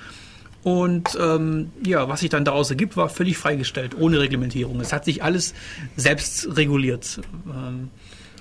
Und 0.62 1.18
ähm, 1.20 1.72
ja, 1.84 2.08
was 2.10 2.20
sich 2.20 2.30
dann 2.30 2.46
daraus 2.46 2.70
ergibt, 2.70 2.96
war 2.96 3.10
völlig 3.10 3.38
freigestellt, 3.38 3.96
ohne 3.98 4.20
Reglementierung. 4.20 4.80
Es 4.82 4.94
hat 4.94 5.06
sich 5.06 5.24
alles 5.24 5.56
selbst 5.96 6.56
reguliert. 6.58 7.22
Ähm, 7.48 7.90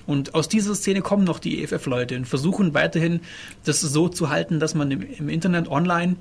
und 0.09 0.33
aus 0.33 0.49
dieser 0.49 0.73
Szene 0.73 1.01
kommen 1.01 1.23
noch 1.23 1.37
die 1.37 1.61
EFF-Leute 1.61 2.15
und 2.15 2.25
versuchen 2.25 2.73
weiterhin, 2.73 3.19
das 3.63 3.79
so 3.81 4.09
zu 4.09 4.31
halten, 4.31 4.59
dass 4.59 4.73
man 4.73 4.89
im, 4.89 5.03
im 5.03 5.29
Internet 5.29 5.69
online 5.69 6.15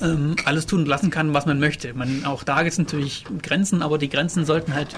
ähm, 0.00 0.36
alles 0.44 0.66
tun 0.66 0.82
und 0.82 0.86
lassen 0.86 1.10
kann, 1.10 1.34
was 1.34 1.44
man 1.44 1.58
möchte. 1.58 1.92
Man, 1.92 2.24
auch 2.24 2.44
da 2.44 2.62
gibt 2.62 2.70
es 2.72 2.78
natürlich 2.78 3.24
Grenzen, 3.42 3.82
aber 3.82 3.98
die 3.98 4.08
Grenzen 4.08 4.44
sollten 4.44 4.74
halt 4.74 4.94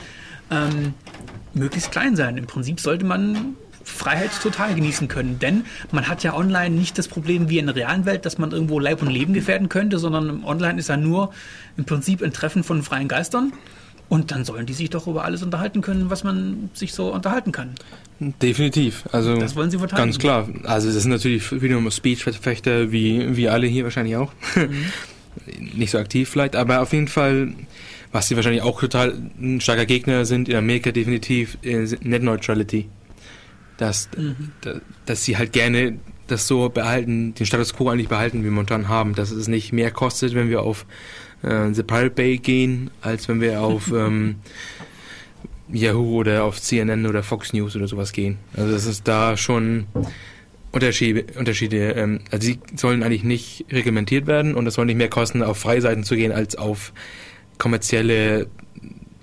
ähm, 0.51 0.93
möglichst 1.55 1.91
klein 1.91 2.15
sein. 2.15 2.37
Im 2.37 2.47
Prinzip 2.47 2.81
sollte 2.81 3.07
man 3.07 3.57
Freiheit 3.83 4.31
total 4.43 4.75
genießen 4.75 5.09
können. 5.09 5.39
Denn 5.39 5.65
man 5.91 6.07
hat 6.07 6.23
ja 6.23 6.35
online 6.35 6.77
nicht 6.77 6.99
das 6.99 7.09
Problem 7.09 7.49
wie 7.49 7.59
in 7.59 7.67
der 7.67 7.77
realen 7.77 8.05
Welt, 8.05 8.27
dass 8.27 8.37
man 8.37 8.53
irgendwo 8.53 8.79
Leib 8.79 9.01
und 9.01 9.09
Leben 9.09 9.33
gefährden 9.33 9.71
könnte, 9.71 9.99
sondern 9.99 10.45
online 10.45 10.79
ist 10.79 10.91
ja 10.91 10.99
nur 10.99 11.33
im 11.79 11.87
Prinzip 11.87 12.23
ein 12.23 12.35
Treffen 12.35 12.63
von 12.63 12.83
freien 12.83 13.09
Geistern. 13.09 13.55
Und 14.13 14.31
dann 14.31 14.45
sollen 14.45 14.67
die 14.67 14.75
sich 14.75 14.91
doch 14.91 15.07
über 15.07 15.25
alles 15.25 15.43
unterhalten 15.43 15.81
können, 15.81 16.11
was 16.11 16.23
man 16.23 16.69
sich 16.75 16.93
so 16.93 17.15
unterhalten 17.15 17.51
kann. 17.51 17.71
Definitiv. 18.21 19.05
Also 19.11 19.39
das 19.39 19.57
wollen 19.57 19.71
sie 19.71 19.79
verteidigen. 19.79 20.05
Ganz 20.07 20.19
klar. 20.19 20.51
Also 20.65 20.93
das 20.93 21.01
sind 21.01 21.13
natürlich 21.13 21.63
wiederum 21.63 21.91
Speech-Verfechter 21.91 22.93
wie, 22.93 23.35
wie 23.35 23.49
alle 23.49 23.67
hier 23.67 23.85
wahrscheinlich 23.85 24.17
auch. 24.17 24.31
Mhm. 24.55 24.85
Nicht 25.79 25.93
so 25.93 25.99
aktiv 25.99 26.29
vielleicht, 26.29 26.57
aber 26.57 26.83
auf 26.83 26.93
jeden 26.93 27.09
Fall, 27.09 27.55
was 28.13 28.29
sie 28.29 28.37
wahrscheinlich 28.37 28.61
auch 28.61 28.79
total 28.79 29.15
ein 29.41 29.63
starker 29.63 29.87
Gegner 29.87 30.27
sind, 30.27 30.51
in 30.51 30.57
Amerika 30.57 30.93
definitiv, 30.93 31.57
Net 31.63 32.23
Neutrality. 32.23 32.91
Dass, 33.79 34.11
mhm. 34.15 34.51
dass 35.07 35.25
sie 35.25 35.39
halt 35.39 35.55
gerne 35.55 35.97
das 36.27 36.47
so 36.47 36.69
behalten, 36.69 37.33
den 37.33 37.47
Status 37.47 37.73
quo 37.73 37.89
eigentlich 37.89 38.09
behalten, 38.09 38.41
wie 38.41 38.45
wir 38.45 38.51
momentan 38.51 38.89
haben, 38.89 39.15
dass 39.15 39.31
es 39.31 39.49
nicht 39.49 39.73
mehr 39.73 39.91
kostet, 39.91 40.35
wenn 40.35 40.51
wir 40.51 40.61
auf 40.61 40.85
äh, 41.43 41.73
The 41.73 41.83
Pirate 41.83 42.11
Bay 42.11 42.39
gehen, 42.39 42.91
als 43.01 43.29
wenn 43.29 43.41
wir 43.41 43.61
auf 43.61 43.93
ähm, 43.95 44.37
Yahoo 45.73 46.19
oder 46.21 46.45
auf 46.45 46.61
CNN 46.61 47.07
oder 47.07 47.23
Fox 47.23 47.53
News 47.53 47.77
oder 47.77 47.89
sowas 47.89 48.13
gehen. 48.13 48.39
Also 48.57 48.73
das 48.73 48.87
ist 48.87 49.09
da 49.09 49.37
schon 49.37 49.87
Unterschiede. 50.71 51.27
Unterschiede 51.39 51.93
ähm, 51.93 52.21
also 52.31 52.47
sie 52.47 52.59
sollen 52.77 53.03
eigentlich 53.03 53.25
nicht 53.25 53.67
reglementiert 53.71 54.27
werden 54.27 54.55
und 54.55 54.67
es 54.67 54.75
soll 54.75 54.87
nicht 54.87 54.97
mehr 54.97 55.09
kosten, 55.09 55.43
auf 55.43 55.59
Freiseiten 55.59 56.05
zu 56.05 56.17
gehen, 56.17 56.33
als 56.33 56.57
auf 56.57 56.93
kommerzielle 57.59 58.49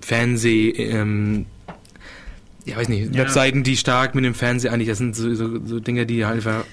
Fernseh, 0.00 0.70
ähm, 0.70 1.46
ja 2.64 2.76
weiß 2.76 2.88
nicht, 2.88 3.14
ja. 3.14 3.22
Webseiten, 3.22 3.62
die 3.62 3.76
stark 3.76 4.14
mit 4.14 4.24
dem 4.24 4.34
Fernsehen 4.34 4.72
eigentlich, 4.72 4.88
das 4.88 4.98
sind 4.98 5.14
so, 5.14 5.34
so, 5.34 5.64
so 5.64 5.80
Dinge, 5.80 6.06
die 6.06 6.24
halt 6.24 6.36
einfach 6.36 6.64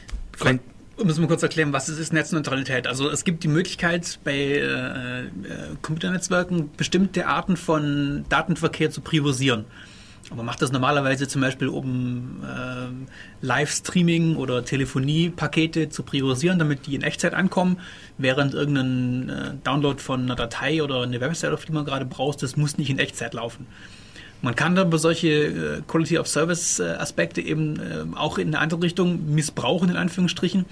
müssen 1.05 1.21
wir 1.21 1.27
kurz 1.27 1.43
erklären, 1.43 1.73
was 1.73 1.89
ist 1.89 2.13
Netzneutralität? 2.13 2.87
Also 2.87 3.09
es 3.09 3.23
gibt 3.23 3.43
die 3.43 3.47
Möglichkeit 3.47 4.19
bei 4.23 4.33
äh, 4.33 5.19
äh, 5.21 5.27
Computernetzwerken 5.81 6.71
bestimmte 6.75 7.27
Arten 7.27 7.57
von 7.57 8.25
Datenverkehr 8.29 8.89
zu 8.89 9.01
priorisieren. 9.01 9.65
Aber 10.27 10.37
man 10.37 10.47
macht 10.47 10.61
das 10.61 10.71
normalerweise 10.71 11.27
zum 11.27 11.41
Beispiel, 11.41 11.69
um 11.69 12.43
äh, 12.43 13.45
Livestreaming 13.45 14.35
oder 14.35 14.65
Telefoniepakete 14.65 15.89
zu 15.89 16.03
priorisieren, 16.03 16.59
damit 16.59 16.85
die 16.85 16.95
in 16.95 17.01
Echtzeit 17.01 17.33
ankommen, 17.33 17.79
während 18.17 18.53
irgendein 18.53 19.29
äh, 19.29 19.53
Download 19.63 20.01
von 20.01 20.23
einer 20.23 20.35
Datei 20.35 20.83
oder 20.83 21.03
eine 21.03 21.21
Website, 21.21 21.53
auf 21.53 21.63
die 21.63 21.71
man 21.71 21.85
gerade 21.85 22.05
braucht, 22.05 22.43
das 22.43 22.57
muss 22.57 22.77
nicht 22.77 22.89
in 22.89 22.99
Echtzeit 22.99 23.33
laufen. 23.33 23.67
Man 24.41 24.55
kann 24.55 24.75
dann 24.75 24.89
bei 24.89 24.97
solche 24.97 25.27
äh, 25.27 25.81
Quality 25.87 26.19
of 26.19 26.27
Service 26.27 26.79
äh, 26.79 26.83
Aspekte 26.83 27.41
eben 27.41 27.79
äh, 27.79 28.15
auch 28.15 28.37
in 28.37 28.49
eine 28.49 28.59
andere 28.59 28.81
Richtung 28.81 29.33
missbrauchen, 29.33 29.89
in 29.89 29.95
Anführungsstrichen, 29.95 30.65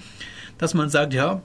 dass 0.58 0.74
man 0.74 0.88
sagt, 0.88 1.14
ja, 1.14 1.42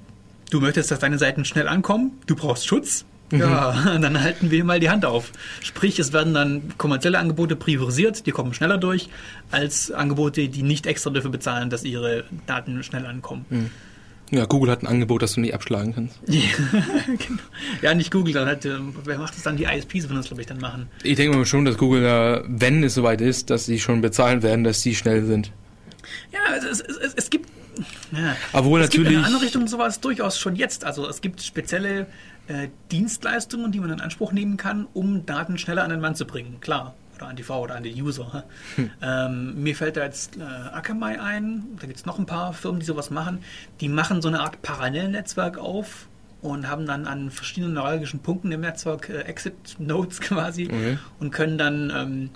du 0.51 0.61
möchtest, 0.61 0.91
dass 0.91 0.99
deine 0.99 1.17
Seiten 1.17 1.45
schnell 1.45 1.67
ankommen, 1.67 2.11
du 2.27 2.35
brauchst 2.35 2.67
Schutz, 2.67 3.05
mhm. 3.31 3.39
ja, 3.39 3.97
dann 3.99 4.21
halten 4.21 4.51
wir 4.51 4.63
mal 4.63 4.79
die 4.79 4.89
Hand 4.89 5.05
auf. 5.05 5.31
Sprich, 5.61 5.97
es 5.99 6.13
werden 6.13 6.33
dann 6.33 6.77
kommerzielle 6.77 7.17
Angebote 7.17 7.55
priorisiert, 7.55 8.25
die 8.27 8.31
kommen 8.31 8.53
schneller 8.53 8.77
durch, 8.77 9.09
als 9.49 9.91
Angebote, 9.91 10.47
die 10.47 10.63
nicht 10.63 10.85
extra 10.85 11.09
dafür 11.09 11.31
bezahlen, 11.31 11.69
dass 11.69 11.83
ihre 11.83 12.25
Daten 12.45 12.83
schnell 12.83 13.05
ankommen. 13.05 13.45
Mhm. 13.49 13.69
Ja, 14.31 14.45
Google 14.45 14.71
hat 14.71 14.81
ein 14.81 14.87
Angebot, 14.87 15.21
das 15.21 15.33
du 15.33 15.41
nicht 15.41 15.53
abschlagen 15.53 15.93
kannst. 15.93 16.17
ja, 16.27 16.41
genau. 17.05 17.41
ja 17.81 17.93
nicht 17.93 18.11
Google, 18.11 18.33
dann 18.33 18.47
hat, 18.47 18.65
ähm, 18.65 18.95
wer 19.03 19.17
macht 19.17 19.35
das 19.35 19.43
dann? 19.43 19.57
Die 19.57 19.65
ISPs 19.65 20.03
würden 20.03 20.15
das, 20.15 20.27
glaube 20.27 20.41
ich, 20.41 20.47
dann 20.47 20.59
machen. 20.59 20.87
Ich 21.03 21.17
denke 21.17 21.37
mal 21.37 21.45
schon, 21.45 21.65
dass 21.65 21.77
Google, 21.77 22.43
wenn 22.47 22.81
es 22.83 22.93
soweit 22.93 23.19
ist, 23.19 23.49
dass 23.49 23.65
sie 23.65 23.79
schon 23.79 23.99
bezahlen 23.99 24.41
werden, 24.41 24.63
dass 24.63 24.81
sie 24.81 24.95
schnell 24.95 25.25
sind. 25.25 25.51
Ja, 26.31 26.55
es, 26.55 26.63
es, 26.63 26.97
es, 26.97 27.13
es 27.13 27.29
gibt. 27.29 27.49
Ja, 28.13 28.35
Obwohl 28.53 28.79
es 28.79 28.87
natürlich. 28.87 29.09
Gibt 29.09 29.11
in 29.11 29.17
eine 29.17 29.27
andere 29.27 29.43
Richtung 29.43 29.67
sowas 29.67 29.99
durchaus 29.99 30.39
schon 30.39 30.55
jetzt. 30.55 30.85
Also 30.85 31.07
es 31.07 31.19
gibt 31.19 31.41
spezielle 31.41 32.07
äh, 32.47 32.69
Dienstleistungen, 32.91 33.71
die 33.71 33.79
man 33.79 33.91
in 33.91 34.01
Anspruch 34.01 34.31
nehmen 34.31 34.55
kann, 34.55 34.87
um 34.93 35.25
Daten 35.25 35.57
schneller 35.57 35.83
an 35.83 35.89
den 35.89 35.99
Mann 35.99 36.15
zu 36.15 36.25
bringen. 36.25 36.57
Klar 36.61 36.95
oder 37.21 37.29
an 37.29 37.35
die 37.35 37.43
V 37.43 37.61
oder 37.61 37.75
an 37.75 37.83
die 37.83 38.01
User. 38.01 38.43
Hm. 38.75 38.89
Ähm, 39.03 39.61
mir 39.61 39.75
fällt 39.75 39.97
da 39.97 40.03
jetzt 40.03 40.37
äh, 40.37 40.41
Akamai 40.43 41.19
ein, 41.19 41.63
da 41.79 41.87
gibt 41.87 41.99
es 41.99 42.05
noch 42.05 42.19
ein 42.19 42.25
paar 42.25 42.53
Firmen, 42.53 42.79
die 42.79 42.85
sowas 42.85 43.09
machen. 43.09 43.39
Die 43.79 43.89
machen 43.89 44.21
so 44.21 44.27
eine 44.27 44.41
Art 44.41 44.61
Parallelnetzwerk 44.61 45.57
auf 45.57 46.07
und 46.41 46.67
haben 46.67 46.85
dann 46.85 47.07
an 47.07 47.31
verschiedenen 47.31 47.73
neuralgischen 47.73 48.19
Punkten 48.19 48.51
im 48.51 48.61
Netzwerk 48.61 49.09
äh, 49.09 49.21
Exit-Nodes 49.21 50.21
quasi 50.21 50.65
okay. 50.65 50.97
und 51.19 51.31
können 51.31 51.57
dann 51.57 51.91
ähm, 51.95 52.29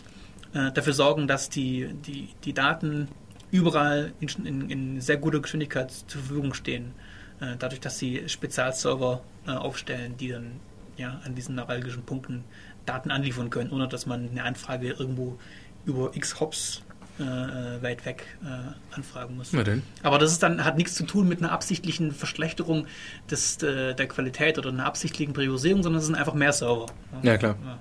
äh, 0.53 0.71
dafür 0.71 0.93
sorgen, 0.93 1.27
dass 1.27 1.49
die, 1.49 1.89
die, 2.05 2.29
die 2.43 2.53
Daten 2.53 3.07
überall 3.51 4.13
in, 4.19 4.45
in, 4.45 4.69
in 4.69 5.01
sehr 5.01 5.17
guter 5.17 5.39
Geschwindigkeit 5.39 5.91
zur 5.91 6.21
Verfügung 6.21 6.53
stehen. 6.53 6.93
Äh, 7.39 7.55
dadurch, 7.59 7.81
dass 7.81 7.99
sie 7.99 8.27
Spezialserver 8.27 9.21
äh, 9.47 9.51
aufstellen, 9.51 10.15
die 10.17 10.29
dann 10.29 10.59
ja, 10.97 11.19
an 11.25 11.35
diesen 11.35 11.55
neuralgischen 11.55 12.03
Punkten 12.03 12.43
Daten 12.85 13.11
anliefern 13.11 13.49
können, 13.49 13.71
ohne 13.71 13.87
dass 13.87 14.05
man 14.05 14.29
eine 14.29 14.43
Anfrage 14.43 14.89
irgendwo 14.91 15.37
über 15.85 16.15
x 16.15 16.39
Hops 16.39 16.81
äh, 17.19 17.23
äh, 17.23 17.81
weit 17.81 18.05
weg 18.05 18.25
äh, 18.43 18.95
anfragen 18.95 19.37
muss. 19.37 19.53
Na 19.53 19.63
denn? 19.63 19.83
Aber 20.03 20.17
das 20.19 20.31
ist 20.31 20.43
dann, 20.43 20.63
hat 20.65 20.77
nichts 20.77 20.95
zu 20.95 21.05
tun 21.05 21.27
mit 21.27 21.39
einer 21.39 21.51
absichtlichen 21.51 22.11
Verschlechterung 22.11 22.87
des, 23.31 23.61
äh, 23.63 23.93
der 23.95 24.07
Qualität 24.07 24.57
oder 24.57 24.69
einer 24.69 24.85
absichtlichen 24.85 25.33
Priorisierung, 25.33 25.81
sondern 25.83 25.99
es 25.99 26.05
sind 26.07 26.15
einfach 26.15 26.33
mehr 26.33 26.51
Server. 26.53 26.87
Ja, 27.23 27.37
klar. 27.37 27.55
Ja. 27.63 27.77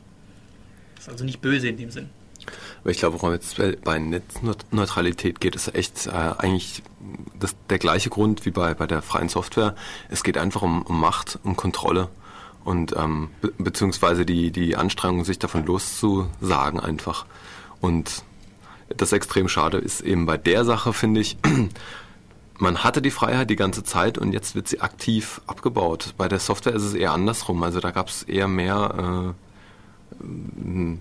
Ist 0.99 1.09
also 1.09 1.25
nicht 1.25 1.41
böse 1.41 1.69
in 1.69 1.77
dem 1.77 1.91
Sinn. 1.91 2.09
Aber 2.83 2.91
ich 2.91 2.99
glaube, 2.99 3.21
worum 3.21 3.33
jetzt 3.35 3.57
bei- 3.57 3.77
bei 3.83 3.99
Netzneutralität 3.99 5.41
geht, 5.41 5.57
ist 5.57 5.75
echt 5.75 6.07
äh, 6.07 6.11
eigentlich 6.11 6.83
das, 7.41 7.57
der 7.71 7.79
gleiche 7.79 8.11
Grund 8.11 8.45
wie 8.47 8.51
bei, 8.51 8.75
bei 8.75 8.87
der 8.87 9.03
freien 9.03 9.29
Software. 9.29 9.75
Es 10.11 10.23
geht 10.23 10.39
einfach 10.39 10.63
um, 10.63 10.83
um 10.83 11.01
Macht, 11.01 11.39
um 11.43 11.57
Kontrolle 11.57 12.09
und 12.65 12.95
ähm, 12.97 13.29
be 13.41 13.53
beziehungsweise 13.59 14.25
die, 14.25 14.51
die 14.51 14.77
Anstrengung, 14.77 15.25
sich 15.25 15.39
davon 15.39 15.67
loszusagen 15.67 16.81
einfach. 16.81 17.27
Und 17.81 18.25
das 18.97 19.13
extrem 19.13 19.49
schade 19.49 19.79
ist 19.79 20.01
eben 20.01 20.27
bei 20.27 20.37
der 20.37 20.65
Sache, 20.65 20.93
finde 20.93 21.21
ich, 21.21 21.37
man 22.59 22.85
hatte 22.85 23.03
die 23.03 23.11
Freiheit 23.11 23.51
die 23.51 23.57
ganze 23.57 23.85
Zeit 23.85 24.19
und 24.19 24.33
jetzt 24.33 24.55
wird 24.55 24.69
sie 24.69 24.81
aktiv 24.81 25.41
abgebaut. 25.47 26.15
Bei 26.17 26.29
der 26.29 26.39
Software 26.39 26.75
ist 26.75 26.85
es 26.85 26.95
eher 26.95 27.13
andersrum. 27.13 27.63
Also 27.63 27.81
da 27.81 27.91
gab 27.91 28.09
es 28.09 28.23
eher 28.23 28.49
mehr, 28.49 29.35
äh, 30.23 30.25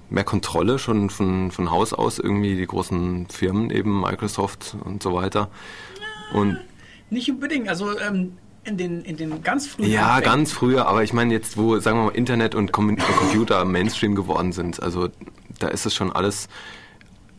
mehr 0.10 0.24
Kontrolle 0.24 0.80
schon 0.80 1.10
von, 1.10 1.52
von 1.52 1.72
Haus 1.72 1.94
aus, 1.94 2.20
irgendwie 2.20 2.56
die 2.56 2.68
großen 2.68 3.28
Firmen, 3.28 3.70
eben 3.70 4.02
Microsoft 4.02 4.76
und 4.84 5.04
so 5.04 5.14
weiter. 5.14 5.50
Und 6.34 6.58
Nicht 7.10 7.30
unbedingt, 7.30 7.70
also 7.70 7.98
ähm, 8.00 8.38
in, 8.64 8.78
den, 8.78 9.02
in 9.04 9.18
den 9.18 9.44
ganz 9.44 9.68
frühen 9.68 9.90
ja, 9.90 10.16
Anfängen- 10.16 10.24
ganz 10.24 10.52
früher, 10.52 10.88
aber 10.88 11.04
ich 11.04 11.14
meine 11.14 11.34
jetzt, 11.34 11.58
wo, 11.58 11.80
sagen 11.80 11.98
wir 12.00 12.06
mal, 12.06 12.16
Internet 12.16 12.56
und 12.56 12.72
Com 12.72 12.96
Computer 12.98 13.64
Mainstream 13.66 14.16
geworden 14.16 14.52
sind, 14.52 14.82
also 14.82 15.10
da 15.60 15.68
ist 15.68 15.86
es 15.86 15.94
schon 15.94 16.12
alles, 16.12 16.48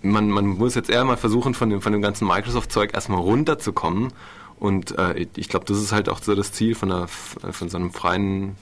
man, 0.02 0.28
man 0.28 0.46
muss 0.46 0.74
jetzt 0.74 0.90
eher 0.90 1.04
mal 1.04 1.16
versuchen, 1.16 1.54
von 1.54 1.70
dem, 1.70 1.80
von 1.80 1.92
dem 1.92 2.02
ganzen 2.02 2.26
Microsoft-Zeug 2.26 2.92
erstmal 2.94 3.20
runterzukommen 3.20 4.12
und 4.58 4.96
äh, 4.98 5.26
ich 5.36 5.48
glaube, 5.48 5.64
das 5.66 5.78
ist 5.78 5.92
halt 5.92 6.08
auch 6.08 6.22
so 6.22 6.34
das 6.34 6.52
Ziel 6.52 6.74
von, 6.74 6.92
einer, 6.92 7.08
von 7.08 7.68
so 7.68 7.76
einem 7.76 7.90
freien 7.90 8.56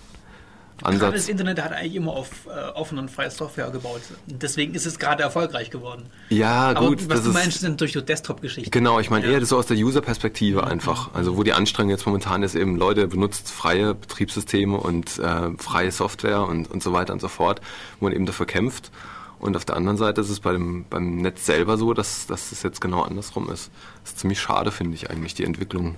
Gerade 0.83 0.99
das 0.99 1.03
Ansatz. 1.07 1.29
Internet 1.29 1.63
hat 1.63 1.73
eigentlich 1.73 1.95
immer 1.95 2.13
auf 2.13 2.31
äh, 2.47 2.71
offene 2.75 3.01
und 3.03 3.11
freie 3.11 3.31
Software 3.31 3.71
gebaut. 3.71 4.01
Deswegen 4.27 4.75
ist 4.75 4.87
es 4.87 4.99
gerade 4.99 5.23
erfolgreich 5.23 5.71
geworden. 5.71 6.05
Ja, 6.29 6.71
Aber 6.71 6.89
gut, 6.89 7.01
was 7.09 7.17
das 7.19 7.23
du 7.23 7.29
ist, 7.31 7.35
meinst, 7.35 7.61
sind 7.61 7.81
durch 7.81 7.93
die 7.93 8.03
Desktop-Geschichten. 8.03 8.71
Genau, 8.71 8.99
ich 9.01 9.11
meine 9.11 9.27
Ja. 9.27 9.33
eher 9.33 9.41
das 9.41 9.51
so 9.51 9.59
aus 9.59 9.67
der 9.67 9.77
User-Perspektive 9.77 10.67
einfach. 10.67 11.15
Also 11.15 11.37
wo 11.37 11.43
die 11.43 11.53
Anstrengung 11.53 11.91
jetzt 11.91 12.07
momentan 12.07 12.43
ist, 12.43 12.55
eben 12.55 12.77
Leute 12.77 13.07
benutzt 13.09 13.51
freie 13.51 13.95
Betriebssysteme 13.95 14.77
und 14.77 15.19
äh, 15.19 15.51
freie 15.59 15.91
Software 15.93 16.43
und, 16.43 16.71
und 16.71 16.83
so 16.83 16.93
weiter 16.93 17.13
und 17.13 17.21
so 17.21 17.29
fort, 17.29 17.61
wo 18.01 18.07
man 18.07 18.15
eben 18.15 18.27
dafür 18.27 18.47
kämpft. 18.47 18.91
Und 19.39 19.57
auf 19.57 19.65
der 19.65 19.77
anderen 19.77 19.97
Seite 19.99 20.21
ist 20.21 20.31
es 20.31 20.39
bei 20.39 20.53
dem, 20.53 20.85
beim 20.89 21.17
Netz 21.17 21.47
selber 21.47 21.77
so, 21.77 21.95
dass, 21.95 22.27
dass 22.29 22.53
es 22.53 22.63
jetzt 22.63 22.81
genau 22.81 23.03
andersrum 23.03 23.51
ist. 23.51 23.71
Das 24.05 24.13
ist 24.13 24.21
ziemlich 24.21 24.41
schade, 24.41 24.71
finde 24.71 24.95
ich 24.95 25.11
eigentlich, 25.11 25.35
die 25.35 25.43
Entwicklung. 25.45 25.97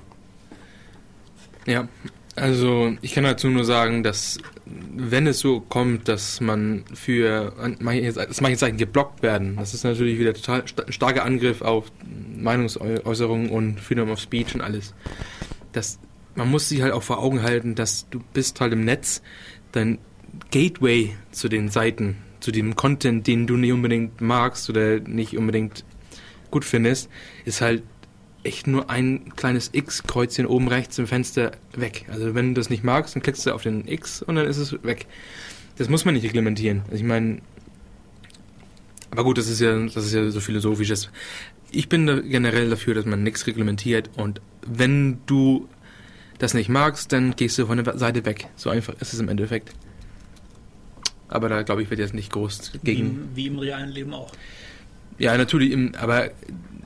Ja, 1.67 1.89
also 2.37 2.97
ich 3.01 3.13
kann 3.15 3.25
dazu 3.25 3.49
nur 3.49 3.65
sagen, 3.65 4.03
dass 4.03 4.39
wenn 4.67 5.27
es 5.27 5.39
so 5.39 5.61
kommt, 5.61 6.09
dass 6.09 6.41
man 6.41 6.85
für 6.93 7.53
dass 8.15 8.41
manche 8.41 8.57
Seiten 8.57 8.77
geblockt 8.77 9.23
werden, 9.23 9.57
das 9.57 9.75
ist 9.75 9.85
natürlich 9.85 10.19
wieder 10.19 10.35
total 10.35 10.67
sta- 10.67 10.91
starker 10.91 11.25
Angriff 11.25 11.63
auf 11.63 11.91
Meinungsäußerung 12.37 13.51
und 13.51 13.81
Freedom 13.81 14.11
of 14.11 14.21
Speech 14.21 14.55
und 14.55 14.61
alles. 14.61 14.95
Das, 15.73 15.99
man 16.35 16.51
muss 16.51 16.69
sich 16.69 16.83
halt 16.83 16.93
auch 16.93 17.03
vor 17.03 17.19
Augen 17.23 17.43
halten, 17.43 17.75
dass 17.75 18.09
du 18.11 18.21
bist 18.33 18.61
halt 18.61 18.73
im 18.73 18.85
Netz 18.85 19.23
dein 19.73 19.99
Gateway 20.51 21.15
zu 21.31 21.49
den 21.49 21.69
Seiten, 21.69 22.17
zu 22.41 22.51
dem 22.51 22.75
Content, 22.77 23.27
den 23.27 23.47
du 23.47 23.57
nicht 23.57 23.73
unbedingt 23.73 24.21
magst 24.21 24.69
oder 24.69 24.99
nicht 25.01 25.37
unbedingt 25.37 25.85
gut 26.51 26.65
findest, 26.65 27.09
ist 27.45 27.61
halt 27.61 27.83
echt 28.45 28.67
nur 28.67 28.91
ein 28.91 29.35
kleines 29.37 29.71
X-Kreuzchen 29.73 30.47
oben 30.47 30.69
rechts 30.69 30.99
im 30.99 31.07
Fenster 31.07 31.53
weg. 31.75 32.05
Also 32.11 32.35
wenn 32.35 32.49
du 32.55 32.61
das 32.61 32.71
nicht 32.71 32.85
magst, 32.85 33.15
dann 33.17 33.23
klickst 33.23 33.45
du 33.47 33.53
auf 33.53 33.63
den 33.63 33.89
X 33.89 34.23
und 34.23 34.35
dann 34.37 34.47
ist 34.47 34.59
es 34.59 34.73
weg. 34.85 35.07
Das 35.77 35.89
muss 35.89 36.05
man 36.05 36.15
nicht 36.15 36.25
reglementieren. 36.25 36.83
Also 36.87 36.97
ich 36.97 37.03
meine, 37.03 37.39
aber 39.11 39.25
gut, 39.25 39.39
das 39.39 39.49
ist 39.49 39.61
ja, 39.61 39.79
das 39.87 39.97
ist 40.07 40.13
ja 40.13 40.31
so 40.31 40.41
philosophisches. 40.41 41.11
Ich 41.71 41.89
bin 41.89 42.07
da 42.07 42.21
generell 42.21 42.71
dafür, 42.71 42.95
dass 42.95 43.05
man 43.05 43.23
nichts 43.23 43.47
reglementiert 43.47 44.11
und 44.17 44.41
wenn 44.67 45.19
du 45.27 45.69
das 46.39 46.53
nicht 46.55 46.69
magst, 46.69 47.13
dann 47.13 47.35
gehst 47.37 47.59
du 47.59 47.67
von 47.67 47.83
der 47.83 47.97
Seite 47.99 48.25
weg. 48.25 48.49
So 48.57 48.71
einfach 48.71 48.95
ist 49.01 49.13
es 49.15 49.21
im 49.21 49.29
Endeffekt. 49.29 49.73
Aber 51.29 51.49
da 51.49 51.63
glaube 51.63 51.83
ich, 51.83 51.91
wird 51.91 52.01
jetzt 52.01 52.15
nicht 52.15 52.31
groß 52.33 52.73
Wie, 52.75 52.79
gegen. 52.79 53.01
im- 53.07 53.29
wie 53.35 53.47
im 53.47 53.59
realen 53.59 53.89
Leben 53.91 54.13
auch. 54.15 54.33
Ja, 55.19 55.37
natürlich, 55.37 55.71
im, 55.73 55.95
aber 55.95 56.31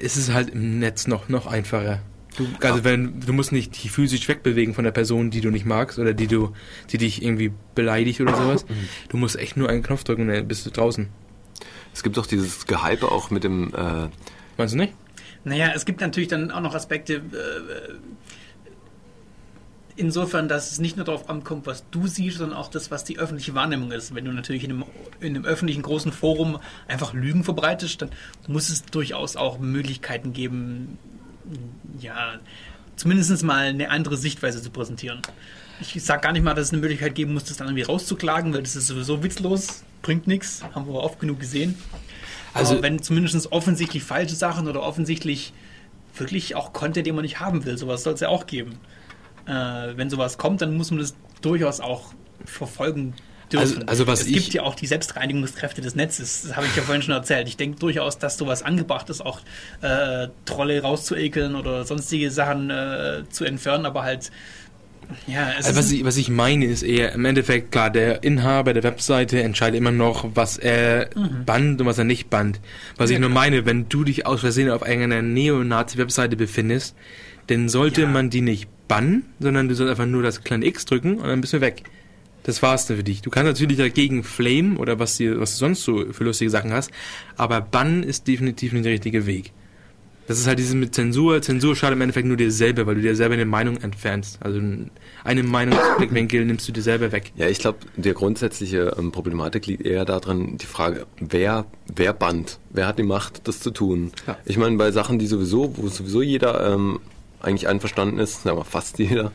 es 0.01 0.16
ist 0.16 0.32
halt 0.32 0.51
im 0.51 0.78
Netz 0.78 1.07
noch, 1.07 1.28
noch 1.28 1.46
einfacher. 1.46 2.01
Du, 2.36 2.46
also 2.61 2.84
wenn 2.84 3.20
du 3.20 3.32
musst 3.32 3.51
nicht 3.51 3.82
dich 3.82 3.90
physisch 3.90 4.28
wegbewegen 4.28 4.74
von 4.74 4.84
der 4.84 4.92
Person, 4.92 5.30
die 5.30 5.40
du 5.40 5.51
nicht 5.51 5.66
magst 5.66 5.99
oder 5.99 6.14
die 6.14 6.28
du, 6.28 6.53
die 6.90 6.99
dich 6.99 7.22
irgendwie 7.22 7.53
beleidigt 7.74 8.20
oder 8.20 8.36
sowas. 8.36 8.64
Du 9.09 9.16
musst 9.16 9.36
echt 9.36 9.57
nur 9.57 9.68
einen 9.68 9.82
Knopf 9.82 10.05
drücken 10.05 10.22
und 10.22 10.28
dann 10.28 10.46
bist 10.46 10.64
du 10.64 10.70
draußen. 10.70 11.09
Es 11.92 12.03
gibt 12.05 12.16
auch 12.18 12.26
dieses 12.26 12.66
Gehype 12.66 13.11
auch 13.11 13.30
mit 13.30 13.42
dem, 13.42 13.74
äh, 13.74 14.09
Meinst 14.59 14.74
du 14.74 14.78
nicht? 14.78 14.92
Naja, 15.44 15.70
es 15.74 15.86
gibt 15.86 16.01
natürlich 16.01 16.28
dann 16.28 16.51
auch 16.51 16.61
noch 16.61 16.74
Aspekte, 16.74 17.14
äh, 17.14 17.20
insofern, 19.99 20.49
dass 20.49 20.72
es 20.72 20.78
nicht 20.78 20.96
nur 20.96 21.05
darauf 21.05 21.28
ankommt, 21.28 21.66
was 21.66 21.84
du 21.90 22.07
siehst, 22.07 22.38
sondern 22.38 22.57
auch 22.57 22.68
das, 22.70 22.90
was 22.90 23.05
die 23.05 23.18
öffentliche 23.18 23.55
Wahrnehmung 23.55 23.92
ist. 23.92 24.14
Wenn 24.14 24.24
du 24.24 24.32
natürlich 24.32 24.64
in 24.64 24.70
einem, 24.70 24.84
in 25.20 25.34
einem 25.36 25.44
öffentlichen 25.44 25.82
großen 25.82 26.12
Forum 26.12 26.59
einfach 26.86 27.12
Lügen 27.12 27.44
verbreitest, 27.44 28.03
dann 28.03 28.11
muss 28.46 28.68
es 28.70 28.84
durchaus 28.84 29.36
auch 29.36 29.59
Möglichkeiten 29.59 30.32
geben, 30.32 30.99
ja, 32.01 32.38
zumindest 32.96 33.42
mal 33.44 33.66
eine 33.66 33.90
andere 33.90 34.16
Sichtweise 34.16 34.62
zu 34.62 34.70
präsentieren. 34.70 35.20
Ich 35.80 36.03
sage 36.03 36.22
gar 36.22 36.32
nicht 36.32 36.42
mal, 36.42 36.55
dass 36.55 36.66
es 36.68 36.72
eine 36.72 36.80
Möglichkeit 36.80 37.14
geben 37.14 37.34
muss, 37.34 37.44
das 37.44 37.57
dann 37.59 37.68
irgendwie 37.68 37.82
rauszuklagen, 37.84 38.53
weil 38.53 38.62
das 38.62 38.74
ist 38.76 38.88
sowieso 38.88 39.22
witzlos, 39.22 39.84
bringt 40.03 40.26
nichts, 40.26 40.62
haben 40.74 40.86
wir 40.86 40.94
oft 40.94 41.20
genug 41.20 41.38
gesehen. 41.40 41.76
Also- 42.55 42.74
Aber 42.74 42.82
wenn 42.82 43.03
zumindest 43.03 43.53
offensichtlich 43.53 44.03
falsche 44.03 44.34
Sachen 44.34 44.66
oder 44.68 44.82
offensichtlich 44.82 45.53
wirklich 46.16 46.57
auch 46.57 46.72
Content, 46.72 47.07
den 47.07 47.14
man 47.14 47.22
nicht 47.22 47.38
haben 47.38 47.64
will, 47.64 47.78
sowas 47.78 48.03
soll 48.03 48.14
es 48.14 48.20
ja 48.20 48.28
auch 48.28 48.46
geben. 48.46 48.78
Äh, 49.49 49.96
wenn 49.96 50.11
sowas 50.11 50.36
kommt, 50.38 50.61
dann 50.61 50.76
muss 50.76 50.90
man 50.90 51.01
das 51.01 51.14
durchaus 51.40 51.80
auch 51.80 52.12
verfolgen 52.44 53.14
dürfen. 53.53 53.78
Also- 53.78 53.86
also 53.86 54.07
was 54.07 54.20
es 54.20 54.26
ich- 54.26 54.34
gibt 54.34 54.53
ja 54.55 54.62
auch 54.62 54.74
die 54.74 54.86
Selbstreinigungskräfte 54.86 55.80
des 55.80 55.94
Netzes, 55.94 56.42
das 56.42 56.57
habe 56.57 56.66
ich 56.66 56.76
ja 56.76 56.82
vorhin 56.82 57.01
schon 57.03 57.14
erzählt. 57.14 57.49
Ich 57.49 57.57
denke 57.57 57.78
durchaus, 57.78 58.18
dass 58.18 58.36
sowas 58.36 58.62
angebracht 58.62 59.09
ist, 59.09 59.24
auch 59.24 59.40
äh, 59.80 60.28
Trolle 60.44 60.82
rauszuekeln 60.82 61.55
oder 61.57 61.84
sonstige 61.84 62.30
Sachen 62.30 62.68
äh, 62.70 63.22
zu 63.30 63.44
entfernen, 63.46 63.86
aber 63.86 64.03
halt 64.03 64.30
ja, 65.26 65.53
Also 65.57 65.74
was, 65.74 65.90
ich, 65.90 66.05
was 66.05 66.18
ich 66.18 66.28
meine 66.28 66.66
ist 66.66 66.82
eher, 66.82 67.12
im 67.12 67.24
Endeffekt, 67.24 67.72
klar, 67.72 67.88
der 67.88 68.22
Inhaber 68.24 68.74
der 68.74 68.82
Webseite 68.82 69.42
entscheidet 69.42 69.78
immer 69.78 69.90
noch, 69.92 70.26
was 70.34 70.59
er 70.59 71.09
bannt 71.46 71.80
und 71.80 71.86
was 71.86 71.96
er 71.96 72.05
nicht 72.05 72.28
bannt. 72.28 72.61
Was 72.99 73.09
Mhm. 73.09 73.12
Ja, 73.12 73.16
ich 73.16 73.20
nur 73.22 73.30
klar. 73.30 73.42
meine, 73.44 73.64
wenn 73.64 73.88
du 73.88 74.05
dich 74.05 74.26
aus 74.26 74.40
Versehen 74.40 74.68
auf 74.70 74.82
einer 74.82 75.22
Neonazi-Webseite 75.22 76.36
befindest, 76.36 76.94
dann 77.46 77.70
sollte 77.70 78.03
Ja. 78.03 78.07
man 78.09 78.28
die 78.28 78.42
nicht 78.42 78.68
bannen, 78.89 79.24
sondern 79.39 79.68
du 79.68 79.74
sollst 79.74 79.91
einfach 79.91 80.07
nur 80.07 80.22
das 80.22 80.43
kleine 80.43 80.66
X 80.66 80.84
drücken 80.86 81.16
und 81.16 81.28
dann 81.28 81.41
bist 81.41 81.53
du 81.53 81.61
weg. 81.61 81.84
Das 82.45 82.62
war's 82.62 82.86
dann 82.86 82.97
für 82.97 83.05
dich. 83.05 83.20
Du 83.20 83.30
kannst 83.30 83.47
natürlich 83.47 83.76
dagegen 83.76 84.24
flamen 84.24 84.78
oder 84.78 84.99
was, 84.99 85.18
dir, 85.18 85.39
was 85.39 85.53
du 85.53 85.59
sonst 85.59 85.82
so 85.84 86.12
für 86.12 86.24
lustige 86.24 86.51
Sachen 86.51 86.72
hast, 86.72 86.91
aber 87.36 87.61
bannen 87.61 88.03
ist 88.03 88.26
definitiv 88.26 88.72
nicht 88.72 88.84
der 88.84 88.93
richtige 88.93 89.26
Weg. 89.26 89.53
Das 90.28 90.39
ist 90.39 90.47
halt 90.47 90.59
dieses 90.59 90.74
mit 90.74 90.95
Zensur. 90.95 91.41
Zensur 91.41 91.74
schadet 91.74 91.97
im 91.97 92.03
Endeffekt 92.03 92.28
nur 92.28 92.36
dir 92.36 92.53
selber, 92.53 92.86
weil 92.86 92.97
du 92.97 93.01
dir 93.01 93.16
selber 93.16 93.32
eine 93.32 93.47
Meinung 93.47 93.78
entfernst. 93.78 94.39
Also 94.41 94.61
eine 95.24 95.43
Meinungsblickwinkel 95.43 96.45
nimmst 96.45 96.68
du 96.68 96.72
dir 96.72 96.82
selber 96.82 97.12
weg. 97.12 97.32
Ja, 97.36 97.49
ich 97.49 97.59
glaube, 97.61 97.78
die 97.97 98.12
grundsätzliche 98.12 98.95
ähm, 98.99 99.11
Problematik 99.11 99.66
liegt 99.66 99.86
eher 99.86 100.05
darin, 100.05 100.59
die 100.59 100.66
Frage, 100.66 101.07
wer, 101.18 101.64
wer 101.86 102.12
bannt? 102.12 102.59
Wer 102.68 102.86
hat 102.86 102.99
die 102.99 103.05
Macht, 103.05 103.49
das 103.49 103.61
zu 103.61 103.70
tun? 103.70 104.12
Ja. 104.26 104.36
Ich 104.45 104.59
meine, 104.59 104.76
bei 104.76 104.91
Sachen, 104.91 105.18
die 105.18 105.26
sowieso, 105.26 105.74
wo 105.78 105.89
sowieso 105.89 106.20
jeder 106.20 106.74
ähm, 106.74 107.01
eigentlich 107.41 107.68
einverstanden 107.68 108.18
ist, 108.18 108.45
wir 108.45 108.64
fast 108.64 108.99
jeder, 108.99 109.32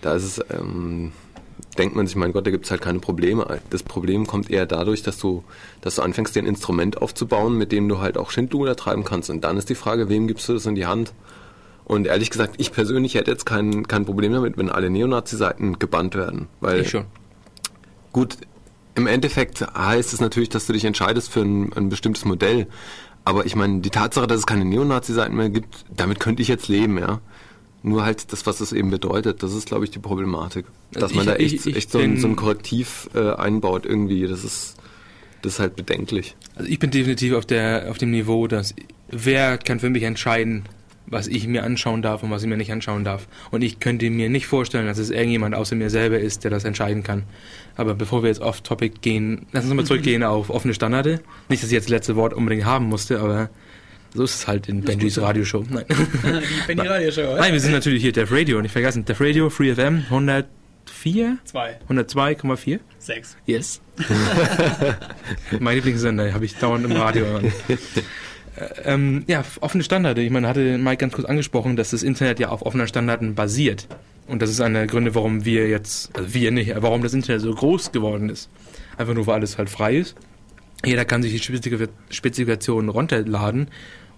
da 0.00 0.14
ist 0.14 0.24
es, 0.24 0.44
ähm, 0.50 1.12
denkt 1.78 1.96
man 1.96 2.06
sich, 2.06 2.16
mein 2.16 2.32
Gott, 2.32 2.46
da 2.46 2.50
gibt 2.50 2.64
es 2.64 2.70
halt 2.70 2.80
keine 2.80 2.98
Probleme. 2.98 3.60
Das 3.70 3.82
Problem 3.82 4.26
kommt 4.26 4.50
eher 4.50 4.66
dadurch, 4.66 5.02
dass 5.02 5.18
du, 5.18 5.44
dass 5.80 5.96
du 5.96 6.02
anfängst, 6.02 6.34
dir 6.34 6.42
ein 6.42 6.46
Instrument 6.46 7.00
aufzubauen, 7.00 7.56
mit 7.56 7.72
dem 7.72 7.88
du 7.88 7.98
halt 7.98 8.18
auch 8.18 8.30
Schindluder 8.30 8.76
treiben 8.76 9.04
kannst. 9.04 9.30
Und 9.30 9.42
dann 9.42 9.56
ist 9.56 9.68
die 9.68 9.74
Frage, 9.74 10.08
wem 10.08 10.26
gibst 10.26 10.48
du 10.48 10.54
das 10.54 10.66
in 10.66 10.74
die 10.74 10.86
Hand? 10.86 11.12
Und 11.84 12.06
ehrlich 12.06 12.30
gesagt, 12.30 12.54
ich 12.58 12.72
persönlich 12.72 13.14
hätte 13.14 13.30
jetzt 13.30 13.46
kein, 13.46 13.86
kein 13.86 14.04
Problem 14.04 14.32
damit, 14.32 14.58
wenn 14.58 14.70
alle 14.70 14.90
Neonazi-Seiten 14.90 15.78
gebannt 15.78 16.14
werden. 16.14 16.48
Weil 16.60 16.80
Ich 16.80 16.90
schon. 16.90 17.04
Gut, 18.12 18.38
im 18.96 19.06
Endeffekt 19.06 19.60
heißt 19.60 20.12
es 20.12 20.20
natürlich, 20.20 20.48
dass 20.48 20.66
du 20.66 20.72
dich 20.72 20.84
entscheidest 20.84 21.30
für 21.30 21.42
ein, 21.42 21.72
ein 21.74 21.88
bestimmtes 21.88 22.24
Modell. 22.24 22.66
Aber 23.26 23.44
ich 23.44 23.56
meine, 23.56 23.80
die 23.80 23.90
Tatsache, 23.90 24.26
dass 24.28 24.38
es 24.38 24.46
keine 24.46 24.64
Neonazi-Seiten 24.64 25.34
mehr 25.34 25.50
gibt, 25.50 25.84
damit 25.94 26.20
könnte 26.20 26.40
ich 26.42 26.48
jetzt 26.48 26.68
leben, 26.68 26.96
ja. 26.96 27.20
Nur 27.82 28.04
halt 28.04 28.32
das, 28.32 28.46
was 28.46 28.60
es 28.60 28.72
eben 28.72 28.90
bedeutet, 28.90 29.42
das 29.42 29.52
ist, 29.52 29.66
glaube 29.66 29.84
ich, 29.84 29.90
die 29.90 29.98
Problematik. 29.98 30.64
Dass 30.92 31.02
Also 31.04 31.14
man 31.16 31.22
ich- 31.24 31.30
da 31.32 31.36
echt, 31.36 31.54
ich- 31.54 31.66
ich 31.66 31.76
echt 31.76 31.90
so, 31.90 31.98
ein, 31.98 32.16
so 32.18 32.28
ein 32.28 32.36
Korrektiv 32.36 33.10
äh, 33.14 33.32
einbaut 33.34 33.84
irgendwie. 33.84 34.26
Das 34.28 34.44
ist, 34.44 34.76
das 35.42 35.54
ist 35.54 35.58
halt 35.58 35.74
bedenklich. 35.74 36.36
Also 36.54 36.70
ich 36.70 36.78
bin 36.78 36.90
definitiv 36.92 37.34
auf, 37.34 37.44
der, 37.44 37.90
auf 37.90 37.98
dem 37.98 38.12
Niveau, 38.12 38.46
dass 38.46 38.74
wer 39.08 39.58
kann 39.58 39.80
für 39.80 39.90
mich 39.90 40.04
entscheiden, 40.04 40.62
was 41.06 41.26
ich 41.28 41.46
mir 41.46 41.62
anschauen 41.64 42.02
darf 42.02 42.22
und 42.22 42.30
was 42.30 42.42
ich 42.42 42.48
mir 42.48 42.56
nicht 42.56 42.72
anschauen 42.72 43.04
darf. 43.04 43.28
Und 43.50 43.62
ich 43.62 43.78
könnte 43.80 44.10
mir 44.10 44.28
nicht 44.28 44.46
vorstellen, 44.46 44.86
dass 44.86 44.98
es 44.98 45.10
irgendjemand 45.10 45.54
außer 45.54 45.76
mir 45.76 45.90
selber 45.90 46.18
ist, 46.18 46.42
der 46.44 46.50
das 46.50 46.64
entscheiden 46.64 47.02
kann. 47.02 47.22
Aber 47.76 47.94
bevor 47.94 48.22
wir 48.22 48.28
jetzt 48.28 48.40
off-topic 48.40 49.00
gehen, 49.02 49.46
lass 49.52 49.64
uns 49.64 49.74
mal 49.74 49.84
zurückgehen 49.86 50.22
auf 50.22 50.50
offene 50.50 50.74
Standarde. 50.74 51.20
Nicht, 51.48 51.62
dass 51.62 51.68
ich 51.70 51.74
jetzt 51.74 51.84
das 51.84 51.90
letzte 51.90 52.16
Wort 52.16 52.34
unbedingt 52.34 52.64
haben 52.64 52.86
musste, 52.86 53.20
aber 53.20 53.50
so 54.14 54.24
ist 54.24 54.34
es 54.34 54.46
halt 54.48 54.68
in 54.68 54.80
Benjis 54.82 55.20
Radioshow. 55.20 55.64
Nein. 55.70 55.84
Die 55.88 56.66
Benny 56.74 56.88
Radio 56.88 57.10
Show, 57.10 57.36
Nein, 57.36 57.52
wir 57.52 57.60
sind 57.60 57.72
natürlich 57.72 58.02
hier 58.02 58.12
Def 58.12 58.32
Radio, 58.32 58.60
nicht 58.62 58.72
vergessen. 58.72 59.04
Def 59.04 59.20
Radio, 59.20 59.50
Free 59.50 59.74
FM, 59.74 60.04
104, 60.10 61.36
Zwei, 61.44 61.78
102,4. 61.88 62.80
sechs. 62.98 63.36
Yes. 63.46 63.80
mein 65.60 65.76
Lieblingssender 65.76 66.32
habe 66.32 66.44
ich 66.46 66.56
dauernd 66.56 66.84
im 66.86 66.92
Radio. 66.92 67.26
Äh, 68.56 68.92
ähm, 68.94 69.24
ja, 69.26 69.44
offene 69.60 69.84
Standarde. 69.84 70.22
Ich 70.22 70.30
meine, 70.30 70.48
hatte 70.48 70.78
Mike 70.78 70.98
ganz 70.98 71.12
kurz 71.14 71.26
angesprochen, 71.28 71.76
dass 71.76 71.90
das 71.90 72.02
Internet 72.02 72.40
ja 72.40 72.48
auf 72.48 72.62
offenen 72.64 72.88
Standarden 72.88 73.34
basiert. 73.34 73.86
Und 74.26 74.42
das 74.42 74.50
ist 74.50 74.60
einer 74.60 74.80
der 74.80 74.88
Gründe, 74.88 75.14
warum 75.14 75.44
wir 75.44 75.68
jetzt, 75.68 76.16
also 76.16 76.34
wir 76.34 76.50
nicht, 76.50 76.72
warum 76.76 77.02
das 77.02 77.14
Internet 77.14 77.42
so 77.42 77.54
groß 77.54 77.92
geworden 77.92 78.28
ist. 78.28 78.50
Einfach 78.98 79.14
nur, 79.14 79.26
weil 79.26 79.36
alles 79.36 79.58
halt 79.58 79.70
frei 79.70 79.96
ist. 79.96 80.16
Jeder 80.84 81.04
kann 81.04 81.22
sich 81.22 81.32
die 81.32 81.40
Spezifika- 81.40 81.88
Spezifikationen 82.10 82.88
runterladen 82.90 83.68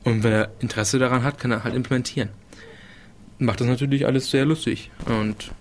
und 0.05 0.23
wenn 0.23 0.33
er 0.33 0.51
Interesse 0.61 0.99
daran 0.99 1.23
hat, 1.23 1.39
kann 1.39 1.51
er 1.51 1.65
halt 1.65 1.75
implementieren. 1.75 2.31
Macht 3.39 3.61
das 3.61 3.69
natürlich 3.69 4.07
alles 4.07 4.31
sehr 4.31 4.45
lustig. 4.45 4.91
Und, 5.07 5.53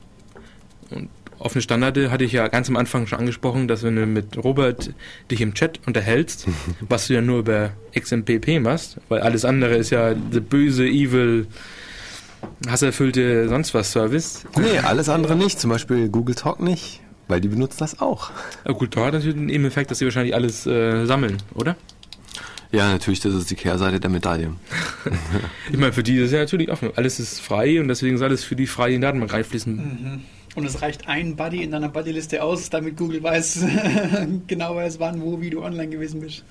und 0.90 1.10
offene 1.40 1.62
Standarde 1.62 2.12
hatte 2.12 2.24
ich 2.24 2.32
ja 2.32 2.48
ganz 2.48 2.70
am 2.70 2.76
Anfang 2.76 3.08
schon 3.08 3.20
angesprochen, 3.20 3.68
dass 3.68 3.84
wenn 3.84 3.96
du 3.96 4.06
mit 4.06 4.38
Robert 4.44 4.92
dich 5.30 5.42
im 5.42 5.54
Chat 5.54 5.80
unterhältst, 5.86 6.48
was 6.82 7.08
du 7.08 7.14
ja 7.14 7.22
nur 7.22 7.40
über 7.40 7.72
XMPP 7.98 8.60
machst, 8.60 8.98
weil 9.10 9.22
alles 9.22 9.46
andere 9.46 9.76
ist 9.76 9.90
ja 9.90 10.14
der 10.14 10.40
böse, 10.40 10.88
evil, 10.88 11.48
hasserfüllte 12.68 13.50
sonst 13.50 13.74
was 13.74 13.92
Service. 13.92 14.46
Nee, 14.58 14.80
alles 14.80 15.10
andere 15.10 15.36
nicht. 15.36 15.60
Zum 15.60 15.70
Beispiel 15.70 16.10
Google 16.10 16.36
Talk 16.36 16.60
nicht, 16.60 17.02
weil 17.28 17.42
die 17.42 17.48
benutzen 17.48 17.78
das 17.80 18.00
auch. 18.00 18.32
Aber 18.64 18.76
gut, 18.76 18.96
da 18.96 19.06
hat 19.06 19.14
natürlich 19.14 19.36
den 19.36 19.46
Nebeneffekt, 19.46 19.92
dass 19.92 20.00
sie 20.00 20.06
wahrscheinlich 20.06 20.36
alles 20.36 20.66
äh, 20.66 21.06
sammeln, 21.06 21.38
oder? 21.54 21.76
Ja, 22.72 22.92
natürlich, 22.92 23.22
das 23.22 23.34
ist 23.34 23.50
die 23.50 23.56
Kehrseite 23.56 24.00
der 24.00 24.10
Medaille. 24.10 24.54
Ich 25.72 25.78
meine, 25.78 25.92
für 25.92 26.04
die 26.04 26.18
ist 26.18 26.28
es 26.28 26.32
ja 26.32 26.40
natürlich 26.40 26.70
offen. 26.70 26.92
Alles 26.96 27.20
ist 27.20 27.42
frei 27.42 27.80
und 27.82 27.90
deswegen 27.90 28.16
ist 28.16 28.22
alles 28.22 28.44
für 28.44 28.56
die 28.56 28.68
frei 28.68 28.90
in 28.90 29.02
die 29.02 29.06
Datenbank 29.06 29.34
reinfließen. 29.34 29.76
Mhm. 29.76 30.22
Und 30.58 30.66
es 30.66 30.82
reicht 30.82 31.08
ein 31.08 31.36
Buddy 31.36 31.62
in 31.62 31.70
deiner 31.70 31.88
Buddy-Liste 31.88 32.41
aus, 32.41 32.72
damit 32.72 32.97
Google 32.97 33.22
weiß, 33.22 33.64
genau 34.47 34.76
weiß, 34.76 34.99
wann, 34.99 35.22
wo, 35.22 35.39
wie 35.39 35.51
du 35.51 35.62
online 35.62 35.89
gewesen 35.89 36.20
bist. 36.20 36.43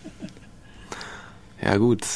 Ja 1.61 1.77
gut, 1.77 2.07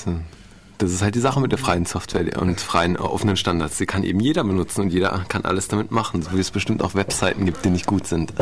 das 0.79 0.93
ist 0.93 1.03
halt 1.03 1.17
die 1.17 1.21
Sache 1.21 1.41
mit 1.41 1.51
der 1.51 1.59
freien 1.59 1.87
Software 1.87 2.41
und 2.41 2.61
freien 2.61 2.95
äh, 2.95 3.01
offenen 3.01 3.37
Standards. 3.37 3.77
Die 3.79 3.87
kann 3.87 4.05
eben 4.05 4.21
jeder 4.21 4.45
benutzen 4.45 4.83
und 4.83 4.93
jeder 4.93 5.25
kann 5.27 5.45
alles 5.45 5.67
damit 5.67 5.91
machen, 5.91 6.23
so 6.23 6.33
wie 6.33 6.39
es 6.39 6.53
bestimmt 6.53 6.81
auch 6.81 6.95
Webseiten 6.95 7.45
gibt, 7.45 7.65
die 7.65 7.71
nicht 7.71 7.87
gut 7.87 8.07
sind. 8.07 8.35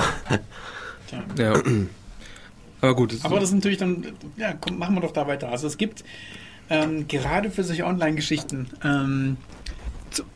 Tja. 1.07 1.23
Ja. 1.39 1.63
Aber 2.83 2.95
gut, 2.95 3.15
das 3.15 3.25
Aber 3.25 3.41
das 3.41 3.49
ist 3.49 3.55
natürlich 3.55 3.79
dann, 3.79 4.09
ja, 4.37 4.53
komm, 4.61 4.77
machen 4.77 4.95
wir 4.95 5.01
doch 5.01 5.13
da 5.13 5.27
weiter. 5.27 5.49
Also 5.49 5.69
es 5.69 5.79
gibt 5.79 6.05
ähm, 6.69 7.09
gerade 7.09 7.51
für 7.51 7.65
solche 7.65 7.87
Online-Geschichten 7.87 8.69
ähm, 8.85 9.39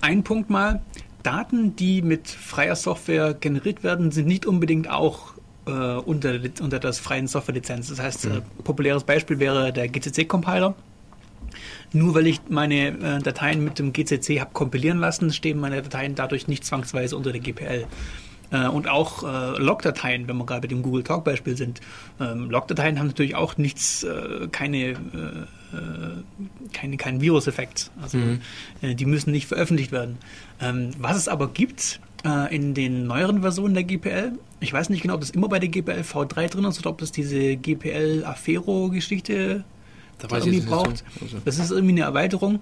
ein 0.01 0.25
Punkt 0.25 0.49
mal, 0.49 0.81
Daten, 1.23 1.77
die 1.77 2.03
mit 2.03 2.29
freier 2.29 2.77
Software 2.77 3.35
generiert 3.35 3.83
werden, 3.83 4.11
sind 4.11 4.27
nicht 4.27 4.47
unbedingt 4.47 4.91
auch 4.91 5.35
äh, 5.67 5.71
unter, 5.71 6.39
unter 6.61 6.79
das 6.79 6.99
freien 6.99 7.27
Software-Lizenz. 7.27 7.89
Das 7.89 8.01
heißt, 8.01 8.25
äh, 8.27 8.41
populäres 8.65 9.05
Beispiel 9.05 9.39
wäre 9.39 9.73
der 9.73 9.89
GCC-Compiler. 9.89 10.75
Nur 11.93 12.15
weil 12.15 12.27
ich 12.27 12.41
meine 12.49 12.89
äh, 12.89 13.19
Dateien 13.19 13.63
mit 13.63 13.79
dem 13.79 13.93
GCC 13.93 14.41
habe 14.41 14.51
kompilieren 14.53 14.99
lassen, 14.99 15.33
stehen 15.33 15.61
meine 15.61 15.83
Dateien 15.83 16.15
dadurch 16.15 16.49
nicht 16.49 16.65
zwangsweise 16.65 17.17
unter 17.17 17.33
der 17.33 17.41
GPL. 17.41 17.87
Äh, 18.53 18.69
und 18.69 18.87
auch 18.89 19.23
äh, 19.23 19.59
Logdateien, 19.59 20.29
wenn 20.29 20.37
wir 20.37 20.47
gerade 20.47 20.61
bei 20.61 20.69
dem 20.69 20.83
Google 20.83 21.03
Talk 21.03 21.25
Beispiel 21.25 21.57
sind. 21.57 21.81
Ähm, 22.21 22.51
Logdateien 22.51 22.99
haben 22.99 23.07
natürlich 23.09 23.35
auch 23.35 23.57
nichts, 23.57 24.05
äh, 24.05 24.49
keine, 24.53 24.77
äh, 24.79 24.93
äh, 24.93 26.23
keine, 26.73 26.97
keinen 26.99 27.21
Viruseffekt. 27.21 27.91
Also 28.01 28.19
äh, 28.83 28.95
die 28.95 29.07
müssen 29.07 29.31
nicht 29.33 29.47
veröffentlicht 29.47 29.91
werden. 29.91 30.19
Ähm, 30.61 30.91
was 30.99 31.17
es 31.17 31.29
aber 31.29 31.49
gibt 31.49 32.01
äh, 32.25 32.55
in 32.55 32.75
den 32.75 33.07
neueren 33.07 33.41
Versionen 33.41 33.75
der 33.75 33.85
GPL, 33.85 34.33
ich 34.61 34.73
weiß 34.73 34.91
nicht 34.91 35.03
genau, 35.03 35.15
ob 35.15 35.21
das 35.21 35.31
immer 35.31 35.49
bei 35.49 35.59
der 35.59 35.69
GPL 35.71 36.03
V3 36.03 36.49
drin 36.49 36.65
ist 36.65 36.79
oder 36.79 36.91
ob 36.91 36.99
das 36.99 37.11
diese 37.11 37.57
GPL 37.57 38.25
Afero-Geschichte 38.25 39.65
Da 40.19 40.37
irgendwie 40.37 40.61
braucht. 40.61 40.99
so. 40.99 41.25
Also, 41.25 41.39
Das 41.45 41.59
ist 41.59 41.71
irgendwie 41.71 41.93
eine 41.95 42.03
Erweiterung, 42.03 42.61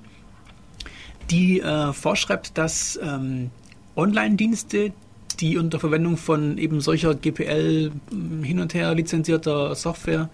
die 1.30 1.61
äh, 1.61 1.93
vorschreibt, 1.93 2.57
dass 2.57 2.99
ähm, 3.03 3.51
Online-Dienste, 3.97 4.93
die 5.41 5.57
unter 5.59 5.80
Verwendung 5.80 6.16
von 6.16 6.59
eben 6.59 6.80
solcher 6.80 7.14
GPL 7.14 7.91
mh, 8.11 8.45
hin 8.47 8.61
und 8.61 8.74
her 8.74 8.95
lizenzierter 8.95 9.74
Software 9.74 10.28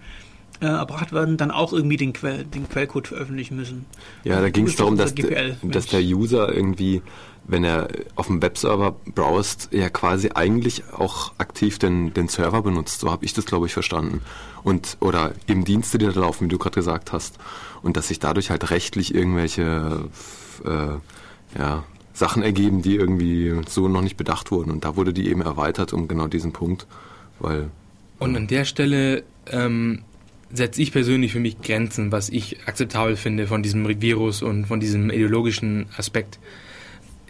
äh, 0.59 0.65
erbracht 0.65 1.13
werden, 1.13 1.37
dann 1.37 1.51
auch 1.51 1.71
irgendwie 1.73 1.97
den, 1.97 2.13
Quell, 2.13 2.43
den 2.43 2.67
Quellcode 2.67 3.07
veröffentlichen 3.07 3.55
müssen. 3.57 3.85
Ja, 4.23 4.41
da 4.41 4.49
ging 4.49 4.65
es 4.67 4.75
darum, 4.75 4.97
dass, 4.97 5.13
der- 5.13 5.25
GPL-Mensch. 5.29 5.73
dass 5.73 5.85
der 5.87 6.01
User 6.01 6.51
irgendwie, 6.51 7.01
wenn 7.45 7.63
er 7.63 7.87
auf 8.15 8.25
dem 8.27 8.41
Webserver 8.41 8.95
browst, 9.13 9.69
ja 9.71 9.89
quasi 9.89 10.31
eigentlich 10.33 10.83
auch 10.91 11.33
aktiv 11.37 11.77
den, 11.77 12.11
den 12.13 12.27
Server 12.27 12.63
benutzt. 12.63 13.01
So 13.01 13.11
habe 13.11 13.23
ich 13.23 13.33
das, 13.33 13.45
glaube 13.45 13.67
ich, 13.67 13.73
verstanden. 13.73 14.21
Und, 14.63 14.97
oder 14.99 15.33
eben 15.47 15.63
Dienste, 15.63 15.99
die 15.99 16.07
da 16.07 16.19
laufen, 16.19 16.45
wie 16.45 16.49
du 16.49 16.57
gerade 16.57 16.73
gesagt 16.75 17.11
hast. 17.13 17.37
Und 17.83 17.95
dass 17.95 18.07
sich 18.07 18.17
dadurch 18.19 18.49
halt 18.49 18.71
rechtlich 18.71 19.13
irgendwelche 19.13 20.09
äh, 20.65 21.57
ja, 21.59 21.83
Sachen 22.17 22.41
ergeben, 22.41 22.81
die 22.81 22.95
irgendwie 22.95 23.53
so 23.67 23.87
noch 23.87 24.01
nicht 24.01 24.17
bedacht 24.17 24.49
wurden. 24.49 24.71
Und 24.71 24.83
da 24.83 24.95
wurde 24.95 25.13
die 25.13 25.29
eben 25.29 25.41
erweitert 25.41 25.93
um 25.93 26.07
genau 26.07 26.27
diesen 26.27 26.51
Punkt. 26.51 26.87
Weil 27.39 27.69
Und 28.17 28.35
an 28.35 28.47
der 28.47 28.65
Stelle 28.65 29.23
ähm, 29.51 30.01
setze 30.51 30.81
ich 30.81 30.91
persönlich 30.91 31.31
für 31.31 31.39
mich 31.39 31.61
Grenzen, 31.61 32.11
was 32.11 32.29
ich 32.29 32.67
akzeptabel 32.67 33.17
finde 33.17 33.45
von 33.45 33.61
diesem 33.61 33.87
Virus 34.01 34.41
und 34.41 34.65
von 34.65 34.79
diesem 34.79 35.11
ideologischen 35.11 35.85
Aspekt. 35.95 36.39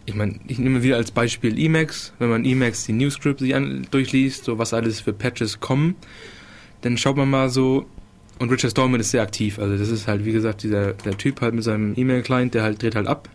Ich 0.06 0.16
meine, 0.16 0.40
ich 0.48 0.58
nehme 0.58 0.84
wieder 0.84 0.96
als 0.96 1.12
Beispiel 1.12 1.60
Emacs. 1.60 2.14
Wenn 2.18 2.30
man 2.30 2.46
Emacs 2.46 2.86
die 2.86 2.94
Newscript 2.94 3.42
sich 3.42 3.56
an, 3.56 3.88
durchliest, 3.92 4.46
so 4.46 4.58
was 4.58 4.74
alles 4.74 5.02
für 5.02 5.12
Patches 5.12 5.60
kommen, 5.60 5.96
dann 6.80 6.98
schaut 6.98 7.18
man 7.18 7.30
mal 7.30 7.50
so. 7.50 7.86
Und 8.40 8.52
Richard 8.52 8.72
Stallman 8.72 9.02
ist 9.02 9.12
sehr 9.12 9.24
aktiv. 9.24 9.60
Also 9.60 9.76
das 9.78 9.90
ist 9.90 10.08
halt, 10.08 10.24
wie 10.24 10.32
gesagt, 10.32 10.64
dieser 10.64 10.94
der 10.94 11.18
Typ 11.18 11.42
halt 11.42 11.56
mit 11.56 11.66
seinem 11.66 11.94
E-Mail-Client, 11.98 12.54
der 12.54 12.64
halt 12.64 12.82
dreht 12.82 12.96
halt 12.96 13.08
ab. 13.08 13.28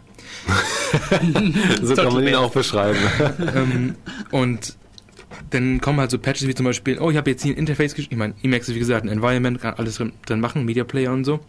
so 1.83 1.95
kann 1.95 2.13
man 2.13 2.27
ihn 2.27 2.35
auch 2.35 2.53
beschreiben. 2.53 2.99
ähm, 3.55 3.95
und 4.31 4.77
dann 5.51 5.81
kommen 5.81 6.01
halt 6.01 6.11
so 6.11 6.19
Patches 6.19 6.49
wie 6.49 6.55
zum 6.55 6.65
Beispiel, 6.65 6.99
oh, 6.99 7.11
ich 7.11 7.17
habe 7.17 7.31
jetzt 7.31 7.43
hier 7.43 7.55
ein 7.55 7.59
Interface 7.59 7.95
geschrieben. 7.95 8.15
Ich 8.15 8.19
meine, 8.19 8.35
Emacs 8.43 8.69
ist 8.69 8.75
wie 8.75 8.79
gesagt 8.79 9.05
ein 9.05 9.09
Environment, 9.09 9.61
kann 9.61 9.75
alles 9.75 10.01
drin, 10.27 10.41
machen, 10.41 10.65
Media 10.65 10.85
Player 10.85 11.13
und 11.13 11.25
so. 11.25 11.41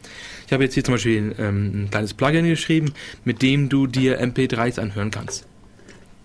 Ich 0.46 0.54
habe 0.54 0.64
jetzt 0.64 0.74
hier 0.74 0.84
zum 0.84 0.96
Beispiel 0.96 1.36
ähm, 1.40 1.84
ein 1.84 1.90
kleines 1.90 2.14
Plugin 2.14 2.48
geschrieben, 2.48 2.94
mit 3.24 3.42
dem 3.42 3.70
du 3.70 3.88
dir 3.88 4.22
MP3s 4.22 4.80
anhören 4.80 5.12
kannst. 5.12 5.46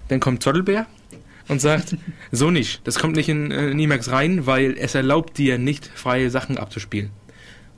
Dann 0.09 0.21
kommt 0.21 0.43
Zottelbär 0.43 0.87
und 1.49 1.61
sagt, 1.61 1.97
so 2.33 2.51
nicht, 2.51 2.81
das 2.85 2.99
kommt 2.99 3.17
nicht 3.17 3.29
in, 3.29 3.51
äh, 3.51 3.71
in 3.71 3.79
Emacs 3.79 4.11
rein, 4.11 4.47
weil 4.47 4.77
es 4.79 4.95
erlaubt 4.95 5.39
dir 5.39 5.59
nicht, 5.59 5.87
freie 5.87 6.31
Sachen 6.31 6.59
abzuspielen. 6.59 7.11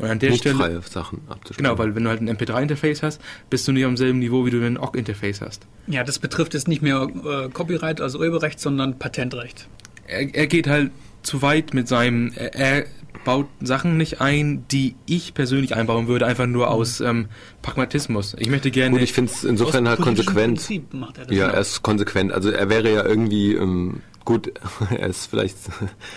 Und 0.00 0.08
an 0.10 0.18
der 0.18 0.30
Nicht 0.30 0.40
Stelle. 0.40 0.56
freie 0.56 0.82
Sachen 0.82 1.20
abzuspielen. 1.28 1.68
Genau, 1.70 1.78
weil 1.78 1.94
wenn 1.94 2.04
du 2.04 2.10
halt 2.10 2.20
ein 2.20 2.28
MP3-Interface 2.28 3.02
hast, 3.02 3.20
bist 3.50 3.68
du 3.68 3.72
nicht 3.72 3.84
am 3.84 3.96
selben 3.96 4.18
Niveau, 4.18 4.46
wie 4.46 4.50
du 4.50 4.64
ein 4.64 4.78
OGG-Interface 4.78 5.40
hast. 5.42 5.66
Ja, 5.86 6.04
das 6.04 6.18
betrifft 6.18 6.54
jetzt 6.54 6.68
nicht 6.68 6.82
mehr 6.82 7.06
äh, 7.24 7.48
Copyright, 7.50 8.00
also 8.00 8.18
Urheberrecht, 8.18 8.60
sondern 8.60 8.98
Patentrecht. 8.98 9.68
er, 10.06 10.34
er 10.34 10.46
geht 10.46 10.66
halt 10.66 10.90
zu 11.22 11.42
weit 11.42 11.74
mit 11.74 11.86
seinem, 11.86 12.32
er, 12.34 12.54
er 12.54 12.86
baut 13.24 13.48
Sachen 13.60 13.96
nicht 13.98 14.20
ein, 14.20 14.64
die 14.70 14.94
ich 15.06 15.34
persönlich 15.34 15.74
einbauen 15.76 16.08
würde, 16.08 16.26
einfach 16.26 16.46
nur 16.46 16.70
aus 16.70 17.00
ähm, 17.00 17.28
Pragmatismus. 17.60 18.34
Ich 18.38 18.48
möchte 18.48 18.70
gerne, 18.70 18.92
Gut, 18.92 19.02
ich 19.02 19.12
finde 19.12 19.32
es 19.32 19.44
insofern 19.44 19.88
halt 19.88 20.00
konsequent. 20.00 20.56
Prinzip 20.56 20.94
macht 20.94 21.18
er 21.18 21.26
das. 21.26 21.36
Ja, 21.36 21.48
er 21.48 21.60
ist 21.60 21.82
konsequent. 21.82 22.32
Also 22.32 22.50
er 22.50 22.70
wäre 22.70 22.90
ja 22.90 23.04
irgendwie, 23.04 23.52
ähm, 23.54 24.00
gut, 24.24 24.50
er 24.90 25.08
ist 25.08 25.26
vielleicht 25.26 25.56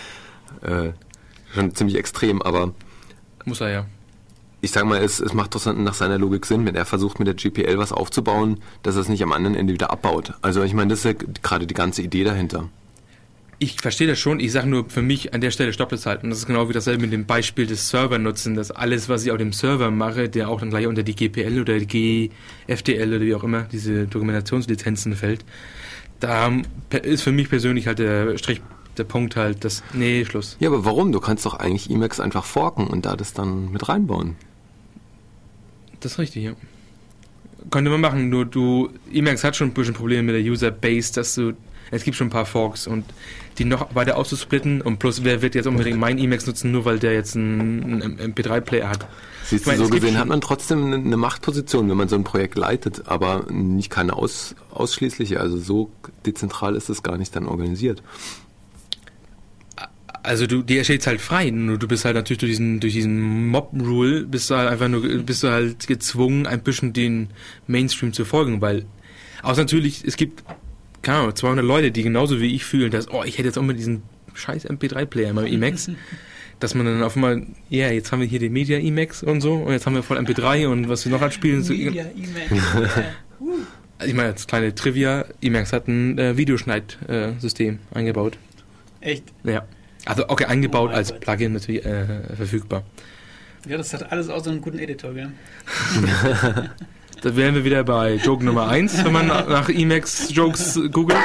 äh, 0.61 0.91
schon 1.53 1.75
ziemlich 1.75 1.97
extrem, 1.97 2.41
aber 2.41 2.73
muss 3.45 3.61
er 3.61 3.69
ja. 3.69 3.85
ich 4.61 4.71
sag 4.71 4.85
mal, 4.85 5.01
es, 5.01 5.19
es 5.19 5.33
macht 5.33 5.55
doch 5.55 5.65
nach 5.73 5.93
seiner 5.93 6.17
Logik 6.17 6.45
Sinn, 6.45 6.65
wenn 6.65 6.75
er 6.75 6.85
versucht 6.85 7.19
mit 7.19 7.27
der 7.27 7.35
GPL 7.35 7.77
was 7.77 7.91
aufzubauen, 7.91 8.59
dass 8.81 8.95
er 8.95 9.01
es 9.01 9.09
nicht 9.09 9.23
am 9.23 9.31
anderen 9.31 9.55
Ende 9.55 9.73
wieder 9.73 9.91
abbaut. 9.91 10.33
Also 10.41 10.63
ich 10.63 10.73
meine, 10.73 10.89
das 10.89 10.99
ist 10.99 11.05
ja 11.05 11.13
gerade 11.41 11.67
die 11.67 11.73
ganze 11.73 12.01
Idee 12.01 12.23
dahinter. 12.23 12.69
Ich 13.59 13.79
verstehe 13.79 14.07
das 14.07 14.19
schon. 14.19 14.41
Ich 14.41 14.51
sage 14.51 14.67
nur, 14.67 14.89
für 14.89 15.01
mich 15.01 15.33
an 15.33 15.39
der 15.39 15.51
Stelle 15.51 15.71
stoppt 15.71 15.93
es 15.93 16.05
halt. 16.05 16.23
Und 16.23 16.31
das 16.31 16.39
ist 16.39 16.47
genau 16.47 16.67
wie 16.67 16.73
dasselbe 16.73 17.03
mit 17.03 17.13
dem 17.13 17.25
Beispiel 17.25 17.65
des 17.65 17.89
Server 17.89 18.17
nutzen, 18.17 18.55
dass 18.55 18.71
alles, 18.71 19.07
was 19.07 19.25
ich 19.25 19.31
auf 19.31 19.37
dem 19.37 19.53
Server 19.53 19.89
mache, 19.89 20.27
der 20.27 20.49
auch 20.49 20.59
dann 20.59 20.69
gleich 20.69 20.85
unter 20.85 21.03
die 21.03 21.15
GPL 21.15 21.61
oder 21.61 21.79
die 21.79 22.29
GFDL 22.67 23.07
oder 23.07 23.21
wie 23.21 23.35
auch 23.35 23.43
immer, 23.43 23.63
diese 23.63 24.05
Dokumentationslizenzen 24.05 25.15
fällt. 25.15 25.45
Da 26.19 26.51
ist 27.03 27.21
für 27.21 27.31
mich 27.31 27.49
persönlich 27.49 27.87
halt 27.87 27.99
der 27.99 28.37
Strich, 28.37 28.61
der 28.97 29.03
Punkt 29.03 29.35
halt, 29.35 29.63
dass, 29.63 29.83
nee, 29.93 30.25
Schluss. 30.25 30.57
Ja, 30.59 30.69
aber 30.69 30.85
warum? 30.85 31.11
Du 31.11 31.19
kannst 31.19 31.45
doch 31.45 31.55
eigentlich 31.55 31.89
Emacs 31.89 32.19
einfach 32.19 32.45
forken 32.45 32.87
und 32.87 33.05
da 33.05 33.15
das 33.15 33.33
dann 33.33 33.71
mit 33.71 33.87
reinbauen. 33.89 34.35
Das 35.99 36.13
ist 36.13 36.19
richtig, 36.19 36.43
ja. 36.43 36.53
Könnte 37.69 37.89
man 37.89 38.01
machen, 38.01 38.29
nur 38.29 38.45
du, 38.45 38.89
Emacs 39.11 39.43
hat 39.43 39.55
schon 39.55 39.69
ein 39.69 39.73
bisschen 39.73 39.93
Probleme 39.93 40.23
mit 40.23 40.35
der 40.35 40.51
User 40.51 40.69
Base, 40.69 41.13
dass 41.13 41.35
du, 41.35 41.53
es 41.91 42.03
gibt 42.03 42.17
schon 42.17 42.27
ein 42.27 42.31
paar 42.31 42.45
Forks 42.45 42.87
und 42.87 43.05
die 43.57 43.65
noch 43.65 43.95
weiter 43.95 44.17
auszusplitten 44.17 44.81
und 44.81 44.99
plus 44.99 45.23
wer 45.23 45.41
wird 45.41 45.55
jetzt 45.55 45.67
unbedingt 45.67 45.99
mein 45.99 46.17
Emacs 46.17 46.45
nutzen, 46.45 46.71
nur 46.71 46.85
weil 46.85 46.99
der 46.99 47.13
jetzt 47.13 47.35
einen, 47.35 48.01
einen 48.01 48.33
MP3-Player 48.33 48.89
hat. 48.89 49.07
Siehst 49.45 49.65
du, 49.65 49.71
meine, 49.71 49.83
so 49.83 49.89
gesehen 49.89 50.17
hat 50.17 50.27
man 50.27 50.41
trotzdem 50.41 50.93
eine 50.93 51.17
Machtposition, 51.17 51.89
wenn 51.89 51.97
man 51.97 52.09
so 52.09 52.15
ein 52.15 52.23
Projekt 52.23 52.57
leitet, 52.57 53.07
aber 53.07 53.45
nicht 53.49 53.89
keine 53.89 54.13
aus, 54.13 54.55
ausschließliche, 54.71 55.39
also 55.39 55.57
so 55.57 55.91
dezentral 56.25 56.75
ist 56.75 56.89
es 56.89 57.03
gar 57.03 57.17
nicht 57.17 57.35
dann 57.35 57.47
organisiert. 57.47 58.01
Also 60.23 60.47
du, 60.47 60.61
dir 60.61 60.85
steht 60.85 61.05
halt 61.05 61.19
frei, 61.19 61.49
nur 61.49 61.77
du 61.77 61.85
bist 61.85 62.05
halt 62.05 62.15
natürlich 62.15 62.39
durch 62.39 62.51
diesen, 62.51 62.79
durch 62.79 62.93
diesen 62.93 63.47
Mob-Rule 63.47 64.25
bist 64.25 64.49
du 64.49 64.55
halt 64.55 64.69
einfach 64.69 64.87
nur, 64.87 65.01
bist 65.01 65.43
du 65.43 65.49
halt 65.49 65.85
gezwungen, 65.85 66.47
ein 66.47 66.61
bisschen 66.61 66.93
den 66.93 67.27
Mainstream 67.67 68.13
zu 68.13 68.23
folgen, 68.23 68.61
weil, 68.61 68.85
außer 69.41 69.61
natürlich, 69.61 70.05
es 70.05 70.15
gibt, 70.15 70.45
keine 71.01 71.19
Ahnung, 71.19 71.35
200 71.35 71.65
Leute, 71.65 71.91
die 71.91 72.03
genauso 72.03 72.39
wie 72.39 72.55
ich 72.55 72.63
fühlen, 72.63 72.89
dass, 72.89 73.11
oh, 73.11 73.23
ich 73.25 73.37
hätte 73.37 73.49
jetzt 73.49 73.57
auch 73.57 73.63
mal 73.63 73.73
diesen 73.73 74.03
scheiß 74.33 74.65
MP3-Player 74.69 75.31
in 75.31 75.35
meinem 75.35 75.53
Emacs, 75.53 75.91
dass 76.61 76.73
man 76.73 76.85
dann 76.85 77.03
auf 77.03 77.17
einmal, 77.17 77.45
ja, 77.69 77.87
yeah, 77.87 77.91
jetzt 77.91 78.13
haben 78.13 78.21
wir 78.21 78.27
hier 78.27 78.39
den 78.39 78.53
Media 78.53 78.79
Emacs 78.79 79.23
und 79.23 79.41
so, 79.41 79.55
und 79.55 79.73
jetzt 79.73 79.85
haben 79.85 79.95
wir 79.95 80.03
voll 80.03 80.17
MP3 80.17 80.67
und 80.67 80.87
was 80.87 81.03
wir 81.03 81.11
noch 81.11 81.21
anspielen. 81.21 81.67
Media 81.67 82.05
Emacs. 82.05 82.97
ich 84.05 84.13
meine, 84.13 84.29
als 84.29 84.47
kleine 84.47 84.73
Trivia, 84.73 85.25
Emacs 85.41 85.73
hat 85.73 85.89
ein 85.89 86.17
äh, 86.17 86.37
Videoschneid-System 86.37 87.79
äh, 87.91 87.97
eingebaut. 87.97 88.37
Echt? 89.01 89.25
Ja. 89.43 89.65
Also 90.05 90.27
okay, 90.27 90.45
eingebaut 90.45 90.91
oh 90.91 90.95
als 90.95 91.11
Gott. 91.11 91.21
Plugin 91.21 91.53
natürlich 91.53 91.85
äh, 91.85 92.05
verfügbar. 92.35 92.83
Ja, 93.67 93.77
das 93.77 93.93
hat 93.93 94.11
alles 94.11 94.29
auch 94.29 94.43
so 94.43 94.49
einen 94.49 94.61
guten 94.61 94.79
Editor, 94.79 95.13
gell? 95.13 95.31
da 97.21 97.35
wären 97.35 97.55
wir 97.55 97.63
wieder 97.63 97.83
bei 97.85 98.15
Joke 98.15 98.43
Nummer 98.43 98.67
1, 98.67 99.05
wenn 99.05 99.13
man 99.13 99.27
nach 99.27 99.69
Emacs 99.69 100.35
Jokes 100.35 100.77
googelt. 100.91 101.17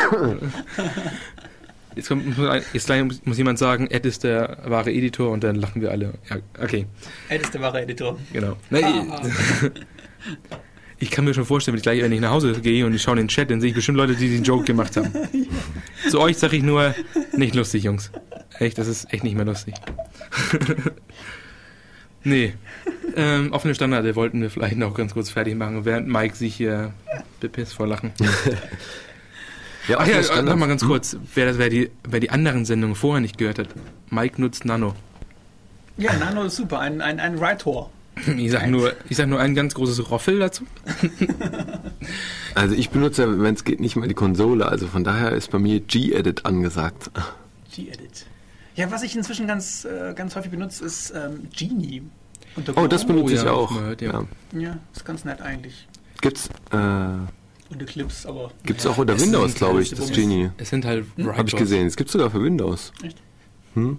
Jetzt, 1.97 2.07
kommt, 2.07 2.25
jetzt 2.73 2.89
muss 3.27 3.39
jemand 3.39 3.59
sagen, 3.59 3.89
Ed 3.89 4.07
ist 4.07 4.23
der 4.23 4.59
wahre 4.67 4.93
Editor 4.93 5.33
und 5.33 5.43
dann 5.43 5.57
lachen 5.57 5.83
wir 5.83 5.91
alle. 5.91 6.15
Ja, 6.31 6.37
okay. 6.63 6.87
Ed 7.29 7.43
ist 7.43 7.55
der 7.55 7.61
wahre 7.61 7.83
Editor. 7.83 8.17
Genau. 8.33 8.57
Na, 8.71 8.79
ah. 8.79 9.21
ich 11.01 11.11
kann 11.11 11.25
mir 11.25 11.35
schon 11.35 11.45
vorstellen, 11.45 11.73
wenn 11.73 11.79
ich 11.79 11.83
gleich 11.83 12.01
wenn 12.01 12.13
ich 12.13 12.21
nach 12.21 12.31
Hause 12.31 12.53
gehe 12.53 12.87
und 12.87 12.95
ich 12.95 13.03
schaue 13.03 13.15
in 13.15 13.25
den 13.25 13.29
Chat, 13.29 13.51
dann 13.51 13.61
sehe 13.61 13.71
ich 13.71 13.75
bestimmt 13.75 13.99
Leute, 13.99 14.15
die 14.15 14.29
den 14.29 14.45
Joke 14.45 14.63
gemacht 14.63 14.97
haben. 14.97 15.13
Zu 16.09 16.21
euch 16.21 16.39
sage 16.39 16.57
ich 16.57 16.63
nur, 16.63 16.95
nicht 17.37 17.57
lustig, 17.57 17.83
Jungs. 17.83 18.13
Echt, 18.59 18.79
das 18.79 18.89
ist 18.89 19.13
echt 19.13 19.25
nicht 19.25 19.37
mehr 19.37 19.45
lustig. 19.45 19.75
nee. 22.25 22.55
Ähm, 23.17 23.53
offene 23.53 23.75
Standarde 23.75 24.17
wollten 24.17 24.43
wir 24.43 24.51
vielleicht 24.51 24.77
noch 24.77 24.95
ganz 24.95 25.15
kurz 25.15 25.31
fertig 25.31 25.57
machen, 25.57 25.85
während 25.85 26.09
Mike 26.09 26.35
sich 26.35 26.57
hier 26.57 26.93
bepisst 27.41 27.75
vor 27.75 27.87
Lachen. 27.87 28.13
ja, 29.89 29.99
Ach 29.99 30.07
ja, 30.07 30.43
noch 30.43 30.57
mal 30.57 30.67
ganz 30.67 30.83
hm? 30.83 30.89
kurz, 30.89 31.17
wer, 31.35 31.47
das, 31.47 31.59
wer, 31.59 31.69
die, 31.69 31.91
wer 32.09 32.21
die 32.21 32.31
anderen 32.31 32.65
Sendungen 32.65 32.97
vorher 32.97 33.21
nicht 33.21 33.39
gehört 33.39 33.59
hat. 33.59 33.69
Mike 34.11 34.41
nutzt 34.41 34.65
Nano. 34.65 34.95
Ja, 35.97 36.17
Nano 36.17 36.45
ist 36.45 36.57
super, 36.57 36.81
ein, 36.81 37.01
ein, 37.01 37.21
ein 37.21 37.41
Writer. 37.41 37.91
Ich 38.37 38.51
sag, 38.51 38.69
nur, 38.69 38.95
ich 39.09 39.17
sag 39.17 39.29
nur 39.29 39.39
ein 39.39 39.55
ganz 39.55 39.75
großes 39.75 40.11
Roffel 40.11 40.41
dazu. 40.41 40.65
Also 42.57 42.75
ich 42.75 42.91
benutze, 42.91 43.41
wenn 43.41 43.55
es 43.55 43.63
geht, 43.63 43.79
nicht 43.79 43.95
mal 43.95 44.09
die 44.09 44.15
Konsole. 44.15 44.67
Also 44.67 44.89
von 44.89 45.05
daher 45.05 45.31
ist 45.31 45.53
bei 45.53 45.61
mir 45.61 45.79
G-Edit 45.79 46.45
angesagt. 46.45 47.13
G-Edit. 47.73 48.27
Ja, 48.79 48.89
was 48.93 49.03
ich 49.03 49.17
inzwischen 49.17 49.49
ganz, 49.49 49.85
äh, 49.85 50.15
ganz 50.15 50.37
häufig 50.37 50.53
benutze, 50.53 50.85
ist 50.85 51.11
ähm, 51.11 51.49
Genie. 51.51 52.01
oh, 52.77 52.87
das 52.87 53.05
benutze 53.05 53.25
oh, 53.25 53.37
ich 53.37 53.43
ja, 53.43 53.51
auch. 53.51 53.75
Gehört, 53.75 54.01
ja. 54.01 54.25
ja. 54.53 54.79
ist 54.95 55.05
ganz 55.05 55.25
nett 55.25 55.41
eigentlich. 55.41 55.89
Gibt's 56.21 56.49
äh, 56.71 56.77
und 56.77 57.83
Eclipse, 57.83 58.29
aber. 58.29 58.53
Gibt's 58.63 58.85
ja, 58.85 58.91
auch 58.91 58.99
unter 58.99 59.21
Windows, 59.21 59.55
glaube 59.55 59.83
ich, 59.83 59.91
das 59.91 60.13
Genie. 60.13 60.51
Es 60.59 60.71
sind 60.71 60.85
halt 60.85 61.07
hm? 61.17 61.37
Habe 61.37 61.49
ich 61.49 61.57
gesehen. 61.57 61.89
Es 61.89 61.97
gibt 61.97 62.09
sogar 62.09 62.31
für 62.31 62.41
Windows. 62.41 62.93
Echt? 63.03 63.21
Hm? 63.75 63.99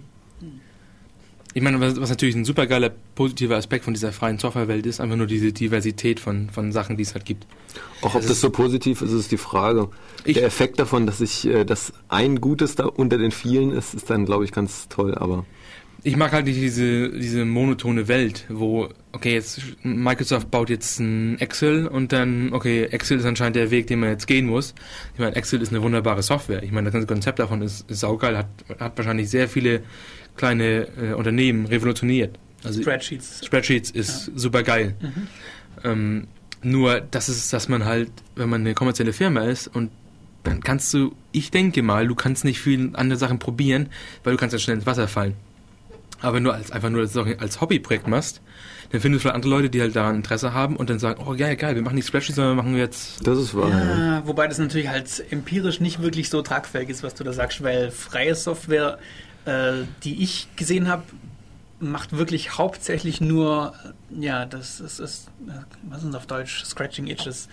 Ich 1.60 1.64
meine, 1.64 1.82
was, 1.82 2.00
was, 2.00 2.10
natürlich 2.10 2.38
ein 2.38 2.46
supergeiler 2.46 2.90
positiver 3.16 3.58
Aspekt 3.58 3.84
von 3.84 3.94
dieser 3.94 4.14
freien 4.14 4.38
Softwarewelt 4.38 4.86
ist, 4.86 5.02
einfach 5.02 5.18
nur 5.18 5.28
diese 5.28 5.52
Diversität 5.52 6.22
von, 6.22 6.50
von 6.50 6.72
Sachen, 6.72 6.96
die 6.96 7.04
es 7.04 7.14
halt 7.14 7.26
gibt. 7.26 7.48
Auch 8.02 8.16
ob 8.16 8.22
das, 8.22 8.30
das 8.30 8.40
so 8.40 8.50
positiv 8.50 9.02
ist, 9.02 9.12
ist 9.12 9.30
die 9.30 9.38
Frage. 9.38 9.90
Der 10.26 10.46
Effekt 10.46 10.80
davon, 10.80 11.06
dass 11.06 11.20
ich, 11.20 11.46
äh, 11.46 11.66
dass 11.66 11.92
ein 12.08 12.40
Gutes 12.40 12.76
da 12.76 12.86
unter 12.86 13.18
den 13.18 13.32
vielen 13.32 13.72
ist, 13.72 13.94
ist 13.94 14.10
dann, 14.10 14.26
glaube 14.26 14.46
ich, 14.46 14.54
ganz 14.54 14.88
toll, 14.88 15.16
aber. 15.16 15.46
Ich 16.02 16.16
mag 16.16 16.32
halt 16.32 16.46
nicht 16.46 16.62
diese, 16.62 17.10
diese 17.10 17.44
monotone 17.44 18.08
Welt, 18.08 18.46
wo, 18.48 18.88
okay, 19.12 19.34
jetzt 19.34 19.62
Microsoft 19.84 20.50
baut 20.50 20.70
jetzt 20.70 20.98
ein 21.02 21.38
Excel 21.42 21.88
und 21.88 22.14
dann, 22.14 22.54
okay, 22.54 22.86
Excel 22.86 23.20
ist 23.20 23.26
anscheinend 23.26 23.58
der 23.58 23.70
Weg, 23.70 23.88
den 23.88 24.00
man 24.00 24.12
jetzt 24.12 24.28
gehen 24.28 24.46
muss. 24.46 24.74
Ich 25.14 25.20
meine, 25.20 25.36
Excel 25.36 25.62
ist 25.62 25.74
eine 25.74 25.82
wunderbare 25.82 26.24
Software. 26.24 26.64
Ich 26.64 26.72
meine, 26.72 26.86
das 26.86 26.94
ganze 26.94 27.08
Konzept 27.08 27.40
davon 27.40 27.62
ist, 27.62 27.92
ist 27.92 28.00
saugeil, 28.00 28.38
hat, 28.38 28.48
hat 28.80 28.98
wahrscheinlich 28.98 29.30
sehr 29.30 29.50
viele 29.50 29.84
kleine 30.40 30.88
äh, 30.98 31.14
Unternehmen 31.14 31.66
revolutioniert. 31.66 32.40
Also 32.64 32.82
Spreadsheets. 32.82 33.46
Spreadsheets 33.46 33.92
ist 33.92 34.28
ja. 34.28 34.34
super 34.36 34.64
geil. 34.64 34.96
Mhm. 35.02 35.28
Ähm, 35.84 36.28
nur, 36.62 37.02
das 37.02 37.30
ist, 37.30 37.52
dass 37.54 37.70
man 37.70 37.86
halt, 37.86 38.12
wenn 38.36 38.50
man 38.50 38.62
eine 38.62 38.74
kommerzielle 38.74 39.14
Firma 39.14 39.42
ist 39.42 39.68
und 39.68 39.92
dann 40.44 40.62
kannst 40.62 40.94
du, 40.94 41.14
ich 41.34 41.52
denke 41.52 41.84
mal, 41.84 42.08
du 42.08 42.16
kannst 42.16 42.46
nicht 42.46 42.60
viele 42.60 42.98
andere 42.98 43.20
Sachen 43.20 43.40
probieren, 43.40 43.90
weil 44.24 44.34
du 44.34 44.40
kannst 44.40 44.54
dann 44.54 44.60
schnell 44.60 44.78
ins 44.78 44.86
Wasser 44.86 45.08
fallen. 45.08 45.36
Aber 46.22 46.36
wenn 46.36 46.44
du 46.44 46.52
als, 46.52 46.72
einfach 46.72 46.90
nur 46.90 47.02
als, 47.02 47.16
als 47.16 47.62
Hobbyprojekt 47.62 48.08
machst, 48.08 48.42
dann 48.92 49.02
findest 49.02 49.20
du 49.20 49.24
vielleicht 49.24 49.36
andere 49.36 49.52
Leute, 49.52 49.70
die 49.70 49.82
halt 49.82 49.96
daran 49.96 50.16
Interesse 50.16 50.54
haben 50.54 50.76
und 50.76 50.90
dann 50.90 51.00
sagen, 51.00 51.22
oh 51.26 51.36
geil, 51.36 51.56
geil, 51.56 51.76
wir 51.76 51.82
machen 51.82 51.96
nicht 51.96 52.08
Spreadsheets, 52.08 52.36
sondern 52.36 52.56
wir 52.56 52.64
machen 52.64 52.76
jetzt... 52.78 53.26
Das 53.28 53.38
ist 53.38 53.54
wahr. 53.56 53.70
Ja, 53.70 54.24
wobei 54.26 54.48
das 54.48 54.58
natürlich 54.58 54.88
halt 54.88 55.24
empirisch 55.32 55.80
nicht 55.80 56.02
wirklich 56.02 56.30
so 56.30 56.42
tragfähig 56.42 56.90
ist, 56.90 57.04
was 57.04 57.14
du 57.14 57.24
da 57.24 57.34
sagst, 57.34 57.62
weil 57.62 57.92
freie 57.92 58.36
Software 58.36 58.98
äh, 59.46 59.86
die 60.04 60.24
ich 60.24 60.48
gesehen 60.56 60.88
habe, 60.88 61.04
macht 61.80 62.18
wirklich 62.18 62.58
hauptsächlich 62.58 63.22
nur, 63.22 63.74
ja, 64.10 64.46
das 64.46 64.80
ist, 64.82 65.00
ist 65.00 65.28
äh, 65.48 65.52
was 65.84 66.00
ist 66.00 66.08
das 66.08 66.16
auf 66.16 66.28
Deutsch? 66.28 66.66
Scratching 66.66 67.08
Itches. 67.08 67.48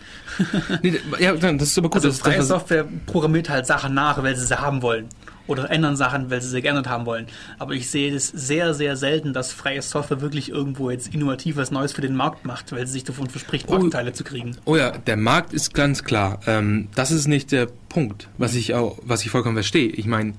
nee, 0.83 0.99
ja, 1.19 1.35
das 1.35 1.69
ist 1.69 1.79
aber 1.79 1.89
gut. 1.89 2.05
Also 2.05 2.13
freie 2.13 2.43
Software 2.43 2.87
programmiert 3.07 3.49
halt 3.49 3.67
Sachen 3.67 3.95
nach, 3.95 4.21
weil 4.23 4.35
sie 4.35 4.47
sie 4.47 4.61
haben 4.61 4.83
wollen 4.83 5.09
oder 5.47 5.71
ändern 5.71 5.97
Sachen, 5.97 6.31
weil 6.31 6.41
sie 6.41 6.49
sie 6.49 6.63
geändert 6.63 6.89
haben 6.89 7.07
wollen. 7.07 7.27
Aber 7.59 7.75
ich 7.75 7.91
sehe 7.91 8.15
es 8.15 8.29
sehr, 8.29 8.75
sehr 8.75 8.97
selten, 8.97 9.33
dass 9.33 9.53
freie 9.53 9.83
Software 9.83 10.21
wirklich 10.21 10.51
irgendwo 10.51 10.91
jetzt 10.91 11.15
innovativ 11.15 11.57
was 11.57 11.71
Neues 11.71 11.93
für 11.93 12.01
den 12.01 12.17
Markt 12.17 12.45
macht, 12.45 12.73
weil 12.73 12.87
sie 12.87 12.95
sich 12.95 13.05
davon 13.05 13.29
verspricht, 13.29 13.67
oh, 13.69 13.79
Marktteile 13.79 14.13
zu 14.13 14.25
kriegen. 14.25 14.57
Oh 14.65 14.77
ja, 14.77 14.91
der 14.91 15.17
Markt 15.17 15.53
ist 15.53 15.75
ganz 15.75 16.05
klar. 16.05 16.41
Ähm, 16.47 16.89
das 16.95 17.11
ist 17.11 17.27
nicht 17.27 17.53
der 17.53 17.69
Punkt, 17.89 18.29
was 18.39 18.55
ich 18.55 18.75
auch, 18.75 18.99
was 19.03 19.25
ich 19.25 19.31
vollkommen 19.31 19.57
verstehe. 19.57 19.89
Ich 19.89 20.07
meine, 20.07 20.35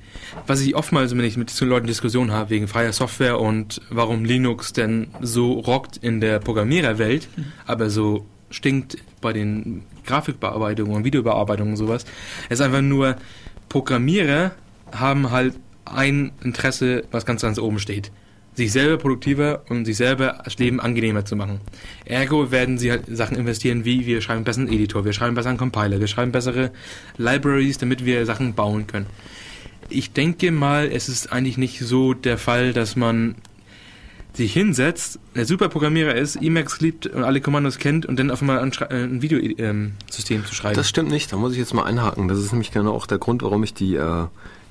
was 0.46 0.62
ich 0.62 0.76
oftmals, 0.76 1.12
wenn 1.18 1.24
ich 1.24 1.38
mit 1.38 1.58
Leuten 1.62 1.88
Diskussionen 1.88 2.32
habe 2.32 2.50
wegen 2.50 2.68
freier 2.68 2.94
Software 2.94 3.40
und 3.40 3.82
warum 3.90 4.26
Linux 4.26 4.74
denn 4.74 5.08
so 5.22 5.54
rockt 5.54 5.98
in 5.98 6.22
der 6.22 6.40
Programmiererwelt, 6.40 7.28
mhm. 7.36 7.46
aber 7.66 7.90
so 7.90 8.26
stinkt 8.50 8.98
bei 9.22 9.34
den 9.34 9.84
Grafikbearbeitungen 10.06 10.96
und 10.96 11.04
Videobearbeitungen 11.04 11.74
und 11.74 11.78
sowas, 11.78 12.06
ist 12.50 12.62
einfach 12.62 12.82
nur 12.82 13.16
Programmierer 13.70 14.52
haben 14.92 15.32
halt 15.32 15.56
ein 15.86 16.32
Interesse, 16.44 17.04
was 17.12 17.26
ganz 17.26 17.42
ganz 17.42 17.60
oben 17.60 17.80
steht. 17.80 18.12
Sich 18.54 18.72
selber 18.72 18.98
produktiver 18.98 19.62
und 19.70 19.86
sich 19.86 19.98
selber 19.98 20.42
das 20.44 20.58
Leben 20.58 20.80
angenehmer 20.80 21.26
zu 21.26 21.36
machen. 21.36 21.62
Ergo 22.06 22.52
werden 22.52 22.78
sie 22.80 22.90
halt 22.90 23.04
Sachen 23.08 23.38
investieren, 23.38 23.86
wie 23.86 24.06
wir 24.06 24.22
schreiben 24.22 24.44
besser 24.44 24.62
einen 24.62 24.74
Editor, 24.74 25.06
wir 25.06 25.14
schreiben 25.14 25.36
besser 25.36 25.50
einen 25.50 25.60
Compiler, 25.60 26.00
wir 26.00 26.08
schreiben 26.08 26.32
bessere 26.32 26.72
Libraries, 27.18 27.78
damit 27.78 28.04
wir 28.04 28.26
Sachen 28.26 28.56
bauen 28.56 28.88
können. 28.88 29.06
Ich 29.90 30.12
denke 30.12 30.52
mal, 30.52 30.90
es 30.92 31.08
ist 31.08 31.32
eigentlich 31.32 31.58
nicht 31.58 31.80
so 31.80 32.14
der 32.14 32.38
Fall, 32.38 32.74
dass 32.74 32.96
man 32.96 33.36
sich 34.38 34.54
hinsetzt, 34.54 35.20
der 35.36 35.46
super 35.46 35.68
Programmierer 35.68 36.16
ist, 36.16 36.38
Emacs 36.38 36.80
liebt 36.80 37.08
und 37.08 37.24
alle 37.24 37.42
Kommandos 37.42 37.80
kennt 37.80 38.06
und 38.06 38.18
dann 38.20 38.32
auf 38.32 38.42
einmal 38.42 38.60
ein, 38.60 38.72
äh, 38.90 39.04
ein 39.04 39.22
Videosystem 39.22 40.38
ähm, 40.38 40.46
zu 40.46 40.56
schreiben. 40.56 40.76
Das 40.76 40.88
stimmt 40.88 41.10
nicht, 41.10 41.34
da 41.34 41.38
muss 41.38 41.54
ich 41.54 41.58
jetzt 41.58 41.74
mal 41.74 41.84
einhaken. 41.84 42.28
Das 42.28 42.40
ist 42.40 42.52
nämlich 42.52 42.72
genau 42.72 42.94
auch 42.94 43.08
der 43.08 43.18
Grund, 43.18 43.42
warum 43.42 43.64
ich 43.64 43.74
die 43.74 43.96
äh, 43.96 44.26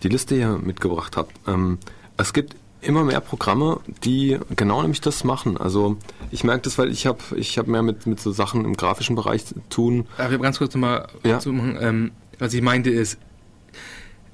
die 0.08 0.12
Liste 0.12 0.34
hier 0.34 0.58
mitgebracht 0.58 1.16
habe. 1.16 1.28
Ähm, 1.46 1.78
es 2.16 2.32
gibt 2.32 2.56
immer 2.80 3.04
mehr 3.04 3.20
Programme, 3.20 3.80
die 4.04 4.38
genau 4.54 4.80
nämlich 4.82 5.00
das 5.00 5.24
machen. 5.24 5.56
Also 5.56 5.96
ich 6.30 6.44
merke 6.44 6.62
das, 6.62 6.78
weil 6.78 6.90
ich 6.90 7.06
habe 7.06 7.18
ich 7.36 7.58
hab 7.58 7.66
mehr 7.66 7.82
mit, 7.82 8.06
mit 8.06 8.20
so 8.20 8.30
Sachen 8.30 8.64
im 8.64 8.76
grafischen 8.76 9.16
Bereich 9.16 9.44
zu 9.44 9.54
tun. 9.68 10.06
Darf 10.16 10.32
ich 10.32 10.40
ganz 10.40 10.58
kurz 10.58 10.74
nochmal 10.74 11.08
ja. 11.24 11.38
zu 11.38 11.52
machen? 11.52 11.76
Ähm, 11.80 12.10
was 12.38 12.54
ich 12.54 12.62
meinte 12.62 12.90
ist, 12.90 13.18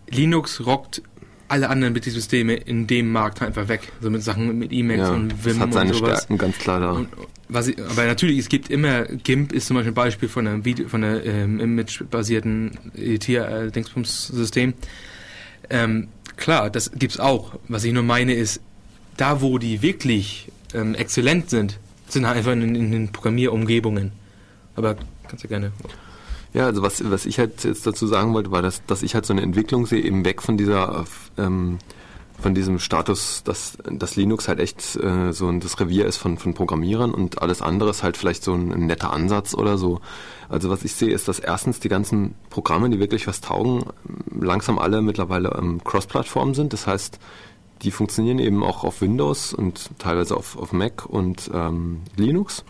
Linux 0.09 0.67
rockt 0.67 1.03
alle 1.49 1.69
anderen 1.69 1.93
Betriebssysteme 1.93 2.55
in 2.55 2.87
dem 2.87 3.13
Markt 3.13 3.43
einfach 3.43 3.69
weg. 3.69 3.93
So 4.01 4.11
mit 4.11 4.23
Sachen 4.23 4.59
mit 4.59 4.73
Emacs 4.73 5.01
Ja, 5.01 5.11
und 5.11 5.33
das 5.33 5.45
Vim 5.45 5.61
hat 5.61 5.73
seine 5.73 5.91
und 5.91 5.99
sowas. 5.99 6.19
Stärken, 6.19 6.39
ganz 6.39 6.59
klar 6.59 6.81
da. 6.81 6.93
Und 6.93 7.09
ich, 7.69 7.79
aber 7.79 8.07
natürlich, 8.07 8.39
es 8.39 8.49
gibt 8.49 8.71
immer, 8.71 9.05
GIMP 9.05 9.53
ist 9.53 9.67
zum 9.67 9.77
Beispiel 9.77 9.93
ein 9.93 9.95
Beispiel 9.95 10.29
von 10.31 10.47
einem 10.47 10.65
Video, 10.65 10.89
von 10.89 11.05
einem 11.05 11.21
ähm, 11.25 11.61
Image-basierten 11.61 12.79
Editier-Dingsbums-System. 12.97 14.73
Ähm, 15.71 16.09
klar, 16.37 16.71
das 16.71 16.93
gibt's 16.93 17.19
auch. 17.19 17.53
Was 17.69 17.85
ich 17.85 17.93
nur 17.93 18.03
meine 18.03 18.35
ist, 18.35 18.61
da 19.17 19.41
wo 19.41 19.59
die 19.59 19.83
wirklich 19.83 20.51
ähm, 20.75 20.95
exzellent 20.95 21.51
sind, 21.51 21.79
sind 22.09 22.27
halt 22.27 22.39
einfach 22.39 22.53
in, 22.53 22.75
in 22.75 22.93
den 22.93 23.13
Programmierumgebungen. 23.13 24.13
Aber 24.75 24.97
kannst 25.29 25.45
du 25.45 25.49
gerne. 25.49 25.73
Ja, 26.55 26.67
also 26.67 26.83
was, 26.83 27.11
was 27.11 27.25
ich 27.25 27.39
halt 27.39 27.65
jetzt 27.65 27.87
dazu 27.87 28.07
sagen 28.07 28.35
wollte, 28.35 28.51
war, 28.51 28.63
dass, 28.63 28.85
dass 28.87 29.03
ich 29.03 29.15
halt 29.15 29.25
so 29.25 29.33
eine 29.33 29.43
Entwicklung 29.43 29.87
sehe, 29.87 30.03
eben 30.03 30.25
weg 30.25 30.43
von 30.43 30.59
dieser, 30.59 31.05
ähm, 31.39 31.79
von 32.43 32.55
diesem 32.55 32.79
Status, 32.79 33.43
dass, 33.45 33.79
dass 33.85 34.17
Linux 34.17 34.49
halt 34.49 34.61
echt 34.61 34.97
äh, 34.97 35.33
so 35.33 35.49
ein, 35.49 35.61
das 35.61 35.79
Revier 35.81 36.07
ist 36.07 36.19
von, 36.19 36.37
von 36.37 36.55
Programmierern 36.55 37.15
und 37.15 37.41
alles 37.41 37.63
andere 37.63 37.91
ist 37.91 38.03
halt 38.03 38.17
vielleicht 38.17 38.43
so 38.43 38.53
ein, 38.53 38.73
ein 38.73 38.87
netter 38.87 39.13
Ansatz 39.13 39.55
oder 39.55 39.79
so. 39.79 40.01
Also 40.49 40.69
was 40.69 40.85
ich 40.85 40.95
sehe, 40.95 41.13
ist, 41.13 41.29
dass 41.29 41.39
erstens 41.39 41.81
die 41.81 41.89
ganzen 41.89 42.35
Programme, 42.51 42.91
die 42.91 42.99
wirklich 42.99 43.27
was 43.27 43.41
taugen, 43.41 43.85
langsam 44.39 44.79
alle 44.79 45.01
mittlerweile 45.01 45.57
ähm, 45.57 45.83
Cross-Plattform 45.83 46.55
sind. 46.55 46.73
Das 46.73 46.87
heißt, 46.87 47.19
die 47.83 47.91
funktionieren 47.91 48.39
eben 48.39 48.63
auch 48.63 48.85
auf 48.85 49.01
Windows 49.01 49.55
und 49.55 49.91
teilweise 49.99 50.37
auf, 50.37 50.57
auf 50.59 50.73
Mac 50.73 51.07
und 51.07 51.51
ähm, 51.55 52.03
Linux. 52.17 52.65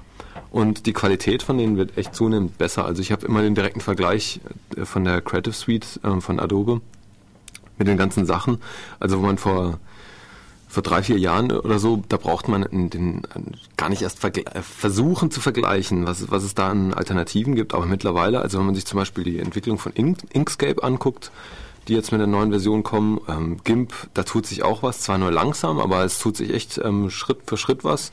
Und 0.51 0.87
die 0.87 0.93
Qualität 0.93 1.43
von 1.43 1.59
denen 1.59 1.77
wird 1.77 1.97
echt 1.97 2.15
zunehmend 2.15 2.59
besser. 2.59 2.85
Also 2.85 3.01
ich 3.01 3.11
habe 3.11 3.27
immer 3.27 3.43
den 3.43 3.55
direkten 3.55 3.81
Vergleich 3.81 4.41
äh, 4.77 4.85
von 4.85 5.05
der 5.05 5.21
Creative 5.21 5.55
Suite 5.55 6.01
ähm, 6.05 6.21
von 6.21 6.39
Adobe 6.39 6.81
mit 7.79 7.89
den 7.89 7.97
ganzen 7.97 8.27
Sachen. 8.27 8.59
Also 9.01 9.19
wo 9.19 9.27
man 9.27 9.39
vor 9.39 9.79
vor 10.73 10.83
drei, 10.83 11.03
vier 11.03 11.19
Jahren 11.19 11.53
oder 11.53 11.79
so, 11.79 12.03
da 12.09 12.17
braucht 12.17 12.49
man 12.49 12.63
den, 12.73 13.21
gar 13.77 13.91
nicht 13.91 14.01
erst 14.01 14.25
äh, 14.25 14.63
versuchen 14.63 15.31
zu 15.31 15.43
vergleichen, 15.43 16.07
was, 16.07 16.31
was 16.31 16.45
es 16.45 16.55
da 16.55 16.71
an 16.71 16.95
Alternativen 16.95 17.55
gibt. 17.55 17.75
Aber 17.75 17.85
mittlerweile, 17.85 18.41
also 18.41 18.59
wenn 18.59 18.65
man 18.65 18.75
sich 18.75 18.87
zum 18.87 18.99
Beispiel 18.99 19.23
die 19.23 19.39
Entwicklung 19.39 19.77
von 19.77 19.93
Ink, 19.93 20.21
Inkscape 20.33 20.83
anguckt, 20.83 21.31
die 21.89 21.93
jetzt 21.93 22.11
mit 22.11 22.23
der 22.23 22.27
neuen 22.27 22.49
Version 22.49 22.83
kommen, 22.83 23.21
ähm, 23.29 23.59
GIMP, 23.65 23.93
da 24.15 24.23
tut 24.23 24.47
sich 24.47 24.63
auch 24.63 24.83
was, 24.83 25.03
zwar 25.03 25.19
nur 25.19 25.31
langsam, 25.31 25.79
aber 25.79 26.05
es 26.05 26.19
tut 26.19 26.39
sich 26.39 26.55
echt 26.55 26.81
ähm, 26.83 27.11
Schritt 27.11 27.41
für 27.45 27.59
Schritt 27.59 27.85
was. 27.85 28.11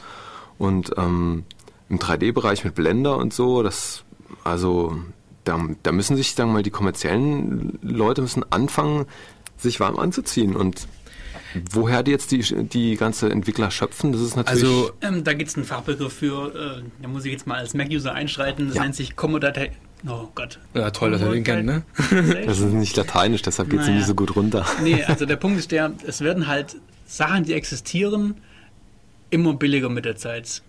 Und 0.57 0.91
ähm, 0.97 1.45
im 1.87 1.97
3D-Bereich 1.97 2.65
mit 2.65 2.75
Blender 2.75 3.15
und 3.15 3.33
so, 3.33 3.63
das, 3.63 4.03
also 4.43 4.97
da, 5.45 5.57
da 5.81 5.93
müssen 5.93 6.17
sich 6.17 6.35
dann 6.35 6.51
mal 6.51 6.63
die 6.63 6.71
kommerziellen 6.71 7.79
Leute 7.81 8.21
müssen 8.21 8.43
anfangen, 8.51 9.05
sich 9.59 9.79
warm 9.79 9.97
anzuziehen 9.99 10.55
und 10.55 10.87
woher 11.71 12.03
die 12.03 12.11
jetzt 12.11 12.31
die, 12.31 12.41
die 12.67 12.95
ganze 12.95 13.29
Entwickler 13.29 13.71
schöpfen, 13.71 14.11
das 14.11 14.21
ist 14.21 14.35
natürlich. 14.35 14.63
Also, 14.63 14.91
Ähm, 15.01 15.23
da 15.23 15.33
gibt 15.33 15.49
es 15.49 15.55
einen 15.55 15.65
Fachbegriff 15.65 16.13
für, 16.13 16.79
äh, 16.79 16.83
da 17.01 17.07
muss 17.07 17.25
ich 17.25 17.31
jetzt 17.31 17.47
mal 17.47 17.57
als 17.57 17.73
Mac-User 17.73 18.13
einschreiten, 18.13 18.67
das 18.67 18.75
Ja. 18.77 18.83
nennt 18.83 18.95
sich 18.95 19.15
Commodate. 19.15 19.71
Oh 20.07 20.27
Gott. 20.33 20.59
ja, 20.73 20.91
toll, 20.91 21.11
dass 21.11 21.21
er 21.21 21.31
den 21.31 21.43
kennt, 21.43 21.65
ne? 21.65 21.83
das 22.45 22.59
ist 22.59 22.71
nicht 22.71 22.95
lateinisch, 22.95 23.41
deshalb 23.41 23.69
geht 23.69 23.81
es 23.81 23.87
Naja. 23.87 23.97
nicht 23.97 24.07
so 24.07 24.15
gut 24.15 24.35
runter. 24.35 24.65
Nee, 24.81 25.03
also 25.03 25.25
der 25.25 25.35
Punkt 25.35 25.59
ist 25.59 25.71
der, 25.71 25.91
es 26.07 26.21
werden 26.21 26.47
halt 26.47 26.77
Sachen, 27.05 27.43
die 27.43 27.53
existieren, 27.53 28.35
immer 29.29 29.53
billiger 29.55 29.89
mit 29.89 30.05
der 30.05 30.15
Zeit. 30.15 30.61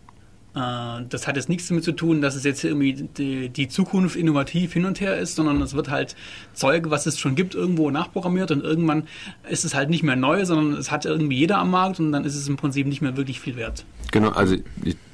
Äh, 0.55 1.05
Das 1.09 1.27
hat 1.27 1.37
jetzt 1.37 1.49
nichts 1.49 1.69
damit 1.69 1.85
zu 1.85 1.93
tun, 1.93 2.21
dass 2.21 2.35
es 2.35 2.45
jetzt 2.45 2.65
irgendwie 2.65 2.93
die, 2.93 3.49
die 3.49 3.69
Zukunft 3.69 4.17
innovativ 4.17 4.73
hin 4.73 4.85
und 4.85 5.01
her 5.01 5.19
ist, 5.19 5.37
sondern 5.37 5.61
es 5.63 5.75
wird 5.75 5.91
halt 5.91 6.17
Zeug, 6.55 6.91
was 6.91 7.07
es 7.07 7.19
schon 7.19 7.35
gibt, 7.35 7.55
irgendwo 7.55 7.91
nachprogrammiert 7.91 8.51
und 8.51 8.63
irgendwann 8.65 9.05
ist 9.49 9.65
es 9.65 9.75
halt 9.75 9.91
nicht 9.91 10.03
mehr 10.03 10.17
neu, 10.17 10.45
sondern 10.45 10.79
es 10.79 10.91
hat 10.91 11.05
irgendwie 11.05 11.37
jeder 11.37 11.59
am 11.59 11.71
Markt 11.71 12.01
und 12.01 12.13
dann 12.13 12.25
ist 12.25 12.35
es 12.35 12.49
im 12.49 12.57
Prinzip 12.57 12.87
nicht 12.87 13.03
mehr 13.03 13.17
wirklich 13.17 13.41
viel 13.41 13.57
wert. 13.57 13.85
Genau, 14.13 14.31
also 14.31 14.57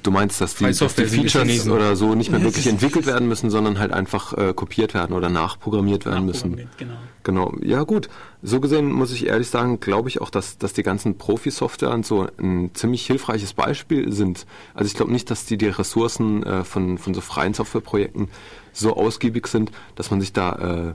du 0.03 0.11
meinst, 0.11 0.41
dass 0.41 0.55
die, 0.55 0.65
dass 0.65 0.95
die 0.95 1.05
Features 1.05 1.69
oder 1.69 1.95
so 1.95 2.15
nicht 2.15 2.31
mehr 2.31 2.41
wirklich 2.43 2.67
entwickelt 2.67 3.05
werden 3.05 3.27
müssen, 3.27 3.49
sondern 3.51 3.77
halt 3.77 3.91
einfach 3.91 4.33
äh, 4.33 4.53
kopiert 4.53 4.93
werden 4.93 5.15
oder 5.15 5.29
nachprogrammiert 5.29 6.05
werden 6.05 6.25
müssen. 6.25 6.51
Nachprogrammiert, 6.51 6.77
Genau. 6.77 6.97
Genau, 7.27 7.53
ja 7.61 7.83
gut. 7.83 8.07
So 8.41 8.61
gesehen 8.61 8.89
muss 8.89 9.11
ich 9.11 9.27
ehrlich 9.27 9.49
sagen, 9.49 9.81
glaube 9.81 10.07
ich 10.07 10.21
auch, 10.21 10.29
dass, 10.29 10.57
dass 10.57 10.71
die 10.71 10.83
ganzen 10.83 11.17
Profi-Software 11.17 11.91
und 11.91 12.05
so 12.05 12.25
ein 12.39 12.71
ziemlich 12.73 13.05
hilfreiches 13.05 13.53
Beispiel 13.53 14.13
sind. 14.13 14.45
Also 14.73 14.87
ich 14.87 14.93
glaube 14.93 15.11
nicht, 15.11 15.26
dass 15.29 15.45
die, 15.45 15.57
die 15.57 15.67
Ressourcen 15.67 16.43
äh, 16.43 16.63
von, 16.63 16.97
von 16.97 17.13
so 17.13 17.21
freien 17.21 17.53
Softwareprojekten 17.53 18.29
so 18.73 18.95
ausgiebig 18.95 19.47
sind, 19.47 19.71
dass 19.95 20.11
man 20.11 20.21
sich 20.21 20.33
da, 20.33 20.53
äh, 20.89 20.93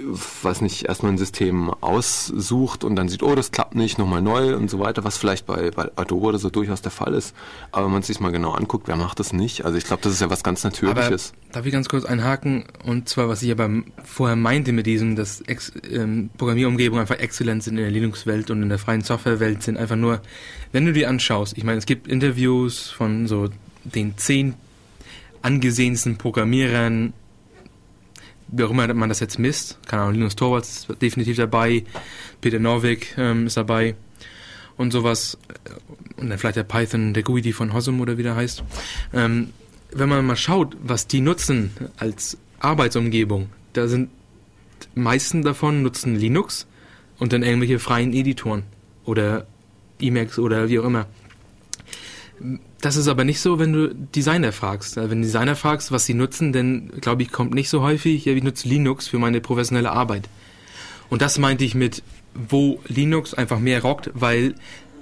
weiß 0.00 0.60
nicht, 0.60 0.84
erstmal 0.86 1.12
ein 1.12 1.18
System 1.18 1.70
aussucht 1.80 2.84
und 2.84 2.94
dann 2.96 3.08
sieht, 3.08 3.22
oh, 3.22 3.34
das 3.34 3.50
klappt 3.50 3.74
nicht, 3.74 3.98
nochmal 3.98 4.22
neu 4.22 4.54
und 4.54 4.70
so 4.70 4.78
weiter, 4.78 5.02
was 5.02 5.18
vielleicht 5.18 5.46
bei, 5.46 5.70
bei 5.70 5.90
Adobe 5.96 6.26
oder 6.26 6.38
so 6.38 6.50
durchaus 6.50 6.82
der 6.82 6.92
Fall 6.92 7.14
ist. 7.14 7.34
Aber 7.72 7.86
wenn 7.86 7.92
man 7.92 8.02
sich 8.02 8.20
mal 8.20 8.30
genau 8.30 8.52
anguckt, 8.52 8.86
wer 8.86 8.96
macht 8.96 9.18
das 9.18 9.32
nicht? 9.32 9.64
Also 9.64 9.76
ich 9.76 9.84
glaube, 9.84 10.02
das 10.02 10.12
ist 10.12 10.20
ja 10.20 10.30
was 10.30 10.44
ganz 10.44 10.64
Aber 10.64 10.70
Natürliches. 10.70 11.32
darf 11.52 11.66
ich 11.66 11.72
ganz 11.72 11.88
kurz 11.88 12.04
einhaken? 12.04 12.64
Und 12.84 13.08
zwar, 13.08 13.28
was 13.28 13.42
ich 13.42 13.50
aber 13.50 13.68
vorher 14.04 14.36
meinte 14.36 14.72
mit 14.72 14.86
diesem, 14.86 15.16
dass 15.16 15.40
Ex 15.42 15.72
ähm, 15.90 16.30
Programmierumgebungen 16.38 17.00
einfach 17.00 17.18
exzellent 17.18 17.64
sind 17.64 17.76
in 17.76 17.82
der 17.82 17.90
Linux-Welt 17.90 18.50
und 18.50 18.62
in 18.62 18.68
der 18.68 18.78
freien 18.78 19.02
Software-Welt, 19.02 19.62
sind 19.62 19.76
einfach 19.76 19.96
nur, 19.96 20.22
wenn 20.72 20.86
du 20.86 20.92
dir 20.92 21.08
anschaust, 21.08 21.58
ich 21.58 21.64
meine, 21.64 21.78
es 21.78 21.86
gibt 21.86 22.06
Interviews 22.06 22.88
von 22.88 23.26
so 23.26 23.48
den 23.84 24.16
zehn 24.16 24.54
angesehensten 25.42 26.18
Programmierern, 26.18 27.12
wie 28.48 28.64
auch 28.64 28.70
immer 28.70 28.92
man 28.94 29.08
das 29.08 29.20
jetzt 29.20 29.38
misst, 29.38 29.78
keine 29.86 30.02
Ahnung, 30.02 30.14
Linus 30.14 30.36
Torvalds 30.36 30.86
ist 30.88 31.02
definitiv 31.02 31.36
dabei, 31.36 31.84
Peter 32.40 32.58
Norvig 32.58 33.14
ähm, 33.16 33.46
ist 33.46 33.56
dabei 33.56 33.94
und 34.76 34.92
sowas, 34.92 35.38
und 36.16 36.30
dann 36.30 36.38
vielleicht 36.38 36.56
der 36.56 36.64
Python, 36.64 37.14
der 37.14 37.22
GUID 37.22 37.54
von 37.54 37.72
Hosum 37.72 38.00
oder 38.00 38.18
wie 38.18 38.22
der 38.22 38.36
heißt. 38.36 38.62
Ähm, 39.12 39.50
wenn 39.92 40.08
man 40.08 40.24
mal 40.24 40.36
schaut, 40.36 40.76
was 40.82 41.06
die 41.06 41.20
nutzen 41.20 41.70
als 41.96 42.36
Arbeitsumgebung, 42.60 43.48
da 43.72 43.86
sind 43.86 44.10
meisten 44.94 45.42
davon 45.42 45.82
nutzen 45.82 46.16
Linux 46.16 46.66
und 47.18 47.32
dann 47.32 47.42
irgendwelche 47.42 47.78
freien 47.78 48.12
Editoren 48.12 48.64
oder 49.04 49.46
Emacs 50.00 50.38
oder 50.38 50.68
wie 50.68 50.78
auch 50.78 50.84
immer. 50.84 51.06
Das 52.80 52.96
ist 52.96 53.08
aber 53.08 53.24
nicht 53.24 53.40
so, 53.40 53.58
wenn 53.58 53.72
du 53.72 53.94
Designer 53.94 54.52
fragst. 54.52 54.98
Also 54.98 55.10
Wenn 55.10 55.20
du 55.20 55.26
Designer 55.26 55.56
fragst, 55.56 55.90
was 55.90 56.06
sie 56.06 56.14
nutzen, 56.14 56.52
dann 56.52 56.88
glaube 57.00 57.22
ich, 57.22 57.32
kommt 57.32 57.54
nicht 57.54 57.68
so 57.68 57.82
häufig, 57.82 58.24
ja, 58.24 58.32
ich 58.32 58.42
nutze 58.42 58.68
Linux 58.68 59.08
für 59.08 59.18
meine 59.18 59.40
professionelle 59.40 59.90
Arbeit. 59.90 60.28
Und 61.10 61.22
das 61.22 61.38
meinte 61.38 61.64
ich 61.64 61.74
mit, 61.74 62.02
wo 62.34 62.80
Linux 62.86 63.34
einfach 63.34 63.58
mehr 63.58 63.82
rockt, 63.82 64.10
weil 64.14 64.54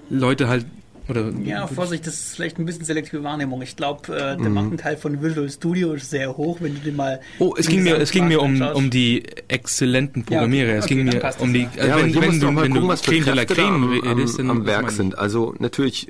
Leute 0.08 0.48
halt 0.48 0.66
oder 1.08 1.30
Ja, 1.44 1.66
Vorsicht, 1.66 2.06
das 2.06 2.14
ist 2.14 2.34
vielleicht 2.36 2.58
ein 2.58 2.64
bisschen 2.64 2.84
selektive 2.84 3.22
Wahrnehmung. 3.22 3.62
Ich 3.62 3.76
glaube, 3.76 4.14
äh, 4.16 4.36
Mhm. 4.36 4.42
der 4.42 4.50
Marktanteil 4.50 4.96
von 4.96 5.22
Visual 5.22 5.48
Studio 5.50 5.92
ist 5.94 6.10
sehr 6.10 6.36
hoch, 6.36 6.58
wenn 6.60 6.74
du 6.74 6.80
dir 6.80 6.92
mal. 6.92 7.20
Oh, 7.38 7.54
es 7.56 7.66
den 7.66 7.76
ging 7.76 7.84
mir, 7.84 7.96
es 7.98 8.10
ging 8.10 8.28
mir 8.28 8.40
um, 8.42 8.60
um 8.60 8.90
die 8.90 9.22
exzellenten 9.48 10.24
Programmierer. 10.24 10.70
okay, 10.70 10.78
es 10.78 10.86
ging 10.86 11.04
mir 11.04 11.22
um 11.38 11.52
die, 11.52 11.60
ja. 11.62 11.68
also 11.76 11.88
Ja, 11.88 11.96
wenn, 11.98 12.14
wenn 12.14 12.24
musst 12.28 12.42
du, 12.42 12.50
mal 12.50 12.62
wenn 12.64 12.72
gucken, 12.72 12.82
du 12.82 12.88
was 12.92 13.02
Creme 13.02 13.24
de 13.24 13.34
la 13.34 13.44
Creme 13.44 13.74
am, 13.84 13.90
redest, 14.00 14.40
am, 14.40 14.50
am 14.50 14.66
Werk 14.66 14.90
sind. 14.90 15.16
Also 15.18 15.54
natürlich 15.58 16.08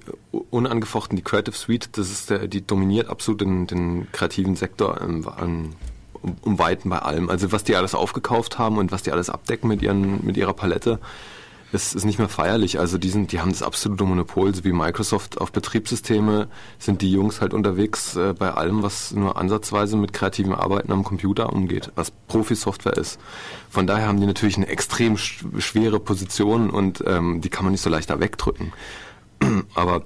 unangefochten 0.50 1.16
die 1.16 1.22
Creative 1.22 1.54
Suite, 1.56 1.90
das 1.92 2.10
ist 2.10 2.30
der, 2.30 2.46
die 2.48 2.66
dominiert 2.66 3.08
absolut 3.08 3.40
den, 3.40 3.66
den 3.66 4.06
kreativen 4.12 4.56
Sektor 4.56 5.00
ähm, 5.00 5.26
an, 5.28 5.74
um, 6.22 6.36
um 6.42 6.58
Weiten 6.58 6.88
bei 6.88 6.98
allem. 6.98 7.28
Also 7.28 7.52
was 7.52 7.64
die 7.64 7.76
alles 7.76 7.94
aufgekauft 7.94 8.58
haben 8.58 8.78
und 8.78 8.92
was 8.92 9.02
die 9.02 9.12
alles 9.12 9.30
abdecken 9.30 9.68
mit 9.68 9.82
ihren 9.82 10.24
mit 10.24 10.36
ihrer 10.36 10.54
Palette, 10.54 10.98
das 11.72 11.94
ist 11.94 12.04
nicht 12.04 12.18
mehr 12.18 12.28
feierlich. 12.28 12.78
Also 12.78 12.98
die 12.98 13.08
sind, 13.08 13.32
die 13.32 13.40
haben 13.40 13.50
das 13.50 13.62
absolute 13.62 14.04
Monopol, 14.04 14.54
so 14.54 14.64
wie 14.64 14.72
Microsoft 14.72 15.40
auf 15.40 15.52
Betriebssysteme 15.52 16.48
sind 16.78 17.02
die 17.02 17.10
Jungs 17.10 17.40
halt 17.40 17.54
unterwegs 17.54 18.16
äh, 18.16 18.34
bei 18.38 18.52
allem, 18.52 18.82
was 18.82 19.12
nur 19.12 19.36
ansatzweise 19.36 19.96
mit 19.96 20.12
kreativem 20.12 20.54
Arbeiten 20.54 20.92
am 20.92 21.04
Computer 21.04 21.52
umgeht, 21.52 21.90
was 21.96 22.10
Profi-Software 22.10 22.96
ist. 22.96 23.18
Von 23.68 23.86
daher 23.86 24.06
haben 24.06 24.20
die 24.20 24.26
natürlich 24.26 24.56
eine 24.56 24.68
extrem 24.68 25.16
sch 25.16 25.44
schwere 25.58 26.00
Position 26.00 26.70
und 26.70 27.02
ähm, 27.06 27.40
die 27.40 27.48
kann 27.48 27.64
man 27.64 27.72
nicht 27.72 27.82
so 27.82 27.90
leicht 27.90 28.10
da 28.10 28.20
wegdrücken. 28.20 28.72
Aber 29.74 30.02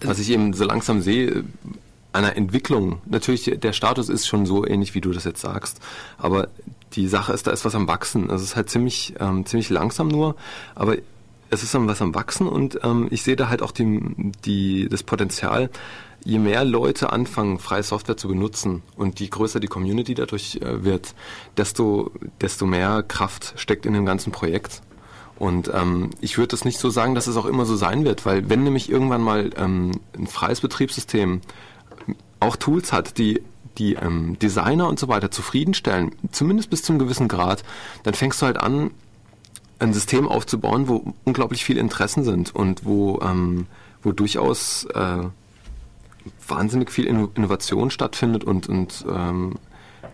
was 0.00 0.18
ich 0.18 0.30
eben 0.30 0.54
so 0.54 0.64
langsam 0.64 1.02
sehe, 1.02 1.44
einer 2.12 2.36
Entwicklung, 2.36 3.00
natürlich 3.06 3.44
der 3.44 3.72
Status 3.72 4.08
ist 4.08 4.26
schon 4.26 4.46
so 4.46 4.66
ähnlich, 4.66 4.94
wie 4.94 5.00
du 5.00 5.12
das 5.12 5.24
jetzt 5.24 5.40
sagst, 5.40 5.80
aber 6.18 6.48
die 6.92 7.06
Sache 7.06 7.32
ist, 7.32 7.46
da 7.46 7.52
ist 7.52 7.64
was 7.64 7.74
am 7.74 7.86
Wachsen. 7.86 8.30
Also 8.30 8.42
es 8.42 8.50
ist 8.50 8.56
halt 8.56 8.68
ziemlich, 8.70 9.14
ähm, 9.20 9.46
ziemlich 9.46 9.70
langsam 9.70 10.08
nur, 10.08 10.34
aber 10.74 10.96
es 11.50 11.62
ist 11.62 11.74
dann 11.74 11.88
was 11.88 12.02
am 12.02 12.14
Wachsen 12.14 12.48
und 12.48 12.80
ähm, 12.82 13.08
ich 13.10 13.22
sehe 13.22 13.36
da 13.36 13.48
halt 13.48 13.62
auch 13.62 13.72
die, 13.72 14.00
die, 14.44 14.88
das 14.88 15.02
Potenzial, 15.02 15.70
je 16.24 16.38
mehr 16.38 16.64
Leute 16.64 17.12
anfangen, 17.12 17.58
freie 17.58 17.82
Software 17.82 18.16
zu 18.16 18.28
benutzen 18.28 18.82
und 18.96 19.20
je 19.20 19.28
größer 19.28 19.58
die 19.58 19.66
Community 19.66 20.14
dadurch 20.14 20.56
äh, 20.56 20.84
wird, 20.84 21.14
desto, 21.56 22.10
desto 22.40 22.66
mehr 22.66 23.02
Kraft 23.02 23.54
steckt 23.56 23.86
in 23.86 23.94
dem 23.94 24.06
ganzen 24.06 24.32
Projekt. 24.32 24.82
Und 25.38 25.70
ähm, 25.72 26.10
ich 26.20 26.36
würde 26.36 26.48
das 26.48 26.66
nicht 26.66 26.78
so 26.78 26.90
sagen, 26.90 27.14
dass 27.14 27.26
es 27.26 27.38
auch 27.38 27.46
immer 27.46 27.64
so 27.64 27.74
sein 27.74 28.04
wird, 28.04 28.26
weil 28.26 28.50
wenn 28.50 28.62
nämlich 28.62 28.90
irgendwann 28.90 29.22
mal 29.22 29.50
ähm, 29.56 29.92
ein 30.16 30.26
freies 30.26 30.60
Betriebssystem 30.60 31.40
auch 32.40 32.56
Tools 32.56 32.92
hat, 32.92 33.18
die 33.18 33.42
die 33.78 33.94
ähm, 33.94 34.38
Designer 34.38 34.88
und 34.88 34.98
so 34.98 35.08
weiter 35.08 35.30
zufriedenstellen, 35.30 36.10
zumindest 36.32 36.70
bis 36.70 36.82
zu 36.82 36.92
einem 36.92 36.98
gewissen 36.98 37.28
Grad, 37.28 37.62
dann 38.02 38.14
fängst 38.14 38.42
du 38.42 38.46
halt 38.46 38.58
an, 38.58 38.90
ein 39.78 39.94
System 39.94 40.28
aufzubauen, 40.28 40.88
wo 40.88 41.14
unglaublich 41.24 41.64
viele 41.64 41.80
Interessen 41.80 42.22
sind 42.22 42.54
und 42.54 42.84
wo, 42.84 43.20
ähm, 43.22 43.66
wo 44.02 44.12
durchaus 44.12 44.84
äh, 44.94 45.24
wahnsinnig 46.46 46.90
viel 46.90 47.06
Innovation 47.06 47.90
stattfindet 47.90 48.44
und, 48.44 48.68
und 48.68 49.04
ähm, 49.10 49.54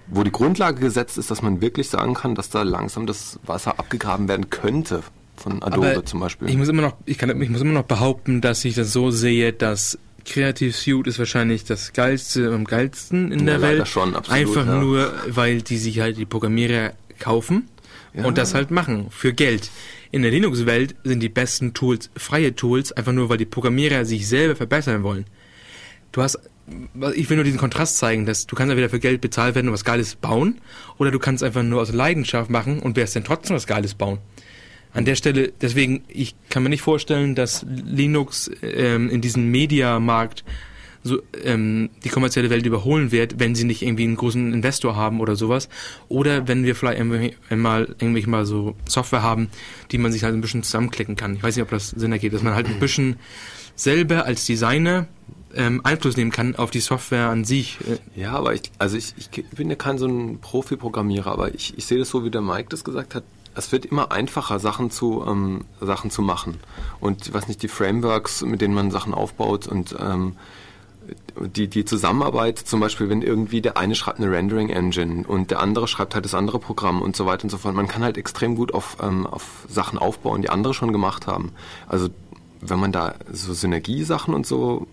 wo 0.06 0.22
die 0.22 0.30
Grundlage 0.30 0.78
gesetzt 0.78 1.18
ist, 1.18 1.32
dass 1.32 1.42
man 1.42 1.60
wirklich 1.60 1.88
sagen 1.88 2.14
kann, 2.14 2.36
dass 2.36 2.48
da 2.48 2.62
langsam 2.62 3.06
das 3.06 3.40
Wasser 3.44 3.80
abgegraben 3.80 4.28
werden 4.28 4.50
könnte 4.50 5.02
von 5.34 5.62
Adobe 5.62 5.90
Aber 5.90 6.04
zum 6.04 6.20
Beispiel. 6.20 6.48
Ich 6.48 6.56
muss 6.56 6.68
immer 6.68 6.82
noch, 6.82 6.96
ich 7.04 7.18
kann, 7.18 7.42
ich 7.42 7.50
muss 7.50 7.60
immer 7.60 7.72
noch 7.72 7.84
behaupten, 7.84 8.40
dass 8.40 8.64
ich 8.64 8.74
das 8.74 8.92
so 8.92 9.10
sehe, 9.10 9.52
dass 9.52 9.98
Creative 10.26 10.72
Suite 10.72 11.06
ist 11.06 11.18
wahrscheinlich 11.18 11.64
das 11.64 11.92
geilste 11.92 12.52
am 12.52 12.64
geilsten 12.64 13.32
in 13.32 13.40
Ja, 13.40 13.58
der 13.58 13.62
Welt. 13.62 13.88
schon, 13.88 14.14
absolut, 14.14 14.38
Einfach 14.40 14.66
ja. 14.66 14.80
nur, 14.80 15.12
weil 15.28 15.62
die 15.62 15.78
sich 15.78 16.00
halt 16.00 16.16
die 16.18 16.26
Programmierer 16.26 16.92
kaufen 17.18 17.68
Ja. 18.14 18.24
und 18.24 18.36
das 18.38 18.54
halt 18.54 18.70
machen 18.70 19.06
für 19.10 19.32
Geld. 19.32 19.70
In 20.12 20.22
der 20.22 20.30
Linux-Welt 20.30 20.94
sind 21.04 21.20
die 21.20 21.28
besten 21.28 21.74
Tools 21.74 22.10
freie 22.16 22.54
Tools, 22.54 22.92
einfach 22.92 23.12
nur, 23.12 23.28
weil 23.28 23.38
die 23.38 23.44
Programmierer 23.44 24.04
sich 24.04 24.28
selber 24.28 24.56
verbessern 24.56 25.02
wollen. 25.02 25.26
Du 26.12 26.22
hast, 26.22 26.38
ich 27.14 27.28
will 27.28 27.36
nur 27.36 27.44
diesen 27.44 27.58
Kontrast 27.58 27.98
zeigen, 27.98 28.24
dass 28.26 28.46
du 28.46 28.56
kannst 28.56 28.70
entweder 28.70 28.88
für 28.88 29.00
Geld 29.00 29.20
bezahlt 29.20 29.54
werden 29.54 29.68
und 29.68 29.74
was 29.74 29.84
Geiles 29.84 30.14
bauen, 30.14 30.60
oder 30.98 31.10
du 31.10 31.18
kannst 31.18 31.42
einfach 31.42 31.62
nur 31.62 31.80
aus 31.82 31.92
Leidenschaft 31.92 32.50
machen 32.50 32.78
und 32.80 32.96
wirst 32.96 33.16
dann 33.16 33.24
trotzdem 33.24 33.56
was 33.56 33.66
Geiles 33.66 33.94
bauen. 33.94 34.18
An 34.96 35.04
der 35.04 35.14
Stelle, 35.14 35.52
deswegen, 35.60 36.04
ich 36.08 36.34
kann 36.48 36.62
mir 36.62 36.70
nicht 36.70 36.82
vorstellen, 36.82 37.34
dass 37.34 37.66
Linux 37.68 38.50
ähm, 38.62 39.10
in 39.10 39.20
diesem 39.20 39.50
Mediamarkt 39.50 40.44
so 41.02 41.22
ähm, 41.44 41.90
die 42.04 42.08
kommerzielle 42.08 42.50
Welt 42.50 42.66
überholen 42.66 43.12
wird, 43.12 43.38
wenn 43.38 43.54
sie 43.54 43.64
nicht 43.64 43.82
irgendwie 43.82 44.04
einen 44.04 44.16
großen 44.16 44.52
Investor 44.52 44.96
haben 44.96 45.20
oder 45.20 45.36
sowas. 45.36 45.68
Oder 46.08 46.48
wenn 46.48 46.64
wir 46.64 46.74
vielleicht 46.74 47.00
einmal 47.00 47.94
irgendwie 48.00 48.26
mal 48.26 48.44
so 48.44 48.74
Software 48.88 49.22
haben, 49.22 49.48
die 49.92 49.98
man 49.98 50.12
sich 50.12 50.24
halt 50.24 50.34
ein 50.34 50.40
bisschen 50.40 50.62
zusammenklicken 50.62 51.16
kann. 51.16 51.36
Ich 51.36 51.42
weiß 51.42 51.56
nicht, 51.56 51.62
ob 51.62 51.70
das 51.70 51.90
Sinn 51.90 52.12
ergibt, 52.12 52.34
dass 52.34 52.42
man 52.42 52.54
halt 52.54 52.66
ein 52.66 52.80
bisschen 52.80 53.16
selber 53.76 54.24
als 54.24 54.46
Designer 54.46 55.06
ähm, 55.54 55.80
Einfluss 55.84 56.16
nehmen 56.16 56.30
kann 56.30 56.56
auf 56.56 56.70
die 56.70 56.80
Software 56.80 57.28
an 57.28 57.44
sich. 57.44 57.78
Ja, 58.14 58.32
aber 58.32 58.54
ich, 58.54 58.62
also 58.78 58.96
ich, 58.96 59.14
ich 59.16 59.30
bin 59.50 59.70
ja 59.70 59.76
kein 59.76 59.98
so 59.98 60.06
ein 60.06 60.38
Profi-Programmierer, 60.40 61.30
aber 61.30 61.54
ich, 61.54 61.76
ich 61.76 61.86
sehe 61.86 61.98
das 61.98 62.10
so, 62.10 62.24
wie 62.24 62.30
der 62.30 62.42
Mike 62.42 62.68
das 62.70 62.84
gesagt 62.84 63.14
hat. 63.14 63.24
Es 63.56 63.72
wird 63.72 63.86
immer 63.86 64.12
einfacher, 64.12 64.58
Sachen 64.58 64.90
zu, 64.90 65.24
ähm, 65.26 65.64
Sachen 65.80 66.10
zu 66.10 66.22
machen. 66.22 66.58
Und 67.00 67.32
was 67.32 67.48
nicht, 67.48 67.62
die 67.62 67.68
Frameworks, 67.68 68.42
mit 68.42 68.60
denen 68.60 68.74
man 68.74 68.90
Sachen 68.90 69.14
aufbaut 69.14 69.66
und 69.66 69.96
ähm, 69.98 70.36
die, 71.38 71.68
die 71.68 71.84
Zusammenarbeit, 71.84 72.58
zum 72.58 72.80
Beispiel, 72.80 73.08
wenn 73.08 73.22
irgendwie 73.22 73.60
der 73.60 73.76
eine 73.76 73.94
schreibt 73.94 74.18
eine 74.18 74.30
Rendering-Engine 74.30 75.26
und 75.26 75.50
der 75.50 75.60
andere 75.60 75.88
schreibt 75.88 76.14
halt 76.14 76.24
das 76.24 76.34
andere 76.34 76.58
Programm 76.58 77.02
und 77.02 77.16
so 77.16 77.26
weiter 77.26 77.44
und 77.44 77.50
so 77.50 77.58
fort. 77.58 77.74
Man 77.74 77.88
kann 77.88 78.02
halt 78.02 78.18
extrem 78.18 78.56
gut 78.56 78.74
auf, 78.74 78.98
ähm, 79.02 79.26
auf 79.26 79.66
Sachen 79.68 79.98
aufbauen, 79.98 80.42
die 80.42 80.50
andere 80.50 80.74
schon 80.74 80.92
gemacht 80.92 81.26
haben. 81.26 81.52
Also 81.86 82.08
wenn 82.60 82.78
man 82.78 82.92
da 82.92 83.14
so 83.32 83.52
Synergiesachen 83.52 84.34
und 84.34 84.46
so 84.46 84.86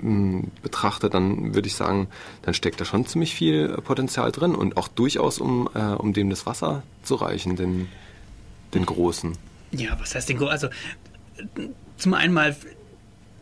mh, 0.00 0.44
betrachte, 0.62 1.10
dann 1.10 1.54
würde 1.54 1.68
ich 1.68 1.74
sagen, 1.74 2.08
dann 2.42 2.54
steckt 2.54 2.80
da 2.80 2.84
schon 2.84 3.06
ziemlich 3.06 3.34
viel 3.34 3.74
äh, 3.76 3.80
Potenzial 3.80 4.32
drin 4.32 4.54
und 4.54 4.76
auch 4.76 4.88
durchaus, 4.88 5.38
um, 5.38 5.68
äh, 5.74 5.78
um 5.80 6.12
dem 6.12 6.30
das 6.30 6.46
Wasser 6.46 6.82
zu 7.02 7.16
reichen, 7.16 7.56
den, 7.56 7.88
den 8.74 8.86
Großen. 8.86 9.36
Ja, 9.72 9.96
was 10.00 10.14
heißt 10.14 10.28
denn, 10.28 10.38
gro- 10.38 10.46
also 10.46 10.68
zum 11.96 12.14
einen 12.14 12.32
mal 12.32 12.56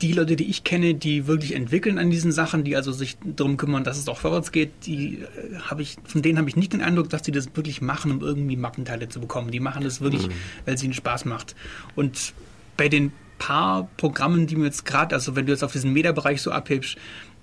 die 0.03 0.12
Leute, 0.12 0.37
die 0.37 0.45
ich 0.45 0.62
kenne, 0.62 0.93
die 0.93 1.27
wirklich 1.27 1.55
entwickeln 1.55 1.99
an 1.99 2.11
diesen 2.11 2.31
Sachen, 2.31 2.65
die 2.65 2.77
also 2.77 2.93
sich 2.93 3.16
darum 3.24 3.57
kümmern, 3.57 3.83
dass 3.83 3.97
es 3.97 4.09
auch 4.09 4.19
vorwärts 4.19 4.53
geht, 4.53 4.70
die 4.85 5.20
äh, 5.20 5.59
habe 5.61 5.81
ich, 5.81 5.97
von 6.05 6.20
denen 6.20 6.37
habe 6.37 6.49
ich 6.51 6.57
nicht 6.57 6.74
den 6.74 6.83
Eindruck, 6.83 7.09
dass 7.09 7.23
die 7.23 7.33
das 7.33 7.49
wirklich 7.55 7.81
machen, 7.81 8.11
um 8.11 8.20
irgendwie 8.20 8.57
Markenteile 8.57 9.09
zu 9.09 9.20
bekommen. 9.20 9.51
Die 9.51 9.61
machen 9.61 9.85
das 9.85 10.03
wirklich, 10.03 10.28
weil 10.66 10.74
es 10.74 10.83
ihnen 10.83 10.93
Spaß 10.93 11.24
macht. 11.24 11.57
Und 11.95 12.35
bei 12.77 12.91
den 12.91 13.11
paar 13.38 13.88
Programmen, 13.96 14.46
die 14.46 14.56
mir 14.56 14.66
jetzt 14.66 14.84
gerade, 14.84 15.14
also 15.14 15.36
wenn 15.36 15.46
du 15.46 15.52
jetzt 15.52 15.64
auf 15.64 15.72
diesen 15.72 15.92
Meta-Bereich 15.92 16.42
so 16.42 16.50
abhebst, 16.50 16.96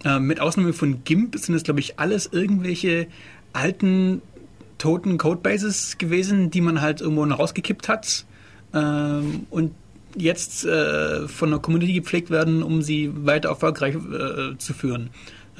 äh, 0.03 0.19
mit 0.19 0.39
Ausnahme 0.39 0.73
von 0.73 1.03
GIMP 1.03 1.37
sind 1.37 1.55
es, 1.55 1.63
glaube 1.63 1.79
ich, 1.79 1.99
alles 1.99 2.29
irgendwelche 2.31 3.07
alten, 3.53 4.21
toten 4.77 5.17
Codebases 5.17 5.97
gewesen, 5.97 6.49
die 6.49 6.61
man 6.61 6.81
halt 6.81 7.01
irgendwo 7.01 7.23
rausgekippt 7.23 7.87
hat 7.87 8.25
ähm, 8.73 9.45
und 9.49 9.71
jetzt 10.15 10.65
äh, 10.65 11.27
von 11.27 11.49
der 11.49 11.59
Community 11.59 11.93
gepflegt 11.93 12.29
werden, 12.29 12.63
um 12.63 12.81
sie 12.81 13.11
weiter 13.25 13.49
erfolgreich 13.49 13.95
äh, 13.95 14.57
zu 14.57 14.73
führen. 14.73 15.09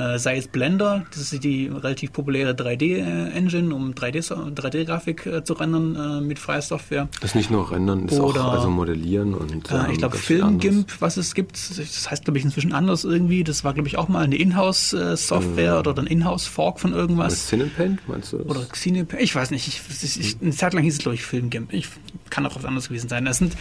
Äh, 0.04 0.20
sei 0.20 0.38
es 0.38 0.48
Blender, 0.48 1.06
das 1.12 1.32
ist 1.32 1.44
die 1.44 1.68
relativ 1.68 2.12
populäre 2.12 2.52
3D-Engine, 2.54 3.74
um 3.74 3.94
3D 3.94 4.22
so- 4.22 4.36
3D-Grafik 4.36 5.26
äh, 5.26 5.44
zu 5.44 5.54
rendern 5.54 5.96
äh, 5.96 6.22
mit 6.22 6.40
freier 6.40 6.62
Software. 6.62 7.08
Das 7.22 7.32
ist 7.32 7.36
nicht 7.36 7.52
nur 7.52 7.72
Rendern, 7.72 8.08
das 8.08 8.18
ist 8.18 8.20
Oder- 8.24 8.46
auch 8.48 8.54
also 8.54 8.70
Modellieren 8.70 9.34
und 9.34 9.52
Äh, 9.72 9.76
ähm, 9.76 9.86
ich 9.92 9.98
glaube. 10.00 10.18
FilmGimp, 10.18 11.00
was 11.02 11.18
es 11.18 11.34
gibt, 11.36 11.54
das 11.56 12.10
heißt 12.12 12.26
glaube 12.26 12.38
ich 12.40 12.44
inzwischen 12.46 12.74
anders 12.74 13.04
irgendwie. 13.04 13.44
Das 13.44 13.64
war 13.64 13.74
glaube 13.74 13.88
ich 13.88 13.98
auch 13.98 14.08
mal 14.08 14.24
eine 14.24 14.36
Inhouse-Software 14.36 15.80
oder 15.80 15.98
ein 16.02 16.08
Inhouse-Fork 16.08 16.80
von 16.80 16.92
Was? 16.94 16.98
irgendwas. 17.00 17.48
Cinepaint, 17.48 18.08
meinst 18.08 18.34
du 18.34 18.38
das? 18.40 18.48
Oder 18.48 18.66
Xenepe, 18.66 19.18
ich 19.18 19.34
weiß 19.36 19.52
nicht. 19.52 19.68
Ich, 19.68 19.82
ich, 20.04 20.20
ich, 20.20 20.42
eine 20.42 20.52
Zeit 20.52 20.74
lang 20.74 20.84
hieß 20.84 20.94
es, 20.96 21.00
glaube 21.00 21.16
ich, 21.16 21.24
Filmgimp. 21.24 21.74
Ich 21.74 21.88
kann 22.30 22.46
auch 22.46 22.56
was 22.56 22.66
anderes 22.66 22.88
gewesen 22.88 23.10
sein. 23.10 23.26
Das 23.26 23.38
sind, 23.38 23.56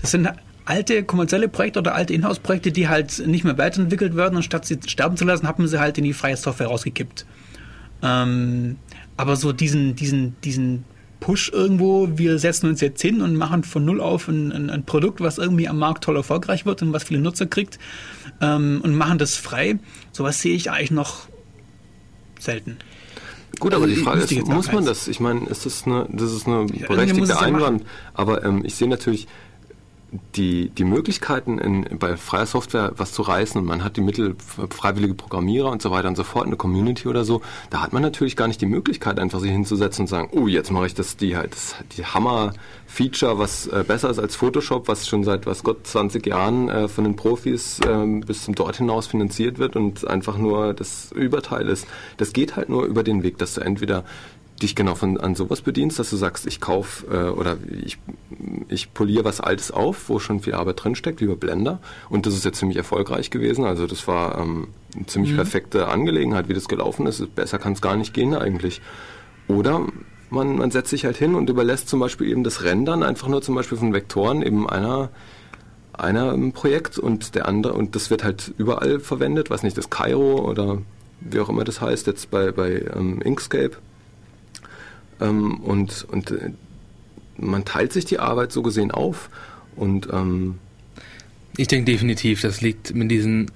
das 0.00 0.10
sind 0.10 0.28
alte 0.68 1.02
kommerzielle 1.02 1.48
Projekte 1.48 1.78
oder 1.78 1.94
alte 1.94 2.12
Inhouse-Projekte, 2.12 2.70
die 2.72 2.88
halt 2.88 3.26
nicht 3.26 3.44
mehr 3.44 3.56
weiterentwickelt 3.56 4.16
werden 4.16 4.36
und 4.36 4.42
statt 4.42 4.66
sie 4.66 4.78
sterben 4.86 5.16
zu 5.16 5.24
lassen, 5.24 5.48
haben 5.48 5.66
sie 5.66 5.80
halt 5.80 5.96
in 5.98 6.04
die 6.04 6.12
freie 6.12 6.36
Software 6.36 6.66
rausgekippt. 6.66 7.24
Ähm, 8.02 8.76
aber 9.16 9.36
so 9.36 9.52
diesen, 9.52 9.96
diesen, 9.96 10.36
diesen 10.44 10.84
Push 11.20 11.50
irgendwo, 11.52 12.10
wir 12.16 12.38
setzen 12.38 12.68
uns 12.68 12.80
jetzt 12.80 13.00
hin 13.02 13.22
und 13.22 13.34
machen 13.34 13.64
von 13.64 13.84
null 13.84 14.00
auf 14.00 14.28
ein, 14.28 14.52
ein, 14.52 14.70
ein 14.70 14.84
Produkt, 14.84 15.20
was 15.20 15.38
irgendwie 15.38 15.68
am 15.68 15.78
Markt 15.78 16.04
toll 16.04 16.16
erfolgreich 16.16 16.66
wird 16.66 16.82
und 16.82 16.92
was 16.92 17.04
viele 17.04 17.20
Nutzer 17.20 17.46
kriegt 17.46 17.78
ähm, 18.40 18.80
und 18.84 18.94
machen 18.94 19.18
das 19.18 19.36
frei. 19.36 19.78
Sowas 20.12 20.40
sehe 20.40 20.54
ich 20.54 20.70
eigentlich 20.70 20.90
noch 20.92 21.28
selten. 22.38 22.76
Gut, 23.58 23.74
aber 23.74 23.86
die 23.86 23.94
Also, 23.94 24.04
Frage 24.04 24.20
wüsste 24.20 24.34
ich 24.34 24.40
ist, 24.40 24.48
muss 24.48 24.66
man 24.66 24.84
keins. 24.84 24.86
das? 24.86 25.08
Ich 25.08 25.18
meine, 25.18 25.48
ist 25.48 25.66
das 25.66 25.84
eine, 25.86 26.06
das 26.12 26.30
ist 26.32 26.46
eine 26.46 26.66
berechtigte 26.66 27.30
ja 27.30 27.40
Einwand. 27.40 27.84
Aber 28.14 28.44
ähm, 28.44 28.62
ich 28.64 28.74
sehe 28.76 28.86
natürlich 28.86 29.26
die, 30.34 30.70
die 30.70 30.84
Möglichkeiten 30.84 31.58
in, 31.58 31.98
bei 31.98 32.16
freier 32.16 32.46
Software 32.46 32.92
was 32.96 33.12
zu 33.12 33.22
reißen 33.22 33.60
und 33.60 33.66
man 33.66 33.84
hat 33.84 33.96
die 33.96 34.00
Mittel, 34.00 34.36
freiwillige 34.70 35.14
Programmierer 35.14 35.70
und 35.70 35.82
so 35.82 35.90
weiter 35.90 36.08
und 36.08 36.16
so 36.16 36.24
fort, 36.24 36.46
eine 36.46 36.56
Community 36.56 37.08
oder 37.08 37.24
so, 37.24 37.42
da 37.68 37.82
hat 37.82 37.92
man 37.92 38.02
natürlich 38.02 38.36
gar 38.36 38.48
nicht 38.48 38.60
die 38.60 38.66
Möglichkeit, 38.66 39.18
einfach 39.18 39.40
sich 39.40 39.50
hinzusetzen 39.50 40.04
und 40.04 40.06
sagen, 40.08 40.30
oh, 40.32 40.46
jetzt 40.46 40.70
mache 40.70 40.86
ich 40.86 40.94
das, 40.94 41.16
die 41.16 41.36
halt, 41.36 41.52
das, 41.52 41.74
die 41.96 42.06
Hammer-Feature, 42.06 43.38
was 43.38 43.66
äh, 43.66 43.84
besser 43.86 44.08
ist 44.08 44.18
als 44.18 44.34
Photoshop, 44.34 44.88
was 44.88 45.06
schon 45.06 45.24
seit, 45.24 45.46
was 45.46 45.62
Gott, 45.62 45.86
20 45.86 46.26
Jahren 46.26 46.70
äh, 46.70 46.88
von 46.88 47.04
den 47.04 47.16
Profis 47.16 47.78
ähm, 47.86 48.20
bis 48.20 48.44
zum 48.44 48.54
dort 48.54 48.76
hinaus 48.76 49.06
finanziert 49.06 49.58
wird 49.58 49.76
und 49.76 50.06
einfach 50.06 50.38
nur 50.38 50.72
das 50.72 51.12
Überteil 51.12 51.68
ist. 51.68 51.86
Das 52.16 52.32
geht 52.32 52.56
halt 52.56 52.70
nur 52.70 52.84
über 52.84 53.02
den 53.02 53.22
Weg, 53.22 53.36
dass 53.38 53.54
du 53.54 53.60
entweder 53.60 54.04
dich 54.58 54.74
genau 54.74 54.94
von, 54.94 55.18
an 55.18 55.34
sowas 55.34 55.60
bedienst, 55.60 55.98
dass 55.98 56.10
du 56.10 56.16
sagst, 56.16 56.46
ich 56.46 56.60
kauf 56.60 57.04
äh, 57.10 57.28
oder 57.28 57.58
ich, 57.82 57.98
ich 58.68 58.92
poliere 58.92 59.24
was 59.24 59.40
Altes 59.40 59.70
auf, 59.70 60.08
wo 60.08 60.18
schon 60.18 60.40
viel 60.40 60.54
Arbeit 60.54 60.84
drinsteckt, 60.84 61.20
wie 61.20 61.26
bei 61.26 61.34
Blender. 61.34 61.80
Und 62.08 62.26
das 62.26 62.34
ist 62.34 62.44
jetzt 62.44 62.58
ziemlich 62.58 62.76
erfolgreich 62.76 63.30
gewesen. 63.30 63.64
Also 63.64 63.86
das 63.86 64.06
war 64.08 64.38
ähm, 64.38 64.68
eine 64.94 65.06
ziemlich 65.06 65.34
perfekte 65.34 65.88
Angelegenheit, 65.88 66.48
wie 66.48 66.54
das 66.54 66.68
gelaufen 66.68 67.06
ist. 67.06 67.34
Besser 67.34 67.58
kann 67.58 67.72
es 67.72 67.80
gar 67.80 67.96
nicht 67.96 68.14
gehen 68.14 68.34
eigentlich. 68.34 68.80
Oder 69.48 69.86
man, 70.30 70.56
man 70.56 70.70
setzt 70.70 70.90
sich 70.90 71.04
halt 71.04 71.16
hin 71.16 71.34
und 71.34 71.48
überlässt 71.48 71.88
zum 71.88 72.00
Beispiel 72.00 72.28
eben 72.28 72.44
das 72.44 72.62
Rendern 72.64 73.02
einfach 73.02 73.28
nur 73.28 73.42
zum 73.42 73.54
Beispiel 73.54 73.78
von 73.78 73.92
Vektoren 73.92 74.42
eben 74.42 74.68
einer 74.68 75.10
einer 75.92 76.32
im 76.32 76.52
Projekt 76.52 76.96
und 76.96 77.34
der 77.34 77.48
andere 77.48 77.72
und 77.72 77.96
das 77.96 78.08
wird 78.08 78.22
halt 78.22 78.54
überall 78.56 79.00
verwendet, 79.00 79.50
was 79.50 79.64
nicht 79.64 79.76
das 79.76 79.90
Cairo 79.90 80.48
oder 80.48 80.78
wie 81.20 81.40
auch 81.40 81.48
immer 81.48 81.64
das 81.64 81.80
heißt 81.80 82.06
jetzt 82.06 82.30
bei 82.30 82.52
bei 82.52 82.84
ähm, 82.94 83.20
Inkscape 83.20 83.72
ähm, 85.20 85.60
und 85.60 86.06
und 86.10 86.30
äh, 86.30 86.50
man 87.36 87.64
teilt 87.64 87.92
sich 87.92 88.04
die 88.04 88.18
Arbeit 88.18 88.52
so 88.52 88.62
gesehen 88.62 88.90
auf 88.90 89.30
und 89.76 90.08
ähm, 90.12 90.58
Ich 91.56 91.68
denke 91.68 91.90
definitiv, 91.90 92.40
das 92.40 92.60
liegt 92.60 92.94
mit 92.94 93.10
diesen 93.10 93.50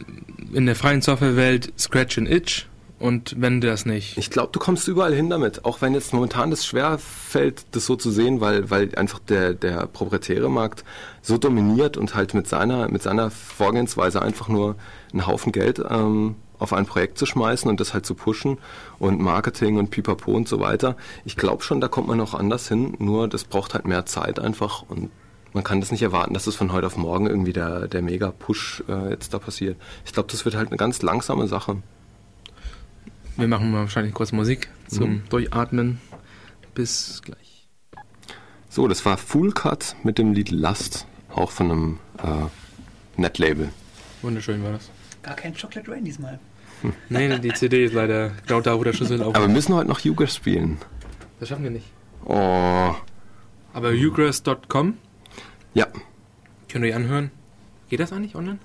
in 0.52 0.66
der 0.66 0.76
freien 0.76 1.02
Softwarewelt 1.02 1.72
Scratch 1.78 2.18
and 2.18 2.28
Itch 2.30 2.66
und 3.02 3.34
wenn 3.36 3.60
das 3.60 3.84
nicht. 3.84 4.16
Ich 4.16 4.30
glaube, 4.30 4.50
du 4.52 4.60
kommst 4.60 4.86
überall 4.86 5.12
hin 5.12 5.28
damit, 5.28 5.64
auch 5.64 5.82
wenn 5.82 5.92
jetzt 5.92 6.12
momentan 6.12 6.50
das 6.50 6.64
schwer 6.64 6.98
fällt, 6.98 7.64
das 7.72 7.84
so 7.84 7.96
zu 7.96 8.12
sehen, 8.12 8.40
weil, 8.40 8.70
weil 8.70 8.94
einfach 8.94 9.18
der, 9.18 9.54
der 9.54 9.88
proprietäre 9.88 10.48
Markt 10.48 10.84
so 11.20 11.36
dominiert 11.36 11.96
und 11.96 12.14
halt 12.14 12.32
mit 12.32 12.46
seiner, 12.46 12.88
mit 12.88 13.02
seiner 13.02 13.32
Vorgehensweise 13.32 14.22
einfach 14.22 14.48
nur 14.48 14.76
einen 15.12 15.26
Haufen 15.26 15.50
Geld 15.50 15.82
ähm, 15.90 16.36
auf 16.62 16.72
ein 16.72 16.86
Projekt 16.86 17.18
zu 17.18 17.26
schmeißen 17.26 17.68
und 17.68 17.80
das 17.80 17.92
halt 17.92 18.06
zu 18.06 18.14
pushen 18.14 18.58
und 18.98 19.20
Marketing 19.20 19.76
und 19.78 19.90
Pipapo 19.90 20.32
und 20.32 20.48
so 20.48 20.60
weiter. 20.60 20.96
Ich 21.24 21.36
glaube 21.36 21.62
schon, 21.62 21.80
da 21.80 21.88
kommt 21.88 22.08
man 22.08 22.18
noch 22.18 22.34
anders 22.34 22.68
hin, 22.68 22.94
nur 22.98 23.28
das 23.28 23.44
braucht 23.44 23.74
halt 23.74 23.86
mehr 23.86 24.06
Zeit 24.06 24.38
einfach 24.38 24.82
und 24.88 25.10
man 25.52 25.64
kann 25.64 25.80
das 25.80 25.90
nicht 25.90 26.02
erwarten, 26.02 26.32
dass 26.32 26.46
es 26.46 26.56
von 26.56 26.72
heute 26.72 26.86
auf 26.86 26.96
morgen 26.96 27.26
irgendwie 27.26 27.52
der, 27.52 27.86
der 27.88 28.00
Mega-Push 28.00 28.84
äh, 28.88 29.10
jetzt 29.10 29.34
da 29.34 29.38
passiert. 29.38 29.76
Ich 30.06 30.12
glaube, 30.14 30.30
das 30.30 30.44
wird 30.46 30.54
halt 30.54 30.68
eine 30.68 30.78
ganz 30.78 31.02
langsame 31.02 31.46
Sache. 31.46 31.76
Wir 33.36 33.48
machen 33.48 33.70
mal 33.70 33.80
wahrscheinlich 33.80 34.14
kurz 34.14 34.32
Musik 34.32 34.68
zum 34.88 35.10
Mhm. 35.10 35.22
Durchatmen. 35.28 36.00
Bis 36.74 37.20
gleich. 37.22 37.66
So, 38.70 38.88
das 38.88 39.04
war 39.04 39.18
Full 39.18 39.52
Cut 39.52 39.96
mit 40.02 40.16
dem 40.16 40.32
Lied 40.32 40.50
Lust, 40.50 41.06
auch 41.34 41.50
von 41.50 41.70
einem 41.70 41.98
äh, 42.22 43.20
Netlabel. 43.20 43.68
Wunderschön 44.22 44.62
war 44.64 44.72
das. 44.72 44.90
Gar 45.22 45.34
kein 45.36 45.54
Chocolate 45.54 45.90
Rain 45.90 46.04
diesmal. 46.04 46.40
Nee, 47.08 47.38
die 47.38 47.52
CD 47.52 47.84
ist 47.84 47.94
leider 47.94 48.30
genau 48.46 48.60
da, 48.60 48.78
wo 48.78 48.84
der 48.84 48.92
Schlüssel 48.92 49.22
auf 49.22 49.34
Aber 49.34 49.46
wir 49.46 49.52
müssen 49.52 49.74
heute 49.74 49.88
noch 49.88 50.00
Yuga 50.00 50.26
spielen. 50.26 50.78
Das 51.40 51.48
schaffen 51.48 51.64
wir 51.64 51.70
nicht. 51.70 51.86
Oh, 52.24 52.94
Aber 53.72 53.90
ugrass.com 53.90 54.94
ja. 55.74 55.86
könnt 56.68 56.84
ihr 56.84 56.90
euch 56.90 56.94
anhören. 56.96 57.30
Geht 57.88 58.00
das 58.00 58.12
eigentlich 58.12 58.34
online? 58.34 58.58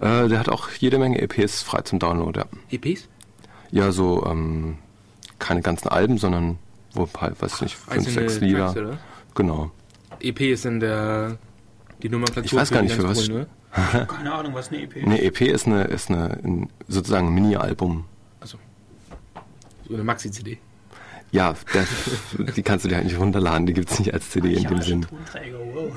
Äh, 0.00 0.28
der 0.28 0.38
hat 0.38 0.48
auch 0.48 0.68
jede 0.70 0.98
Menge 0.98 1.20
EPs 1.20 1.62
frei 1.62 1.82
zum 1.82 1.98
Download, 1.98 2.38
ja. 2.38 2.46
EPs? 2.70 3.08
Ja, 3.70 3.92
so 3.92 4.24
ähm, 4.26 4.78
keine 5.38 5.62
ganzen 5.62 5.88
Alben, 5.88 6.18
sondern 6.18 6.58
wo 6.92 7.08
halt, 7.20 7.40
weiß 7.40 7.60
nicht, 7.62 7.76
fünf, 7.76 8.08
sechs 8.12 8.40
Lieder. 8.40 8.72
Tracks? 8.72 8.96
Genau. 9.34 9.70
EP 10.20 10.40
ist 10.40 10.64
in 10.64 10.80
der 10.80 11.38
die 12.02 12.08
Nomenklatur. 12.08 12.44
Ich 12.44 12.54
weiß 12.54 12.70
gar 12.70 12.82
nicht, 12.82 12.94
für 12.94 13.02
ganz 13.02 13.18
was- 13.18 13.28
coolen, 13.28 13.46
Keine 14.08 14.32
Ahnung, 14.32 14.54
was 14.54 14.68
eine 14.68 14.82
EP 14.82 15.02
Eine 15.02 15.22
EP 15.22 15.40
ist 15.42 15.66
eine, 15.66 15.84
ist 15.84 16.10
eine 16.10 16.38
ein, 16.44 16.70
sozusagen 16.88 17.28
ein 17.28 17.34
Mini-Album. 17.34 18.04
oder? 18.40 18.58
So 19.88 19.94
eine 19.94 20.04
Maxi-CD. 20.04 20.58
Ja, 21.32 21.52
der, 21.74 21.84
die 22.54 22.62
kannst 22.62 22.84
du 22.84 22.88
dir 22.88 22.94
halt 22.94 23.06
nicht 23.06 23.18
runterladen, 23.18 23.66
die 23.66 23.72
gibt 23.72 23.90
es 23.90 23.98
nicht 23.98 24.14
als 24.14 24.30
CD 24.30 24.54
in 24.54 24.68
dem 24.68 24.80
Sinn. 24.80 25.02
Tonträger, 25.02 25.58
wow. 25.72 25.92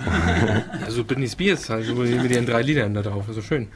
Also 0.84 1.04
Britney 1.04 1.28
Spears, 1.28 1.70
halt, 1.70 1.86
so 1.86 1.94
mit 1.94 2.32
ihren 2.32 2.48
drei 2.48 2.64
Liedern 2.64 2.96
da 2.96 3.04
drauf. 3.04 3.26
Also 3.28 3.44
schön. 3.44 3.68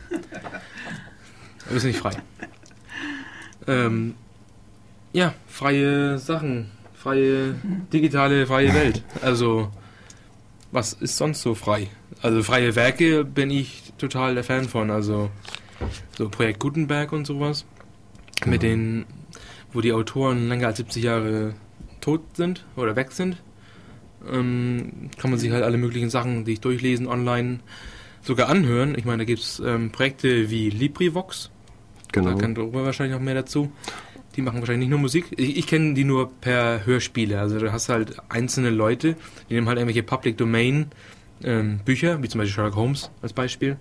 Aber 1.67 1.75
ist 1.75 1.83
nicht 1.83 1.99
frei. 1.99 2.13
Ähm, 3.67 4.15
ja, 5.13 5.35
freie 5.47 6.17
Sachen. 6.17 6.71
Freie, 6.95 7.55
digitale, 7.93 8.47
freie 8.47 8.73
Welt. 8.73 9.03
Also, 9.21 9.71
was 10.71 10.93
ist 10.93 11.17
sonst 11.17 11.41
so 11.41 11.55
frei? 11.55 11.87
Also, 12.21 12.43
freie 12.43 12.75
Werke 12.75 13.23
bin 13.25 13.49
ich 13.49 13.83
total 13.97 14.35
der 14.35 14.43
Fan 14.43 14.65
von. 14.67 14.89
Also, 14.91 15.29
so 16.17 16.29
Projekt 16.29 16.59
Gutenberg 16.59 17.11
und 17.11 17.25
sowas. 17.25 17.65
Mit 18.45 18.61
Genau. 18.61 18.73
den, 18.73 19.05
wo 19.73 19.81
die 19.81 19.93
Autoren 19.93 20.47
länger 20.49 20.67
als 20.67 20.77
70 20.77 21.03
Jahre 21.03 21.53
tot 21.99 22.21
sind 22.33 22.65
oder 22.75 22.95
weg 22.95 23.11
sind. 23.11 23.37
Ähm, 24.31 25.09
kann 25.17 25.31
man 25.31 25.39
sich 25.39 25.51
halt 25.51 25.63
alle 25.63 25.77
möglichen 25.77 26.09
Sachen, 26.09 26.45
die 26.45 26.53
ich 26.53 26.61
durchlesen, 26.61 27.07
online 27.07 27.59
sogar 28.21 28.49
anhören. 28.49 28.95
Ich 28.97 29.05
meine, 29.05 29.19
da 29.19 29.23
gibt 29.25 29.39
es 29.41 29.59
ähm, 29.59 29.91
Projekte 29.91 30.49
wie 30.49 30.69
LibriVox. 30.69 31.49
Genau. 32.11 32.31
Da 32.31 32.37
kann 32.37 32.55
darüber 32.55 32.83
wahrscheinlich 32.83 33.15
noch 33.15 33.23
mehr 33.23 33.33
dazu. 33.35 33.71
Die 34.35 34.41
machen 34.41 34.59
wahrscheinlich 34.59 34.87
nicht 34.87 34.89
nur 34.89 34.99
Musik. 34.99 35.25
Ich, 35.31 35.57
ich 35.57 35.67
kenne 35.67 35.93
die 35.93 36.03
nur 36.03 36.31
per 36.31 36.85
Hörspiele. 36.85 37.39
Also 37.39 37.59
du 37.59 37.71
hast 37.71 37.89
halt 37.89 38.15
einzelne 38.29 38.69
Leute, 38.69 39.15
die 39.49 39.55
nehmen 39.55 39.67
halt 39.67 39.77
irgendwelche 39.77 40.03
Public 40.03 40.37
Domain 40.37 40.87
ähm, 41.43 41.79
Bücher, 41.83 42.21
wie 42.23 42.29
zum 42.29 42.39
Beispiel 42.39 42.53
Sherlock 42.53 42.75
Holmes 42.75 43.11
als 43.21 43.33
Beispiel, 43.33 43.77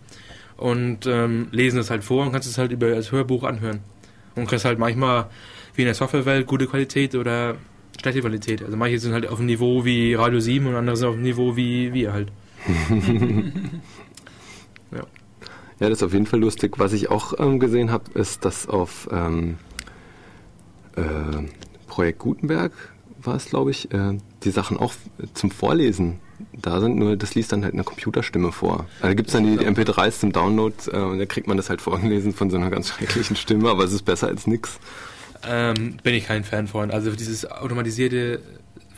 und 0.56 1.06
ähm, 1.06 1.48
lesen 1.52 1.76
das 1.76 1.90
halt 1.90 2.04
vor 2.04 2.24
und 2.24 2.32
kannst 2.32 2.48
es 2.48 2.58
halt 2.58 2.72
über 2.72 2.86
als 2.88 3.12
Hörbuch 3.12 3.44
anhören. 3.44 3.80
Und 4.34 4.46
kriegst 4.46 4.64
halt 4.64 4.78
manchmal, 4.78 5.28
wie 5.74 5.82
in 5.82 5.86
der 5.86 5.94
Softwarewelt, 5.94 6.46
gute 6.46 6.66
Qualität 6.66 7.14
oder 7.14 7.56
schlechte 8.00 8.20
Qualität. 8.20 8.62
Also 8.62 8.76
manche 8.76 8.98
sind 8.98 9.12
halt 9.12 9.28
auf 9.28 9.38
dem 9.38 9.46
Niveau 9.46 9.84
wie 9.84 10.14
Radio 10.14 10.40
7 10.40 10.66
und 10.66 10.74
andere 10.74 10.96
sind 10.96 11.08
auf 11.08 11.14
dem 11.14 11.22
Niveau 11.22 11.56
wie 11.56 11.92
wir 11.92 12.12
halt. 12.12 12.32
Ja, 15.80 15.88
das 15.88 15.98
ist 15.98 16.02
auf 16.02 16.12
jeden 16.12 16.26
Fall 16.26 16.40
lustig. 16.40 16.78
Was 16.78 16.92
ich 16.92 17.10
auch 17.10 17.32
ähm, 17.38 17.58
gesehen 17.58 17.90
habe, 17.90 18.10
ist, 18.12 18.44
dass 18.44 18.68
auf 18.68 19.08
ähm, 19.10 19.56
äh, 20.96 21.02
Projekt 21.86 22.18
Gutenberg 22.20 22.72
war 23.22 23.34
es, 23.36 23.46
glaube 23.46 23.70
ich, 23.70 23.92
äh, 23.92 24.18
die 24.44 24.50
Sachen 24.50 24.76
auch 24.78 24.94
zum 25.34 25.50
Vorlesen 25.50 26.20
da 26.54 26.80
sind, 26.80 26.96
nur 26.96 27.16
das 27.16 27.34
liest 27.34 27.52
dann 27.52 27.64
halt 27.64 27.74
eine 27.74 27.84
Computerstimme 27.84 28.50
vor. 28.50 28.86
Also 29.00 29.08
da 29.08 29.14
gibt 29.14 29.28
es 29.28 29.34
dann 29.34 29.44
die 29.44 29.58
MP3s 29.58 30.20
zum 30.20 30.32
Download 30.32 30.74
äh, 30.90 30.96
und 30.96 31.18
da 31.18 31.26
kriegt 31.26 31.46
man 31.46 31.56
das 31.58 31.68
halt 31.68 31.82
vorgelesen 31.82 32.32
von 32.32 32.48
so 32.50 32.56
einer 32.56 32.70
ganz 32.70 32.88
schrecklichen 32.94 33.36
Stimme, 33.36 33.68
aber 33.68 33.84
es 33.84 33.92
ist 33.92 34.04
besser 34.06 34.28
als 34.28 34.46
nix. 34.46 34.78
Ähm, 35.46 35.96
bin 36.02 36.14
ich 36.14 36.26
kein 36.26 36.44
Fan 36.44 36.66
von. 36.66 36.90
Also 36.90 37.10
dieses 37.12 37.50
automatisierte 37.50 38.40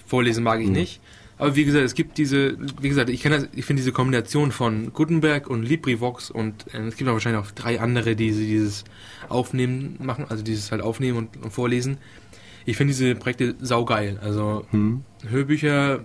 Vorlesen 0.07 0.45
mag 0.45 0.61
ich 0.61 0.67
Mhm. 0.69 0.73
nicht. 0.75 1.01
Aber 1.43 1.57
wie 1.57 1.65
gesagt, 1.65 1.85
es 1.85 1.95
gibt 1.95 2.19
diese, 2.19 2.57
wie 2.81 2.89
gesagt, 2.89 3.11
ich 3.11 3.21
kenne 3.21 3.35
das, 3.35 3.49
ich 3.53 3.65
finde 3.65 3.81
diese 3.81 3.91
Kombination 3.91 4.53
von 4.53 4.93
Gutenberg 4.93 5.51
und 5.51 5.65
LibriVox 5.65 6.31
und 6.31 6.73
äh, 6.73 6.83
es 6.83 6.97
gibt 6.97 7.11
auch 7.11 7.15
wahrscheinlich 7.15 7.43
auch 7.43 7.51
drei 7.51 7.81
andere, 7.81 8.15
die 8.15 8.33
sie 8.33 8.47
dieses 8.47 8.85
Aufnehmen 9.29 9.97
machen, 10.01 10.25
also 10.29 10.45
dieses 10.45 10.71
halt 10.71 10.83
aufnehmen 10.83 11.19
und, 11.19 11.43
und 11.43 11.51
vorlesen. 11.51 11.99
Ich 12.65 12.77
finde 12.77 12.93
diese 12.93 13.17
Projekte 13.17 13.57
saugeil. 13.61 14.21
Also 14.23 14.65
Hm. 14.71 15.03
Hörbücher 15.29 16.05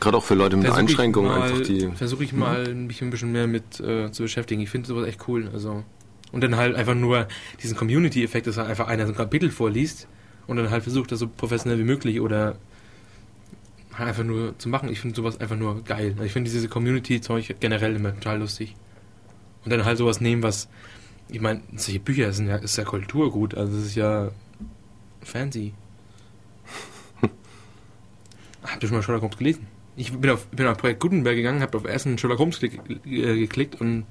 Gerade 0.00 0.16
auch 0.16 0.24
für 0.24 0.34
Leute 0.34 0.56
mit 0.56 0.70
Einschränkungen 0.70 1.30
mal, 1.30 1.42
einfach 1.42 1.60
die. 1.60 1.90
versuche 1.94 2.24
ich 2.24 2.32
mal 2.32 2.74
mich 2.74 3.02
ein 3.02 3.10
bisschen 3.10 3.30
mehr 3.30 3.46
mit 3.46 3.78
äh, 3.80 4.10
zu 4.10 4.22
beschäftigen. 4.22 4.62
Ich 4.62 4.70
finde 4.70 4.88
sowas 4.88 5.06
echt 5.06 5.28
cool. 5.28 5.50
Also 5.52 5.84
und 6.32 6.42
dann 6.42 6.56
halt 6.56 6.76
einfach 6.76 6.94
nur 6.94 7.28
diesen 7.62 7.76
Community-Effekt, 7.76 8.46
dass 8.46 8.56
halt 8.56 8.70
einfach 8.70 8.88
einer 8.88 9.04
so 9.04 9.12
ein 9.12 9.16
Kapitel 9.18 9.50
vorliest 9.50 10.08
und 10.46 10.56
dann 10.56 10.70
halt 10.70 10.82
versucht, 10.82 11.12
das 11.12 11.18
so 11.18 11.28
professionell 11.28 11.78
wie 11.78 11.84
möglich 11.84 12.22
oder 12.22 12.56
einfach 13.98 14.24
nur 14.24 14.58
zu 14.58 14.68
machen. 14.68 14.88
Ich 14.88 15.00
finde 15.00 15.16
sowas 15.16 15.40
einfach 15.40 15.56
nur 15.56 15.82
geil. 15.84 16.16
Ich 16.24 16.32
finde 16.32 16.50
diese 16.50 16.68
Community-Zeug 16.68 17.56
generell 17.60 17.96
immer 17.96 18.14
total 18.14 18.40
lustig. 18.40 18.74
Und 19.64 19.70
dann 19.72 19.84
halt 19.84 19.98
sowas 19.98 20.20
nehmen, 20.20 20.42
was 20.42 20.68
ich 21.28 21.40
meine, 21.40 21.60
solche 21.74 22.00
Bücher 22.00 22.32
sind 22.32 22.48
ja, 22.48 22.56
ist 22.56 22.76
ja 22.76 22.84
Kulturgut, 22.84 23.54
also 23.54 23.76
es 23.78 23.86
ist 23.86 23.94
ja 23.94 24.30
fancy. 25.22 25.72
Habt 28.62 28.82
ihr 28.82 28.88
schon 28.88 28.96
mal 28.98 29.02
Sherlock 29.02 29.22
Holmes 29.22 29.36
gelesen? 29.38 29.66
Ich 29.96 30.12
bin 30.12 30.30
auf, 30.30 30.46
bin 30.48 30.66
auf 30.66 30.76
Projekt 30.76 31.00
Gutenberg 31.00 31.36
gegangen, 31.36 31.62
habe 31.62 31.78
auf 31.78 31.84
ersten 31.84 32.18
Sherlock 32.18 32.38
Holmes 32.38 32.58
klick, 32.58 32.80
äh, 33.06 33.38
geklickt 33.38 33.80
und 33.80 34.04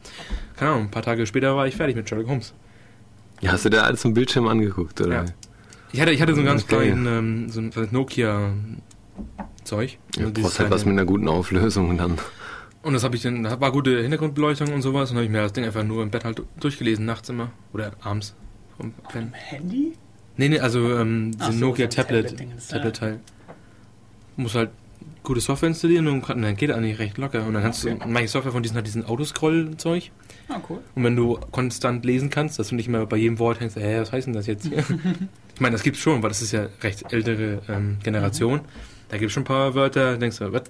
keine 0.55 0.71
Ahnung, 0.71 0.83
ein 0.85 0.91
paar 0.91 1.03
Tage 1.03 1.25
später 1.25 1.55
war 1.55 1.67
ich 1.67 1.75
fertig 1.75 1.95
mit 1.95 2.07
Sherlock 2.07 2.27
Holmes. 2.27 2.53
Ja, 3.41 3.51
hast 3.51 3.65
du 3.65 3.69
dir 3.69 3.83
alles 3.83 4.03
im 4.05 4.13
Bildschirm 4.13 4.47
angeguckt, 4.47 5.01
oder? 5.01 5.25
Ja. 5.25 5.25
Ich 5.91 5.99
hatte, 6.01 6.11
ich 6.11 6.21
hatte 6.21 6.33
so 6.33 6.39
ein 6.39 6.45
ganz 6.45 6.63
Okay. 6.63 6.75
kleinen 6.75 7.05
ähm, 7.05 7.49
so 7.49 7.59
ein 7.59 7.69
kleines 7.69 7.91
Nokia-Zeug. 9.63 9.97
Ja, 10.17 10.29
du 10.29 10.41
brauchst 10.41 10.59
halt 10.59 10.71
was 10.71 10.85
mit 10.85 10.93
einer 10.93 11.05
guten 11.05 11.27
Auflösung 11.27 11.89
und 11.89 11.97
dann. 11.97 12.17
Und 12.81 12.93
das 12.93 13.03
habe 13.03 13.15
ich 13.15 13.21
dann, 13.21 13.43
da 13.43 13.59
war 13.61 13.71
gute 13.71 14.01
Hintergrundbeleuchtung 14.01 14.73
und 14.73 14.81
sowas 14.81 15.09
und 15.11 15.17
habe 15.17 15.25
ich 15.25 15.31
mir 15.31 15.41
das 15.41 15.53
Ding 15.53 15.63
einfach 15.63 15.83
nur 15.83 16.03
im 16.03 16.11
Bett 16.11 16.25
halt 16.25 16.41
durchgelesen, 16.59 17.05
nachts 17.05 17.29
immer. 17.29 17.51
Oder 17.73 17.93
abends. 18.01 18.35
Vom 18.77 18.91
Pennen. 19.09 19.31
Handy? 19.33 19.93
Nee, 20.35 20.49
nee, 20.49 20.59
also 20.59 20.97
ähm, 20.97 21.31
Ach 21.39 21.51
so, 21.51 21.59
Nokia 21.59 21.85
so 21.89 21.95
Tablet, 21.95 22.25
Tablet-Dingens, 22.25 22.67
Tablet. 22.67 22.95
Teil. 22.95 23.19
Muss 24.35 24.55
halt 24.55 24.71
gute 25.21 25.39
Software 25.39 25.69
installieren 25.69 26.07
und 26.07 26.27
dann 26.27 26.55
geht 26.55 26.69
das 26.69 26.77
eigentlich 26.77 26.99
recht 26.99 27.17
locker. 27.17 27.45
Und 27.45 27.53
dann 27.53 27.63
kannst 27.63 27.85
Okay. 27.85 27.97
du, 28.01 28.07
manche 28.09 28.27
Software 28.29 28.51
von 28.51 28.63
diesen 28.63 28.75
hat 28.75 28.85
diesen 28.85 29.05
Autoscroll-Zeug. 29.05 30.11
Ah, 30.49 30.59
cool. 30.69 30.79
Und 30.95 31.03
wenn 31.03 31.15
du 31.15 31.39
konstant 31.51 32.03
lesen 32.03 32.29
kannst, 32.29 32.59
dass 32.59 32.69
du 32.69 32.75
nicht 32.75 32.89
mehr 32.89 33.05
bei 33.05 33.15
jedem 33.15 33.39
Wort 33.39 33.61
denkst, 33.61 33.75
hä, 33.75 33.99
was 34.01 34.11
heißt 34.11 34.27
denn 34.27 34.33
das 34.33 34.47
jetzt? 34.47 34.65
ich 35.55 35.61
meine, 35.61 35.73
das 35.73 35.83
gibt's 35.83 35.99
schon, 36.01 36.21
weil 36.21 36.29
das 36.29 36.41
ist 36.41 36.51
ja 36.51 36.67
recht 36.81 37.13
ältere 37.13 37.61
ähm, 37.69 37.97
Generation. 38.03 38.61
Da 39.13 39.19
gibt's 39.19 39.35
schon 39.35 39.43
ein 39.43 39.45
paar 39.45 39.75
Wörter, 39.75 40.17
denkst 40.17 40.39
du, 40.39 40.51
was? 40.51 40.63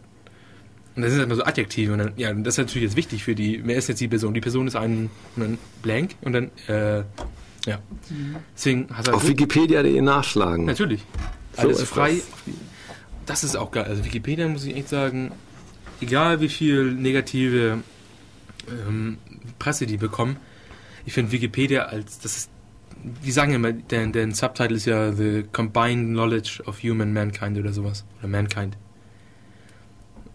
Und 0.98 1.02
das 1.02 1.14
sind 1.14 1.24
immer 1.24 1.36
so 1.36 1.46
Adjektive. 1.46 1.94
Und 1.94 2.00
dann, 2.00 2.12
ja, 2.18 2.30
und 2.30 2.44
das 2.44 2.56
ist 2.56 2.58
natürlich 2.58 2.90
jetzt 2.90 2.98
wichtig 2.98 3.24
für 3.24 3.36
die, 3.36 3.66
wer 3.66 3.78
ist 3.78 3.88
jetzt 3.88 4.02
die 4.02 4.10
Person? 4.10 4.34
Die 4.34 4.42
Person 4.42 4.68
ist 4.68 4.76
ein, 4.76 5.10
ein 5.38 5.58
Blank 5.82 6.16
und 6.20 6.34
dann, 6.34 6.52
äh, 6.68 7.04
ja. 7.66 7.80
Deswegen 8.54 8.88
hast 8.92 9.08
du 9.08 9.14
halt 9.14 9.24
Auf 9.24 9.30
Wikipedia.de 9.30 10.02
nachschlagen. 10.02 10.66
Natürlich. 10.66 11.06
So 11.54 11.62
Alles 11.62 11.84
frei. 11.84 12.16
das. 12.16 12.56
Das 13.28 13.44
ist 13.46 13.56
auch 13.56 13.72
geil. 13.72 13.86
Also 13.86 14.04
Wikipedia 14.04 14.46
muss 14.50 14.66
ich 14.66 14.76
echt 14.76 14.90
sagen, 14.90 15.32
egal 16.02 16.42
wie 16.42 16.50
viel 16.50 16.92
negative 16.92 17.80
ähm, 18.68 19.20
Presse 19.58 19.86
die 19.86 19.96
bekommen, 19.96 20.36
ich 21.06 21.14
finde 21.14 21.32
Wikipedia 21.32 21.84
als, 21.84 22.20
das 22.20 22.36
ist, 22.36 22.50
die 23.04 23.32
sagen 23.32 23.54
immer, 23.54 23.74
der, 23.74 24.08
der 24.08 24.34
Subtitle 24.34 24.76
ist 24.76 24.86
ja 24.86 25.12
The 25.12 25.44
Combined 25.52 26.10
Knowledge 26.10 26.64
of 26.66 26.82
Human 26.84 27.14
Mankind 27.14 27.58
oder 27.58 27.74
sowas. 27.74 28.06
Oder 28.20 28.28
Mankind. 28.30 28.78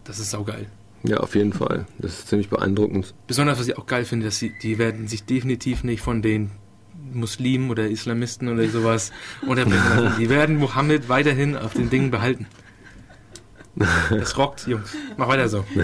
Das 0.05 0.19
ist 0.19 0.31
saugeil. 0.31 0.67
Ja, 1.05 1.19
auf 1.19 1.35
jeden 1.35 1.53
Fall. 1.53 1.87
Das 1.99 2.19
ist 2.19 2.29
ziemlich 2.29 2.49
beeindruckend. 2.49 3.15
Besonders, 3.27 3.59
was 3.59 3.69
ich 3.69 3.79
auch 3.79 3.87
geil 3.87 4.05
finde, 4.05 4.27
dass 4.27 4.39
sie, 4.39 4.53
die 4.63 4.79
werden 4.79 5.07
sich 5.07 5.25
definitiv 5.25 5.85
nicht 5.85 6.03
von 6.03 6.23
den 6.23 6.51
Muslimen 7.13 7.71
oder 7.71 7.89
Islamisten 7.89 8.49
oder 8.49 8.69
sowas 8.69 9.13
unterbringen 9.47 9.83
lassen. 9.89 10.19
Die 10.19 10.29
werden 10.29 10.57
Mohammed 10.57 11.09
weiterhin 11.09 11.57
auf 11.57 11.75
den 11.75 11.91
Dingen 11.91 12.11
behalten. 12.11 12.47
Das 14.11 14.37
rockt, 14.37 14.67
Jungs. 14.67 14.97
Mach 15.17 15.29
weiter 15.29 15.49
so. 15.49 15.65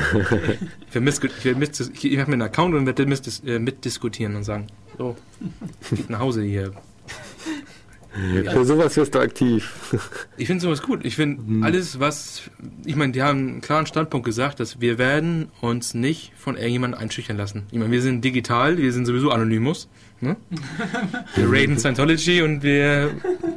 Ich, 0.95 1.01
ich, 1.01 2.05
ich, 2.05 2.19
mache 2.19 2.29
mir 2.29 2.35
einen 2.35 2.43
Account 2.43 2.75
und 2.75 2.87
werde 2.87 3.03
äh, 3.03 3.59
mitdiskutieren 3.59 4.37
und 4.37 4.45
sagen, 4.45 4.69
so, 4.99 5.17
geht 5.91 6.11
nach 6.11 6.21
Hause 6.21 6.43
hier. 6.43 6.73
Für 8.15 8.65
sowas 8.65 8.97
wirst 8.97 9.15
du 9.17 9.19
aktiv. 9.19 9.97
Ich 10.37 10.47
finde 10.47 10.63
sowas 10.63 10.83
gut. 10.83 11.05
Ich 11.05 11.17
finde 11.17 11.67
alles, 11.67 11.99
was. 11.99 12.43
Ich 12.85 12.95
meine, 12.95 13.13
die 13.13 13.23
haben 13.23 13.39
einen 13.39 13.61
klaren 13.61 13.87
Standpunkt 13.87 14.25
gesagt, 14.25 14.61
dass 14.61 14.81
wir 14.81 14.99
werden 14.99 15.49
uns 15.61 15.95
nicht 15.95 16.33
von 16.37 16.55
irgendjemandem 16.55 17.01
einschüchtern 17.01 17.37
lassen. 17.37 17.65
Ich 17.73 17.79
meine, 17.79 17.91
wir 17.91 18.03
sind 18.03 18.25
digital, 18.25 18.79
wir 18.79 18.93
sind 18.93 19.07
sowieso 19.07 19.31
Anonymous. 19.31 19.89
Ne? 20.21 20.37
Wir 21.35 21.51
raiden 21.51 21.77
Scientology 21.77 22.41
und 22.41 22.63
wir 22.63 23.11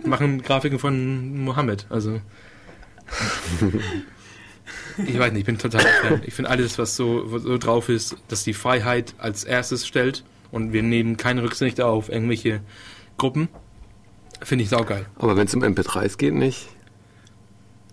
machen 0.04 0.42
Grafiken 0.42 0.80
von 0.80 1.44
Mohammed. 1.44 1.86
Also. 1.90 2.20
ich 5.06 5.20
weiß 5.20 5.32
nicht, 5.32 5.42
ich 5.42 5.46
bin 5.46 5.60
total 5.60 5.82
Fan. 5.82 6.22
Ich 6.26 6.34
finde 6.34 6.50
alles, 6.50 6.80
was 6.80 6.96
so, 6.96 7.24
was 7.28 7.44
so 7.44 7.58
drauf 7.60 7.90
ist, 7.90 8.18
dass 8.28 8.44
die 8.44 8.54
Freiheit 8.54 9.14
als 9.20 9.44
erstes 9.44 9.86
stellt 9.88 10.24
und 10.52 10.74
wir 10.74 10.84
nehmen 10.84 11.18
keine 11.18 11.44
Rücksicht 11.44 11.82
auf 11.82 12.10
irgendwelche 12.10 12.62
Gruppen, 13.18 13.50
finde 14.42 14.64
ich 14.64 14.70
saugeil. 14.70 15.06
Aber 15.18 15.36
wenn 15.36 15.48
es 15.48 15.56
um 15.56 15.64
MP3s 15.64 16.18
geht, 16.18 16.34
nicht 16.34 16.68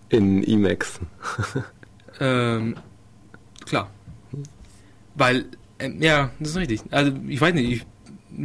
in 0.08 0.42
Emacs. 0.42 1.00
Ähm, 2.20 2.76
klar. 3.66 3.90
Weil, 5.16 5.46
ähm, 5.78 6.00
ja, 6.00 6.30
das 6.38 6.50
ist 6.50 6.56
richtig. 6.56 6.82
Also, 6.90 7.12
ich 7.26 7.40
weiß 7.40 7.54
nicht, 7.54 7.70
ich, 7.72 7.86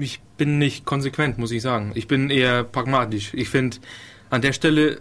ich 0.01 0.21
bin 0.37 0.57
nicht 0.57 0.85
konsequent, 0.85 1.37
muss 1.37 1.51
ich 1.51 1.61
sagen. 1.61 1.91
Ich 1.95 2.07
bin 2.07 2.29
eher 2.29 2.63
pragmatisch. 2.63 3.33
Ich 3.33 3.49
finde, 3.49 3.77
an 4.29 4.41
der 4.41 4.53
Stelle, 4.53 4.99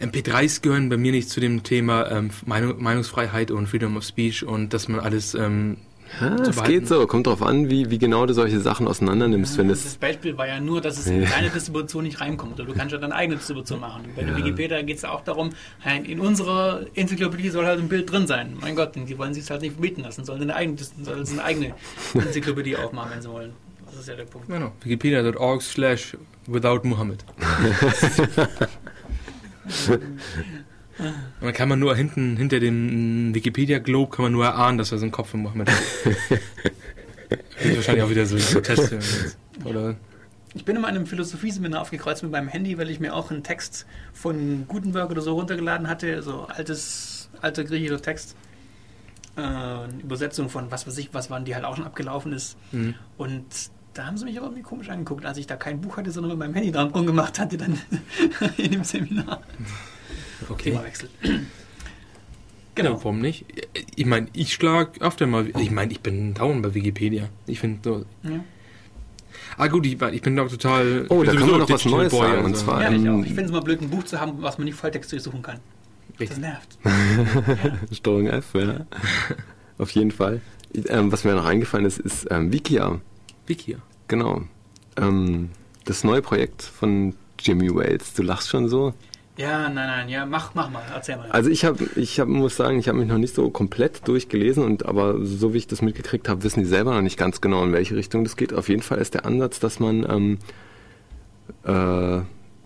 MP3s 0.00 0.60
gehören 0.60 0.90
bei 0.90 0.98
mir 0.98 1.12
nicht 1.12 1.30
zu 1.30 1.40
dem 1.40 1.62
Thema 1.62 2.10
ähm, 2.10 2.30
Meinung, 2.44 2.82
Meinungsfreiheit 2.82 3.50
und 3.50 3.66
Freedom 3.66 3.96
of 3.96 4.04
Speech 4.04 4.44
und 4.44 4.74
dass 4.74 4.88
man 4.88 5.00
alles 5.00 5.34
ähm, 5.34 5.78
Ja, 6.20 6.36
Zu 6.42 6.50
es 6.50 6.62
geht 6.62 6.88
so. 6.88 7.06
Kommt 7.06 7.26
drauf 7.26 7.42
an, 7.42 7.68
wie, 7.68 7.90
wie 7.90 7.98
genau 7.98 8.24
du 8.26 8.32
solche 8.34 8.60
Sachen 8.60 8.88
auseinander 8.88 9.28
nimmst. 9.28 9.58
Wenn 9.58 9.68
das 9.68 9.84
es 9.84 9.96
Beispiel 9.96 10.36
war 10.38 10.46
ja 10.46 10.60
nur, 10.60 10.80
dass 10.80 10.98
es 10.98 11.06
in 11.06 11.22
Ja. 11.22 11.28
deine 11.28 11.50
Distribution 11.50 12.04
nicht 12.04 12.20
reinkommt. 12.20 12.54
Oder 12.54 12.64
du 12.66 12.74
kannst 12.74 12.92
ja 12.92 12.98
deine 12.98 13.14
eigene 13.14 13.36
Distribution 13.36 13.80
machen. 13.80 14.02
Bei 14.14 14.22
der 14.22 14.32
Ja. 14.32 14.38
Wikipedia 14.38 14.82
geht 14.82 14.96
es 14.96 15.02
ja 15.02 15.10
auch 15.10 15.22
darum, 15.22 15.50
in 16.04 16.20
unserer 16.20 16.80
Enzyklopädie 16.94 17.50
soll 17.50 17.66
halt 17.66 17.80
ein 17.80 17.88
Bild 17.88 18.10
drin 18.10 18.26
sein. 18.26 18.56
Mein 18.60 18.76
Gott, 18.76 18.92
die 18.96 19.18
wollen 19.18 19.34
sich 19.34 19.44
es 19.44 19.50
halt 19.50 19.60
nicht 19.62 19.72
verbieten 19.72 20.02
lassen. 20.02 20.24
Sollen 20.24 20.38
sie 20.40 20.44
eine 20.44 20.54
eigene, 20.56 20.78
sollen 21.02 21.26
sie 21.26 21.32
eine 21.34 21.44
eigene 21.44 21.74
Enzyklopädie 22.14 22.76
aufmachen, 22.76 23.10
wenn 23.14 23.22
sie 23.22 23.30
wollen. 23.30 23.52
Das 23.90 24.00
ist 24.00 24.08
ja 24.08 24.14
der 24.14 24.24
Punkt. 24.24 24.48
Genau. 24.48 24.72
Wikipedia.org 24.82 25.62
slash 25.62 26.16
without 26.46 26.80
Muhammad. 26.84 27.24
Und 30.98 31.14
dann 31.42 31.52
kann 31.52 31.68
man 31.68 31.78
nur 31.78 31.94
hinten, 31.94 32.36
hinter 32.36 32.60
dem 32.60 33.34
Wikipedia-Globe 33.34 34.14
kann 34.14 34.24
man 34.24 34.32
nur 34.32 34.44
erahnen, 34.44 34.78
dass 34.78 34.92
er 34.92 34.98
so 34.98 35.04
einen 35.04 35.12
Kopf 35.12 35.30
von 35.30 35.42
Muhammad 35.42 35.70
hat. 35.70 35.82
Wird 37.62 37.76
wahrscheinlich 37.76 38.04
auch 38.04 38.10
wieder 38.10 38.26
so 38.26 38.36
ein 38.36 38.62
Test. 38.62 39.36
Oder? 39.64 39.96
Ich 40.54 40.64
bin 40.64 40.76
in 40.76 40.82
meinem 40.82 41.06
Philosophieseminar 41.06 41.82
aufgekreuzt 41.82 42.22
mit 42.22 42.32
meinem 42.32 42.48
Handy, 42.48 42.78
weil 42.78 42.88
ich 42.88 42.98
mir 42.98 43.14
auch 43.14 43.30
einen 43.30 43.42
Text 43.42 43.86
von 44.14 44.66
Gutenberg 44.66 45.10
oder 45.10 45.20
so 45.20 45.34
runtergeladen 45.34 45.88
hatte, 45.88 46.22
so 46.22 46.44
altes, 46.44 47.28
alter 47.42 47.64
griechischer 47.64 48.00
Text. 48.00 48.36
Äh, 49.36 49.40
eine 49.40 50.00
Übersetzung 50.02 50.48
von 50.48 50.70
was 50.70 50.86
weiß 50.86 50.96
ich, 50.96 51.12
was 51.12 51.28
waren 51.28 51.44
die 51.44 51.54
halt 51.54 51.66
auch 51.66 51.76
schon 51.76 51.84
abgelaufen 51.84 52.32
ist. 52.32 52.56
Mhm. 52.72 52.94
Und 53.18 53.44
da 53.92 54.06
haben 54.06 54.16
sie 54.16 54.24
mich 54.24 54.36
aber 54.38 54.46
irgendwie 54.46 54.62
komisch 54.62 54.88
angeguckt, 54.88 55.26
als 55.26 55.36
ich 55.36 55.46
da 55.46 55.56
kein 55.56 55.80
Buch 55.80 55.98
hatte, 55.98 56.10
sondern 56.10 56.30
mit 56.30 56.38
meinem 56.38 56.54
Handy 56.54 56.72
dran 56.72 56.88
rumgemacht 56.88 57.38
hatte, 57.38 57.58
dann 57.58 57.78
in 58.56 58.70
dem 58.70 58.84
Seminar. 58.84 59.42
Okay. 60.48 60.70
Themawechsel. 60.70 61.08
Genau. 61.22 61.38
Genau. 62.74 62.96
warum 62.98 63.20
nicht? 63.20 63.46
Ich 63.94 64.04
meine, 64.06 64.28
ich 64.34 64.52
schlag 64.52 65.00
öfter 65.00 65.26
mal. 65.26 65.48
Ich 65.58 65.70
meine, 65.70 65.92
ich 65.92 66.00
bin 66.00 66.34
dauernd 66.34 66.62
bei 66.62 66.74
Wikipedia. 66.74 67.28
Ich 67.46 67.58
finde 67.60 67.78
so. 67.82 68.04
Ja, 68.28 68.44
Ah, 69.58 69.68
gut, 69.68 69.86
ich, 69.86 70.00
ich 70.00 70.22
bin 70.22 70.36
doch 70.36 70.50
total. 70.50 71.06
Oh, 71.08 71.22
ich 71.22 71.28
da 71.30 71.32
kann 71.34 71.40
sowieso 71.48 71.52
man 71.52 71.60
noch 71.60 71.70
was 71.70 71.84
Neues 71.86 72.10
Boy, 72.12 72.26
sagen, 72.28 72.44
und 72.44 72.52
also. 72.52 72.64
zwar- 72.64 72.82
ja 72.82 72.90
ich 72.92 73.08
auch. 73.08 73.20
Ich 73.20 73.28
finde 73.28 73.44
es 73.44 73.50
mal 73.52 73.60
blöd, 73.60 73.80
ein 73.80 73.88
Buch 73.90 74.04
zu 74.04 74.20
haben, 74.20 74.42
was 74.42 74.58
man 74.58 74.66
nicht 74.66 74.74
Volltext 74.74 75.12
durchsuchen 75.12 75.40
kann. 75.42 75.60
Das 76.12 76.20
Richtig. 76.20 76.38
nervt. 76.38 76.78
Steuerung 77.92 78.26
F, 78.26 78.54
ja. 78.54 78.86
Auf 79.78 79.90
jeden 79.92 80.10
Fall. 80.10 80.40
Ähm, 80.88 81.10
was 81.12 81.24
mir 81.24 81.34
noch 81.34 81.44
eingefallen 81.44 81.86
ist, 81.86 81.98
ist 81.98 82.26
ähm, 82.30 82.52
Wikia. 82.52 83.00
Wiki. 83.46 83.76
Genau. 84.08 84.42
Ähm, 84.96 85.50
das 85.84 86.04
neue 86.04 86.22
Projekt 86.22 86.62
von 86.62 87.14
Jimmy 87.38 87.74
Wales. 87.74 88.14
Du 88.14 88.22
lachst 88.22 88.48
schon 88.48 88.68
so. 88.68 88.94
Ja, 89.36 89.68
nein, 89.68 89.74
nein, 89.74 90.08
ja, 90.08 90.24
mach, 90.24 90.54
mach 90.54 90.70
mal, 90.70 90.82
erzähl 90.94 91.16
mal. 91.16 91.30
Also 91.30 91.50
ich 91.50 91.66
habe, 91.66 91.86
ich 91.96 92.18
hab, 92.18 92.28
muss 92.28 92.56
sagen, 92.56 92.78
ich 92.78 92.88
habe 92.88 92.98
mich 92.98 93.08
noch 93.08 93.18
nicht 93.18 93.34
so 93.34 93.50
komplett 93.50 94.08
durchgelesen 94.08 94.64
und 94.64 94.86
aber 94.86 95.24
so 95.24 95.52
wie 95.52 95.58
ich 95.58 95.66
das 95.66 95.82
mitgekriegt 95.82 96.28
habe, 96.28 96.42
wissen 96.42 96.60
die 96.60 96.66
selber 96.66 96.94
noch 96.94 97.02
nicht 97.02 97.18
ganz 97.18 97.42
genau, 97.42 97.62
in 97.64 97.72
welche 97.72 97.96
Richtung 97.96 98.24
das 98.24 98.36
geht. 98.36 98.54
Auf 98.54 98.70
jeden 98.70 98.82
Fall 98.82 98.98
ist 98.98 99.12
der 99.12 99.26
Ansatz, 99.26 99.60
dass 99.60 99.78
man 99.78 100.06
ähm, 100.08 100.38
äh, 101.64 102.22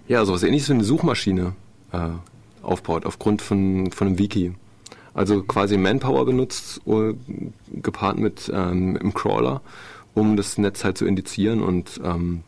ja 0.08 0.24
sowas 0.24 0.44
ähnliches 0.44 0.68
wie 0.68 0.74
eine 0.74 0.84
Suchmaschine 0.84 1.54
äh, 1.92 2.10
aufbaut 2.62 3.04
aufgrund 3.04 3.42
von, 3.42 3.90
von 3.90 4.06
einem 4.06 4.18
Wiki. 4.18 4.54
Also 5.12 5.42
quasi 5.42 5.76
Manpower 5.76 6.24
benutzt, 6.24 6.80
äh, 6.86 7.14
gepaart 7.82 8.18
mit 8.18 8.50
ähm, 8.54 8.96
im 8.96 9.12
Crawler, 9.12 9.60
um 10.14 10.36
das 10.36 10.56
Netz 10.56 10.84
halt 10.84 10.98
zu 10.98 11.04
indizieren 11.04 11.62
und 11.62 12.00
ähm, 12.04 12.44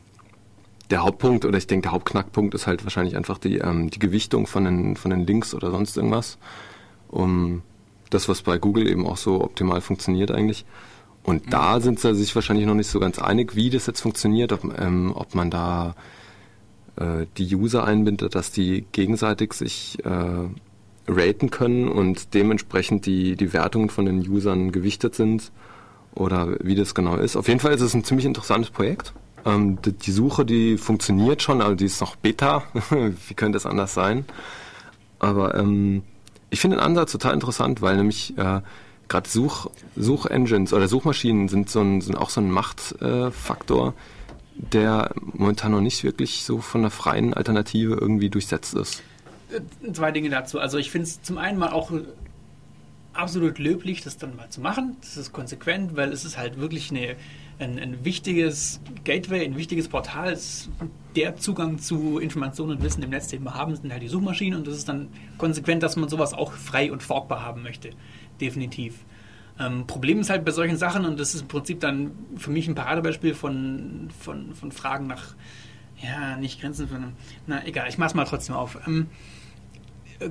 der 0.92 1.02
Hauptpunkt 1.02 1.46
oder 1.46 1.56
ich 1.56 1.66
denke 1.66 1.84
der 1.84 1.92
Hauptknackpunkt 1.92 2.54
ist 2.54 2.66
halt 2.66 2.84
wahrscheinlich 2.84 3.16
einfach 3.16 3.38
die, 3.38 3.56
ähm, 3.56 3.88
die 3.90 3.98
Gewichtung 3.98 4.46
von 4.46 4.64
den, 4.64 4.94
von 4.94 5.10
den 5.10 5.26
Links 5.26 5.54
oder 5.54 5.70
sonst 5.70 5.96
irgendwas. 5.96 6.38
Um 7.08 7.62
das, 8.10 8.28
was 8.28 8.42
bei 8.42 8.58
Google 8.58 8.86
eben 8.86 9.06
auch 9.06 9.16
so 9.16 9.42
optimal 9.42 9.80
funktioniert 9.80 10.30
eigentlich. 10.30 10.66
Und 11.22 11.52
da 11.52 11.80
sind 11.80 11.98
sie 11.98 12.14
sich 12.14 12.34
wahrscheinlich 12.34 12.66
noch 12.66 12.74
nicht 12.74 12.88
so 12.88 13.00
ganz 13.00 13.18
einig, 13.18 13.56
wie 13.56 13.70
das 13.70 13.86
jetzt 13.86 14.02
funktioniert, 14.02 14.52
ob, 14.52 14.64
ähm, 14.78 15.12
ob 15.14 15.34
man 15.34 15.50
da 15.50 15.94
äh, 16.96 17.26
die 17.38 17.54
User 17.54 17.84
einbindet, 17.84 18.34
dass 18.34 18.50
die 18.50 18.84
gegenseitig 18.92 19.54
sich 19.54 19.98
äh, 20.04 20.48
raten 21.08 21.50
können 21.50 21.88
und 21.88 22.34
dementsprechend 22.34 23.06
die, 23.06 23.36
die 23.36 23.54
Wertungen 23.54 23.88
von 23.88 24.04
den 24.04 24.28
Usern 24.28 24.72
gewichtet 24.72 25.14
sind 25.14 25.52
oder 26.14 26.56
wie 26.62 26.74
das 26.74 26.94
genau 26.94 27.16
ist. 27.16 27.36
Auf 27.36 27.48
jeden 27.48 27.60
Fall 27.60 27.72
ist 27.72 27.80
es 27.80 27.94
ein 27.94 28.04
ziemlich 28.04 28.26
interessantes 28.26 28.70
Projekt. 28.70 29.14
Ähm, 29.44 29.78
die, 29.82 30.12
Suche, 30.12 30.44
die 30.44 30.78
funktioniert 30.78 31.42
schon, 31.42 31.62
also 31.62 31.74
die 31.74 31.86
ist 31.86 32.00
noch 32.00 32.16
Beta. 32.16 32.62
wie 32.90 33.34
könnte 33.34 33.56
es 33.56 33.66
anders 33.66 33.94
sein? 33.94 34.24
Aber 35.18 35.54
ähm, 35.54 36.02
ich 36.50 36.60
finde 36.60 36.76
den 36.76 36.84
Ansatz 36.84 37.12
total 37.12 37.34
interessant, 37.34 37.82
weil 37.82 37.96
nämlich 37.96 38.36
äh, 38.38 38.60
gerade 39.08 39.28
Such, 39.28 39.70
Suchengines 39.96 40.72
oder 40.72 40.88
Suchmaschinen 40.88 41.48
sind, 41.48 41.70
so 41.70 41.80
ein, 41.80 42.00
sind 42.00 42.16
auch 42.16 42.30
so 42.30 42.40
ein 42.40 42.50
Machtfaktor, 42.50 43.88
äh, 43.88 43.92
der 44.56 45.12
momentan 45.16 45.72
noch 45.72 45.80
nicht 45.80 46.04
wirklich 46.04 46.44
so 46.44 46.58
von 46.58 46.82
einer 46.82 46.90
freien 46.90 47.34
Alternative 47.34 47.94
irgendwie 47.94 48.30
durchsetzt 48.30 48.74
ist. 48.74 49.02
Zwei 49.92 50.12
Dinge 50.12 50.30
dazu. 50.30 50.58
Also 50.58 50.78
ich 50.78 50.90
finde 50.90 51.06
es 51.06 51.22
zum 51.22 51.38
einen 51.38 51.58
mal 51.58 51.70
auch 51.70 51.90
absolut 53.12 53.58
löblich, 53.58 54.02
das 54.02 54.18
dann 54.18 54.36
mal 54.36 54.48
zu 54.50 54.60
machen. 54.60 54.96
Das 55.00 55.16
ist 55.16 55.32
konsequent, 55.32 55.96
weil 55.96 56.12
es 56.12 56.24
ist 56.24 56.38
halt 56.38 56.58
wirklich 56.58 56.90
eine, 56.90 57.16
ein, 57.62 57.78
ein 57.78 58.04
wichtiges 58.04 58.80
Gateway, 59.04 59.44
ein 59.44 59.56
wichtiges 59.56 59.88
Portal. 59.88 60.32
Ist 60.32 60.70
der 61.16 61.36
Zugang 61.36 61.78
zu 61.78 62.18
Informationen 62.18 62.72
und 62.72 62.82
Wissen 62.82 63.02
im 63.02 63.10
Netz, 63.10 63.28
den 63.28 63.44
wir 63.44 63.54
haben, 63.54 63.74
sind 63.76 63.92
halt 63.92 64.02
die 64.02 64.08
Suchmaschinen 64.08 64.58
und 64.58 64.66
das 64.66 64.76
ist 64.76 64.88
dann 64.88 65.08
konsequent, 65.38 65.82
dass 65.82 65.96
man 65.96 66.08
sowas 66.08 66.34
auch 66.34 66.52
frei 66.52 66.90
und 66.92 67.02
forkbar 67.02 67.42
haben 67.42 67.62
möchte. 67.62 67.90
Definitiv. 68.40 69.04
Ähm, 69.58 69.86
Problem 69.86 70.20
ist 70.20 70.30
halt 70.30 70.44
bei 70.44 70.50
solchen 70.50 70.76
Sachen, 70.76 71.04
und 71.04 71.20
das 71.20 71.34
ist 71.34 71.42
im 71.42 71.48
Prinzip 71.48 71.80
dann 71.80 72.12
für 72.36 72.50
mich 72.50 72.66
ein 72.68 72.74
Paradebeispiel 72.74 73.34
von, 73.34 74.08
von, 74.18 74.54
von 74.54 74.72
Fragen 74.72 75.06
nach, 75.06 75.34
ja, 76.02 76.36
nicht 76.36 76.60
Grenzen 76.60 76.88
von, 76.88 77.12
na 77.46 77.64
egal, 77.66 77.88
ich 77.88 77.98
mach's 77.98 78.14
mal 78.14 78.24
trotzdem 78.24 78.56
auf. 78.56 78.78
Ähm, 78.86 79.08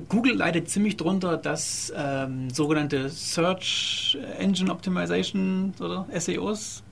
Google 0.08 0.34
leidet 0.34 0.68
ziemlich 0.68 0.96
drunter, 0.96 1.36
dass 1.36 1.92
ähm, 1.94 2.50
sogenannte 2.50 3.08
Search 3.10 4.18
Engine 4.38 4.70
Optimization 4.70 5.74
oder 5.80 6.06
SEOs, 6.18 6.82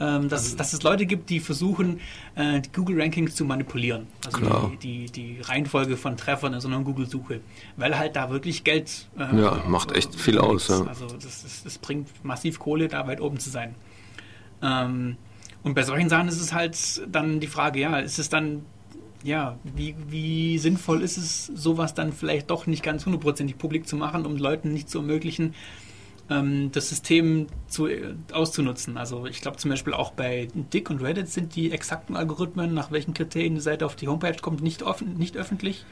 ähm, 0.00 0.28
dass, 0.30 0.56
dass 0.56 0.72
es 0.72 0.82
Leute 0.82 1.04
gibt, 1.04 1.28
die 1.28 1.40
versuchen, 1.40 2.00
äh, 2.34 2.60
die 2.60 2.72
Google 2.72 3.00
Rankings 3.00 3.34
zu 3.34 3.44
manipulieren. 3.44 4.06
Also 4.24 4.40
die, 4.80 5.06
die, 5.06 5.36
die 5.36 5.40
Reihenfolge 5.42 5.96
von 5.98 6.16
Treffern 6.16 6.54
in 6.54 6.60
so 6.60 6.68
einer 6.68 6.80
Google-Suche. 6.80 7.40
Weil 7.76 7.98
halt 7.98 8.16
da 8.16 8.30
wirklich 8.30 8.64
Geld. 8.64 9.08
äh, 9.18 9.36
Ja, 9.38 9.62
macht 9.68 9.92
echt 9.92 10.14
viel 10.14 10.38
aus, 10.38 10.68
ja. 10.68 10.84
Also 10.86 11.06
das, 11.06 11.42
das, 11.42 11.62
das 11.62 11.78
bringt 11.78 12.08
massiv 12.24 12.58
Kohle, 12.58 12.88
da 12.88 13.06
weit 13.06 13.20
oben 13.20 13.38
zu 13.38 13.50
sein. 13.50 13.74
Ähm, 14.62 15.16
und 15.62 15.74
bei 15.74 15.82
solchen 15.82 16.08
Sachen 16.08 16.28
ist 16.28 16.40
es 16.40 16.54
halt 16.54 17.02
dann 17.06 17.38
die 17.40 17.46
Frage, 17.46 17.80
ja, 17.80 17.98
ist 17.98 18.18
es 18.18 18.30
dann 18.30 18.62
ja, 19.22 19.58
wie, 19.64 19.94
wie 20.08 20.58
sinnvoll 20.58 21.02
ist 21.02 21.18
es, 21.18 21.44
sowas 21.46 21.92
dann 21.92 22.12
vielleicht 22.12 22.50
doch 22.50 22.66
nicht 22.66 22.82
ganz 22.82 23.04
hundertprozentig 23.04 23.58
publik 23.58 23.86
zu 23.86 23.96
machen, 23.96 24.24
um 24.24 24.38
Leuten 24.38 24.72
nicht 24.72 24.88
zu 24.88 24.98
ermöglichen, 24.98 25.54
ähm, 26.30 26.70
das 26.72 26.88
System 26.88 27.48
zu, 27.68 27.86
äh, 27.88 28.14
auszunutzen. 28.32 28.96
Also 28.96 29.26
ich 29.26 29.40
glaube 29.40 29.56
zum 29.56 29.70
Beispiel 29.70 29.92
auch 29.92 30.12
bei 30.12 30.48
Dick 30.72 30.88
und 30.88 31.02
Reddit 31.02 31.28
sind 31.28 31.56
die 31.56 31.72
exakten 31.72 32.16
Algorithmen, 32.16 32.72
nach 32.72 32.90
welchen 32.90 33.12
Kriterien 33.14 33.54
die 33.56 33.60
Seite 33.60 33.84
auf 33.84 33.96
die 33.96 34.08
Homepage 34.08 34.36
kommt, 34.40 34.62
nicht, 34.62 34.82
offen, 34.82 35.14
nicht 35.18 35.36
öffentlich. 35.36 35.84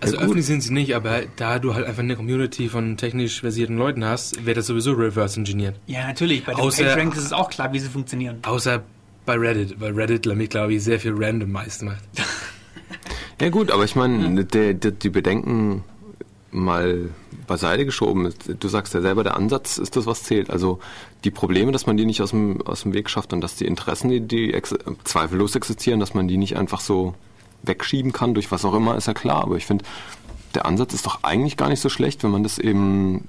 Also 0.00 0.16
Ja, 0.16 0.22
öffentlich 0.22 0.46
sind 0.46 0.62
sie 0.62 0.72
nicht, 0.72 0.94
aber 0.94 1.22
da 1.36 1.58
du 1.58 1.74
halt 1.74 1.86
einfach 1.86 2.02
eine 2.02 2.16
Community 2.16 2.68
von 2.68 2.96
technisch 2.96 3.40
versierten 3.40 3.78
Leuten 3.78 4.04
hast, 4.04 4.44
wird 4.44 4.56
das 4.56 4.66
sowieso 4.66 4.92
reverse 4.92 5.38
engineert. 5.38 5.76
Ja, 5.86 6.06
natürlich. 6.06 6.44
Bei 6.44 6.54
den 6.54 6.60
Außer- 6.64 6.84
PageRanks 6.84 7.18
ist 7.18 7.24
es 7.24 7.32
auch 7.32 7.48
klar, 7.50 7.72
wie 7.72 7.78
sie 7.78 7.88
funktionieren. 7.88 8.38
Außer 8.42 8.82
bei 9.26 9.34
Reddit, 9.34 9.80
weil 9.80 9.92
Reddit 9.92 10.22
glaube 10.50 10.74
ich, 10.74 10.82
sehr 10.82 10.98
viel 10.98 11.14
random 11.16 11.52
meist 11.52 11.82
macht. 11.82 12.02
Ja 13.40 13.50
gut, 13.50 13.70
aber 13.70 13.84
ich 13.84 13.94
meine, 13.94 14.44
der, 14.44 14.74
der, 14.74 14.90
die 14.90 15.10
Bedenken 15.10 15.84
mal 16.50 17.10
beiseite 17.46 17.84
geschoben. 17.84 18.32
Du 18.58 18.68
sagst 18.68 18.94
ja 18.94 19.00
selber, 19.00 19.22
der 19.22 19.36
Ansatz 19.36 19.78
ist 19.78 19.96
das, 19.96 20.06
was 20.06 20.22
zählt. 20.22 20.50
Also 20.50 20.78
die 21.24 21.30
Probleme, 21.30 21.72
dass 21.72 21.86
man 21.86 21.96
die 21.96 22.06
nicht 22.06 22.22
aus 22.22 22.30
dem, 22.30 22.62
aus 22.62 22.82
dem 22.82 22.94
Weg 22.94 23.10
schafft 23.10 23.32
und 23.32 23.40
dass 23.40 23.56
die 23.56 23.66
Interessen, 23.66 24.08
die, 24.08 24.20
die 24.20 24.54
ex 24.54 24.74
zweifellos 25.04 25.54
existieren, 25.54 26.00
dass 26.00 26.14
man 26.14 26.28
die 26.28 26.36
nicht 26.36 26.56
einfach 26.56 26.80
so 26.80 27.14
wegschieben 27.62 28.12
kann, 28.12 28.34
durch 28.34 28.50
was 28.50 28.64
auch 28.64 28.74
immer, 28.74 28.96
ist 28.96 29.08
ja 29.08 29.14
klar. 29.14 29.42
Aber 29.42 29.56
ich 29.56 29.66
finde, 29.66 29.84
der 30.54 30.66
Ansatz 30.66 30.94
ist 30.94 31.06
doch 31.06 31.22
eigentlich 31.22 31.56
gar 31.56 31.68
nicht 31.68 31.80
so 31.80 31.88
schlecht, 31.88 32.22
wenn 32.22 32.30
man 32.30 32.42
das 32.42 32.58
eben, 32.58 33.28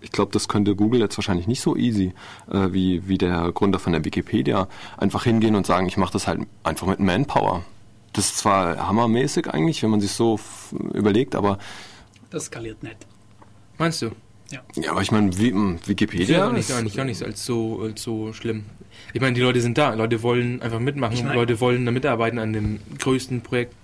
ich 0.00 0.12
glaube, 0.12 0.32
das 0.32 0.48
könnte 0.48 0.74
Google 0.74 1.00
jetzt 1.00 1.16
wahrscheinlich 1.16 1.46
nicht 1.46 1.62
so 1.62 1.76
easy, 1.76 2.12
äh, 2.50 2.72
wie, 2.72 3.08
wie 3.08 3.18
der 3.18 3.50
Gründer 3.52 3.78
von 3.78 3.92
der 3.92 4.04
Wikipedia, 4.04 4.68
einfach 4.98 5.24
hingehen 5.24 5.54
und 5.54 5.66
sagen, 5.66 5.86
ich 5.86 5.96
mache 5.96 6.12
das 6.12 6.26
halt 6.26 6.40
einfach 6.64 6.86
mit 6.86 7.00
Manpower. 7.00 7.64
Das 8.12 8.26
ist 8.26 8.38
zwar 8.38 8.86
hammermäßig 8.86 9.48
eigentlich, 9.48 9.82
wenn 9.82 9.90
man 9.90 10.00
sich 10.00 10.12
so 10.12 10.38
überlegt, 10.92 11.34
aber 11.34 11.58
Das 12.32 12.46
skaliert 12.46 12.82
nicht. 12.82 12.96
Meinst 13.78 14.02
du? 14.02 14.10
ja, 14.50 14.90
aber 14.90 15.00
ich 15.00 15.10
meine, 15.10 15.36
wie, 15.38 15.48
m, 15.50 15.78
Ich 15.80 15.88
Wikipedia 15.88 16.26
sehe 16.26 16.36
gar 16.36 16.52
nicht, 16.52 16.68
gar 16.68 16.82
nicht, 16.82 16.96
gar 16.96 17.04
nicht 17.06 17.22
als 17.22 17.44
so, 17.46 17.80
als 17.80 18.02
so 18.02 18.32
schlimm. 18.34 18.64
Ich 19.14 19.20
meine, 19.20 19.34
die 19.34 19.40
Leute 19.40 19.60
sind 19.62 19.78
da, 19.78 19.94
Leute 19.94 20.22
wollen 20.22 20.60
einfach 20.60 20.78
mitmachen, 20.78 21.14
Ich 21.16 21.24
mein- 21.24 21.34
Leute 21.36 21.58
wollen 21.60 21.86
da 21.86 21.90
mitarbeiten 21.92 22.38
an 22.38 22.52
dem 22.52 22.80
größten 22.98 23.40
Projekt, 23.40 23.74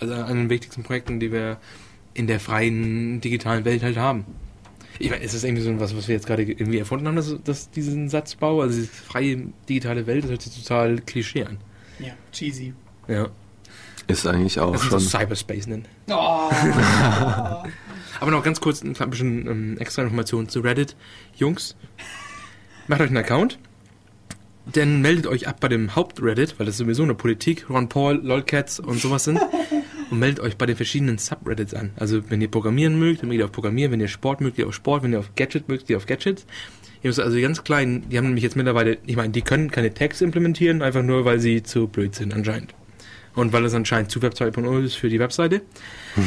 also 0.00 0.14
an 0.14 0.36
den 0.36 0.50
wichtigsten 0.50 0.82
Projekten, 0.82 1.20
die 1.20 1.30
wir 1.30 1.58
in 2.14 2.26
der 2.26 2.40
freien 2.40 3.20
digitalen 3.20 3.64
Welt 3.64 3.82
halt 3.84 3.98
haben. 3.98 4.24
Ich 4.98 5.10
meine, 5.10 5.22
ist 5.22 5.34
das 5.34 5.44
irgendwie 5.44 5.62
so 5.62 5.78
was, 5.78 5.94
was 5.96 6.08
wir 6.08 6.14
jetzt 6.16 6.26
gerade 6.26 6.42
irgendwie 6.42 6.78
erfunden 6.78 7.06
haben, 7.06 7.16
dass, 7.16 7.36
dass 7.44 7.70
diesen 7.70 8.08
Satzbau, 8.08 8.62
also 8.62 8.74
diese 8.74 8.88
freie 8.88 9.42
digitale 9.68 10.06
Welt, 10.08 10.24
das 10.24 10.30
hört 10.30 10.42
sich 10.42 10.60
total 10.62 10.98
Klischee 11.00 11.44
an. 11.44 11.58
Ja, 12.00 12.14
cheesy. 12.32 12.72
Ja. 13.06 13.28
Ist 14.08 14.26
eigentlich 14.26 14.60
auch 14.60 14.72
Das 14.72 14.82
schon. 14.82 15.00
so 15.00 15.18
Cyberspace 15.18 15.66
nennen. 15.66 15.86
Oh. 16.08 16.50
Aber 18.20 18.30
noch 18.30 18.42
ganz 18.42 18.60
kurz 18.60 18.82
ein 18.82 18.94
bisschen 19.10 19.46
ähm, 19.46 19.78
extra 19.78 20.02
Informationen 20.02 20.48
zu 20.48 20.60
Reddit. 20.60 20.96
Jungs, 21.34 21.76
macht 22.86 23.00
euch 23.00 23.08
einen 23.08 23.18
Account, 23.18 23.58
dann 24.72 25.00
meldet 25.02 25.26
euch 25.26 25.46
ab 25.48 25.60
bei 25.60 25.68
dem 25.68 25.94
Haupt-Reddit, 25.94 26.58
weil 26.58 26.66
das 26.66 26.76
sowieso 26.76 27.02
eine 27.02 27.14
Politik, 27.14 27.68
Ron 27.68 27.88
Paul, 27.88 28.20
LOLcats 28.22 28.80
und 28.80 29.00
sowas 29.00 29.24
sind. 29.24 29.38
und 30.10 30.18
meldet 30.18 30.40
euch 30.40 30.56
bei 30.56 30.66
den 30.66 30.76
verschiedenen 30.76 31.18
Subreddits 31.18 31.74
an. 31.74 31.90
Also 31.96 32.28
wenn 32.30 32.40
ihr 32.40 32.50
Programmieren 32.50 32.98
mögt, 32.98 33.22
dann 33.22 33.30
geht 33.30 33.40
ihr 33.40 33.44
auf 33.44 33.52
Programmieren, 33.52 33.92
wenn 33.92 34.00
ihr 34.00 34.08
Sport 34.08 34.40
mögt, 34.40 34.56
geht 34.56 34.64
ihr 34.64 34.68
auf 34.68 34.74
Sport, 34.74 35.02
wenn 35.02 35.12
ihr 35.12 35.18
auf 35.18 35.34
Gadget 35.34 35.68
mögt, 35.68 35.82
geht 35.82 35.90
ihr 35.90 35.96
auf 35.96 36.06
Gadgets. 36.06 36.46
Ihr 37.02 37.08
müsst 37.08 37.20
also 37.20 37.36
die 37.36 37.42
ganz 37.42 37.62
kleinen, 37.64 38.08
die 38.08 38.16
haben 38.18 38.26
nämlich 38.26 38.44
jetzt 38.44 38.56
mittlerweile, 38.56 38.98
ich 39.06 39.16
meine, 39.16 39.30
die 39.30 39.42
können 39.42 39.70
keine 39.70 39.92
Tags 39.92 40.20
implementieren, 40.20 40.82
einfach 40.82 41.02
nur, 41.02 41.24
weil 41.24 41.38
sie 41.40 41.62
zu 41.62 41.88
blöd 41.88 42.14
sind 42.14 42.32
anscheinend. 42.34 42.74
Und 43.36 43.52
weil 43.52 43.64
es 43.66 43.74
anscheinend 43.74 44.10
zu 44.10 44.22
Web 44.22 44.32
2.0 44.32 44.82
ist 44.82 44.94
für 44.94 45.08
die 45.08 45.20
Webseite. 45.20 45.60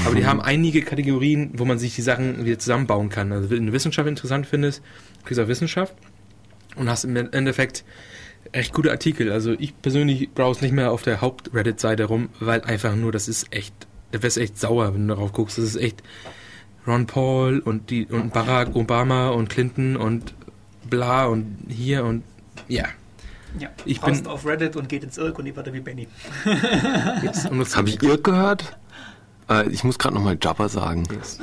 Aber 0.06 0.16
die 0.16 0.26
haben 0.28 0.40
einige 0.40 0.84
Kategorien, 0.84 1.52
wo 1.56 1.66
man 1.66 1.80
sich 1.80 1.96
die 1.96 2.04
Sachen 2.04 2.46
wieder 2.46 2.60
zusammenbauen 2.60 3.10
kann. 3.10 3.32
Also 3.34 3.50
wenn 3.50 3.66
du 3.66 3.74
Wissenschaft 3.74 4.08
interessant 4.08 4.46
findest, 4.46 4.84
kriegst 5.26 5.40
du 5.40 5.44
auch 5.44 5.48
Wissenschaft 5.48 5.96
und 6.76 6.88
hast 6.88 7.04
im 7.04 7.16
Endeffekt 7.16 7.84
echt 8.52 8.74
gute 8.74 8.92
Artikel. 8.92 9.32
Also 9.32 9.54
ich 9.54 9.80
persönlich 9.82 10.30
browse 10.32 10.64
nicht 10.64 10.72
mehr 10.72 10.92
auf 10.92 11.02
der 11.02 11.20
Haupt-Reddit-Seite 11.20 12.06
rum, 12.06 12.30
weil 12.40 12.62
einfach 12.62 12.96
nur, 12.96 13.12
das 13.12 13.28
ist 13.28 13.52
echt, 13.52 13.74
da 14.12 14.22
wärst 14.22 14.38
echt 14.38 14.60
sauer, 14.60 14.94
wenn 14.94 15.08
du 15.08 15.16
darauf 15.16 15.34
guckst. 15.34 15.58
Das 15.58 15.66
ist 15.66 15.78
echt 15.78 16.04
Ron 16.88 17.08
Paul 17.08 17.60
und 17.60 17.90
die 17.90 18.06
und 18.06 18.34
Barack 18.34 18.76
Obama 18.76 19.30
und 19.30 19.50
Clinton 19.50 19.96
und 19.96 20.34
bla 20.90 21.26
und 21.26 21.58
hier 21.68 22.06
und 22.06 22.24
ja. 22.68 22.86
Ja, 23.58 23.70
Ich 23.86 24.00
Passt 24.02 24.24
bin- 24.24 24.32
auf 24.32 24.46
Reddit 24.46 24.76
und 24.76 24.90
geht 24.90 25.04
ins 25.04 25.18
Irk 25.18 25.40
und 25.40 25.46
ihr 25.46 25.56
werdet 25.56 25.74
wie 25.74 25.80
Benny. 25.80 26.08
Jetzt, 27.24 27.50
und 27.50 27.60
das 27.60 27.76
Habe 27.76 27.90
ich 27.90 28.02
ihr 28.04 28.18
gehört? 28.18 28.78
Äh, 29.50 29.68
ich 29.70 29.84
muss 29.84 29.98
gerade 29.98 30.16
nochmal 30.16 30.38
Jabba 30.42 30.70
sagen. 30.70 31.04
Yes. 31.12 31.40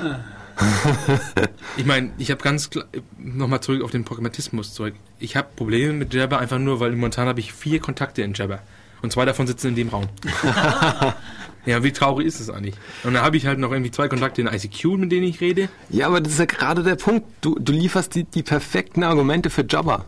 ich 1.77 1.85
meine, 1.85 2.11
ich 2.19 2.31
habe 2.31 2.43
ganz 2.43 2.71
klar, 2.71 2.87
nochmal 3.19 3.61
zurück 3.61 3.83
auf 3.83 3.91
den 3.91 4.05
Pragmatismus 4.05 4.73
zurück. 4.73 4.95
Ich 5.19 5.37
habe 5.37 5.49
Probleme 5.55 5.93
mit 5.93 6.15
Jabber 6.15 6.39
einfach 6.39 6.59
nur, 6.59 6.81
weil 6.81 6.93
momentan 6.93 7.29
habe 7.29 7.41
ich 7.41 7.53
vier 7.53 7.81
Kontakte 7.81 8.23
in 8.23 8.33
Jabber. 8.35 8.61
Und 9.03 9.13
zwei 9.13 9.25
davon 9.27 9.47
sitzen 9.47 9.69
in 9.69 9.75
dem 9.75 9.89
Raum. 9.89 10.09
ja, 11.67 11.83
wie 11.85 11.93
traurig 11.93 12.27
ist 12.27 12.41
das 12.41 12.49
eigentlich? 12.49 12.75
Und 13.05 13.13
dann 13.15 13.23
habe 13.23 13.37
ich 13.37 13.47
halt 13.47 13.59
noch 13.59 13.71
irgendwie 13.71 13.91
zwei 13.91 14.09
Kontakte 14.09 14.41
in 14.41 14.47
ICQ, 14.47 14.85
mit 14.97 15.13
denen 15.13 15.27
ich 15.27 15.41
rede. 15.41 15.69
Ja, 15.91 16.07
aber 16.07 16.21
das 16.23 16.33
ist 16.35 16.39
ja 16.39 16.47
gerade 16.47 16.83
der 16.83 16.97
Punkt. 16.97 17.27
Du, 17.43 17.59
du 17.59 17.73
lieferst 17.73 18.15
die, 18.15 18.25
die 18.25 18.43
perfekten 18.43 19.03
Argumente 19.03 19.51
für 19.51 19.67
Jabba. 19.69 20.07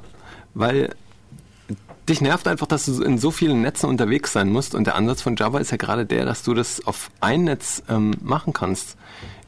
Weil 0.54 0.94
dich 2.08 2.20
nervt 2.20 2.46
einfach, 2.48 2.66
dass 2.66 2.86
du 2.86 3.02
in 3.02 3.18
so 3.18 3.30
vielen 3.30 3.60
Netzen 3.62 3.86
unterwegs 3.88 4.32
sein 4.32 4.50
musst. 4.50 4.74
Und 4.74 4.86
der 4.86 4.94
Ansatz 4.96 5.22
von 5.22 5.36
Java 5.36 5.58
ist 5.60 5.70
ja 5.70 5.76
gerade 5.76 6.04
der, 6.06 6.24
dass 6.24 6.42
du 6.42 6.54
das 6.54 6.84
auf 6.86 7.10
ein 7.20 7.44
Netz 7.44 7.82
ähm, 7.88 8.12
machen 8.22 8.52
kannst. 8.52 8.96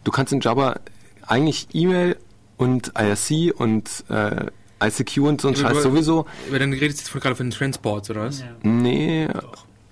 Du 0.05 0.11
kannst 0.11 0.33
in 0.33 0.41
Java 0.41 0.79
eigentlich 1.27 1.69
E-Mail 1.73 2.17
und 2.57 2.93
IRC 2.99 3.59
und 3.59 4.05
äh, 4.09 4.47
ICQ 4.83 5.19
und 5.19 5.41
so 5.41 5.49
ein 5.49 5.57
Scheiß 5.57 5.75
du- 5.79 5.83
sowieso. 5.83 6.27
Aber 6.49 6.59
dann 6.59 6.73
redest 6.73 7.01
du 7.01 7.05
jetzt 7.05 7.23
gerade 7.23 7.37
von 7.37 7.47
den 7.51 7.57
Transports, 7.57 8.11
oder 8.11 8.23
was? 8.23 8.41
Ja. 8.41 8.47
Nee, 8.63 9.29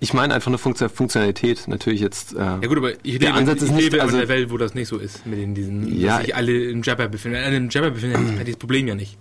ich 0.01 0.15
meine 0.15 0.33
einfach 0.35 0.49
eine 0.49 0.57
Funktio- 0.59 0.89
Funktionalität. 0.89 1.67
Natürlich 1.69 2.01
jetzt. 2.01 2.35
Äh, 2.35 2.39
Ja 2.39 2.57
gut, 2.67 2.79
aber 2.79 2.93
ich 3.03 3.19
Der 3.19 3.29
lebe, 3.31 3.35
Ansatz 3.35 3.63
ist 3.63 3.69
ich 3.71 3.75
nicht- 3.75 3.93
lebe 3.93 4.03
also- 4.03 4.17
in 4.17 4.23
einer 4.23 4.29
Welt, 4.29 4.51
wo 4.51 4.57
das 4.57 4.75
nicht 4.75 4.89
so 4.89 4.97
ist, 4.99 5.27
mit 5.27 5.39
den, 5.39 5.55
diesen, 5.55 5.99
Ja. 6.01 6.17
dass 6.19 6.27
sich 6.27 6.35
alle 6.37 6.71
im 6.71 6.83
Jabber 6.83 7.09
befinden. 7.09 7.37
Alle 7.39 7.57
im 7.57 7.69
Jabber 7.69 7.91
befinden, 7.91 8.39
hat 8.39 8.47
dieses 8.47 8.59
Problem 8.59 8.89
ja 8.89 8.95
nicht. 8.95 9.19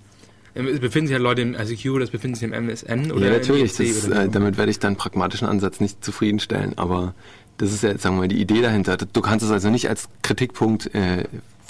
Es 0.65 0.79
befinden 0.79 1.07
sich 1.07 1.13
ja 1.13 1.19
Leute 1.21 1.41
im 1.41 1.53
ICQ 1.55 1.89
oder 1.91 2.03
es 2.03 2.09
befinden 2.09 2.35
sich 2.35 2.43
im 2.43 2.53
MSN 2.53 3.11
oder 3.11 3.27
ja, 3.27 3.33
natürlich. 3.33 3.79
im 3.79 3.85
IRC 3.85 3.95
Das, 3.95 4.07
oder 4.07 4.21
äh, 4.21 4.25
so. 4.25 4.31
damit 4.31 4.57
werde 4.57 4.71
ich 4.71 4.79
deinen 4.79 4.95
pragmatischen 4.95 5.47
Ansatz 5.47 5.79
nicht 5.79 6.03
zufriedenstellen. 6.03 6.77
Aber 6.77 7.13
das 7.57 7.71
ist 7.73 7.83
ja, 7.83 7.97
sagen 7.97 8.15
wir 8.15 8.21
mal, 8.21 8.27
die 8.27 8.39
Idee 8.41 8.61
dahinter. 8.61 8.97
Du 8.97 9.21
kannst 9.21 9.45
es 9.45 9.51
also 9.51 9.69
nicht 9.69 9.89
als 9.89 10.09
Kritikpunkt 10.21 10.93
äh, 10.95 11.25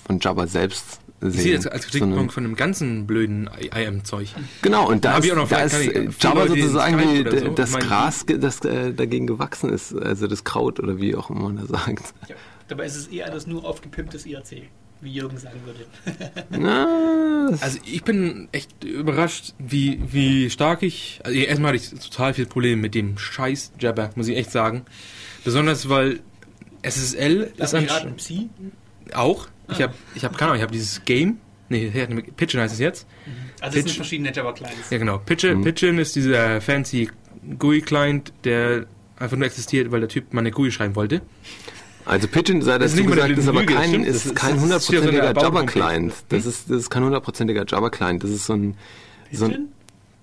von 0.05 0.19
Java 0.19 0.47
selbst 0.47 0.99
sehen. 1.22 1.31
Ich 1.34 1.41
sehe 1.41 1.55
das 1.55 1.68
als 1.68 1.84
sondern- 1.88 1.99
Kritikpunkt 2.09 2.34
von 2.34 2.43
dem 2.43 2.55
ganzen 2.55 3.07
blöden 3.07 3.49
IM-Zeug. 3.76 4.30
Genau, 4.61 4.88
und 4.88 5.03
da 5.03 5.18
ist, 5.18 5.26
ich 5.26 5.31
auch 5.31 5.35
noch 5.38 5.49
da 5.49 5.68
vielleicht 5.68 5.91
ist 5.91 5.95
äh, 5.95 6.03
in 6.03 6.47
sozusagen 6.47 6.97
die, 6.97 7.22
oder 7.22 7.39
so, 7.39 7.47
das 7.49 7.73
Gras, 7.73 8.26
das 8.27 8.64
äh, 8.65 8.93
dagegen 8.93 9.27
gewachsen 9.27 9.69
ist. 9.72 9.95
Also 9.95 10.27
das 10.27 10.43
Kraut 10.43 10.80
oder 10.80 10.99
wie 10.99 11.15
auch 11.15 11.30
immer 11.30 11.49
man 11.49 11.57
da 11.57 11.65
sagt. 11.65 12.14
Ja. 12.27 12.35
Dabei 12.68 12.85
ist 12.85 12.95
es 12.97 13.07
eher 13.07 13.27
alles 13.31 13.47
nur 13.47 13.65
aufgepimptes 13.65 14.26
IRC, 14.26 14.64
wie 15.02 15.11
Jürgen 15.14 15.38
sagen 15.38 15.60
würde. 15.65 15.86
Na, 16.49 17.49
Also 17.61 17.80
ich 17.86 18.03
bin 18.03 18.49
echt 18.52 18.84
überrascht, 18.84 19.53
wie, 19.57 19.99
wie 20.11 20.49
stark 20.49 20.84
ich. 20.84 21.19
Also 21.24 21.38
erstmal 21.38 21.74
hatte 21.74 21.84
ich 21.84 21.99
total 22.10 22.34
viel 22.34 22.45
Probleme 22.45 22.82
mit 22.82 22.94
dem 22.95 23.18
scheiß 23.18 23.72
Jabber, 23.80 24.10
muss 24.15 24.28
ich 24.28 24.36
echt 24.38 24.52
sagen. 24.52 24.84
Besonders 25.45 25.88
weil 25.90 26.19
SSL 26.84 27.52
Lass 27.57 27.74
ist 27.74 27.76
ein 27.76 27.86
raten, 27.88 28.15
Psi? 28.18 28.49
auch. 29.14 29.48
Ich 29.69 29.78
Ah. 29.80 29.84
habe 29.84 29.94
ich 30.15 30.24
hab 30.26 30.38
keine 30.38 30.52
Ahnung, 30.52 30.57
ich 30.57 30.64
habe 30.64 30.74
dieses 30.74 31.03
Game. 31.06 31.38
Nee, 31.69 31.90
Pitchin 32.38 32.60
heißt 32.61 32.74
es 32.74 32.80
jetzt. 32.80 33.07
Also 33.60 33.78
es 33.80 33.84
sind 33.84 33.91
Pitch- 33.91 33.95
verschiedene 33.98 34.34
Java-Clients. 34.34 34.90
Ja 34.90 34.98
genau. 34.98 35.18
Pitchin, 35.19 35.57
Mhm. 35.60 35.64
Pitchin 35.64 35.98
ist 35.99 36.15
dieser 36.15 36.61
fancy 36.61 37.10
GUI-Client, 37.60 38.32
der 38.45 38.86
einfach 39.19 39.36
nur 39.38 39.45
existiert, 39.48 39.91
weil 39.91 39.99
der 40.02 40.10
Typ 40.10 40.34
mal 40.34 40.41
eine 40.41 40.52
GUI 40.52 40.72
schreiben 40.72 40.95
wollte. 40.95 41.22
Also 42.07 42.27
Pigeon 42.27 42.61
sei 42.61 42.77
Das 42.77 42.91
dazu 42.93 43.03
eine 43.03 43.11
gesagt, 43.15 43.38
ist 43.38 43.47
aber 43.47 43.59
Lüge, 43.61 43.73
das 43.73 43.81
kein, 43.81 43.89
stimmt. 43.89 44.07
ist 44.07 44.15
Das 44.15 44.25
ist- 44.25 44.35
kein 44.35 44.49
das 44.51 44.57
so 44.57 44.63
hundertprozentiger 44.63 45.23
erbaute 45.23 45.45
Java-Client. 45.45 46.11
Homepage. 46.13 46.25
Das 46.29 46.45
ist, 46.45 46.69
das 46.69 46.77
ist 46.77 46.89
kein 46.89 47.03
hundertprozentiger 47.03 47.65
Java-Client. 47.67 48.23
Das 48.23 48.31
ist 48.31 48.45
so 48.45 48.53
ein, 48.53 48.75
so 49.31 49.45
ein 49.45 49.51
Pigeon? 49.51 49.67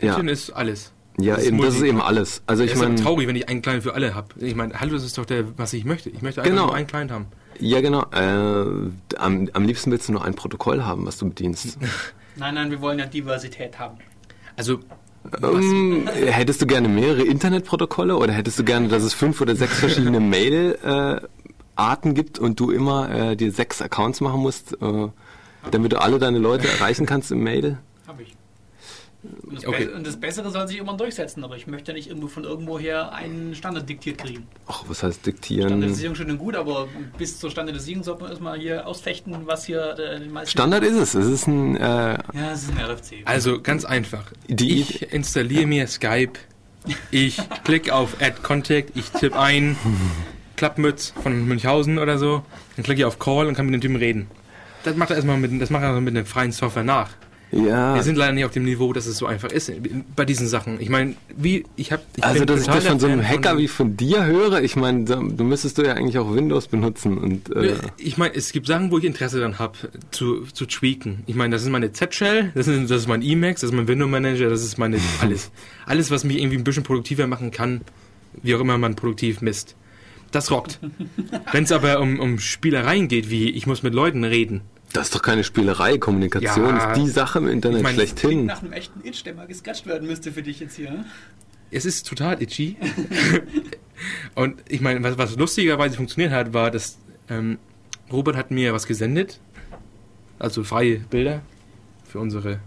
ja, 0.01 0.15
Pitchin 0.15 0.29
ist 0.29 0.51
alles. 0.51 0.93
ja, 1.19 1.35
das 1.35 1.43
ist 1.45 1.49
eben, 1.49 1.61
das 1.61 1.75
ist 1.77 1.83
eben 1.83 2.01
alles. 2.01 2.43
Also 2.47 2.65
Ich 2.65 2.75
aber 2.75 2.85
meine, 2.89 2.95
traurig, 3.01 3.29
wenn 3.29 3.37
ich 3.37 3.49
einen 3.49 3.63
Client 3.63 3.83
für 3.83 3.95
alle 3.95 4.15
habe. 4.15 4.29
Ich 4.39 4.55
meine, 4.55 4.79
hallo, 4.81 4.93
das 4.95 5.05
ist 5.05 5.17
doch 5.19 5.25
der, 5.27 5.45
was 5.59 5.73
ich 5.73 5.85
möchte. 5.85 6.11
Ich 6.11 6.23
möchte 6.23 6.41
einfach 6.43 6.51
Genau. 6.51 6.67
nur 6.67 6.75
einen 6.75 6.87
Client 6.87 7.11
haben. 7.11 7.27
ja 7.61 7.81
genau, 7.81 8.03
äh, 8.13 8.91
am, 9.19 9.49
am 9.53 9.65
liebsten 9.65 9.91
willst 9.93 10.09
du 10.09 10.13
nur 10.13 10.25
ein 10.25 10.35
Protokoll 10.35 10.83
haben, 10.85 11.07
was 11.07 11.19
du 11.19 11.29
bedienst. 11.29 11.79
Nein, 12.37 12.55
nein, 12.55 12.69
wir 12.73 12.81
wollen 12.81 12.99
ja 12.99 13.07
Diversität 13.07 13.79
haben. 13.79 13.99
Also, 14.57 14.81
Ähm, 15.43 16.09
hättest 16.13 16.61
du 16.61 16.67
gerne 16.67 16.89
mehrere 16.89 17.23
Internetprotokolle 17.23 18.17
oder 18.17 18.33
hättest 18.33 18.59
du 18.59 18.65
gerne, 18.65 18.89
dass 18.89 19.03
es 19.05 19.15
fünf 19.15 19.41
oder 19.41 19.55
sechs 19.57 19.79
verschiedene 19.79 20.19
Mail-Arten 21.77 22.15
gibt 22.15 22.39
und 22.39 22.59
du 22.61 22.71
immer 22.71 23.11
äh, 23.11 23.37
dir 23.37 23.53
sechs 23.53 23.81
Accounts 23.83 24.21
machen 24.21 24.41
musst, 24.41 24.73
äh, 24.81 25.09
damit 25.71 25.93
du 25.93 26.01
alle 26.01 26.19
deine 26.19 26.39
Leute 26.39 26.69
erreichen 26.69 27.07
kannst 27.07 27.33
im 27.33 27.43
Mail? 27.43 27.79
Habe 28.07 28.23
ich. 28.23 28.35
Und 29.43 29.57
das, 29.57 29.67
Okay. 29.67 29.89
Und 29.89 30.07
das 30.07 30.19
Bessere 30.19 30.51
soll 30.51 30.69
sich 30.69 30.77
immer 30.77 30.95
durchsetzen, 30.99 31.43
aber 31.45 31.57
ich 31.57 31.67
möchte 31.67 31.93
ja 31.93 31.97
nicht 31.97 32.09
irgendwo 32.09 32.29
von 32.29 32.45
irgendwoher 32.45 33.15
einen 33.15 33.55
Standard 33.55 33.89
diktiert 33.89 34.19
kriegen. 34.19 34.47
Ach, 34.67 34.85
was 34.87 35.03
heißt 35.03 35.25
diktieren? 35.25 35.69
Standardisierung 35.71 36.15
schön 36.15 36.31
und 36.31 36.39
gut, 36.39 36.55
aber 36.57 36.89
bis 37.17 37.39
zur 37.41 37.51
Standardisierung 37.51 38.05
sollte 38.05 38.23
man 38.23 38.31
erstmal 38.33 38.59
hier 38.59 38.87
ausfechten, 38.87 39.35
was 39.47 39.65
hier 39.65 39.99
äh, 39.99 40.21
die 40.21 40.29
meisten. 40.29 40.51
Standard 40.51 40.85
ist 40.85 40.97
es. 40.97 41.15
Es 41.15 41.27
ist 41.27 41.47
ein, 41.47 41.77
äh, 41.77 41.81
Ja, 41.81 42.53
es 42.53 42.65
ist 42.65 42.73
ein 42.73 42.79
RFC. 42.85 43.23
also 43.25 43.61
ganz 43.63 43.87
einfach. 43.87 44.25
Die- 44.49 44.81
ich 44.83 45.11
installiere 45.13 45.67
mir 45.67 45.87
Skype. 45.87 46.33
Ich 47.11 47.41
klicke 47.65 47.95
auf 47.95 48.21
Add 48.21 48.43
Contact. 48.43 48.95
Ich 48.95 49.09
tippe 49.09 49.39
ein 49.41 49.79
Klappmütz 50.69 51.13
von 51.23 51.47
Münchhausen 51.47 51.99
oder 51.99 52.17
so. 52.17 52.43
Dann 52.77 52.85
klicke 52.85 53.01
ich 53.01 53.05
auf 53.05 53.19
Call 53.19 53.47
und 53.49 53.55
kann 53.55 53.67
mit 53.67 53.75
dem 53.75 53.83
Typen 53.83 53.97
reden. 53.97 54.29
Das 54.83 54.97
macht 54.97 55.11
er 55.11 55.17
erstmal 55.17 55.37
mit, 55.37 55.61
das 55.61 55.69
macht 55.69 55.83
er 55.83 56.01
mit 56.01 56.17
einer 56.17 56.25
freien 56.25 56.53
Software 56.53 56.85
nach. 56.85 57.11
ja. 57.53 57.95
Wir 57.95 58.03
sind 58.03 58.17
leider 58.17 58.33
nicht 58.33 58.47
auf 58.47 58.51
dem 58.53 58.65
Niveau, 58.65 58.95
dass 58.95 59.05
es 59.07 59.19
so 59.19 59.27
einfach 59.27 59.51
ist 59.51 59.71
bei 60.17 60.25
diesen 60.25 60.47
Sachen. 60.49 60.81
Ich 60.81 60.89
meine, 60.89 61.17
wie 61.37 61.65
ich 61.77 61.93
habe 61.93 62.03
Also, 62.23 62.47
dass 62.47 62.63
ich 62.63 62.67
das 62.67 62.87
von 62.87 62.99
so 62.99 63.07
einem 63.07 63.23
Hacker 63.29 63.51
von- 63.51 63.59
wie 63.59 63.69
von 63.69 63.95
dir 63.99 64.25
höre, 64.25 64.63
ich 64.63 64.75
meine, 64.77 65.05
du 65.05 65.45
müsstest 65.45 65.77
du 65.77 65.83
ja 65.83 65.93
eigentlich 65.93 66.17
auch 66.19 66.35
Windows 66.35 66.67
benutzen 66.69 67.19
und 67.19 67.55
äh, 67.55 67.75
Ich 67.99 68.17
meine, 68.17 68.35
es 68.35 68.53
gibt 68.53 68.67
Sachen, 68.67 68.91
wo 68.91 68.97
ich 68.97 69.05
Interesse 69.05 69.37
daran 69.39 69.59
habe, 69.59 69.77
zu, 70.13 70.45
zu 70.53 70.65
tweaken. 70.65 71.25
Ich 71.27 71.35
meine, 71.35 71.55
das 71.55 71.63
ist 71.63 71.69
meine 71.69 71.93
Z-Shell, 71.93 72.53
das 72.55 72.69
ist, 72.69 72.91
das 72.91 73.03
ist 73.03 73.09
mein 73.09 73.21
Emacs, 73.21 73.61
das 73.61 73.69
ist 73.71 73.77
mein 73.77 73.87
Window 73.87 74.09
Manager, 74.09 74.49
das 74.49 74.63
ist 74.65 74.79
meine 74.79 74.97
alles. 75.21 75.51
Alles, 75.85 76.11
was 76.11 76.25
mich 76.25 76.39
irgendwie 76.39 76.57
ein 76.57 76.65
bisschen 76.65 76.83
produktiver 76.85 77.27
machen 77.27 77.51
kann, 77.51 77.83
wie 78.43 78.55
auch 78.55 78.61
immer 78.61 78.79
man 78.79 78.97
produktiv 78.97 79.43
misst. 79.43 79.77
Das 80.35 80.51
rockt. 80.51 80.81
Wenn 81.53 81.63
es 81.65 81.71
aber 81.71 82.01
um, 82.01 82.19
um 82.19 82.41
Spielereien 82.41 83.07
geht, 83.07 83.31
wie 83.31 83.51
ich 83.51 83.67
muss 83.69 83.85
mit 83.85 83.95
Leuten 83.95 84.25
reden. 84.25 84.63
Das 84.93 85.07
ist 85.07 85.15
doch 85.15 85.23
keine 85.23 85.45
Spielerei. 85.45 85.97
Kommunikation 85.99 86.77
Ja. 86.77 86.91
ist 86.93 87.01
die 87.01 87.09
Sache 87.09 87.39
im 87.39 87.47
Internet 87.47 87.79
Ich 87.79 87.85
Klingt 87.85 87.95
schlechthin. 87.97 88.47
nach 88.47 88.61
einem 88.63 88.73
echten 88.73 89.07
Itch, 89.07 89.23
der 89.23 89.35
mal 89.35 89.47
gescratcht 89.47 89.87
werden 89.87 90.09
müsste 90.09 90.33
für 90.33 90.43
dich 90.43 90.59
jetzt 90.59 90.75
hier. 90.75 90.91
ne? 90.91 91.05
Es 91.71 91.85
ist 91.85 92.09
total 92.09 92.43
itchy. 92.43 92.77
Und 94.35 94.61
ich 94.69 94.81
meine, 94.81 95.03
was, 95.05 95.19
was 95.19 95.37
lustigerweise 95.37 95.97
funktioniert 95.97 96.33
hat, 96.33 96.53
war, 96.53 96.71
dass 96.73 96.99
ähm, 97.29 97.59
Robert 98.13 98.37
hat 98.37 98.51
mir 98.51 98.73
was 98.73 98.87
gesendet. 98.89 99.41
Also 100.41 100.65
freie 100.65 100.97
Bilder 100.99 101.43
für 102.09 102.19
unsere. 102.19 102.59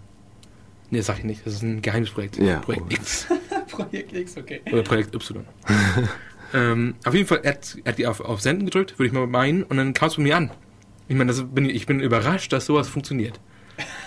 Ne, 0.90 1.02
sag 1.02 1.18
ich 1.18 1.24
nicht. 1.24 1.46
Das 1.46 1.52
ist 1.52 1.62
ein 1.62 1.82
Geheimnisprojekt. 1.82 2.38
Ja, 2.38 2.60
Projekt 2.60 2.84
oh. 2.88 2.94
X 2.94 3.26
Projekt 3.68 4.12
X, 4.14 4.36
okay. 4.38 4.62
oder 4.72 4.82
Projekt 4.82 5.14
Y. 5.14 5.44
ähm, 6.54 6.94
auf 7.04 7.14
jeden 7.14 7.26
Fall, 7.26 7.40
er 7.42 7.52
hat, 7.52 7.76
er 7.84 7.92
hat 7.92 7.98
die 7.98 8.06
auf, 8.06 8.20
auf 8.20 8.40
Senden 8.40 8.66
gedrückt, 8.66 8.98
würde 8.98 9.08
ich 9.08 9.12
mal 9.12 9.26
meinen, 9.26 9.62
und 9.62 9.76
dann 9.76 9.92
kam 9.94 10.08
es 10.08 10.14
von 10.14 10.24
mir 10.24 10.36
an. 10.36 10.50
Ich 11.08 11.16
meine, 11.16 11.28
das 11.28 11.42
bin, 11.42 11.68
ich 11.68 11.86
bin 11.86 12.00
überrascht, 12.00 12.52
dass 12.52 12.66
sowas 12.66 12.88
funktioniert. 12.88 13.40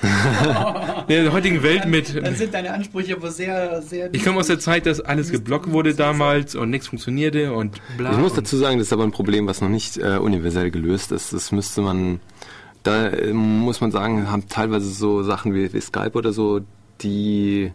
In 1.07 1.23
der 1.23 1.31
heutigen 1.31 1.63
Welt 1.63 1.85
mit. 1.85 2.15
Dann 2.15 2.35
sind 2.35 2.53
deine 2.53 2.73
Ansprüche 2.73 3.15
aber 3.15 3.31
sehr, 3.31 3.81
sehr. 3.81 4.13
Ich 4.13 4.23
komme 4.23 4.39
aus 4.39 4.47
der 4.47 4.59
Zeit, 4.59 4.85
dass 4.85 4.99
alles 4.99 5.31
geblockt 5.31 5.72
wurde 5.72 5.95
damals 5.95 6.55
und 6.55 6.69
nichts 6.69 6.88
funktionierte 6.88 7.53
und 7.53 7.81
bla. 7.97 8.11
Ich 8.11 8.18
muss 8.18 8.34
dazu 8.34 8.57
sagen, 8.57 8.80
das 8.80 8.88
ist 8.88 8.93
aber 8.93 9.03
ein 9.03 9.11
Problem, 9.11 9.47
was 9.47 9.61
noch 9.61 9.69
nicht 9.69 9.97
äh, 9.97 10.18
universell 10.18 10.72
gelöst 10.72 11.11
ist. 11.11 11.31
Das 11.31 11.51
müsste 11.51 11.81
man, 11.81 12.19
da 12.84 13.07
äh, 13.07 13.31
muss 13.31 13.80
man 13.80 13.91
sagen, 13.91 14.30
haben 14.30 14.49
teilweise 14.49 14.89
so 14.89 15.23
Sachen 15.23 15.53
wie, 15.53 15.72
wie 15.72 15.81
Skype 15.81 16.13
oder 16.13 16.34
so, 16.34 16.61
die 17.01 17.72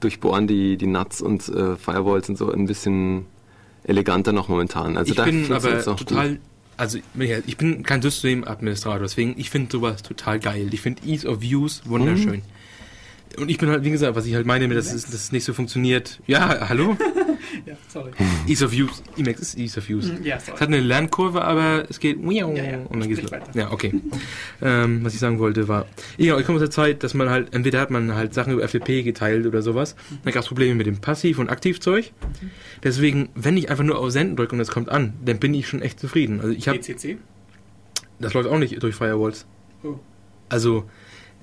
durchbohren 0.00 0.46
die, 0.46 0.76
die 0.76 0.86
Nuts 0.86 1.22
und 1.22 1.48
äh, 1.48 1.76
Firewalls 1.76 2.28
und 2.28 2.36
so 2.36 2.50
ein 2.50 2.66
bisschen 2.66 3.26
eleganter 3.86 4.32
noch 4.32 4.48
momentan. 4.48 4.96
Also 4.96 5.10
ich 5.10 5.16
da 5.16 5.24
bin 5.24 5.50
aber 5.52 5.82
total, 5.82 6.30
gut. 6.30 6.40
also 6.76 6.98
ich 7.44 7.56
bin 7.56 7.82
kein 7.82 8.02
Systemadministrator, 8.02 9.00
deswegen 9.00 9.34
ich 9.38 9.50
finde 9.50 9.72
sowas 9.72 10.02
total 10.02 10.40
geil. 10.40 10.68
Ich 10.72 10.80
finde 10.80 11.02
Ease 11.06 11.26
of 11.26 11.40
Use 11.42 11.82
wunderschön. 11.84 12.42
Und 13.38 13.50
ich 13.50 13.58
bin 13.58 13.68
halt, 13.68 13.84
wie 13.84 13.90
gesagt, 13.90 14.16
was 14.16 14.26
ich 14.26 14.34
halt 14.34 14.46
meine, 14.46 14.68
dass 14.68 14.92
es 14.92 15.32
nicht 15.32 15.44
so 15.44 15.52
funktioniert. 15.52 16.20
Ja, 16.26 16.68
hallo? 16.68 16.96
Ja, 17.64 17.74
sorry. 17.88 18.12
Ease 18.48 18.64
of 18.64 18.72
Use. 18.72 19.02
Emacs 19.16 19.40
ist 19.40 19.58
Ease 19.58 19.78
of 19.78 19.88
Use. 19.88 20.18
Ja, 20.22 20.36
Es 20.36 20.46
sorry. 20.46 20.58
hat 20.58 20.68
eine 20.68 20.80
Lernkurve, 20.80 21.42
aber 21.42 21.84
es 21.88 22.00
geht 22.00 22.18
ja. 22.20 22.46
und 22.46 22.56
dann 23.00 23.08
geht's 23.08 23.22
los. 23.22 23.32
weiter. 23.32 23.50
Ja, 23.54 23.70
okay. 23.72 23.92
ähm, 24.62 25.04
was 25.04 25.14
ich 25.14 25.20
sagen 25.20 25.38
wollte 25.38 25.68
war, 25.68 25.86
ja, 26.16 26.38
ich 26.38 26.46
komme 26.46 26.56
aus 26.56 26.62
der 26.62 26.70
Zeit, 26.70 27.02
dass 27.02 27.14
man 27.14 27.30
halt, 27.30 27.54
entweder 27.54 27.80
hat 27.80 27.90
man 27.90 28.14
halt 28.14 28.34
Sachen 28.34 28.52
über 28.52 28.66
FTP 28.66 29.02
geteilt 29.04 29.46
oder 29.46 29.62
sowas, 29.62 29.96
dann 30.24 30.32
gab 30.32 30.42
es 30.42 30.48
Probleme 30.48 30.74
mit 30.74 30.86
dem 30.86 31.00
Passiv- 31.00 31.38
und 31.38 31.48
Aktivzeug. 31.50 32.12
Deswegen, 32.82 33.28
wenn 33.34 33.56
ich 33.56 33.70
einfach 33.70 33.84
nur 33.84 33.98
auf 33.98 34.10
Senden 34.10 34.36
drücke 34.36 34.54
und 34.54 34.60
es 34.60 34.68
kommt 34.68 34.88
an, 34.88 35.14
dann 35.24 35.38
bin 35.38 35.54
ich 35.54 35.68
schon 35.68 35.82
echt 35.82 36.00
zufrieden. 36.00 36.40
Also 36.40 36.52
ich 36.52 36.68
habe, 36.68 36.80
das 38.18 38.34
läuft 38.34 38.48
auch 38.48 38.58
nicht 38.58 38.82
durch 38.82 38.94
Firewalls. 38.94 39.46
Oh. 39.82 39.98
Also 40.48 40.88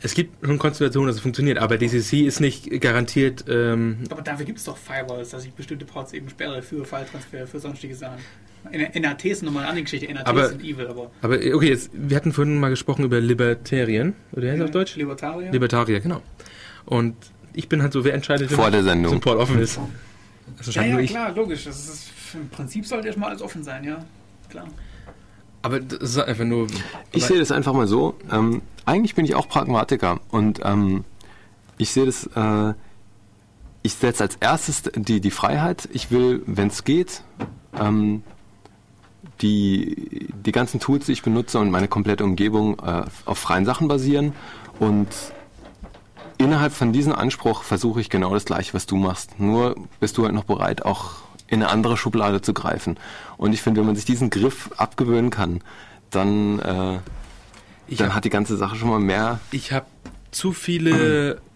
es 0.03 0.13
gibt 0.13 0.45
schon 0.45 0.59
Konstellationen, 0.59 1.07
dass 1.07 1.15
es 1.15 1.21
funktioniert, 1.21 1.57
aber 1.57 1.77
DCC 1.77 2.25
ist 2.27 2.39
nicht 2.39 2.69
garantiert. 2.81 3.45
Ähm, 3.49 3.99
Aber 4.09 4.21
dafür 4.21 4.45
gibt 4.45 4.59
es 4.59 4.65
doch 4.65 4.77
Firewalls, 4.77 5.29
dass 5.29 5.45
ich 5.45 5.53
bestimmte 5.53 5.85
Ports 5.85 6.13
eben 6.13 6.29
sperre 6.29 6.61
für 6.61 6.85
File-Transfer, 6.85 7.47
für 7.47 7.59
sonstige 7.59 7.95
Sachen. 7.95 8.17
N- 8.71 9.01
NAT 9.01 9.25
ist 9.25 9.43
nochmal 9.43 9.63
eine 9.63 9.69
andere 9.71 9.83
Geschichte. 9.83 10.13
NAT 10.13 10.27
Aber- 10.27 10.49
sind 10.49 10.63
evil, 10.63 10.87
aber. 10.87 11.11
aber 11.21 11.41
äh, 11.41 11.53
okay, 11.53 11.69
jetzt, 11.69 11.89
wir 11.93 12.15
hatten 12.15 12.31
vorhin 12.31 12.59
mal 12.59 12.69
gesprochen 12.69 13.03
über 13.05 13.19
Libertarien, 13.19 14.13
oder 14.33 14.49
heißt 14.49 14.59
das 14.59 14.65
auf 14.65 14.71
Deutsch? 14.71 14.95
Libertarier? 14.95 15.51
Libertarier, 15.51 15.99
genau. 15.99 16.21
Und 16.85 17.15
ich 17.53 17.67
bin 17.69 17.81
halt 17.81 17.93
so, 17.93 18.03
wer 18.03 18.13
entscheidet, 18.13 18.49
wenn 18.49 18.55
Vor 18.57 18.71
der 18.71 18.83
so 18.83 18.89
ein 18.89 19.01
Sendung. 19.03 19.19
Port 19.21 19.39
offen 19.39 19.59
ist? 19.59 19.79
Das 20.57 20.73
ja, 20.75 20.83
ja, 20.83 21.01
klar, 21.03 21.33
logisch. 21.33 21.63
Das 21.65 21.77
ist, 21.77 22.11
Im 22.33 22.49
Prinzip 22.49 22.85
sollte 22.85 23.07
erstmal 23.07 23.29
alles 23.29 23.41
offen 23.41 23.63
sein, 23.63 23.83
ja. 23.83 24.03
Klar. 24.49 24.67
Aber 25.63 25.79
das 25.79 26.11
ist 26.11 26.19
einfach 26.19 26.45
nur. 26.45 26.67
Ich 27.13 27.25
sehe 27.25 27.39
das 27.39 27.51
einfach 27.51 27.73
mal 27.73 27.87
so. 27.87 28.15
Ähm, 28.31 28.61
eigentlich 28.85 29.15
bin 29.15 29.25
ich 29.25 29.33
auch 29.33 29.47
Pragmatiker 29.47 30.19
und 30.29 30.59
ähm, 30.63 31.05
ich 31.77 31.91
sehe 31.91 32.05
das. 32.05 32.27
Äh, 32.35 32.73
ich 33.81 33.95
setze 33.95 34.23
als 34.23 34.35
erstes 34.37 34.83
die, 34.95 35.19
die 35.19 35.31
Freiheit. 35.31 35.89
Ich 35.91 36.09
will, 36.09 36.41
wenn 36.45 36.67
es 36.67 36.85
geht, 36.85 37.23
ähm, 37.77 38.23
die, 39.41 40.29
die 40.45 40.51
ganzen 40.53 40.79
Tools, 40.79 41.07
die 41.07 41.11
ich 41.11 41.21
benutze 41.21 41.59
und 41.59 41.69
meine 41.69 41.89
komplette 41.89 42.23
Umgebung 42.23 42.79
äh, 42.79 43.03
auf 43.25 43.37
freien 43.37 43.65
Sachen 43.65 43.87
basieren. 43.89 44.33
Und 44.79 45.09
innerhalb 46.37 46.71
von 46.73 46.93
diesem 46.93 47.13
Anspruch 47.13 47.63
versuche 47.63 47.99
ich 47.99 48.09
genau 48.09 48.33
das 48.33 48.45
Gleiche, 48.45 48.73
was 48.73 48.85
du 48.85 48.95
machst. 48.95 49.39
Nur 49.39 49.75
bist 49.99 50.17
du 50.17 50.23
halt 50.23 50.33
noch 50.33 50.45
bereit, 50.45 50.85
auch 50.85 51.15
in 51.47 51.61
eine 51.61 51.69
andere 51.69 51.97
Schublade 51.97 52.41
zu 52.41 52.53
greifen. 52.53 52.97
Und 53.43 53.51
ich 53.51 53.61
finde, 53.61 53.81
wenn 53.81 53.87
man 53.87 53.97
sich 53.97 54.05
diesen 54.05 54.29
Griff 54.29 54.69
abgewöhnen 54.77 55.29
kann, 55.29 55.59
dann, 56.11 56.59
äh, 56.59 56.99
ich 57.89 57.97
dann 57.97 58.07
habe 58.07 58.15
hat 58.15 58.23
die 58.23 58.29
ganze 58.29 58.55
Sache 58.55 58.77
schon 58.77 58.87
mal 58.87 59.01
mehr. 59.01 59.41
ich 59.51 59.73
hab 59.73 59.87
zu 60.31 60.53
viele. 60.53 61.41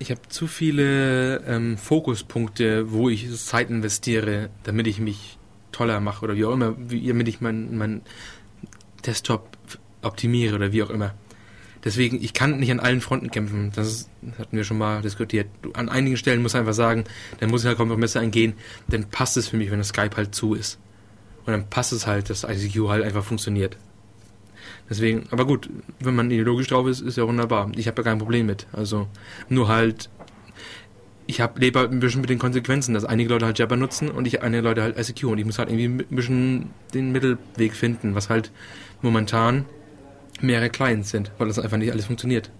Ich 0.00 0.10
habe 0.10 0.20
zu 0.28 0.48
viele 0.48 1.36
ähm, 1.46 1.78
Fokuspunkte, 1.78 2.90
wo 2.90 3.08
ich 3.08 3.32
Zeit 3.36 3.70
investiere, 3.70 4.50
damit 4.64 4.88
ich 4.88 4.98
mich 4.98 5.38
toller 5.70 6.00
mache 6.00 6.24
oder 6.24 6.34
wie 6.34 6.44
auch 6.44 6.52
immer, 6.52 6.74
wie, 6.76 7.06
damit 7.06 7.28
ich 7.28 7.40
meinen 7.40 7.78
mein 7.78 8.02
Desktop 9.06 9.56
optimiere 10.02 10.56
oder 10.56 10.72
wie 10.72 10.82
auch 10.82 10.90
immer. 10.90 11.14
Deswegen, 11.84 12.22
ich 12.22 12.34
kann 12.34 12.58
nicht 12.58 12.72
an 12.72 12.80
allen 12.80 13.00
Fronten 13.00 13.30
kämpfen. 13.30 13.70
Das, 13.74 14.10
hatten 14.36 14.56
wir 14.56 14.64
schon 14.64 14.78
mal 14.78 15.00
diskutiert. 15.00 15.46
An 15.74 15.88
einigen 15.88 16.16
Stellen 16.16 16.42
muss 16.42 16.56
einfach 16.56 16.74
sagen, 16.74 17.04
dann 17.38 17.50
muss 17.50 17.62
ich 17.62 17.68
halt 17.68 17.78
Kompromisse 17.78 18.18
eingehen, 18.18 18.54
dann 18.88 19.04
passt 19.08 19.36
es 19.36 19.46
für 19.48 19.56
mich, 19.56 19.70
wenn 19.70 19.78
das 19.78 19.88
Skype 19.88 20.16
halt 20.16 20.34
zu 20.34 20.54
ist. 20.54 20.80
Und 21.46 21.52
dann 21.52 21.68
passt 21.68 21.92
es 21.92 22.06
halt, 22.06 22.30
dass 22.30 22.44
ICQ 22.44 22.88
halt 22.88 23.04
einfach 23.04 23.24
funktioniert. 23.24 23.76
Deswegen, 24.88 25.26
aber 25.30 25.46
gut, 25.46 25.70
wenn 26.00 26.14
man 26.14 26.30
ideologisch 26.30 26.68
drauf 26.68 26.86
ist, 26.86 27.00
ist 27.00 27.16
ja 27.16 27.26
wunderbar. 27.26 27.70
Ich 27.76 27.86
habe 27.86 28.02
ja 28.02 28.04
kein 28.04 28.18
Problem 28.18 28.46
mit. 28.46 28.66
Also, 28.72 29.08
nur 29.48 29.68
halt, 29.68 30.10
ich 31.26 31.40
hab, 31.40 31.58
lebe 31.58 31.78
halt 31.78 31.90
ein 31.90 32.00
bisschen 32.00 32.20
mit 32.20 32.30
den 32.30 32.38
Konsequenzen, 32.38 32.94
dass 32.94 33.04
einige 33.04 33.30
Leute 33.30 33.46
halt 33.46 33.58
Jabber 33.58 33.76
nutzen 33.76 34.10
und 34.10 34.26
ich 34.26 34.42
einige 34.42 34.62
Leute 34.62 34.82
halt 34.82 34.98
ICQ 34.98 35.24
und 35.24 35.38
ich 35.38 35.46
muss 35.46 35.58
halt 35.58 35.70
irgendwie 35.70 36.04
ein 36.04 36.16
bisschen 36.16 36.70
den 36.92 37.12
Mittelweg 37.12 37.74
finden, 37.74 38.14
was 38.14 38.28
halt 38.28 38.50
momentan 39.00 39.64
mehrere 40.40 40.68
Clients 40.68 41.10
sind, 41.10 41.30
weil 41.38 41.48
das 41.48 41.58
einfach 41.58 41.78
nicht 41.78 41.92
alles 41.92 42.06
funktioniert. 42.06 42.50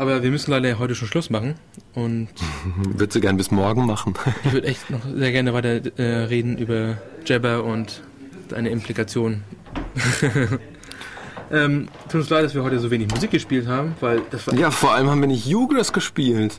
Aber 0.00 0.22
wir 0.22 0.30
müssen 0.30 0.50
leider 0.50 0.78
heute 0.78 0.94
schon 0.94 1.08
Schluss 1.08 1.28
machen 1.28 1.56
und 1.94 2.28
Würdest 2.94 3.16
du 3.16 3.20
gern 3.20 3.36
bis 3.36 3.50
morgen 3.50 3.84
machen? 3.84 4.14
ich 4.44 4.52
würde 4.54 4.66
echt 4.66 4.88
noch 4.88 5.02
sehr 5.04 5.30
gerne 5.30 5.52
weiter 5.52 5.82
äh, 5.98 6.24
reden 6.24 6.56
über 6.56 6.96
Jabber 7.26 7.64
und 7.64 8.00
eine 8.54 8.70
Implikation. 8.70 9.42
ähm, 11.52 11.88
tut 12.08 12.22
uns 12.22 12.30
leid, 12.30 12.46
dass 12.46 12.54
wir 12.54 12.62
heute 12.62 12.78
so 12.78 12.90
wenig 12.90 13.10
Musik 13.10 13.30
gespielt 13.30 13.66
haben, 13.66 13.94
weil 14.00 14.22
das 14.30 14.46
war 14.46 14.54
ja, 14.54 14.70
vor 14.70 14.94
allem 14.94 15.10
haben 15.10 15.20
wir 15.20 15.28
nicht 15.28 15.44
Jugras 15.44 15.92
gespielt. 15.92 16.58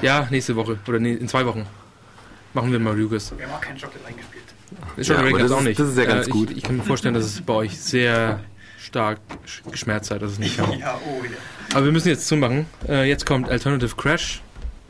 ja 0.00 0.28
nächste 0.30 0.54
Woche 0.54 0.78
oder 0.86 1.00
nee, 1.00 1.14
in 1.14 1.26
zwei 1.26 1.44
Wochen 1.46 1.66
machen 2.54 2.70
wir 2.70 2.78
mal 2.78 2.96
Lucas. 2.96 3.32
Wir 3.36 3.46
haben 3.46 3.54
auch 3.54 3.60
keinen 3.60 3.80
Chocolate 3.80 4.04
reingespielt. 4.04 4.44
Ist 4.96 5.08
schon 5.08 5.16
Ja, 5.16 5.36
das 5.36 5.50
auch 5.50 5.58
ist- 5.58 5.64
nicht. 5.64 5.80
das 5.80 5.88
ist 5.88 5.98
ja 5.98 6.04
ganz 6.04 6.28
ich, 6.28 6.32
gut. 6.32 6.52
Ich 6.52 6.62
kann 6.62 6.76
mir 6.76 6.84
vorstellen, 6.84 7.14
dass 7.14 7.24
es 7.24 7.40
bei 7.40 7.54
euch 7.54 7.76
sehr 7.76 8.38
stark 8.78 9.18
sch- 9.46 9.68
geschmerzt 9.70 10.10
hat, 10.10 10.22
dass 10.22 10.32
es 10.32 10.38
nicht 10.38 10.56
kam. 10.56 10.70
Ja, 10.78 10.98
oh 11.06 11.22
ja. 11.24 11.30
Aber 11.74 11.84
wir 11.86 11.92
müssen 11.92 12.08
jetzt 12.08 12.26
zumachen. 12.28 12.66
Äh, 12.88 13.08
jetzt 13.08 13.26
kommt 13.26 13.48
Alternative 13.48 13.94
Crash. 13.96 14.40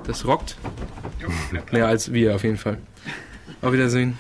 Das 0.06 0.24
rockt. 0.26 0.56
Mehr 1.72 1.86
als 1.88 2.12
wir 2.12 2.34
auf 2.34 2.44
jeden 2.44 2.56
Fall. 2.56 2.78
Auf 3.60 3.72
Wiedersehen. 3.72 4.16